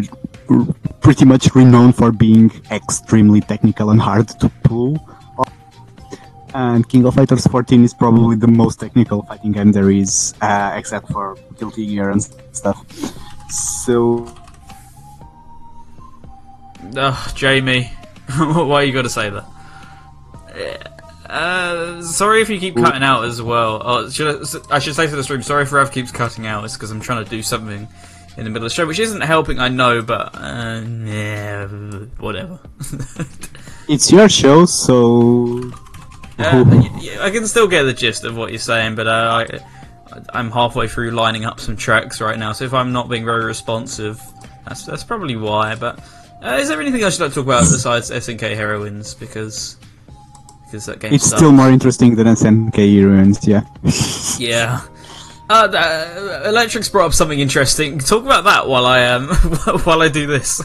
pretty 1.00 1.24
much 1.24 1.54
renowned 1.54 1.96
for 1.96 2.12
being 2.12 2.50
extremely 2.70 3.40
technical 3.40 3.90
and 3.90 4.00
hard 4.00 4.28
to 4.40 4.48
pull. 4.64 4.96
off. 5.38 5.52
And 6.54 6.88
King 6.88 7.06
of 7.06 7.14
Fighters 7.14 7.46
14 7.46 7.84
is 7.84 7.94
probably 7.94 8.36
the 8.36 8.48
most 8.48 8.80
technical 8.80 9.22
fighting 9.22 9.52
game 9.52 9.72
there 9.72 9.90
is, 9.90 10.34
uh, 10.40 10.72
except 10.76 11.10
for 11.12 11.36
Guilty 11.58 11.86
Gear 11.86 12.10
and 12.10 12.22
stuff. 12.52 12.84
So 13.50 14.26
Ugh, 16.96 17.34
Jamie, 17.36 17.84
why 18.36 18.82
you 18.82 18.92
got 18.92 19.02
to 19.02 19.10
say 19.10 19.30
that? 19.30 19.44
Uh, 21.28 22.02
sorry 22.02 22.42
if 22.42 22.50
you 22.50 22.58
keep 22.58 22.74
cutting 22.74 23.04
out 23.04 23.24
as 23.24 23.40
well. 23.40 23.80
Oh, 23.84 24.10
should 24.10 24.44
I, 24.70 24.76
I 24.76 24.78
should 24.80 24.96
say 24.96 25.06
to 25.06 25.14
the 25.14 25.22
stream, 25.22 25.42
sorry 25.42 25.62
if 25.62 25.72
Rav 25.72 25.92
keeps 25.92 26.10
cutting 26.10 26.46
out. 26.46 26.64
It's 26.64 26.74
because 26.74 26.90
I'm 26.90 27.00
trying 27.00 27.24
to 27.24 27.30
do 27.30 27.42
something 27.42 27.86
in 28.36 28.44
the 28.44 28.50
middle 28.50 28.66
of 28.66 28.70
the 28.70 28.74
show, 28.74 28.86
which 28.86 28.98
isn't 28.98 29.20
helping. 29.20 29.58
I 29.58 29.68
know, 29.68 30.02
but 30.02 30.34
uh, 30.34 30.82
yeah, 31.04 31.66
whatever. 32.18 32.58
it's 33.88 34.10
your 34.10 34.28
show, 34.28 34.66
so 34.66 35.70
Uh, 36.38 36.64
I 37.20 37.30
can 37.30 37.46
still 37.46 37.68
get 37.68 37.82
the 37.82 37.92
gist 37.92 38.24
of 38.24 38.36
what 38.36 38.50
you're 38.50 38.58
saying, 38.58 38.94
but 38.94 39.06
uh, 39.06 39.44
I, 40.12 40.20
I'm 40.32 40.50
halfway 40.50 40.88
through 40.88 41.10
lining 41.10 41.44
up 41.44 41.60
some 41.60 41.76
tracks 41.76 42.20
right 42.20 42.38
now. 42.38 42.52
So 42.52 42.64
if 42.64 42.72
I'm 42.74 42.92
not 42.92 43.08
being 43.08 43.24
very 43.24 43.44
responsive, 43.44 44.20
that's 44.66 44.84
that's 44.86 45.04
probably 45.04 45.36
why. 45.36 45.74
But 45.74 45.98
uh, 46.42 46.56
is 46.60 46.68
there 46.68 46.80
anything 46.80 47.02
I 47.04 47.08
you'd 47.08 47.20
like 47.20 47.30
to 47.30 47.34
talk 47.34 47.44
about 47.44 47.60
besides 47.62 48.10
SNK 48.10 48.56
Heroines? 48.56 49.14
Because 49.14 49.76
because 50.64 50.86
that 50.86 51.00
game 51.00 51.12
it's 51.12 51.24
sucks. 51.26 51.40
still 51.40 51.52
more 51.52 51.68
interesting 51.70 52.14
than 52.14 52.26
SNK 52.28 53.00
Heroines, 53.00 53.46
yeah. 53.46 53.62
yeah. 54.38 54.80
Uh, 55.50 55.66
uh, 55.74 56.42
Electric's 56.46 56.88
brought 56.88 57.06
up 57.06 57.12
something 57.12 57.40
interesting. 57.40 57.98
Talk 57.98 58.22
about 58.22 58.44
that 58.44 58.68
while 58.68 58.86
I 58.86 59.04
um 59.06 59.28
while 59.82 60.00
I 60.00 60.08
do 60.08 60.28
this. 60.28 60.62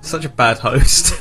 Such 0.00 0.24
a 0.24 0.30
bad 0.30 0.58
host. 0.58 1.12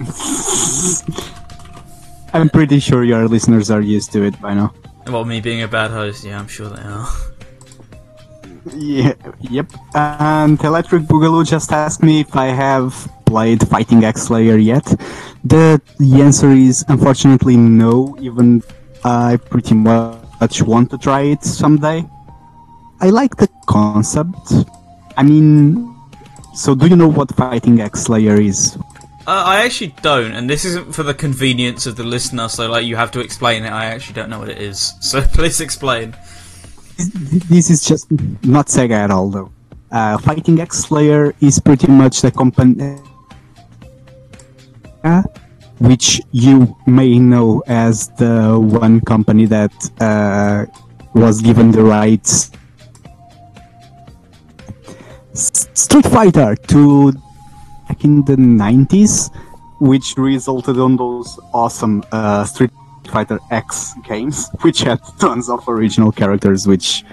I'm 2.34 2.48
pretty 2.48 2.80
sure 2.80 3.04
your 3.04 3.28
listeners 3.28 3.70
are 3.70 3.80
used 3.80 4.10
to 4.12 4.24
it 4.24 4.40
by 4.40 4.54
now. 4.54 4.74
well, 5.06 5.24
me 5.24 5.40
being 5.40 5.62
a 5.62 5.68
bad 5.68 5.92
host, 5.92 6.24
yeah, 6.24 6.40
I'm 6.40 6.48
sure 6.48 6.68
they 6.68 6.82
are. 6.82 7.08
Yeah, 8.74 9.12
yep. 9.40 9.70
And 9.94 10.62
Electric 10.62 11.04
Boogaloo 11.04 11.48
just 11.48 11.70
asked 11.70 12.02
me 12.02 12.20
if 12.20 12.34
I 12.34 12.46
have 12.46 13.08
played 13.24 13.66
Fighting 13.68 14.02
EX 14.02 14.30
Layer 14.30 14.56
yet. 14.56 14.84
The, 15.44 15.80
the 15.98 16.22
answer 16.22 16.50
is 16.50 16.84
unfortunately 16.88 17.56
no, 17.56 18.16
even 18.20 18.62
I 19.04 19.36
pretty 19.36 19.74
much 19.74 20.62
want 20.62 20.90
to 20.90 20.98
try 20.98 21.22
it 21.22 21.42
someday. 21.44 22.04
I 23.00 23.10
like 23.10 23.36
the 23.36 23.48
concept. 23.66 24.52
I 25.16 25.22
mean, 25.22 25.94
so 26.54 26.74
do 26.74 26.86
you 26.86 26.96
know 26.96 27.08
what 27.08 27.34
Fighting 27.36 27.80
EX 27.80 28.08
Layer 28.08 28.40
is? 28.40 28.76
Uh, 29.26 29.44
I 29.44 29.64
actually 29.64 29.94
don't, 30.02 30.32
and 30.32 30.48
this 30.48 30.64
isn't 30.64 30.94
for 30.94 31.02
the 31.02 31.12
convenience 31.12 31.86
of 31.86 31.96
the 31.96 32.02
listener. 32.02 32.48
So, 32.48 32.70
like, 32.70 32.86
you 32.86 32.96
have 32.96 33.10
to 33.12 33.20
explain 33.20 33.64
it. 33.64 33.70
I 33.70 33.84
actually 33.84 34.14
don't 34.14 34.30
know 34.30 34.38
what 34.38 34.48
it 34.48 34.58
is. 34.58 34.94
So, 35.00 35.20
please 35.20 35.60
explain. 35.60 36.16
This 36.96 37.70
is 37.70 37.84
just 37.84 38.10
not 38.42 38.66
Sega 38.66 38.92
at 38.92 39.10
all, 39.10 39.30
though. 39.30 39.52
Uh, 39.92 40.18
Fighting 40.18 40.60
EX 40.60 40.90
Layer 40.90 41.34
is 41.40 41.60
pretty 41.60 41.86
much 41.88 42.22
the 42.22 42.30
company 42.30 42.98
uh, 45.04 45.22
which 45.80 46.20
you 46.32 46.76
may 46.86 47.18
know 47.18 47.62
as 47.66 48.08
the 48.18 48.58
one 48.58 49.00
company 49.00 49.46
that 49.46 49.72
uh, 50.00 50.66
was 51.14 51.40
given 51.40 51.70
the 51.70 51.82
rights 51.82 52.50
Street 55.38 56.04
Fighter 56.06 56.56
to 56.56 57.12
back 57.88 58.04
in 58.04 58.24
the 58.24 58.34
90s, 58.34 59.32
which 59.80 60.14
resulted 60.16 60.78
on 60.78 60.96
those 60.96 61.38
awesome 61.54 62.02
uh, 62.10 62.44
Street 62.44 62.70
Fighter 63.08 63.38
EX 63.50 63.94
games, 64.04 64.48
which 64.62 64.80
had 64.80 64.98
tons 65.20 65.48
of 65.48 65.66
original 65.68 66.10
characters. 66.10 66.66
Which 66.66 67.04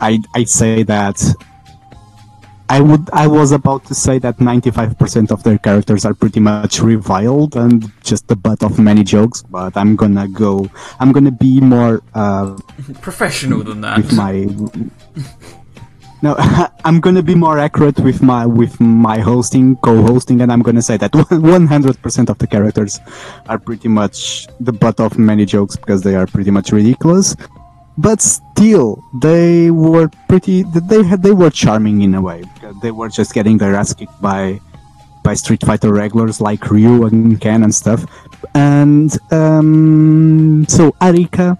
I 0.00 0.20
I'd 0.34 0.48
say 0.48 0.82
that 0.84 1.22
I 2.68 2.80
would 2.80 3.08
I 3.12 3.26
was 3.26 3.52
about 3.52 3.84
to 3.86 3.94
say 3.94 4.18
that 4.20 4.38
95% 4.38 5.30
of 5.30 5.42
their 5.42 5.58
characters 5.58 6.04
are 6.06 6.14
pretty 6.14 6.40
much 6.40 6.80
reviled 6.80 7.56
and 7.56 7.92
just 8.02 8.26
the 8.28 8.36
butt 8.36 8.62
of 8.64 8.78
many 8.78 9.04
jokes, 9.04 9.42
but 9.42 9.76
I'm 9.76 9.96
gonna 9.96 10.26
go. 10.28 10.70
I'm 10.98 11.12
gonna 11.12 11.30
be 11.30 11.60
more 11.60 12.02
uh, 12.14 12.56
Professional 13.02 13.62
than 13.62 13.82
that. 13.82 13.98
with 13.98 14.12
my 14.16 14.48
no 16.22 16.34
i'm 16.86 17.00
gonna 17.00 17.22
be 17.22 17.34
more 17.34 17.58
accurate 17.58 17.98
with 18.00 18.22
my 18.22 18.46
with 18.46 18.80
my 18.80 19.18
hosting 19.18 19.76
co-hosting 19.84 20.40
and 20.40 20.50
i'm 20.50 20.62
gonna 20.62 20.80
say 20.80 20.96
that 20.96 21.12
100% 21.12 22.28
of 22.30 22.38
the 22.38 22.46
characters 22.46 22.98
are 23.46 23.58
pretty 23.58 23.88
much 23.88 24.46
the 24.60 24.72
butt 24.72 24.98
of 25.00 25.18
many 25.18 25.44
jokes 25.44 25.76
because 25.76 26.00
they 26.02 26.14
are 26.14 26.26
pretty 26.26 26.50
much 26.50 26.72
ridiculous 26.72 27.36
but 27.96 28.20
still, 28.20 29.02
they 29.20 29.70
were 29.70 30.08
pretty. 30.28 30.62
They 30.62 31.02
had 31.02 31.22
they 31.22 31.32
were 31.32 31.50
charming 31.50 32.02
in 32.02 32.14
a 32.14 32.20
way. 32.20 32.42
They 32.82 32.90
were 32.90 33.08
just 33.08 33.34
getting 33.34 33.58
their 33.58 33.74
ass 33.74 33.94
kicked 33.94 34.20
by 34.20 34.60
by 35.22 35.34
Street 35.34 35.62
Fighter 35.64 35.92
regulars 35.92 36.40
like 36.40 36.70
Ryu 36.70 37.06
and 37.06 37.40
Ken 37.40 37.62
and 37.62 37.74
stuff. 37.74 38.04
And 38.54 39.10
um, 39.32 40.66
so 40.68 40.92
Arika 41.00 41.58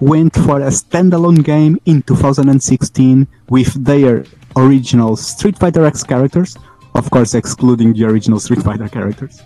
went 0.00 0.34
for 0.34 0.60
a 0.60 0.70
standalone 0.70 1.44
game 1.44 1.78
in 1.84 2.02
2016 2.02 3.26
with 3.48 3.84
their 3.84 4.24
original 4.56 5.16
Street 5.16 5.58
Fighter 5.58 5.84
EX 5.84 6.02
characters, 6.02 6.56
of 6.94 7.10
course, 7.10 7.34
excluding 7.34 7.92
the 7.92 8.04
original 8.04 8.40
Street 8.40 8.62
Fighter 8.62 8.88
characters. 8.88 9.42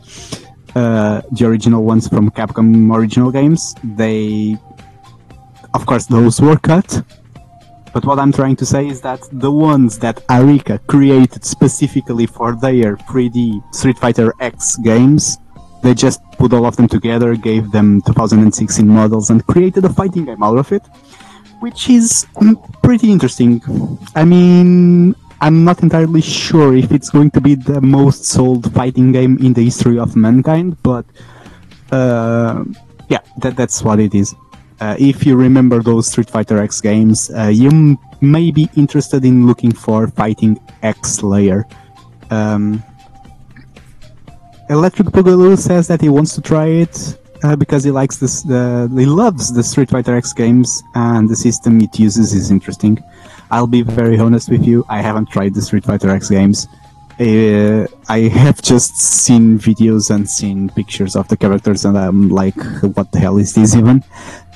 Uh, 0.74 1.22
the 1.32 1.46
original 1.46 1.84
ones 1.84 2.08
from 2.08 2.30
Capcom 2.30 2.94
original 2.94 3.30
games. 3.30 3.74
They, 3.84 4.56
of 5.74 5.84
course, 5.86 6.06
those 6.06 6.40
were 6.40 6.56
cut. 6.56 7.02
But 7.92 8.04
what 8.04 8.18
I'm 8.18 8.32
trying 8.32 8.56
to 8.56 8.66
say 8.66 8.88
is 8.88 9.00
that 9.02 9.20
the 9.30 9.52
ones 9.52 9.98
that 10.00 10.16
Arika 10.26 10.84
created 10.86 11.44
specifically 11.44 12.26
for 12.26 12.56
their 12.56 12.96
3D 12.96 13.74
Street 13.74 13.98
Fighter 13.98 14.32
EX 14.40 14.76
games, 14.78 15.38
they 15.82 15.94
just 15.94 16.20
put 16.38 16.52
all 16.52 16.66
of 16.66 16.76
them 16.76 16.88
together, 16.88 17.36
gave 17.36 17.70
them 17.70 18.02
2016 18.02 18.88
models, 18.88 19.30
and 19.30 19.46
created 19.46 19.84
a 19.84 19.88
fighting 19.88 20.24
game 20.24 20.42
out 20.42 20.58
of 20.58 20.72
it, 20.72 20.82
which 21.60 21.88
is 21.88 22.26
mm, 22.36 22.56
pretty 22.82 23.12
interesting. 23.12 23.62
I 24.16 24.24
mean, 24.24 25.14
I'm 25.40 25.64
not 25.64 25.82
entirely 25.82 26.22
sure 26.22 26.74
if 26.74 26.90
it's 26.90 27.10
going 27.10 27.30
to 27.32 27.40
be 27.40 27.54
the 27.54 27.80
most 27.80 28.24
sold 28.24 28.72
fighting 28.72 29.12
game 29.12 29.38
in 29.38 29.52
the 29.52 29.64
history 29.64 29.98
of 29.98 30.16
mankind, 30.16 30.82
but 30.82 31.04
uh, 31.92 32.64
yeah, 33.08 33.20
that, 33.38 33.54
that's 33.56 33.82
what 33.82 34.00
it 34.00 34.14
is. 34.14 34.34
Uh, 34.80 34.96
if 34.98 35.24
you 35.24 35.36
remember 35.36 35.82
those 35.82 36.08
Street 36.08 36.28
Fighter 36.28 36.58
EX 36.58 36.80
games, 36.80 37.30
uh, 37.30 37.46
you 37.46 37.68
m- 37.70 37.98
may 38.20 38.50
be 38.50 38.68
interested 38.76 39.24
in 39.24 39.46
looking 39.46 39.72
for 39.72 40.08
Fighting 40.08 40.58
EX 40.82 41.22
Layer. 41.22 41.64
Um, 42.30 42.82
Electric 44.70 45.08
Boogaloo 45.08 45.56
says 45.58 45.88
that 45.88 46.00
he 46.00 46.08
wants 46.08 46.34
to 46.34 46.40
try 46.40 46.66
it 46.66 47.18
uh, 47.42 47.54
because 47.54 47.84
he 47.84 47.90
likes 47.90 48.16
this. 48.16 48.42
He 48.42 49.06
loves 49.06 49.52
the 49.52 49.62
Street 49.62 49.90
Fighter 49.90 50.16
EX 50.16 50.32
games, 50.32 50.82
and 50.94 51.28
the 51.28 51.36
system 51.36 51.80
it 51.80 51.98
uses 51.98 52.32
is 52.32 52.50
interesting. 52.50 52.98
I'll 53.50 53.66
be 53.66 53.82
very 53.82 54.18
honest 54.18 54.48
with 54.48 54.66
you. 54.66 54.84
I 54.88 55.00
haven't 55.02 55.30
tried 55.30 55.54
the 55.54 55.62
Street 55.62 55.84
Fighter 55.84 56.10
X 56.10 56.30
games. 56.30 56.66
Uh, 57.20 57.86
I 58.08 58.20
have 58.22 58.60
just 58.60 58.96
seen 58.96 59.56
videos 59.56 60.10
and 60.12 60.28
seen 60.28 60.68
pictures 60.70 61.14
of 61.14 61.28
the 61.28 61.36
characters, 61.36 61.84
and 61.84 61.96
I'm 61.96 62.28
like, 62.30 62.56
"What 62.96 63.12
the 63.12 63.20
hell 63.20 63.36
is 63.36 63.52
this 63.54 63.76
even?" 63.76 64.02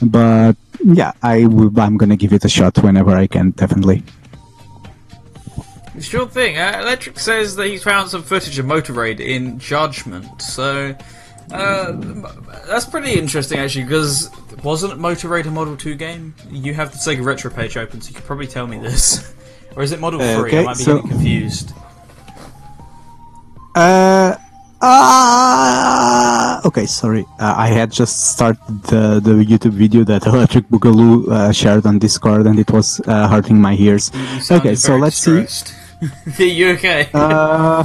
But 0.02 0.56
yeah, 0.84 1.12
I 1.22 1.38
I'm 1.42 1.96
gonna 1.96 2.16
give 2.16 2.32
it 2.32 2.44
a 2.44 2.48
shot 2.48 2.78
whenever 2.78 3.10
I 3.16 3.26
can. 3.26 3.50
Definitely. 3.52 4.02
Sure 6.00 6.26
thing. 6.28 6.56
Uh, 6.56 6.78
Electric 6.82 7.18
says 7.18 7.56
that 7.56 7.66
he's 7.66 7.82
found 7.82 8.08
some 8.08 8.22
footage 8.22 8.56
of 8.58 8.66
Motor 8.66 8.92
Raid 8.92 9.18
in 9.20 9.58
Judgment, 9.58 10.40
so 10.40 10.94
uh, 11.50 11.92
that's 12.68 12.84
pretty 12.86 13.14
interesting 13.18 13.58
actually. 13.58 13.82
Because 13.84 14.30
wasn't 14.62 14.98
Motor 15.00 15.26
Raid 15.28 15.46
a 15.46 15.50
Model 15.50 15.76
Two 15.76 15.96
game? 15.96 16.34
You 16.50 16.72
have 16.74 16.92
the 16.92 16.98
Sega 16.98 17.24
Retro 17.24 17.50
page 17.50 17.76
open, 17.76 18.00
so 18.00 18.10
you 18.10 18.14
could 18.14 18.24
probably 18.24 18.46
tell 18.46 18.68
me 18.68 18.78
this, 18.78 19.34
or 19.76 19.82
is 19.82 19.90
it 19.90 19.98
Model 19.98 20.22
Uh, 20.22 20.38
Three? 20.38 20.56
I 20.58 20.62
might 20.62 20.76
be 20.78 20.84
so- 20.84 20.94
getting 20.96 21.10
confused. 21.10 21.72
Uh, 23.74 24.34
ah, 24.80 26.37
okay, 26.64 26.86
sorry. 26.86 27.24
Uh, 27.38 27.54
I 27.56 27.68
had 27.68 27.90
just 27.90 28.30
started 28.32 28.82
the, 28.84 29.20
the 29.20 29.44
YouTube 29.44 29.72
video 29.72 30.04
that 30.04 30.26
Electric 30.26 30.68
Boogaloo 30.68 31.28
uh, 31.28 31.52
shared 31.52 31.86
on 31.86 31.98
Discord, 31.98 32.46
and 32.46 32.58
it 32.58 32.70
was 32.70 33.00
uh, 33.06 33.28
hurting 33.28 33.60
my 33.60 33.74
ears. 33.76 34.10
Okay, 34.50 34.74
so 34.74 34.96
let's 34.96 35.16
see. 35.16 35.40
distressed. 35.40 35.74
Are 36.38 36.44
you 36.44 36.70
okay? 36.70 37.08
Uh, 37.12 37.84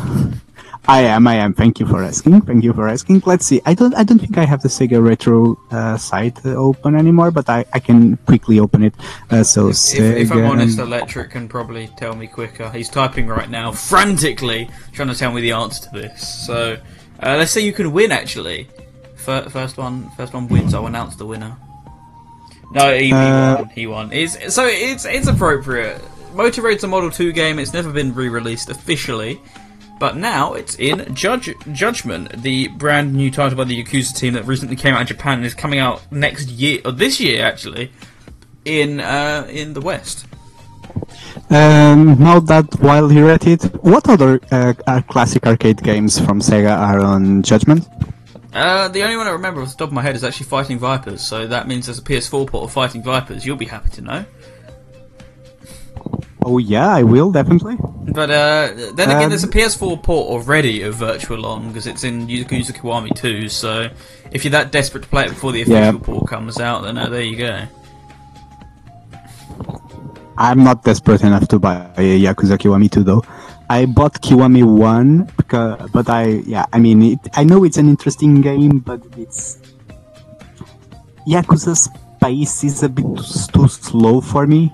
I 0.87 1.01
am. 1.01 1.27
I 1.27 1.35
am. 1.35 1.53
Thank 1.53 1.79
you 1.79 1.87
for 1.87 2.03
asking. 2.03 2.41
Thank 2.41 2.63
you 2.63 2.73
for 2.73 2.89
asking. 2.89 3.23
Let's 3.25 3.45
see. 3.45 3.61
I 3.65 3.73
don't. 3.73 3.95
I 3.95 4.03
don't 4.03 4.19
think 4.19 4.37
I 4.37 4.45
have 4.45 4.61
the 4.61 4.69
Sega 4.69 5.03
Retro 5.03 5.57
uh, 5.71 5.97
site 5.97 6.45
open 6.45 6.95
anymore, 6.95 7.31
but 7.31 7.49
I, 7.49 7.65
I 7.73 7.79
can 7.79 8.17
quickly 8.17 8.59
open 8.59 8.83
it. 8.83 8.93
Uh, 9.31 9.43
so 9.43 9.69
if, 9.69 9.75
Sega. 9.75 10.19
if 10.19 10.31
I'm 10.31 10.45
honest, 10.45 10.79
Electric 10.79 11.31
can 11.31 11.47
probably 11.47 11.87
tell 11.97 12.15
me 12.15 12.27
quicker. 12.27 12.69
He's 12.69 12.89
typing 12.89 13.27
right 13.27 13.49
now, 13.49 13.71
frantically 13.71 14.69
trying 14.91 15.07
to 15.07 15.15
tell 15.15 15.31
me 15.31 15.41
the 15.41 15.51
answer 15.51 15.89
to 15.89 16.01
this. 16.01 16.45
So 16.45 16.77
uh, 17.25 17.37
let's 17.37 17.51
say 17.51 17.61
you 17.61 17.73
can 17.73 17.91
win. 17.91 18.11
Actually, 18.11 18.67
Fir- 19.15 19.49
first 19.49 19.77
one, 19.77 20.09
first 20.17 20.33
one 20.33 20.47
wins. 20.47 20.73
I'll 20.73 20.87
announce 20.87 21.15
the 21.15 21.25
winner. 21.25 21.55
No, 22.71 22.93
he, 22.95 23.05
he 23.07 23.11
Uh, 23.13 23.55
won. 23.57 23.69
He 23.69 23.87
won. 23.87 24.11
It's, 24.11 24.53
so 24.53 24.65
it's 24.65 25.05
it's 25.05 25.27
appropriate. 25.27 26.01
Motor 26.33 26.61
Raid's 26.63 26.83
a 26.83 26.87
Model 26.87 27.11
Two 27.11 27.31
game. 27.31 27.59
It's 27.59 27.73
never 27.73 27.91
been 27.91 28.13
re-released 28.13 28.69
officially. 28.69 29.39
But 29.99 30.17
now 30.17 30.53
it's 30.53 30.75
in 30.75 31.13
Judge 31.15 31.53
Judgment, 31.71 32.41
the 32.41 32.67
brand 32.69 33.13
new 33.13 33.29
title 33.31 33.57
by 33.57 33.63
the 33.63 33.81
Yakuza 33.81 34.17
team 34.17 34.33
that 34.33 34.43
recently 34.45 34.75
came 34.75 34.95
out 34.95 35.01
in 35.01 35.07
Japan 35.07 35.37
and 35.37 35.45
is 35.45 35.53
coming 35.53 35.79
out 35.79 36.01
next 36.11 36.49
year, 36.49 36.81
or 36.83 36.91
this 36.91 37.19
year 37.21 37.45
actually, 37.45 37.91
in 38.65 38.99
uh, 38.99 39.47
in 39.49 39.73
the 39.73 39.79
West. 39.81 40.25
Um, 41.49 42.17
now 42.19 42.39
that 42.39 42.65
while 42.79 43.11
you're 43.11 43.29
at 43.29 43.45
it, 43.47 43.63
what 43.83 44.07
other 44.09 44.39
uh, 44.51 44.73
uh, 44.87 45.01
classic 45.01 45.45
arcade 45.45 45.81
games 45.83 46.19
from 46.19 46.39
Sega 46.39 46.75
are 46.77 46.99
on 46.99 47.41
Judgment? 47.43 47.87
Uh, 48.53 48.87
the 48.87 49.01
only 49.03 49.17
one 49.17 49.27
I 49.27 49.31
remember 49.31 49.61
off 49.61 49.69
the 49.71 49.75
top 49.77 49.87
of 49.89 49.93
my 49.93 50.01
head 50.03 50.15
is 50.15 50.23
actually 50.23 50.45
Fighting 50.45 50.77
Vipers, 50.79 51.21
so 51.21 51.47
that 51.47 51.67
means 51.67 51.87
there's 51.87 51.97
a 51.99 52.03
PS4 52.03 52.47
port 52.47 52.63
of 52.65 52.71
Fighting 52.71 53.01
Vipers. 53.03 53.45
You'll 53.45 53.55
be 53.57 53.65
happy 53.65 53.89
to 53.91 54.01
know. 54.01 54.25
Oh 56.45 56.57
yeah, 56.57 56.89
I 56.93 57.03
will 57.03 57.31
definitely. 57.31 57.77
But 57.79 58.29
uh, 58.29 58.73
then 58.95 59.09
again, 59.09 59.23
Um, 59.23 59.29
there's 59.29 59.45
a 59.45 59.47
PS4 59.47 60.03
port 60.03 60.29
already 60.29 60.81
of 60.81 60.95
Virtual 60.95 61.45
On 61.45 61.69
because 61.69 61.87
it's 61.87 62.03
in 62.03 62.27
Yakuza 62.27 62.73
Kiwami 62.73 63.15
2. 63.15 63.47
So 63.49 63.89
if 64.31 64.43
you're 64.43 64.51
that 64.51 64.71
desperate 64.71 65.03
to 65.03 65.09
play 65.09 65.23
it 65.25 65.29
before 65.29 65.51
the 65.53 65.61
official 65.61 65.79
Yeah. 65.81 65.91
port 66.03 66.27
comes 66.27 66.59
out, 66.59 66.83
then 66.83 66.97
uh, 66.97 67.07
there 67.07 67.21
you 67.21 67.37
go. 67.37 67.61
I'm 70.37 70.63
not 70.63 70.83
desperate 70.83 71.21
enough 71.23 71.47
to 71.49 71.59
buy 71.59 71.91
Yakuza 71.97 72.57
Kiwami 72.57 72.89
2 72.91 73.03
though. 73.03 73.23
I 73.69 73.85
bought 73.85 74.21
Kiwami 74.21 74.63
1 74.63 75.31
because, 75.37 75.89
but 75.91 76.09
I, 76.09 76.25
yeah, 76.45 76.65
I 76.73 76.79
mean, 76.79 77.01
it, 77.03 77.19
I 77.33 77.43
know 77.43 77.63
it's 77.63 77.77
an 77.77 77.87
interesting 77.87 78.41
game, 78.41 78.79
but 78.79 79.01
it's 79.17 79.59
Yakuza's 81.27 81.89
pace 82.21 82.63
is 82.63 82.83
a 82.83 82.89
bit 82.89 83.05
too, 83.05 83.47
too 83.53 83.67
slow 83.67 84.21
for 84.21 84.47
me. 84.47 84.71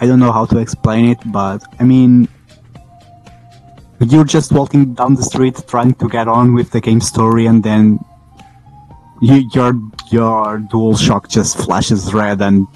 I 0.00 0.06
don't 0.06 0.20
know 0.20 0.32
how 0.32 0.46
to 0.46 0.58
explain 0.58 1.06
it, 1.06 1.18
but 1.26 1.62
I 1.80 1.84
mean, 1.84 2.28
you're 4.00 4.24
just 4.24 4.52
walking 4.52 4.94
down 4.94 5.14
the 5.14 5.22
street 5.22 5.62
trying 5.66 5.94
to 5.94 6.08
get 6.08 6.28
on 6.28 6.54
with 6.54 6.70
the 6.70 6.80
game 6.80 7.00
story, 7.00 7.46
and 7.46 7.62
then 7.62 7.98
you, 9.20 9.48
your 9.54 9.74
your 10.10 10.58
dual 10.70 10.96
shock 10.96 11.28
just 11.28 11.56
flashes 11.56 12.14
red 12.14 12.40
and 12.40 12.66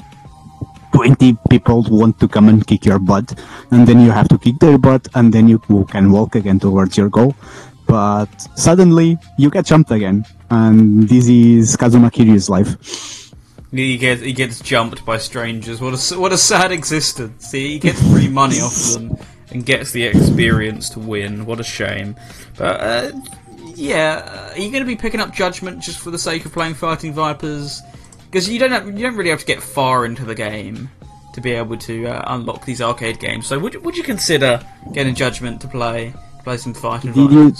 20 0.92 1.36
people 1.50 1.82
want 1.88 2.18
to 2.20 2.28
come 2.28 2.48
and 2.48 2.66
kick 2.66 2.84
your 2.84 2.98
butt, 2.98 3.38
and 3.70 3.86
then 3.86 4.00
you 4.00 4.10
have 4.10 4.28
to 4.28 4.38
kick 4.38 4.58
their 4.58 4.78
butt, 4.78 5.08
and 5.14 5.32
then 5.32 5.48
you 5.48 5.58
can 5.58 6.12
walk 6.12 6.34
again 6.34 6.58
towards 6.58 6.96
your 6.96 7.08
goal. 7.08 7.34
But 7.86 8.30
suddenly, 8.56 9.18
you 9.38 9.50
get 9.50 9.66
jumped 9.66 9.90
again, 9.90 10.24
and 10.50 11.08
this 11.08 11.28
is 11.28 11.76
Kazuma 11.76 12.10
Kiryu's 12.10 12.48
life. 12.48 13.32
He 13.70 13.96
gets 13.96 14.20
he 14.20 14.32
gets 14.32 14.60
jumped 14.60 15.04
by 15.04 15.16
strangers. 15.18 15.80
What 15.80 15.94
a 15.94 16.18
what 16.18 16.32
a 16.32 16.38
sad 16.38 16.72
existence. 16.72 17.50
He 17.50 17.78
gets 17.78 18.00
free 18.10 18.28
money 18.28 18.60
off 18.60 18.74
them 18.92 19.16
and 19.50 19.64
gets 19.64 19.92
the 19.92 20.04
experience 20.04 20.90
to 20.90 21.00
win. 21.00 21.46
What 21.46 21.58
a 21.58 21.64
shame. 21.64 22.16
But 22.58 22.80
uh, 22.80 23.12
yeah, 23.74 24.52
are 24.52 24.58
you 24.58 24.70
going 24.70 24.82
to 24.82 24.86
be 24.86 24.96
picking 24.96 25.20
up 25.20 25.32
Judgment 25.32 25.82
just 25.82 25.98
for 25.98 26.10
the 26.10 26.18
sake 26.18 26.44
of 26.44 26.52
playing 26.52 26.74
Fighting 26.74 27.12
Vipers? 27.12 27.80
Because 28.32 28.48
you 28.48 28.58
don't 28.58 28.70
have, 28.72 28.86
you 28.86 29.04
don't 29.06 29.14
really 29.16 29.28
have 29.28 29.40
to 29.40 29.44
get 29.46 29.62
far 29.62 30.06
into 30.06 30.24
the 30.24 30.34
game 30.34 30.88
to 31.34 31.40
be 31.42 31.52
able 31.52 31.76
to 31.76 32.06
uh, 32.06 32.22
unlock 32.34 32.64
these 32.64 32.80
arcade 32.80 33.18
games. 33.20 33.46
So 33.46 33.58
would 33.58 33.74
you- 33.74 33.80
would 33.80 33.94
you 33.96 34.02
consider 34.02 34.64
getting 34.94 35.14
Judgment 35.14 35.60
to 35.60 35.68
play 35.68 36.14
play 36.42 36.56
some 36.56 36.72
Fighting 36.74 37.12
Did 37.12 37.30
you- 37.30 37.52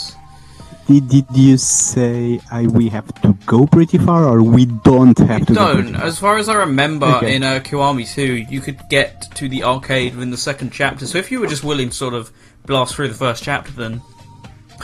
Did, 0.88 1.08
did 1.08 1.26
you 1.34 1.56
say 1.58 2.40
I, 2.50 2.66
we 2.66 2.88
have 2.88 3.06
to 3.22 3.36
go 3.46 3.66
pretty 3.66 3.98
far, 3.98 4.24
or 4.24 4.42
we 4.42 4.64
don't 4.66 5.16
have 5.18 5.46
to 5.46 5.54
don't. 5.54 5.94
As 5.94 6.18
far 6.18 6.38
as 6.38 6.48
I 6.48 6.54
remember, 6.54 7.06
Okay. 7.06 7.36
in 7.36 7.44
uh, 7.44 7.60
Kiwami 7.60 8.04
2, 8.12 8.22
you 8.50 8.60
could 8.60 8.80
get 8.90 9.30
to 9.36 9.48
the 9.48 9.62
arcade 9.62 10.14
within 10.14 10.30
the 10.30 10.36
second 10.36 10.70
chapter. 10.72 11.06
So 11.06 11.18
if 11.18 11.30
you 11.30 11.38
were 11.40 11.46
just 11.46 11.62
willing 11.64 11.90
to 11.90 11.94
sort 11.94 12.14
of 12.14 12.32
blast 12.66 12.94
through 12.96 13.08
the 13.08 13.14
first 13.14 13.44
chapter, 13.44 13.70
then 13.72 14.00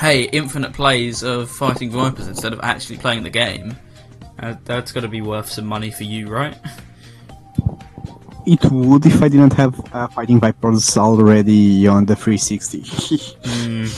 hey, 0.00 0.24
infinite 0.24 0.72
plays 0.74 1.22
of 1.24 1.50
fighting 1.50 1.90
vipers 1.90 2.28
instead 2.28 2.52
of 2.52 2.60
actually 2.62 2.98
playing 2.98 3.24
the 3.24 3.30
game. 3.30 3.76
Uh, 4.38 4.54
that's 4.64 4.92
got 4.92 5.00
to 5.00 5.08
be 5.08 5.20
worth 5.20 5.48
some 5.50 5.66
money 5.66 5.90
for 5.90 6.04
you, 6.04 6.28
right? 6.28 6.56
It 8.46 8.64
would 8.70 9.04
if 9.04 9.20
I 9.22 9.28
didn't 9.28 9.52
have 9.54 9.74
uh, 9.94 10.06
Fighting 10.08 10.40
Vipers 10.40 10.96
already 10.96 11.86
on 11.86 12.06
the 12.06 12.16
360. 12.16 12.80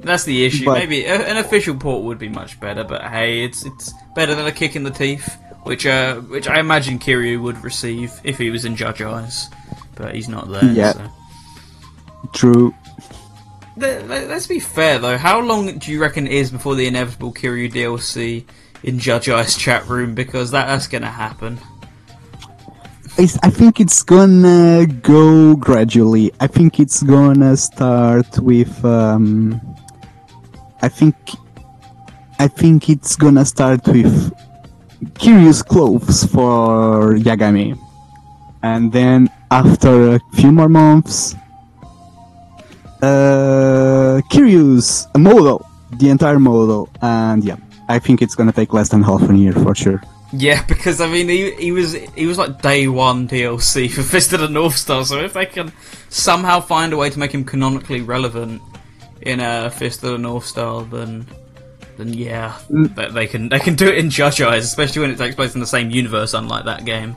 That's 0.00 0.24
the 0.24 0.44
issue. 0.44 0.64
But- 0.64 0.78
Maybe 0.78 1.04
a, 1.04 1.14
an 1.26 1.36
official 1.36 1.76
port 1.76 2.04
would 2.04 2.18
be 2.18 2.28
much 2.28 2.58
better, 2.60 2.84
but 2.84 3.02
hey, 3.02 3.44
it's 3.44 3.64
it's 3.66 3.92
better 4.14 4.34
than 4.34 4.46
a 4.46 4.52
kick 4.52 4.74
in 4.76 4.82
the 4.84 4.90
teeth 4.90 5.36
which 5.64 5.86
uh, 5.86 6.16
which 6.22 6.48
I 6.48 6.60
imagine 6.60 6.98
Kiryu 6.98 7.42
would 7.42 7.62
receive 7.62 8.12
if 8.24 8.38
he 8.38 8.50
was 8.50 8.64
in 8.64 8.74
Judge 8.76 9.02
Eyes, 9.02 9.48
but 9.96 10.14
he's 10.14 10.28
not 10.28 10.48
there. 10.50 10.64
Yeah. 10.64 10.92
So. 10.92 11.10
True. 12.32 12.74
Let- 13.76 14.08
let- 14.08 14.28
Let's 14.28 14.46
be 14.46 14.60
fair 14.60 14.98
though. 14.98 15.18
How 15.18 15.40
long 15.40 15.78
do 15.78 15.92
you 15.92 16.00
reckon 16.00 16.26
it 16.26 16.32
is 16.32 16.50
before 16.50 16.74
the 16.74 16.86
inevitable 16.86 17.32
Kiryu 17.34 17.70
DLC 17.70 18.44
in 18.82 18.98
Judge 18.98 19.28
Eyes 19.28 19.56
chat 19.56 19.86
room? 19.86 20.14
Because 20.14 20.50
that, 20.50 20.66
that's 20.66 20.86
gonna 20.86 21.10
happen. 21.10 21.58
I, 23.18 23.22
I 23.42 23.50
think 23.50 23.80
it's 23.80 24.02
gonna 24.02 24.86
go 24.86 25.56
gradually. 25.56 26.30
I 26.40 26.46
think 26.46 26.78
it's 26.78 27.02
gonna 27.02 27.56
start 27.56 28.38
with. 28.38 28.84
Um, 28.84 29.60
I 30.82 30.88
think. 30.88 31.16
I 32.38 32.46
think 32.46 32.88
it's 32.88 33.16
gonna 33.16 33.44
start 33.44 33.84
with 33.88 34.32
Kiryu's 35.14 35.62
clothes 35.62 36.24
for 36.24 37.14
Yagami, 37.14 37.76
and 38.62 38.92
then 38.92 39.28
after 39.50 40.14
a 40.14 40.20
few 40.34 40.52
more 40.52 40.68
months, 40.68 41.34
uh, 43.02 44.20
Kiryu's 44.30 45.08
model, 45.16 45.66
the 45.98 46.10
entire 46.10 46.38
model, 46.38 46.88
and 47.02 47.42
yeah, 47.42 47.56
I 47.88 47.98
think 47.98 48.22
it's 48.22 48.34
gonna 48.34 48.52
take 48.52 48.72
less 48.72 48.88
than 48.90 49.02
half 49.02 49.28
a 49.28 49.34
year 49.36 49.52
for 49.52 49.74
sure. 49.74 50.02
Yeah, 50.32 50.62
because 50.68 51.00
I 51.00 51.08
mean, 51.08 51.28
he, 51.28 51.52
he 51.54 51.72
was 51.72 51.92
he 51.92 52.26
was 52.26 52.38
like 52.38 52.60
day 52.62 52.88
one 52.88 53.28
DLC 53.28 53.90
for 53.94 54.02
Fist 54.02 54.32
of 54.32 54.40
the 54.40 54.48
North 54.48 54.76
Star. 54.76 55.04
So 55.04 55.20
if 55.20 55.32
they 55.32 55.46
can 55.46 55.72
somehow 56.08 56.60
find 56.60 56.92
a 56.92 56.96
way 56.96 57.10
to 57.10 57.18
make 57.18 57.32
him 57.32 57.44
canonically 57.44 58.02
relevant 58.02 58.62
in 59.22 59.40
a 59.40 59.70
Fist 59.70 60.02
of 60.04 60.12
the 60.12 60.18
North 60.18 60.46
Star, 60.46 60.82
then 60.84 61.26
then 61.96 62.12
yeah, 62.12 62.58
they, 62.70 63.08
they 63.08 63.26
can 63.26 63.48
they 63.48 63.58
can 63.58 63.74
do 63.74 63.88
it 63.88 63.98
in 63.98 64.10
Judge 64.10 64.40
Eyes, 64.40 64.64
especially 64.64 65.02
when 65.02 65.10
it 65.10 65.18
takes 65.18 65.34
place 65.34 65.54
in 65.54 65.60
the 65.60 65.66
same 65.66 65.90
universe, 65.90 66.34
unlike 66.34 66.64
that 66.64 66.84
game. 66.84 67.16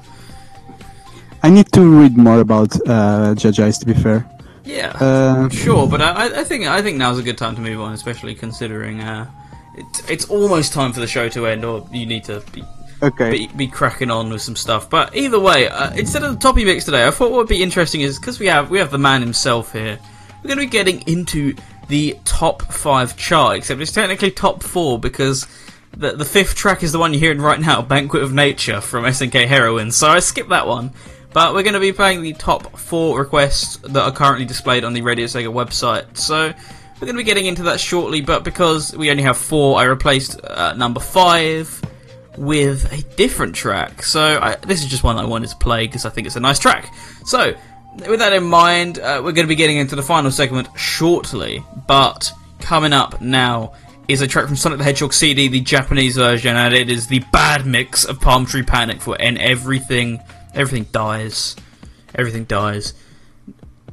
I 1.44 1.50
need 1.50 1.72
to 1.74 1.82
read 1.82 2.18
more 2.18 2.40
about 2.40 2.76
uh, 2.88 3.34
Judge 3.36 3.60
Eyes 3.60 3.78
to 3.80 3.86
be 3.86 3.94
fair. 3.94 4.30
Yeah, 4.64 4.92
Uh, 5.02 5.50
sure, 5.50 5.88
but 5.88 6.02
I, 6.02 6.42
I 6.42 6.44
think 6.44 6.66
I 6.66 6.82
think 6.82 6.98
now's 6.98 7.18
a 7.18 7.24
good 7.24 7.38
time 7.38 7.56
to 7.56 7.62
move 7.62 7.82
on, 7.82 7.94
especially 7.94 8.36
considering 8.36 9.02
uh, 9.02 9.26
it, 9.76 10.10
it's 10.10 10.26
almost 10.26 10.74
time 10.74 10.94
for 10.94 11.00
the 11.00 11.08
show 11.08 11.30
to 11.30 11.48
end, 11.48 11.64
or 11.64 11.88
you 11.92 12.06
need 12.06 12.24
to 12.26 12.44
be 12.52 12.64
okay. 13.02 13.32
be, 13.32 13.48
be 13.48 13.68
cracking 13.68 14.12
on 14.12 14.30
with 14.30 14.42
some 14.42 14.56
stuff. 14.56 14.90
But 14.90 15.16
either 15.16 15.40
way, 15.40 15.68
uh, 15.68 15.94
instead 15.94 16.24
of 16.24 16.34
the 16.34 16.40
toppy 16.40 16.66
mix 16.66 16.86
today, 16.86 17.06
I 17.06 17.12
thought 17.12 17.32
what 17.32 17.40
would 17.40 17.48
be 17.48 17.64
interesting 17.64 18.02
is 18.02 18.20
because 18.20 18.40
we 18.40 18.48
have 18.48 18.70
we 18.70 18.80
have 18.80 18.92
the 18.92 18.98
man 18.98 19.22
himself 19.22 19.72
here. 19.74 20.00
We're 20.44 20.48
going 20.48 20.60
to 20.60 20.66
be 20.66 20.72
getting 20.72 21.08
into 21.08 21.56
the 21.88 22.18
top 22.26 22.64
five 22.74 23.16
chart, 23.16 23.58
except 23.58 23.80
it's 23.80 23.92
technically 23.92 24.32
top 24.32 24.64
four 24.64 25.00
because 25.00 25.48
the 25.96 26.14
the 26.14 26.26
fifth 26.26 26.56
track 26.56 26.84
is 26.84 26.92
the 26.92 27.00
one 27.00 27.14
you're 27.14 27.20
hearing 27.20 27.42
right 27.42 27.60
now, 27.60 27.82
"Banquet 27.82 28.24
of 28.24 28.34
Nature" 28.34 28.82
from 28.82 29.06
SNK 29.06 29.48
Heroine. 29.48 29.92
So 29.92 30.10
I 30.10 30.20
skipped 30.20 30.50
that 30.50 30.68
one. 30.68 30.92
But 31.34 31.54
we're 31.54 31.64
going 31.64 31.76
to 31.76 31.80
be 31.80 31.94
playing 31.94 32.24
the 32.24 32.34
top 32.34 32.78
four 32.78 33.18
requests 33.18 33.78
that 33.78 34.04
are 34.04 34.12
currently 34.12 34.44
displayed 34.44 34.84
on 34.84 34.92
the 34.92 35.02
Radio 35.02 35.28
Sega 35.28 35.48
website. 35.48 36.18
So 36.18 36.54
we're 37.02 37.08
going 37.08 37.18
to 37.18 37.24
be 37.24 37.24
getting 37.24 37.48
into 37.48 37.64
that 37.64 37.80
shortly. 37.80 38.22
But 38.22 38.44
because 38.44 38.96
we 38.96 39.10
only 39.10 39.24
have 39.24 39.36
four, 39.36 39.80
I 39.80 39.86
replaced 39.86 40.40
uh, 40.44 40.74
number 40.74 41.00
five 41.00 41.82
with 42.38 42.92
a 42.94 43.02
different 43.16 43.56
track. 43.56 44.04
So 44.04 44.22
I, 44.22 44.56
this 44.56 44.84
is 44.84 44.88
just 44.88 45.04
one 45.04 45.18
I 45.18 45.26
wanted 45.26 45.50
to 45.50 45.56
play 45.56 45.88
because 45.88 46.06
I 46.06 46.10
think 46.10 46.28
it's 46.28 46.36
a 46.36 46.40
nice 46.40 46.60
track. 46.60 46.94
So 47.26 47.56
with 48.08 48.20
that 48.20 48.34
in 48.34 48.44
mind, 48.44 49.00
uh, 49.00 49.22
we're 49.24 49.32
going 49.32 49.48
to 49.48 49.50
be 49.50 49.56
getting 49.56 49.78
into 49.78 49.96
the 49.96 50.04
final 50.04 50.30
segment 50.30 50.68
shortly. 50.78 51.64
But 51.88 52.32
coming 52.60 52.94
up 52.94 53.20
now 53.20 53.74
is 54.08 54.22
a 54.22 54.28
track 54.28 54.46
from 54.46 54.56
Sonic 54.56 54.78
the 54.78 54.84
Hedgehog 54.84 55.14
CD, 55.14 55.48
the 55.48 55.62
Japanese 55.62 56.18
version, 56.18 56.56
and 56.56 56.74
it 56.74 56.90
is 56.90 57.08
the 57.08 57.24
bad 57.32 57.66
mix 57.66 58.06
of 58.06 58.22
Palm 58.22 58.46
Tree 58.46 58.64
Panic 58.64 59.02
for 59.02 59.20
and 59.20 59.40
everything. 59.40 60.20
Everything 60.54 60.86
dies. 60.92 61.56
Everything 62.14 62.44
dies. 62.44 62.94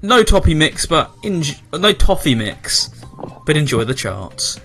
No 0.02 0.22
toppy 0.22 0.54
mix, 0.54 0.86
but 0.86 1.10
in, 1.22 1.42
no 1.72 1.92
toffee 1.92 2.34
mix, 2.34 2.90
but 3.44 3.56
enjoy 3.56 3.84
the 3.84 3.94
charts. 3.94 4.60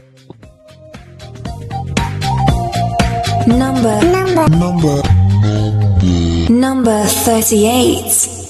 Number 3.48 4.02
number 4.02 4.48
number 4.50 5.02
number 6.50 7.04
38.「 7.04 8.43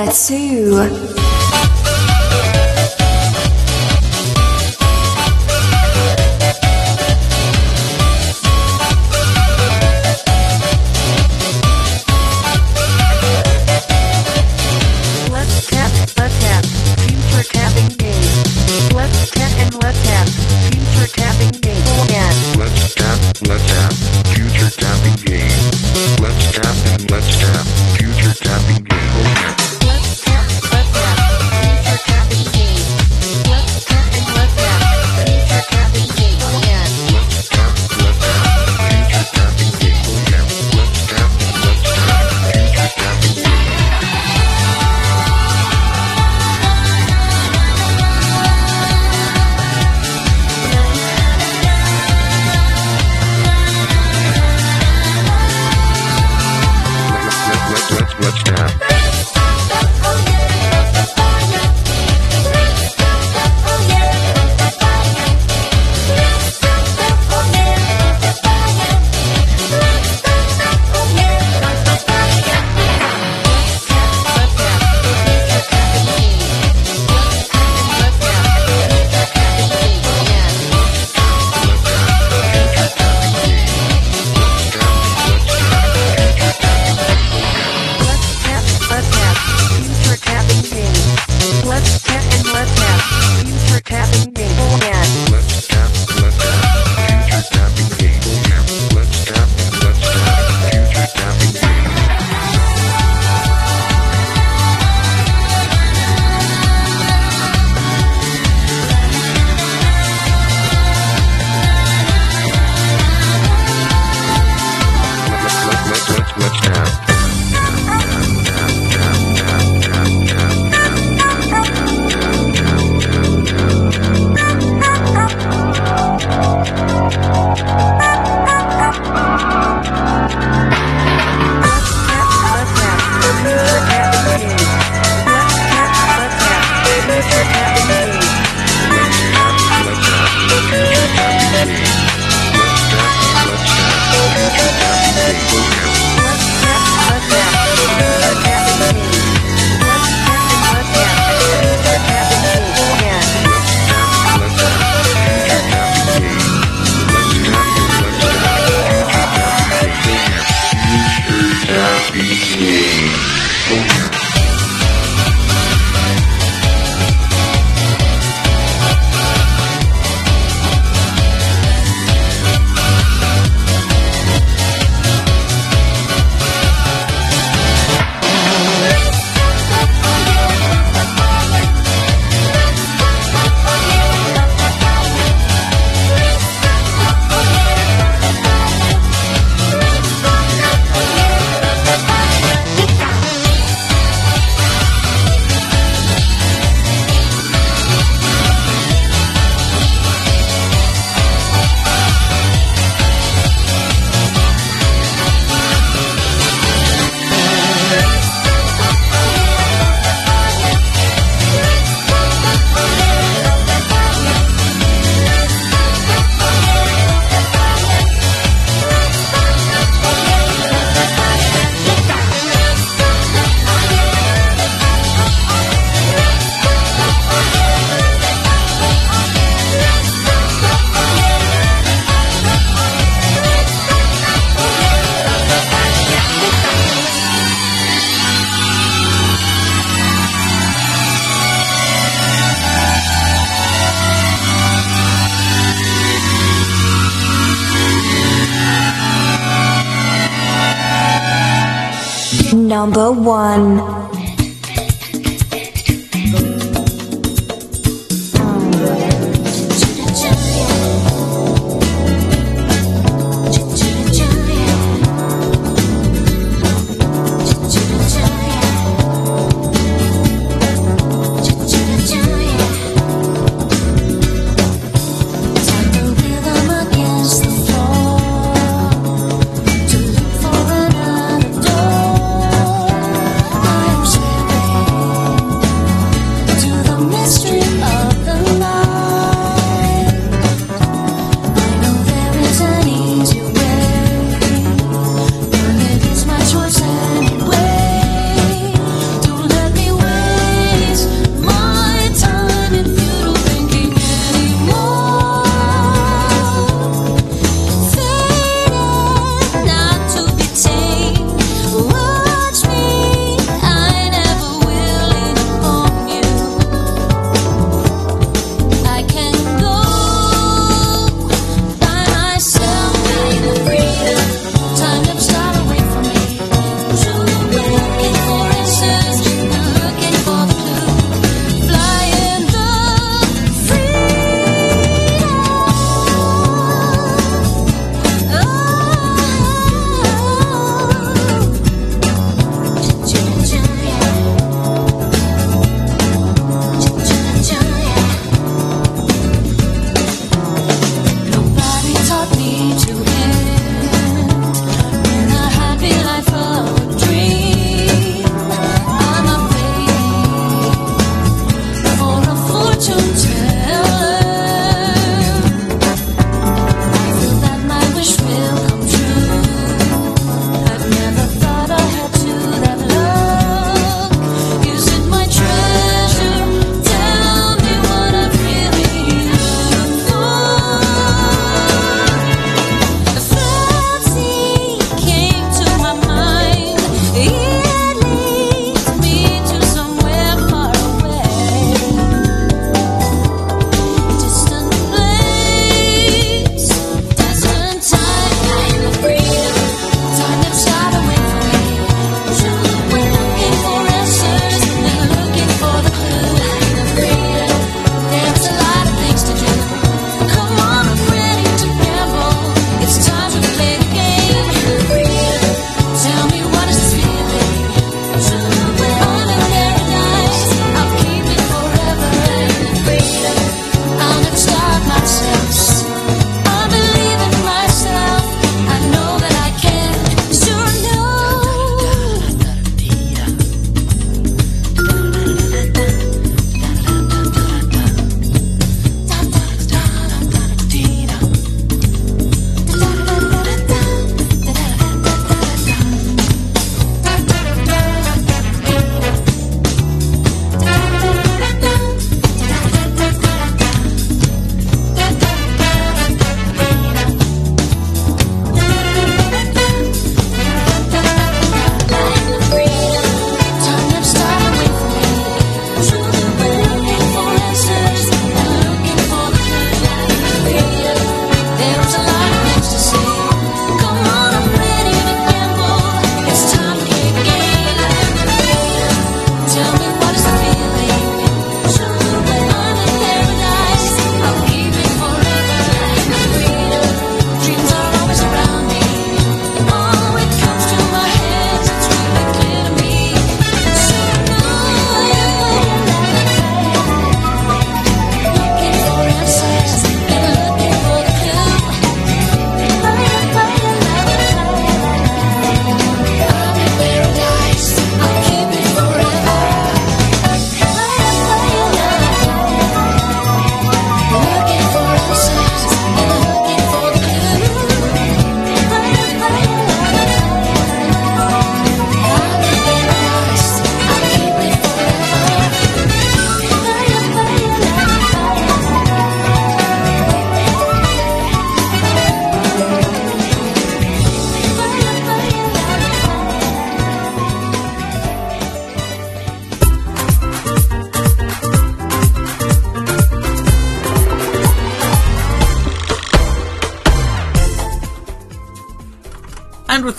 Number 0.00 0.14
2. 0.14 0.49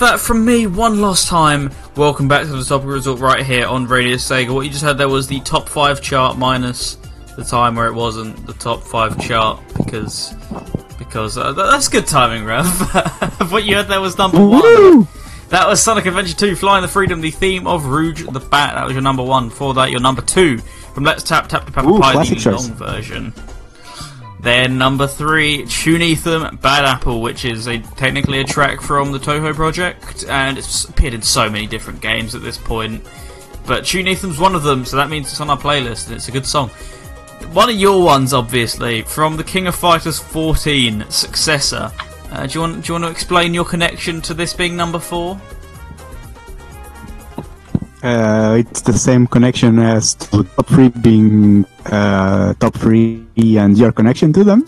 That 0.02 0.20
from 0.20 0.44
me, 0.44 0.66
one 0.66 1.00
last 1.00 1.28
time, 1.28 1.70
welcome 1.96 2.28
back 2.28 2.48
to 2.48 2.48
the 2.48 2.64
Topic 2.64 2.88
Resort 2.88 3.20
right 3.20 3.46
here 3.46 3.68
on 3.68 3.86
Radio 3.86 4.16
Sega. 4.16 4.52
What 4.52 4.66
you 4.66 4.72
just 4.72 4.84
had 4.84 4.98
there 4.98 5.08
was 5.08 5.28
the 5.28 5.40
top 5.42 5.70
five 5.70 6.02
chart 6.02 6.40
minus 6.40 6.96
the 7.38 7.44
time 7.44 7.76
where 7.76 7.86
it 7.86 7.94
wasn't 7.94 8.48
the 8.48 8.54
top 8.54 8.82
five 8.82 9.22
chart 9.22 9.62
because 9.78 10.34
because 10.98 11.38
uh, 11.38 11.54
th- 11.54 11.68
that's 11.70 11.88
good 11.88 12.08
timing, 12.08 12.46
Rev. 12.46 12.66
what 13.52 13.64
you 13.64 13.76
heard 13.76 13.90
there 13.90 14.02
was 14.02 14.18
number 14.18 14.40
one. 14.40 14.64
Woo! 14.64 15.08
That 15.50 15.68
was 15.68 15.84
Sonic 15.84 16.08
Adventure 16.08 16.36
2, 16.36 16.56
Fly 16.56 16.80
in 16.80 16.82
the 16.82 16.88
Freedom, 16.88 17.22
the 17.22 17.30
theme 17.30 17.68
of 17.68 17.86
Rouge 17.86 18.26
the 18.26 18.40
Bat. 18.40 18.74
That 18.74 18.86
was 18.86 18.94
your 18.94 19.04
number 19.04 19.22
one. 19.22 19.52
For 19.52 19.76
that, 19.76 19.92
your 19.92 20.00
number 20.00 20.24
two 20.24 20.58
from 20.96 21.04
Let's 21.04 21.22
Tap 21.22 21.48
Tap 21.48 21.68
to 21.68 21.72
Pepper 21.72 21.90
Ooh, 21.90 22.00
Pie, 22.00 22.26
the 22.26 22.36
choice. 22.38 22.68
long 22.68 22.74
version. 22.74 23.34
Then 24.42 24.80
number 24.80 25.06
three, 25.06 25.64
Chunithm 25.64 26.60
Bad 26.62 26.84
Apple, 26.84 27.22
which 27.22 27.46
is 27.46 27.68
a 27.68 27.78
technically 27.78 28.40
a 28.40 28.44
track 28.44 28.82
from 28.82 29.12
the 29.12 29.20
Touhou 29.20 29.54
project, 29.54 30.26
and 30.28 30.58
it's 30.58 30.86
appeared 30.86 31.14
in 31.14 31.22
so 31.22 31.48
many 31.48 31.68
different 31.68 32.02
games 32.02 32.34
at 32.34 32.42
this 32.42 32.58
point. 32.58 33.04
But 33.68 33.84
Chunithm's 33.84 34.40
one 34.40 34.56
of 34.56 34.64
them, 34.64 34.84
so 34.84 34.98
that 34.98 35.12
means 35.12 35.28
it's 35.28 35.42
on 35.42 35.52
our 35.52 35.60
playlist, 35.60 36.08
and 36.08 36.16
it's 36.16 36.28
a 36.28 36.32
good 36.32 36.48
song. 36.48 36.70
One 37.54 37.70
of 37.70 37.76
your 37.76 38.04
ones, 38.04 38.34
obviously, 38.34 39.04
from 39.04 39.38
the 39.38 39.44
King 39.44 39.68
of 39.68 39.76
Fighters 39.76 40.18
14 40.18 41.06
successor. 41.10 41.92
Uh, 42.32 42.48
do 42.48 42.54
you 42.54 42.62
want 42.62 42.84
do 42.84 42.88
you 42.88 42.94
want 42.94 43.06
to 43.06 43.12
explain 43.12 43.54
your 43.54 43.66
connection 43.66 44.22
to 44.22 44.34
this 44.34 44.56
being 44.56 44.76
number 44.76 44.98
four? 44.98 45.40
Uh, 48.02 48.56
it's 48.58 48.82
the 48.82 48.94
same 48.94 49.28
connection 49.28 49.78
as 49.78 50.16
to 50.16 50.44
top 50.44 50.66
three 50.66 50.90
being 50.90 51.64
uh, 51.86 52.56
top 52.56 52.74
three 52.74 53.21
and 53.62 53.78
your 53.78 53.92
connection 53.92 54.34
to 54.34 54.44
them. 54.44 54.68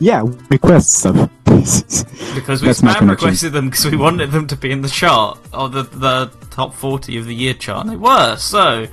Yeah, 0.00 0.24
request 0.50 0.92
stuff. 1.00 1.30
Because 2.34 2.62
we 2.62 2.68
That's 2.68 2.82
my 2.82 2.92
spam 2.92 2.98
connection. 2.98 3.08
requested 3.08 3.52
them 3.52 3.68
because 3.68 3.84
we 3.86 3.96
wanted 3.96 4.30
them 4.32 4.46
to 4.48 4.56
be 4.56 4.70
in 4.72 4.80
the 4.80 4.88
chart 4.88 5.38
of 5.52 5.72
the 5.72 5.82
the 5.82 6.30
top 6.50 6.74
40 6.74 7.18
of 7.18 7.26
the 7.26 7.34
year 7.34 7.52
chart. 7.54 7.82
And 7.86 7.90
they 7.90 7.96
were, 7.96 8.36
so 8.36 8.86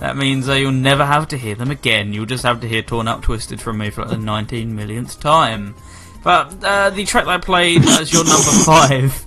that 0.00 0.16
means 0.16 0.48
uh, 0.48 0.54
you'll 0.54 0.72
never 0.72 1.04
have 1.04 1.28
to 1.28 1.36
hear 1.38 1.54
them 1.54 1.70
again. 1.70 2.12
You'll 2.12 2.26
just 2.26 2.42
have 2.42 2.60
to 2.62 2.68
hear 2.68 2.82
Torn 2.82 3.06
Up 3.06 3.22
Twisted 3.22 3.60
from 3.60 3.78
me 3.78 3.90
for 3.90 4.00
like 4.02 4.10
the 4.10 4.16
19 4.16 4.74
millionth 4.74 5.20
time. 5.20 5.74
But 6.24 6.64
uh, 6.64 6.90
the 6.90 7.04
track 7.04 7.26
that 7.26 7.30
I 7.30 7.38
played 7.38 7.84
as 8.00 8.12
your 8.12 8.24
number 8.24 8.50
five. 8.64 9.24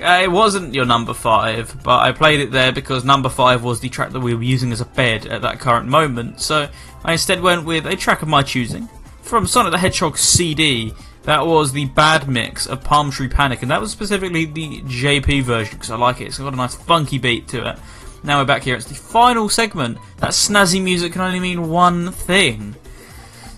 Uh, 0.00 0.20
it 0.22 0.30
wasn't 0.30 0.74
your 0.74 0.84
number 0.86 1.12
five, 1.12 1.74
but 1.82 1.98
I 1.98 2.12
played 2.12 2.38
it 2.38 2.52
there 2.52 2.70
because 2.70 3.04
number 3.04 3.28
five 3.28 3.64
was 3.64 3.80
the 3.80 3.88
track 3.88 4.12
that 4.12 4.20
we 4.20 4.32
were 4.32 4.44
using 4.44 4.70
as 4.70 4.80
a 4.80 4.84
bed 4.84 5.26
at 5.26 5.42
that 5.42 5.58
current 5.58 5.88
moment. 5.88 6.40
So 6.40 6.68
I 7.04 7.12
instead 7.12 7.40
went 7.42 7.64
with 7.66 7.84
a 7.84 7.96
track 7.96 8.22
of 8.22 8.28
my 8.28 8.42
choosing 8.44 8.88
from 9.28 9.46
Sonic 9.46 9.72
the 9.72 9.78
Hedgehog 9.78 10.16
CD. 10.16 10.94
That 11.24 11.46
was 11.46 11.72
the 11.72 11.84
bad 11.84 12.28
mix 12.28 12.66
of 12.66 12.82
Palm 12.82 13.10
Tree 13.10 13.28
Panic, 13.28 13.60
and 13.60 13.70
that 13.70 13.80
was 13.80 13.90
specifically 13.92 14.46
the 14.46 14.80
JP 14.82 15.42
version 15.42 15.74
because 15.74 15.90
I 15.90 15.96
like 15.96 16.22
it. 16.22 16.28
It's 16.28 16.38
got 16.38 16.54
a 16.54 16.56
nice 16.56 16.74
funky 16.74 17.18
beat 17.18 17.46
to 17.48 17.68
it. 17.68 17.78
Now 18.24 18.40
we're 18.40 18.46
back 18.46 18.62
here. 18.62 18.74
It's 18.74 18.86
the 18.86 18.94
final 18.94 19.50
segment. 19.50 19.98
That 20.16 20.30
snazzy 20.30 20.82
music 20.82 21.12
can 21.12 21.20
only 21.20 21.40
mean 21.40 21.68
one 21.68 22.10
thing. 22.10 22.74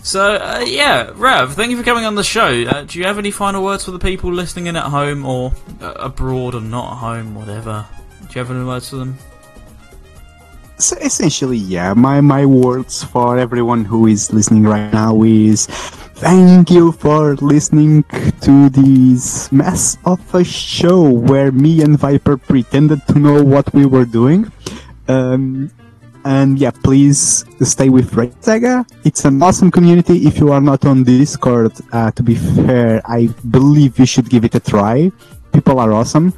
So 0.02 0.34
uh, 0.34 0.64
yeah, 0.66 1.12
Rev, 1.14 1.54
thank 1.54 1.70
you 1.70 1.76
for 1.76 1.84
coming 1.84 2.04
on 2.04 2.16
the 2.16 2.24
show. 2.24 2.48
Uh, 2.48 2.82
do 2.82 2.98
you 2.98 3.04
have 3.04 3.18
any 3.18 3.30
final 3.30 3.62
words 3.62 3.84
for 3.84 3.92
the 3.92 3.98
people 3.98 4.32
listening 4.32 4.66
in 4.66 4.74
at 4.76 4.86
home 4.86 5.24
or 5.24 5.52
uh, 5.80 5.92
abroad 5.98 6.56
or 6.56 6.60
not 6.60 6.92
at 6.92 6.98
home, 6.98 7.34
whatever? 7.36 7.86
Do 8.22 8.26
you 8.34 8.38
have 8.40 8.50
any 8.50 8.64
words 8.64 8.90
for 8.90 8.96
them? 8.96 9.16
So 10.80 10.96
essentially, 10.96 11.58
yeah, 11.58 11.92
my, 11.92 12.22
my 12.22 12.46
words 12.46 13.04
for 13.04 13.38
everyone 13.38 13.84
who 13.84 14.06
is 14.06 14.32
listening 14.32 14.62
right 14.62 14.90
now 14.90 15.22
is 15.22 15.66
thank 15.66 16.70
you 16.70 16.92
for 16.92 17.36
listening 17.36 18.02
to 18.40 18.70
this 18.70 19.52
mess 19.52 19.98
of 20.06 20.18
a 20.34 20.42
show 20.42 21.02
where 21.02 21.52
me 21.52 21.82
and 21.82 21.98
Viper 21.98 22.38
pretended 22.38 23.06
to 23.08 23.18
know 23.18 23.44
what 23.44 23.70
we 23.74 23.84
were 23.84 24.06
doing. 24.06 24.50
Um, 25.06 25.70
and 26.24 26.58
yeah, 26.58 26.70
please 26.70 27.44
stay 27.60 27.90
with 27.90 28.14
Red 28.14 28.32
Sega. 28.40 28.88
It's 29.04 29.26
an 29.26 29.42
awesome 29.42 29.70
community. 29.70 30.26
If 30.26 30.38
you 30.38 30.50
are 30.50 30.62
not 30.62 30.86
on 30.86 31.04
Discord, 31.04 31.72
uh, 31.92 32.10
to 32.12 32.22
be 32.22 32.36
fair, 32.36 33.02
I 33.04 33.26
believe 33.50 33.98
you 33.98 34.06
should 34.06 34.30
give 34.30 34.46
it 34.46 34.54
a 34.54 34.60
try. 34.60 35.12
People 35.52 35.78
are 35.78 35.92
awesome. 35.92 36.32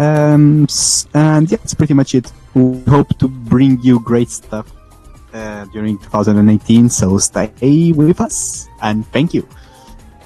Um, 0.00 0.66
and 1.14 1.48
yeah, 1.48 1.58
that's 1.58 1.74
pretty 1.74 1.94
much 1.94 2.16
it. 2.16 2.32
We 2.56 2.80
hope 2.88 3.18
to 3.18 3.28
bring 3.28 3.82
you 3.82 4.00
great 4.00 4.30
stuff 4.30 4.72
uh, 5.34 5.66
during 5.66 5.98
2018, 5.98 6.88
so 6.88 7.18
stay 7.18 7.92
with 7.92 8.18
us. 8.18 8.66
And 8.80 9.06
thank 9.08 9.34
you. 9.34 9.46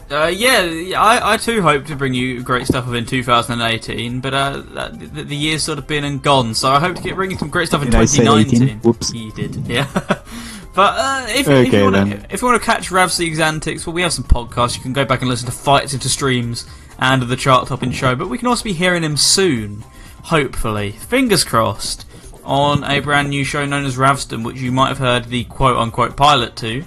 Uh, 0.09 0.26
yeah, 0.26 0.94
I, 0.97 1.34
I 1.34 1.36
too 1.39 1.60
hope 1.60 1.86
to 1.86 1.97
bring 1.97 2.15
you 2.15 2.41
great 2.44 2.68
stuff 2.68 2.86
within 2.86 3.05
2018, 3.05 4.20
but 4.20 4.33
uh, 4.33 4.62
that, 4.75 5.00
the, 5.12 5.25
the 5.25 5.34
year's 5.34 5.65
sort 5.65 5.78
of 5.78 5.89
been 5.89 6.05
and 6.05 6.23
gone, 6.23 6.55
so 6.55 6.70
I 6.70 6.78
hope 6.78 6.94
to 6.97 7.02
get 7.02 7.17
bringing 7.17 7.36
some 7.36 7.50
great 7.50 7.67
stuff 7.67 7.83
in 7.83 7.91
Did 7.91 7.97
I 7.97 8.05
say 8.05 8.18
2019. 8.18 8.62
18? 8.62 8.78
Whoops. 8.78 9.12
You 9.12 9.33
did, 9.33 9.57
yeah. 9.67 9.89
but 10.75 10.94
uh, 10.99 11.26
if, 11.31 11.41
if, 11.41 11.49
Okay, 11.49 11.78
you 11.78 11.84
wanna, 11.84 12.26
if 12.31 12.42
you 12.42 12.47
want 12.47 12.62
to 12.62 12.65
catch 12.65 12.92
Rav's 12.92 13.18
League's 13.18 13.41
antics, 13.41 13.89
well, 13.89 13.94
we 13.94 14.02
have 14.02 14.12
some 14.12 14.25
podcasts. 14.25 14.76
You 14.76 14.83
can 14.83 14.92
go 14.92 15.05
back 15.05 15.20
and 15.20 15.28
listen 15.28 15.47
to 15.47 15.52
Fights 15.52 15.94
into 15.94 16.09
Streams 16.09 16.65
and 17.00 17.23
the 17.23 17.36
chart 17.36 17.67
topping 17.67 17.91
show, 17.91 18.15
but 18.15 18.28
we 18.28 18.39
can 18.39 18.47
also 18.47 18.62
be 18.62 18.73
hearing 18.73 19.02
him 19.02 19.17
soon, 19.17 19.84
hopefully. 20.23 20.92
Fingers 20.92 21.42
crossed. 21.42 22.07
On 22.44 22.83
a 22.85 23.01
brand 23.01 23.31
new 23.31 23.44
show 23.44 23.67
known 23.67 23.85
as 23.85 23.97
Ravston, 23.97 24.44
which 24.44 24.57
you 24.57 24.73
might 24.73 24.89
have 24.89 24.99
heard 24.99 25.27
the 25.27 25.44
quote 25.44 25.77
unquote 25.77 26.17
pilot 26.17 26.57
to, 26.57 26.85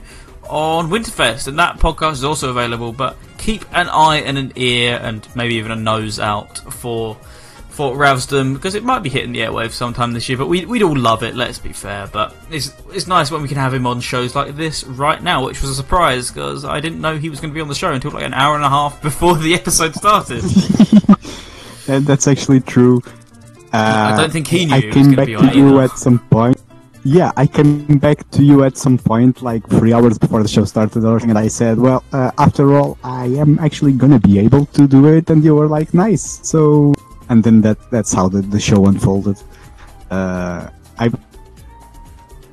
on 0.49 0.89
Winterfest, 0.89 1.47
and 1.47 1.59
that 1.59 1.79
podcast 1.79 2.13
is 2.13 2.23
also 2.23 2.49
available. 2.49 2.91
But 2.91 3.17
keep 3.37 3.63
an 3.71 3.89
eye 3.89 4.17
and 4.17 4.37
an 4.37 4.53
ear, 4.55 4.99
and 5.01 5.27
maybe 5.35 5.55
even 5.55 5.71
a 5.71 5.75
nose 5.75 6.19
out 6.19 6.57
for 6.73 7.17
for 7.73 7.95
Ravsdom 7.95 8.53
because 8.53 8.75
it 8.75 8.83
might 8.83 9.01
be 9.01 9.09
hitting 9.09 9.31
the 9.31 9.39
airwaves 9.39 9.71
sometime 9.71 10.13
this 10.13 10.29
year. 10.29 10.37
But 10.37 10.47
we 10.47 10.63
we'd 10.65 10.83
all 10.83 10.95
love 10.95 11.23
it. 11.23 11.35
Let's 11.35 11.57
be 11.57 11.73
fair. 11.73 12.07
But 12.07 12.35
it's 12.51 12.71
it's 12.91 13.07
nice 13.07 13.31
when 13.31 13.41
we 13.41 13.47
can 13.47 13.57
have 13.57 13.73
him 13.73 13.87
on 13.87 13.99
shows 13.99 14.35
like 14.35 14.55
this 14.55 14.83
right 14.83 15.21
now, 15.21 15.45
which 15.45 15.61
was 15.61 15.71
a 15.71 15.75
surprise 15.75 16.29
because 16.29 16.65
I 16.65 16.79
didn't 16.79 17.01
know 17.01 17.17
he 17.17 17.29
was 17.29 17.39
going 17.39 17.51
to 17.51 17.55
be 17.55 17.61
on 17.61 17.67
the 17.67 17.75
show 17.75 17.91
until 17.91 18.11
like 18.11 18.23
an 18.23 18.33
hour 18.33 18.55
and 18.55 18.63
a 18.63 18.69
half 18.69 19.01
before 19.01 19.35
the 19.37 19.55
episode 19.55 19.95
started. 19.95 20.43
That's 21.87 22.27
actually 22.27 22.61
true. 22.61 23.01
Uh, 23.73 24.13
I 24.13 24.17
don't 24.17 24.31
think 24.31 24.47
he 24.47 24.65
knew 24.67 24.75
I 24.75 24.81
came 24.81 25.15
back 25.15 25.25
be 25.25 25.35
to 25.35 25.57
you 25.57 25.79
at 25.79 25.97
some 25.97 26.19
point. 26.29 26.61
Yeah, 27.03 27.31
I 27.35 27.47
came 27.47 27.97
back 27.97 28.29
to 28.31 28.43
you 28.43 28.63
at 28.63 28.77
some 28.77 28.97
point, 28.97 29.41
like 29.41 29.67
three 29.67 29.91
hours 29.91 30.17
before 30.17 30.41
the 30.41 30.47
show 30.47 30.63
started, 30.63 31.03
or 31.03 31.19
something, 31.19 31.31
and 31.31 31.39
I 31.39 31.49
said, 31.49 31.79
"Well, 31.79 32.03
uh, 32.13 32.31
after 32.37 32.77
all, 32.77 32.97
I 33.03 33.25
am 33.25 33.57
actually 33.59 33.93
gonna 33.93 34.19
be 34.19 34.37
able 34.39 34.67
to 34.77 34.87
do 34.87 35.07
it," 35.07 35.29
and 35.31 35.43
you 35.43 35.55
were 35.55 35.67
like, 35.67 35.93
"Nice." 35.93 36.39
So, 36.43 36.93
and 37.29 37.43
then 37.43 37.61
that 37.61 37.79
that's 37.89 38.13
how 38.13 38.29
the, 38.29 38.41
the 38.41 38.59
show 38.59 38.85
unfolded. 38.85 39.37
Uh, 40.11 40.69
I. 40.99 41.11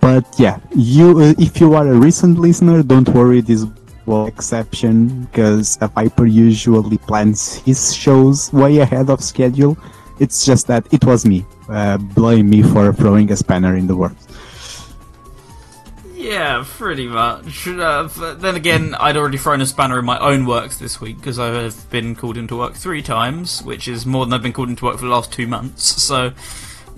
But 0.00 0.24
yeah, 0.38 0.58
you 0.74 1.20
uh, 1.20 1.34
if 1.38 1.60
you 1.60 1.74
are 1.74 1.86
a 1.86 1.94
recent 1.94 2.38
listener, 2.38 2.82
don't 2.82 3.08
worry. 3.10 3.42
This 3.42 3.66
was 4.06 4.26
exception 4.26 5.24
because 5.24 5.76
a 5.82 5.88
Viper 5.88 6.26
usually 6.26 6.98
plans 6.98 7.56
his 7.66 7.94
shows 7.94 8.50
way 8.52 8.78
ahead 8.78 9.10
of 9.10 9.22
schedule. 9.22 9.76
It's 10.20 10.44
just 10.44 10.68
that 10.68 10.86
it 10.92 11.04
was 11.04 11.26
me. 11.26 11.44
Uh, 11.68 11.96
blame 11.96 12.50
me 12.50 12.62
for 12.62 12.92
throwing 12.92 13.32
a 13.32 13.36
spanner 13.36 13.74
in 13.74 13.86
the 13.88 13.96
works. 13.96 14.26
Yeah, 16.14 16.62
pretty 16.66 17.08
much. 17.08 17.66
Uh, 17.66 18.08
but 18.18 18.42
then 18.42 18.54
again, 18.54 18.94
I'd 18.94 19.16
already 19.16 19.38
thrown 19.38 19.62
a 19.62 19.66
spanner 19.66 19.98
in 19.98 20.04
my 20.04 20.18
own 20.18 20.44
works 20.44 20.76
this 20.76 21.00
week 21.00 21.16
because 21.16 21.38
I 21.38 21.46
have 21.46 21.88
been 21.88 22.14
called 22.14 22.36
into 22.36 22.56
work 22.58 22.74
three 22.74 23.00
times, 23.00 23.62
which 23.62 23.88
is 23.88 24.04
more 24.04 24.26
than 24.26 24.34
I've 24.34 24.42
been 24.42 24.52
called 24.52 24.68
into 24.68 24.84
work 24.84 24.96
for 24.96 25.06
the 25.06 25.10
last 25.10 25.32
two 25.32 25.46
months. 25.46 25.82
So, 26.02 26.32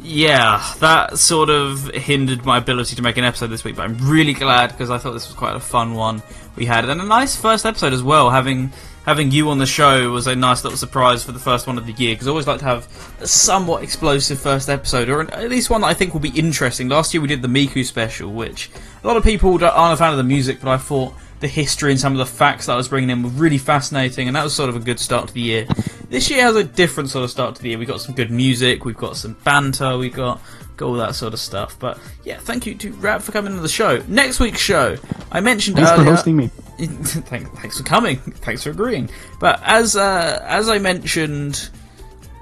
yeah, 0.01 0.75
that 0.81 1.19
sort 1.19 1.51
of 1.51 1.87
hindered 1.95 2.45
my 2.45 2.59
ability 2.59 2.97
to 2.97 3.03
make 3.03 3.17
an 3.17 3.23
episode 3.23 3.47
this 3.47 3.63
week. 3.63 3.77
But 3.77 3.83
I'm 3.83 4.11
really 4.11 4.35
glad 4.35 4.73
because 4.73 4.91
I 4.91 4.99
thought 4.99 5.13
this 5.13 5.29
was 5.29 5.37
quite 5.37 5.55
a 5.55 5.61
fun 5.61 5.95
one 5.95 6.25
we 6.57 6.67
had, 6.67 6.89
and 6.89 7.01
a 7.01 7.05
nice 7.05 7.37
first 7.37 7.65
episode 7.65 7.93
as 7.93 8.03
well. 8.03 8.31
Having 8.31 8.73
having 9.05 9.31
you 9.31 9.51
on 9.51 9.59
the 9.59 9.67
show 9.67 10.11
was 10.11 10.27
a 10.27 10.37
nice 10.37 10.63
little 10.63 10.79
surprise 10.79 11.25
for 11.25 11.33
the 11.33 11.39
first 11.39 11.67
one 11.67 11.79
of 11.79 11.87
the 11.87 11.93
year 11.93 12.15
because 12.15 12.27
I 12.27 12.31
always 12.31 12.47
like 12.47 12.61
to 12.61 12.65
have 12.65 13.17
a 13.21 13.27
somewhat 13.27 13.83
explosive 13.83 14.41
first 14.41 14.69
episode, 14.69 15.09
or 15.09 15.23
at 15.23 15.51
least 15.51 15.71
one 15.71 15.81
that 15.81 15.89
I 15.89 15.95
think 15.95 16.13
will 16.13 16.21
be 16.21 16.31
interesting. 16.31 16.89
Last 16.89 17.13
year 17.13 17.21
we 17.21 17.29
did 17.29 17.43
the 17.43 17.49
Miku 17.49 17.85
special, 17.85 18.33
which 18.33 18.71
a 19.03 19.07
lot 19.07 19.17
of 19.17 19.25
people 19.25 19.53
aren't 19.65 19.95
a 19.95 19.97
fan 19.97 20.13
of 20.13 20.19
the 20.19 20.23
music, 20.23 20.61
but 20.61 20.71
I 20.71 20.77
thought 20.77 21.15
the 21.41 21.49
history 21.49 21.91
and 21.91 22.01
some 22.01 22.13
of 22.13 22.19
the 22.19 22.27
facts 22.27 22.67
that 22.67 22.75
I 22.75 22.77
was 22.77 22.89
bringing 22.89 23.11
in 23.11 23.23
were 23.23 23.31
really 23.31 23.59
fascinating, 23.59 24.29
and 24.29 24.37
that 24.37 24.45
was 24.45 24.55
sort 24.55 24.69
of 24.69 24.77
a 24.77 24.81
good 24.81 25.01
start 25.01 25.29
to 25.29 25.35
the 25.35 25.41
year. 25.41 25.67
This 26.09 26.31
year 26.31 26.43
has 26.43 26.55
a 26.55 26.63
different 26.63 27.11
sort 27.11 27.25
of 27.25 27.31
start 27.31 27.57
to 27.57 27.63
the 27.63 27.71
year. 27.71 27.79
We've 27.79 27.89
got 27.89 28.01
some 28.01 28.15
good 28.15 28.31
music, 28.31 28.85
we've 28.85 28.97
got 28.97 29.17
some 29.17 29.37
banter, 29.43 29.99
we've 29.99 30.15
got, 30.15 30.41
got 30.77 30.87
all 30.87 30.95
that 30.95 31.15
sort 31.15 31.33
of 31.33 31.41
stuff. 31.41 31.79
But 31.79 31.99
yeah, 32.25 32.39
thank 32.39 32.67
you 32.67 32.75
to 32.75 32.93
Rap 32.95 33.23
for 33.23 33.33
coming 33.33 33.55
to 33.55 33.61
the 33.61 33.69
show. 33.69 34.03
Next 34.09 34.41
week's 34.41 34.61
show, 34.61 34.97
I 35.31 35.41
mentioned 35.41 35.77
Thanks 35.77 35.93
for 35.93 36.05
hosting 36.05 36.37
me. 36.37 36.49
thanks, 36.79 37.51
thanks 37.61 37.79
for 37.79 37.85
coming. 37.85 38.17
Thanks 38.17 38.63
for 38.65 38.71
agreeing. 38.71 39.11
But 39.39 39.61
as 39.65 39.97
uh, 39.97 40.43
as 40.47 40.69
I 40.69 40.79
mentioned, 40.79 41.71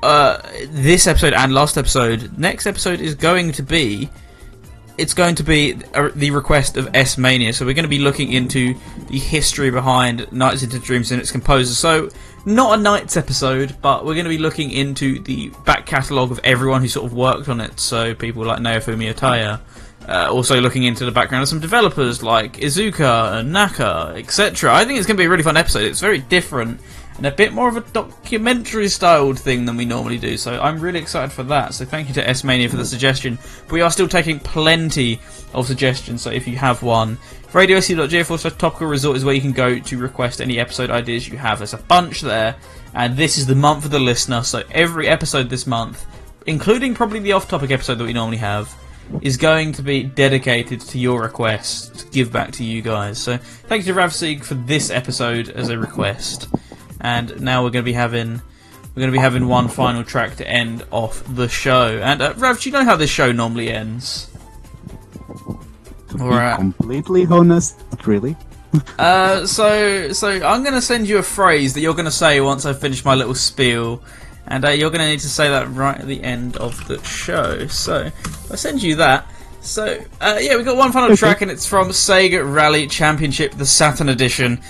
uh, 0.02 0.38
this 0.68 1.06
episode 1.06 1.34
and 1.34 1.52
last 1.52 1.76
episode, 1.76 2.38
next 2.38 2.66
episode 2.66 3.00
is 3.00 3.14
going 3.14 3.52
to 3.52 3.62
be 3.62 4.08
it's 5.00 5.14
going 5.14 5.34
to 5.36 5.42
be 5.42 5.72
the 5.72 6.30
request 6.30 6.76
of 6.76 6.90
S 6.94 7.16
Mania. 7.16 7.54
So 7.54 7.64
we're 7.64 7.74
going 7.74 7.84
to 7.84 7.88
be 7.88 7.98
looking 7.98 8.32
into 8.32 8.74
the 9.08 9.18
history 9.18 9.70
behind 9.70 10.30
Nights 10.30 10.62
into 10.62 10.78
Dreams 10.78 11.10
and 11.10 11.20
its 11.20 11.32
composer. 11.32 11.72
So 11.74 12.10
not 12.44 12.78
a 12.78 12.82
Nights 12.82 13.16
episode, 13.16 13.76
but 13.80 14.04
we're 14.04 14.12
going 14.12 14.26
to 14.26 14.30
be 14.30 14.38
looking 14.38 14.70
into 14.70 15.18
the 15.20 15.48
back 15.64 15.86
catalogue 15.86 16.30
of 16.30 16.38
everyone 16.44 16.82
who 16.82 16.88
sort 16.88 17.06
of 17.06 17.14
worked 17.14 17.48
on 17.48 17.60
it. 17.62 17.80
So 17.80 18.14
people 18.14 18.44
like 18.44 18.58
Naofumi 18.60 19.12
Hataya. 19.12 19.60
Uh, 20.08 20.28
also 20.30 20.60
looking 20.60 20.82
into 20.84 21.04
the 21.04 21.12
background 21.12 21.42
of 21.42 21.48
some 21.48 21.60
developers 21.60 22.22
like 22.22 22.54
Iizuka 22.54 23.38
and 23.38 23.52
Naka, 23.52 24.14
etc. 24.16 24.74
I 24.74 24.84
think 24.84 24.98
it's 24.98 25.06
going 25.06 25.16
to 25.16 25.20
be 25.20 25.26
a 25.26 25.30
really 25.30 25.42
fun 25.42 25.56
episode. 25.56 25.84
It's 25.84 26.00
very 26.00 26.18
different 26.18 26.80
a 27.26 27.30
bit 27.30 27.52
more 27.52 27.68
of 27.68 27.76
a 27.76 27.80
documentary 27.80 28.88
styled 28.88 29.38
thing 29.38 29.64
than 29.64 29.76
we 29.76 29.84
normally 29.84 30.18
do. 30.18 30.36
So 30.36 30.60
I'm 30.60 30.80
really 30.80 30.98
excited 30.98 31.32
for 31.32 31.42
that. 31.44 31.74
So 31.74 31.84
thank 31.84 32.08
you 32.08 32.14
to 32.14 32.28
S 32.28 32.44
Mania 32.44 32.68
for 32.68 32.76
the 32.76 32.84
suggestion. 32.84 33.38
But 33.64 33.72
we 33.72 33.80
are 33.80 33.90
still 33.90 34.08
taking 34.08 34.40
plenty 34.40 35.20
of 35.52 35.66
suggestions. 35.66 36.22
So 36.22 36.30
if 36.30 36.46
you 36.46 36.56
have 36.56 36.82
one, 36.82 37.18
radiosega.ga 37.52 38.24
slash 38.24 38.54
topical 38.54 38.86
resort 38.86 39.16
is 39.16 39.24
where 39.24 39.34
you 39.34 39.40
can 39.40 39.52
go 39.52 39.78
to 39.78 39.98
request 39.98 40.40
any 40.40 40.58
episode 40.58 40.90
ideas 40.90 41.28
you 41.28 41.36
have. 41.36 41.58
There's 41.58 41.74
a 41.74 41.78
bunch 41.78 42.20
there, 42.20 42.56
and 42.94 43.16
this 43.16 43.36
is 43.38 43.46
the 43.46 43.54
month 43.54 43.84
of 43.84 43.90
the 43.90 44.00
listener. 44.00 44.42
So 44.42 44.62
every 44.70 45.08
episode 45.08 45.50
this 45.50 45.66
month, 45.66 46.06
including 46.46 46.94
probably 46.94 47.18
the 47.18 47.32
off-topic 47.32 47.70
episode 47.70 47.96
that 47.96 48.04
we 48.04 48.12
normally 48.12 48.38
have, 48.38 48.74
is 49.22 49.36
going 49.36 49.72
to 49.72 49.82
be 49.82 50.04
dedicated 50.04 50.80
to 50.80 50.98
your 50.98 51.20
request 51.20 51.98
to 51.98 52.06
give 52.10 52.32
back 52.32 52.52
to 52.52 52.64
you 52.64 52.80
guys. 52.80 53.18
So 53.18 53.36
thank 53.36 53.84
you 53.84 53.92
to 53.92 53.98
Ravsig 53.98 54.44
for 54.44 54.54
this 54.54 54.90
episode 54.90 55.48
as 55.48 55.68
a 55.68 55.76
request. 55.76 56.48
And 57.00 57.40
now 57.40 57.62
we're 57.62 57.70
going 57.70 57.84
to 57.84 57.90
be 57.90 57.94
having 57.94 58.42
we're 58.94 59.00
going 59.00 59.12
to 59.12 59.16
be 59.16 59.22
having 59.22 59.46
one 59.46 59.68
final 59.68 60.02
track 60.02 60.36
to 60.36 60.48
end 60.48 60.84
off 60.90 61.22
the 61.34 61.48
show. 61.48 62.00
And 62.02 62.20
uh, 62.20 62.34
Rav, 62.36 62.60
do 62.60 62.68
you 62.68 62.72
know 62.72 62.84
how 62.84 62.96
this 62.96 63.10
show 63.10 63.30
normally 63.30 63.70
ends? 63.70 64.30
Alright. 66.18 66.56
completely 66.56 67.26
honest, 67.26 67.78
not 67.90 68.06
really. 68.06 68.36
Uh, 69.00 69.44
so 69.46 70.12
so 70.12 70.28
I'm 70.28 70.62
going 70.62 70.74
to 70.74 70.80
send 70.80 71.08
you 71.08 71.18
a 71.18 71.24
phrase 71.24 71.74
that 71.74 71.80
you're 71.80 71.94
going 71.94 72.04
to 72.04 72.10
say 72.12 72.40
once 72.40 72.64
I 72.64 72.72
finish 72.72 73.04
my 73.04 73.16
little 73.16 73.34
spiel, 73.34 74.00
and 74.46 74.64
uh, 74.64 74.68
you're 74.68 74.90
going 74.90 75.00
to 75.00 75.08
need 75.08 75.18
to 75.20 75.28
say 75.28 75.48
that 75.48 75.68
right 75.70 75.98
at 75.98 76.06
the 76.06 76.22
end 76.22 76.56
of 76.56 76.86
the 76.86 77.02
show. 77.02 77.66
So 77.66 78.12
I 78.48 78.54
send 78.54 78.80
you 78.80 78.94
that. 78.96 79.26
So 79.60 80.00
uh, 80.20 80.38
yeah, 80.40 80.54
we've 80.54 80.64
got 80.64 80.76
one 80.76 80.92
final 80.92 81.16
track, 81.16 81.40
and 81.40 81.50
it's 81.50 81.66
from 81.66 81.88
Sega 81.88 82.44
Rally 82.54 82.86
Championship, 82.86 83.54
the 83.54 83.66
Saturn 83.66 84.08
edition. 84.08 84.60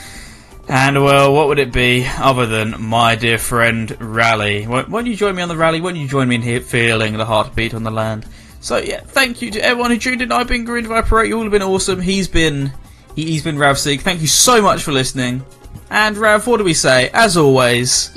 And 0.72 1.02
well, 1.02 1.34
what 1.34 1.48
would 1.48 1.58
it 1.58 1.72
be 1.72 2.06
other 2.06 2.46
than 2.46 2.80
my 2.80 3.16
dear 3.16 3.38
friend 3.38 3.96
Rally? 4.00 4.68
Won't, 4.68 4.88
won't 4.88 5.08
you 5.08 5.16
join 5.16 5.34
me 5.34 5.42
on 5.42 5.48
the 5.48 5.56
rally? 5.56 5.80
Won't 5.80 5.96
you 5.96 6.06
join 6.06 6.28
me 6.28 6.36
in 6.36 6.42
here 6.42 6.60
feeling 6.60 7.14
the 7.14 7.24
heartbeat 7.24 7.74
on 7.74 7.82
the 7.82 7.90
land? 7.90 8.24
So 8.60 8.76
yeah, 8.76 9.00
thank 9.00 9.42
you 9.42 9.50
to 9.50 9.64
everyone 9.64 9.90
who 9.90 9.98
tuned 9.98 10.22
in. 10.22 10.30
I've 10.30 10.46
been 10.46 10.64
Green 10.64 10.86
Viper. 10.86 11.24
You 11.24 11.38
all 11.38 11.42
have 11.42 11.50
been 11.50 11.60
awesome. 11.62 12.00
He's 12.00 12.28
been 12.28 12.72
he, 13.16 13.24
he's 13.24 13.42
been 13.42 13.58
Rav 13.58 13.80
Sig. 13.80 14.02
Thank 14.02 14.20
you 14.20 14.28
so 14.28 14.62
much 14.62 14.84
for 14.84 14.92
listening. 14.92 15.44
And 15.90 16.16
Rav, 16.16 16.46
what 16.46 16.58
do 16.58 16.64
we 16.64 16.74
say? 16.74 17.10
As 17.12 17.36
always, 17.36 18.16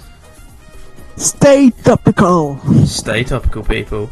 Stay 1.15 1.71
topical! 1.71 2.59
stay 2.85 3.23
topical, 3.23 3.63
people. 3.63 4.11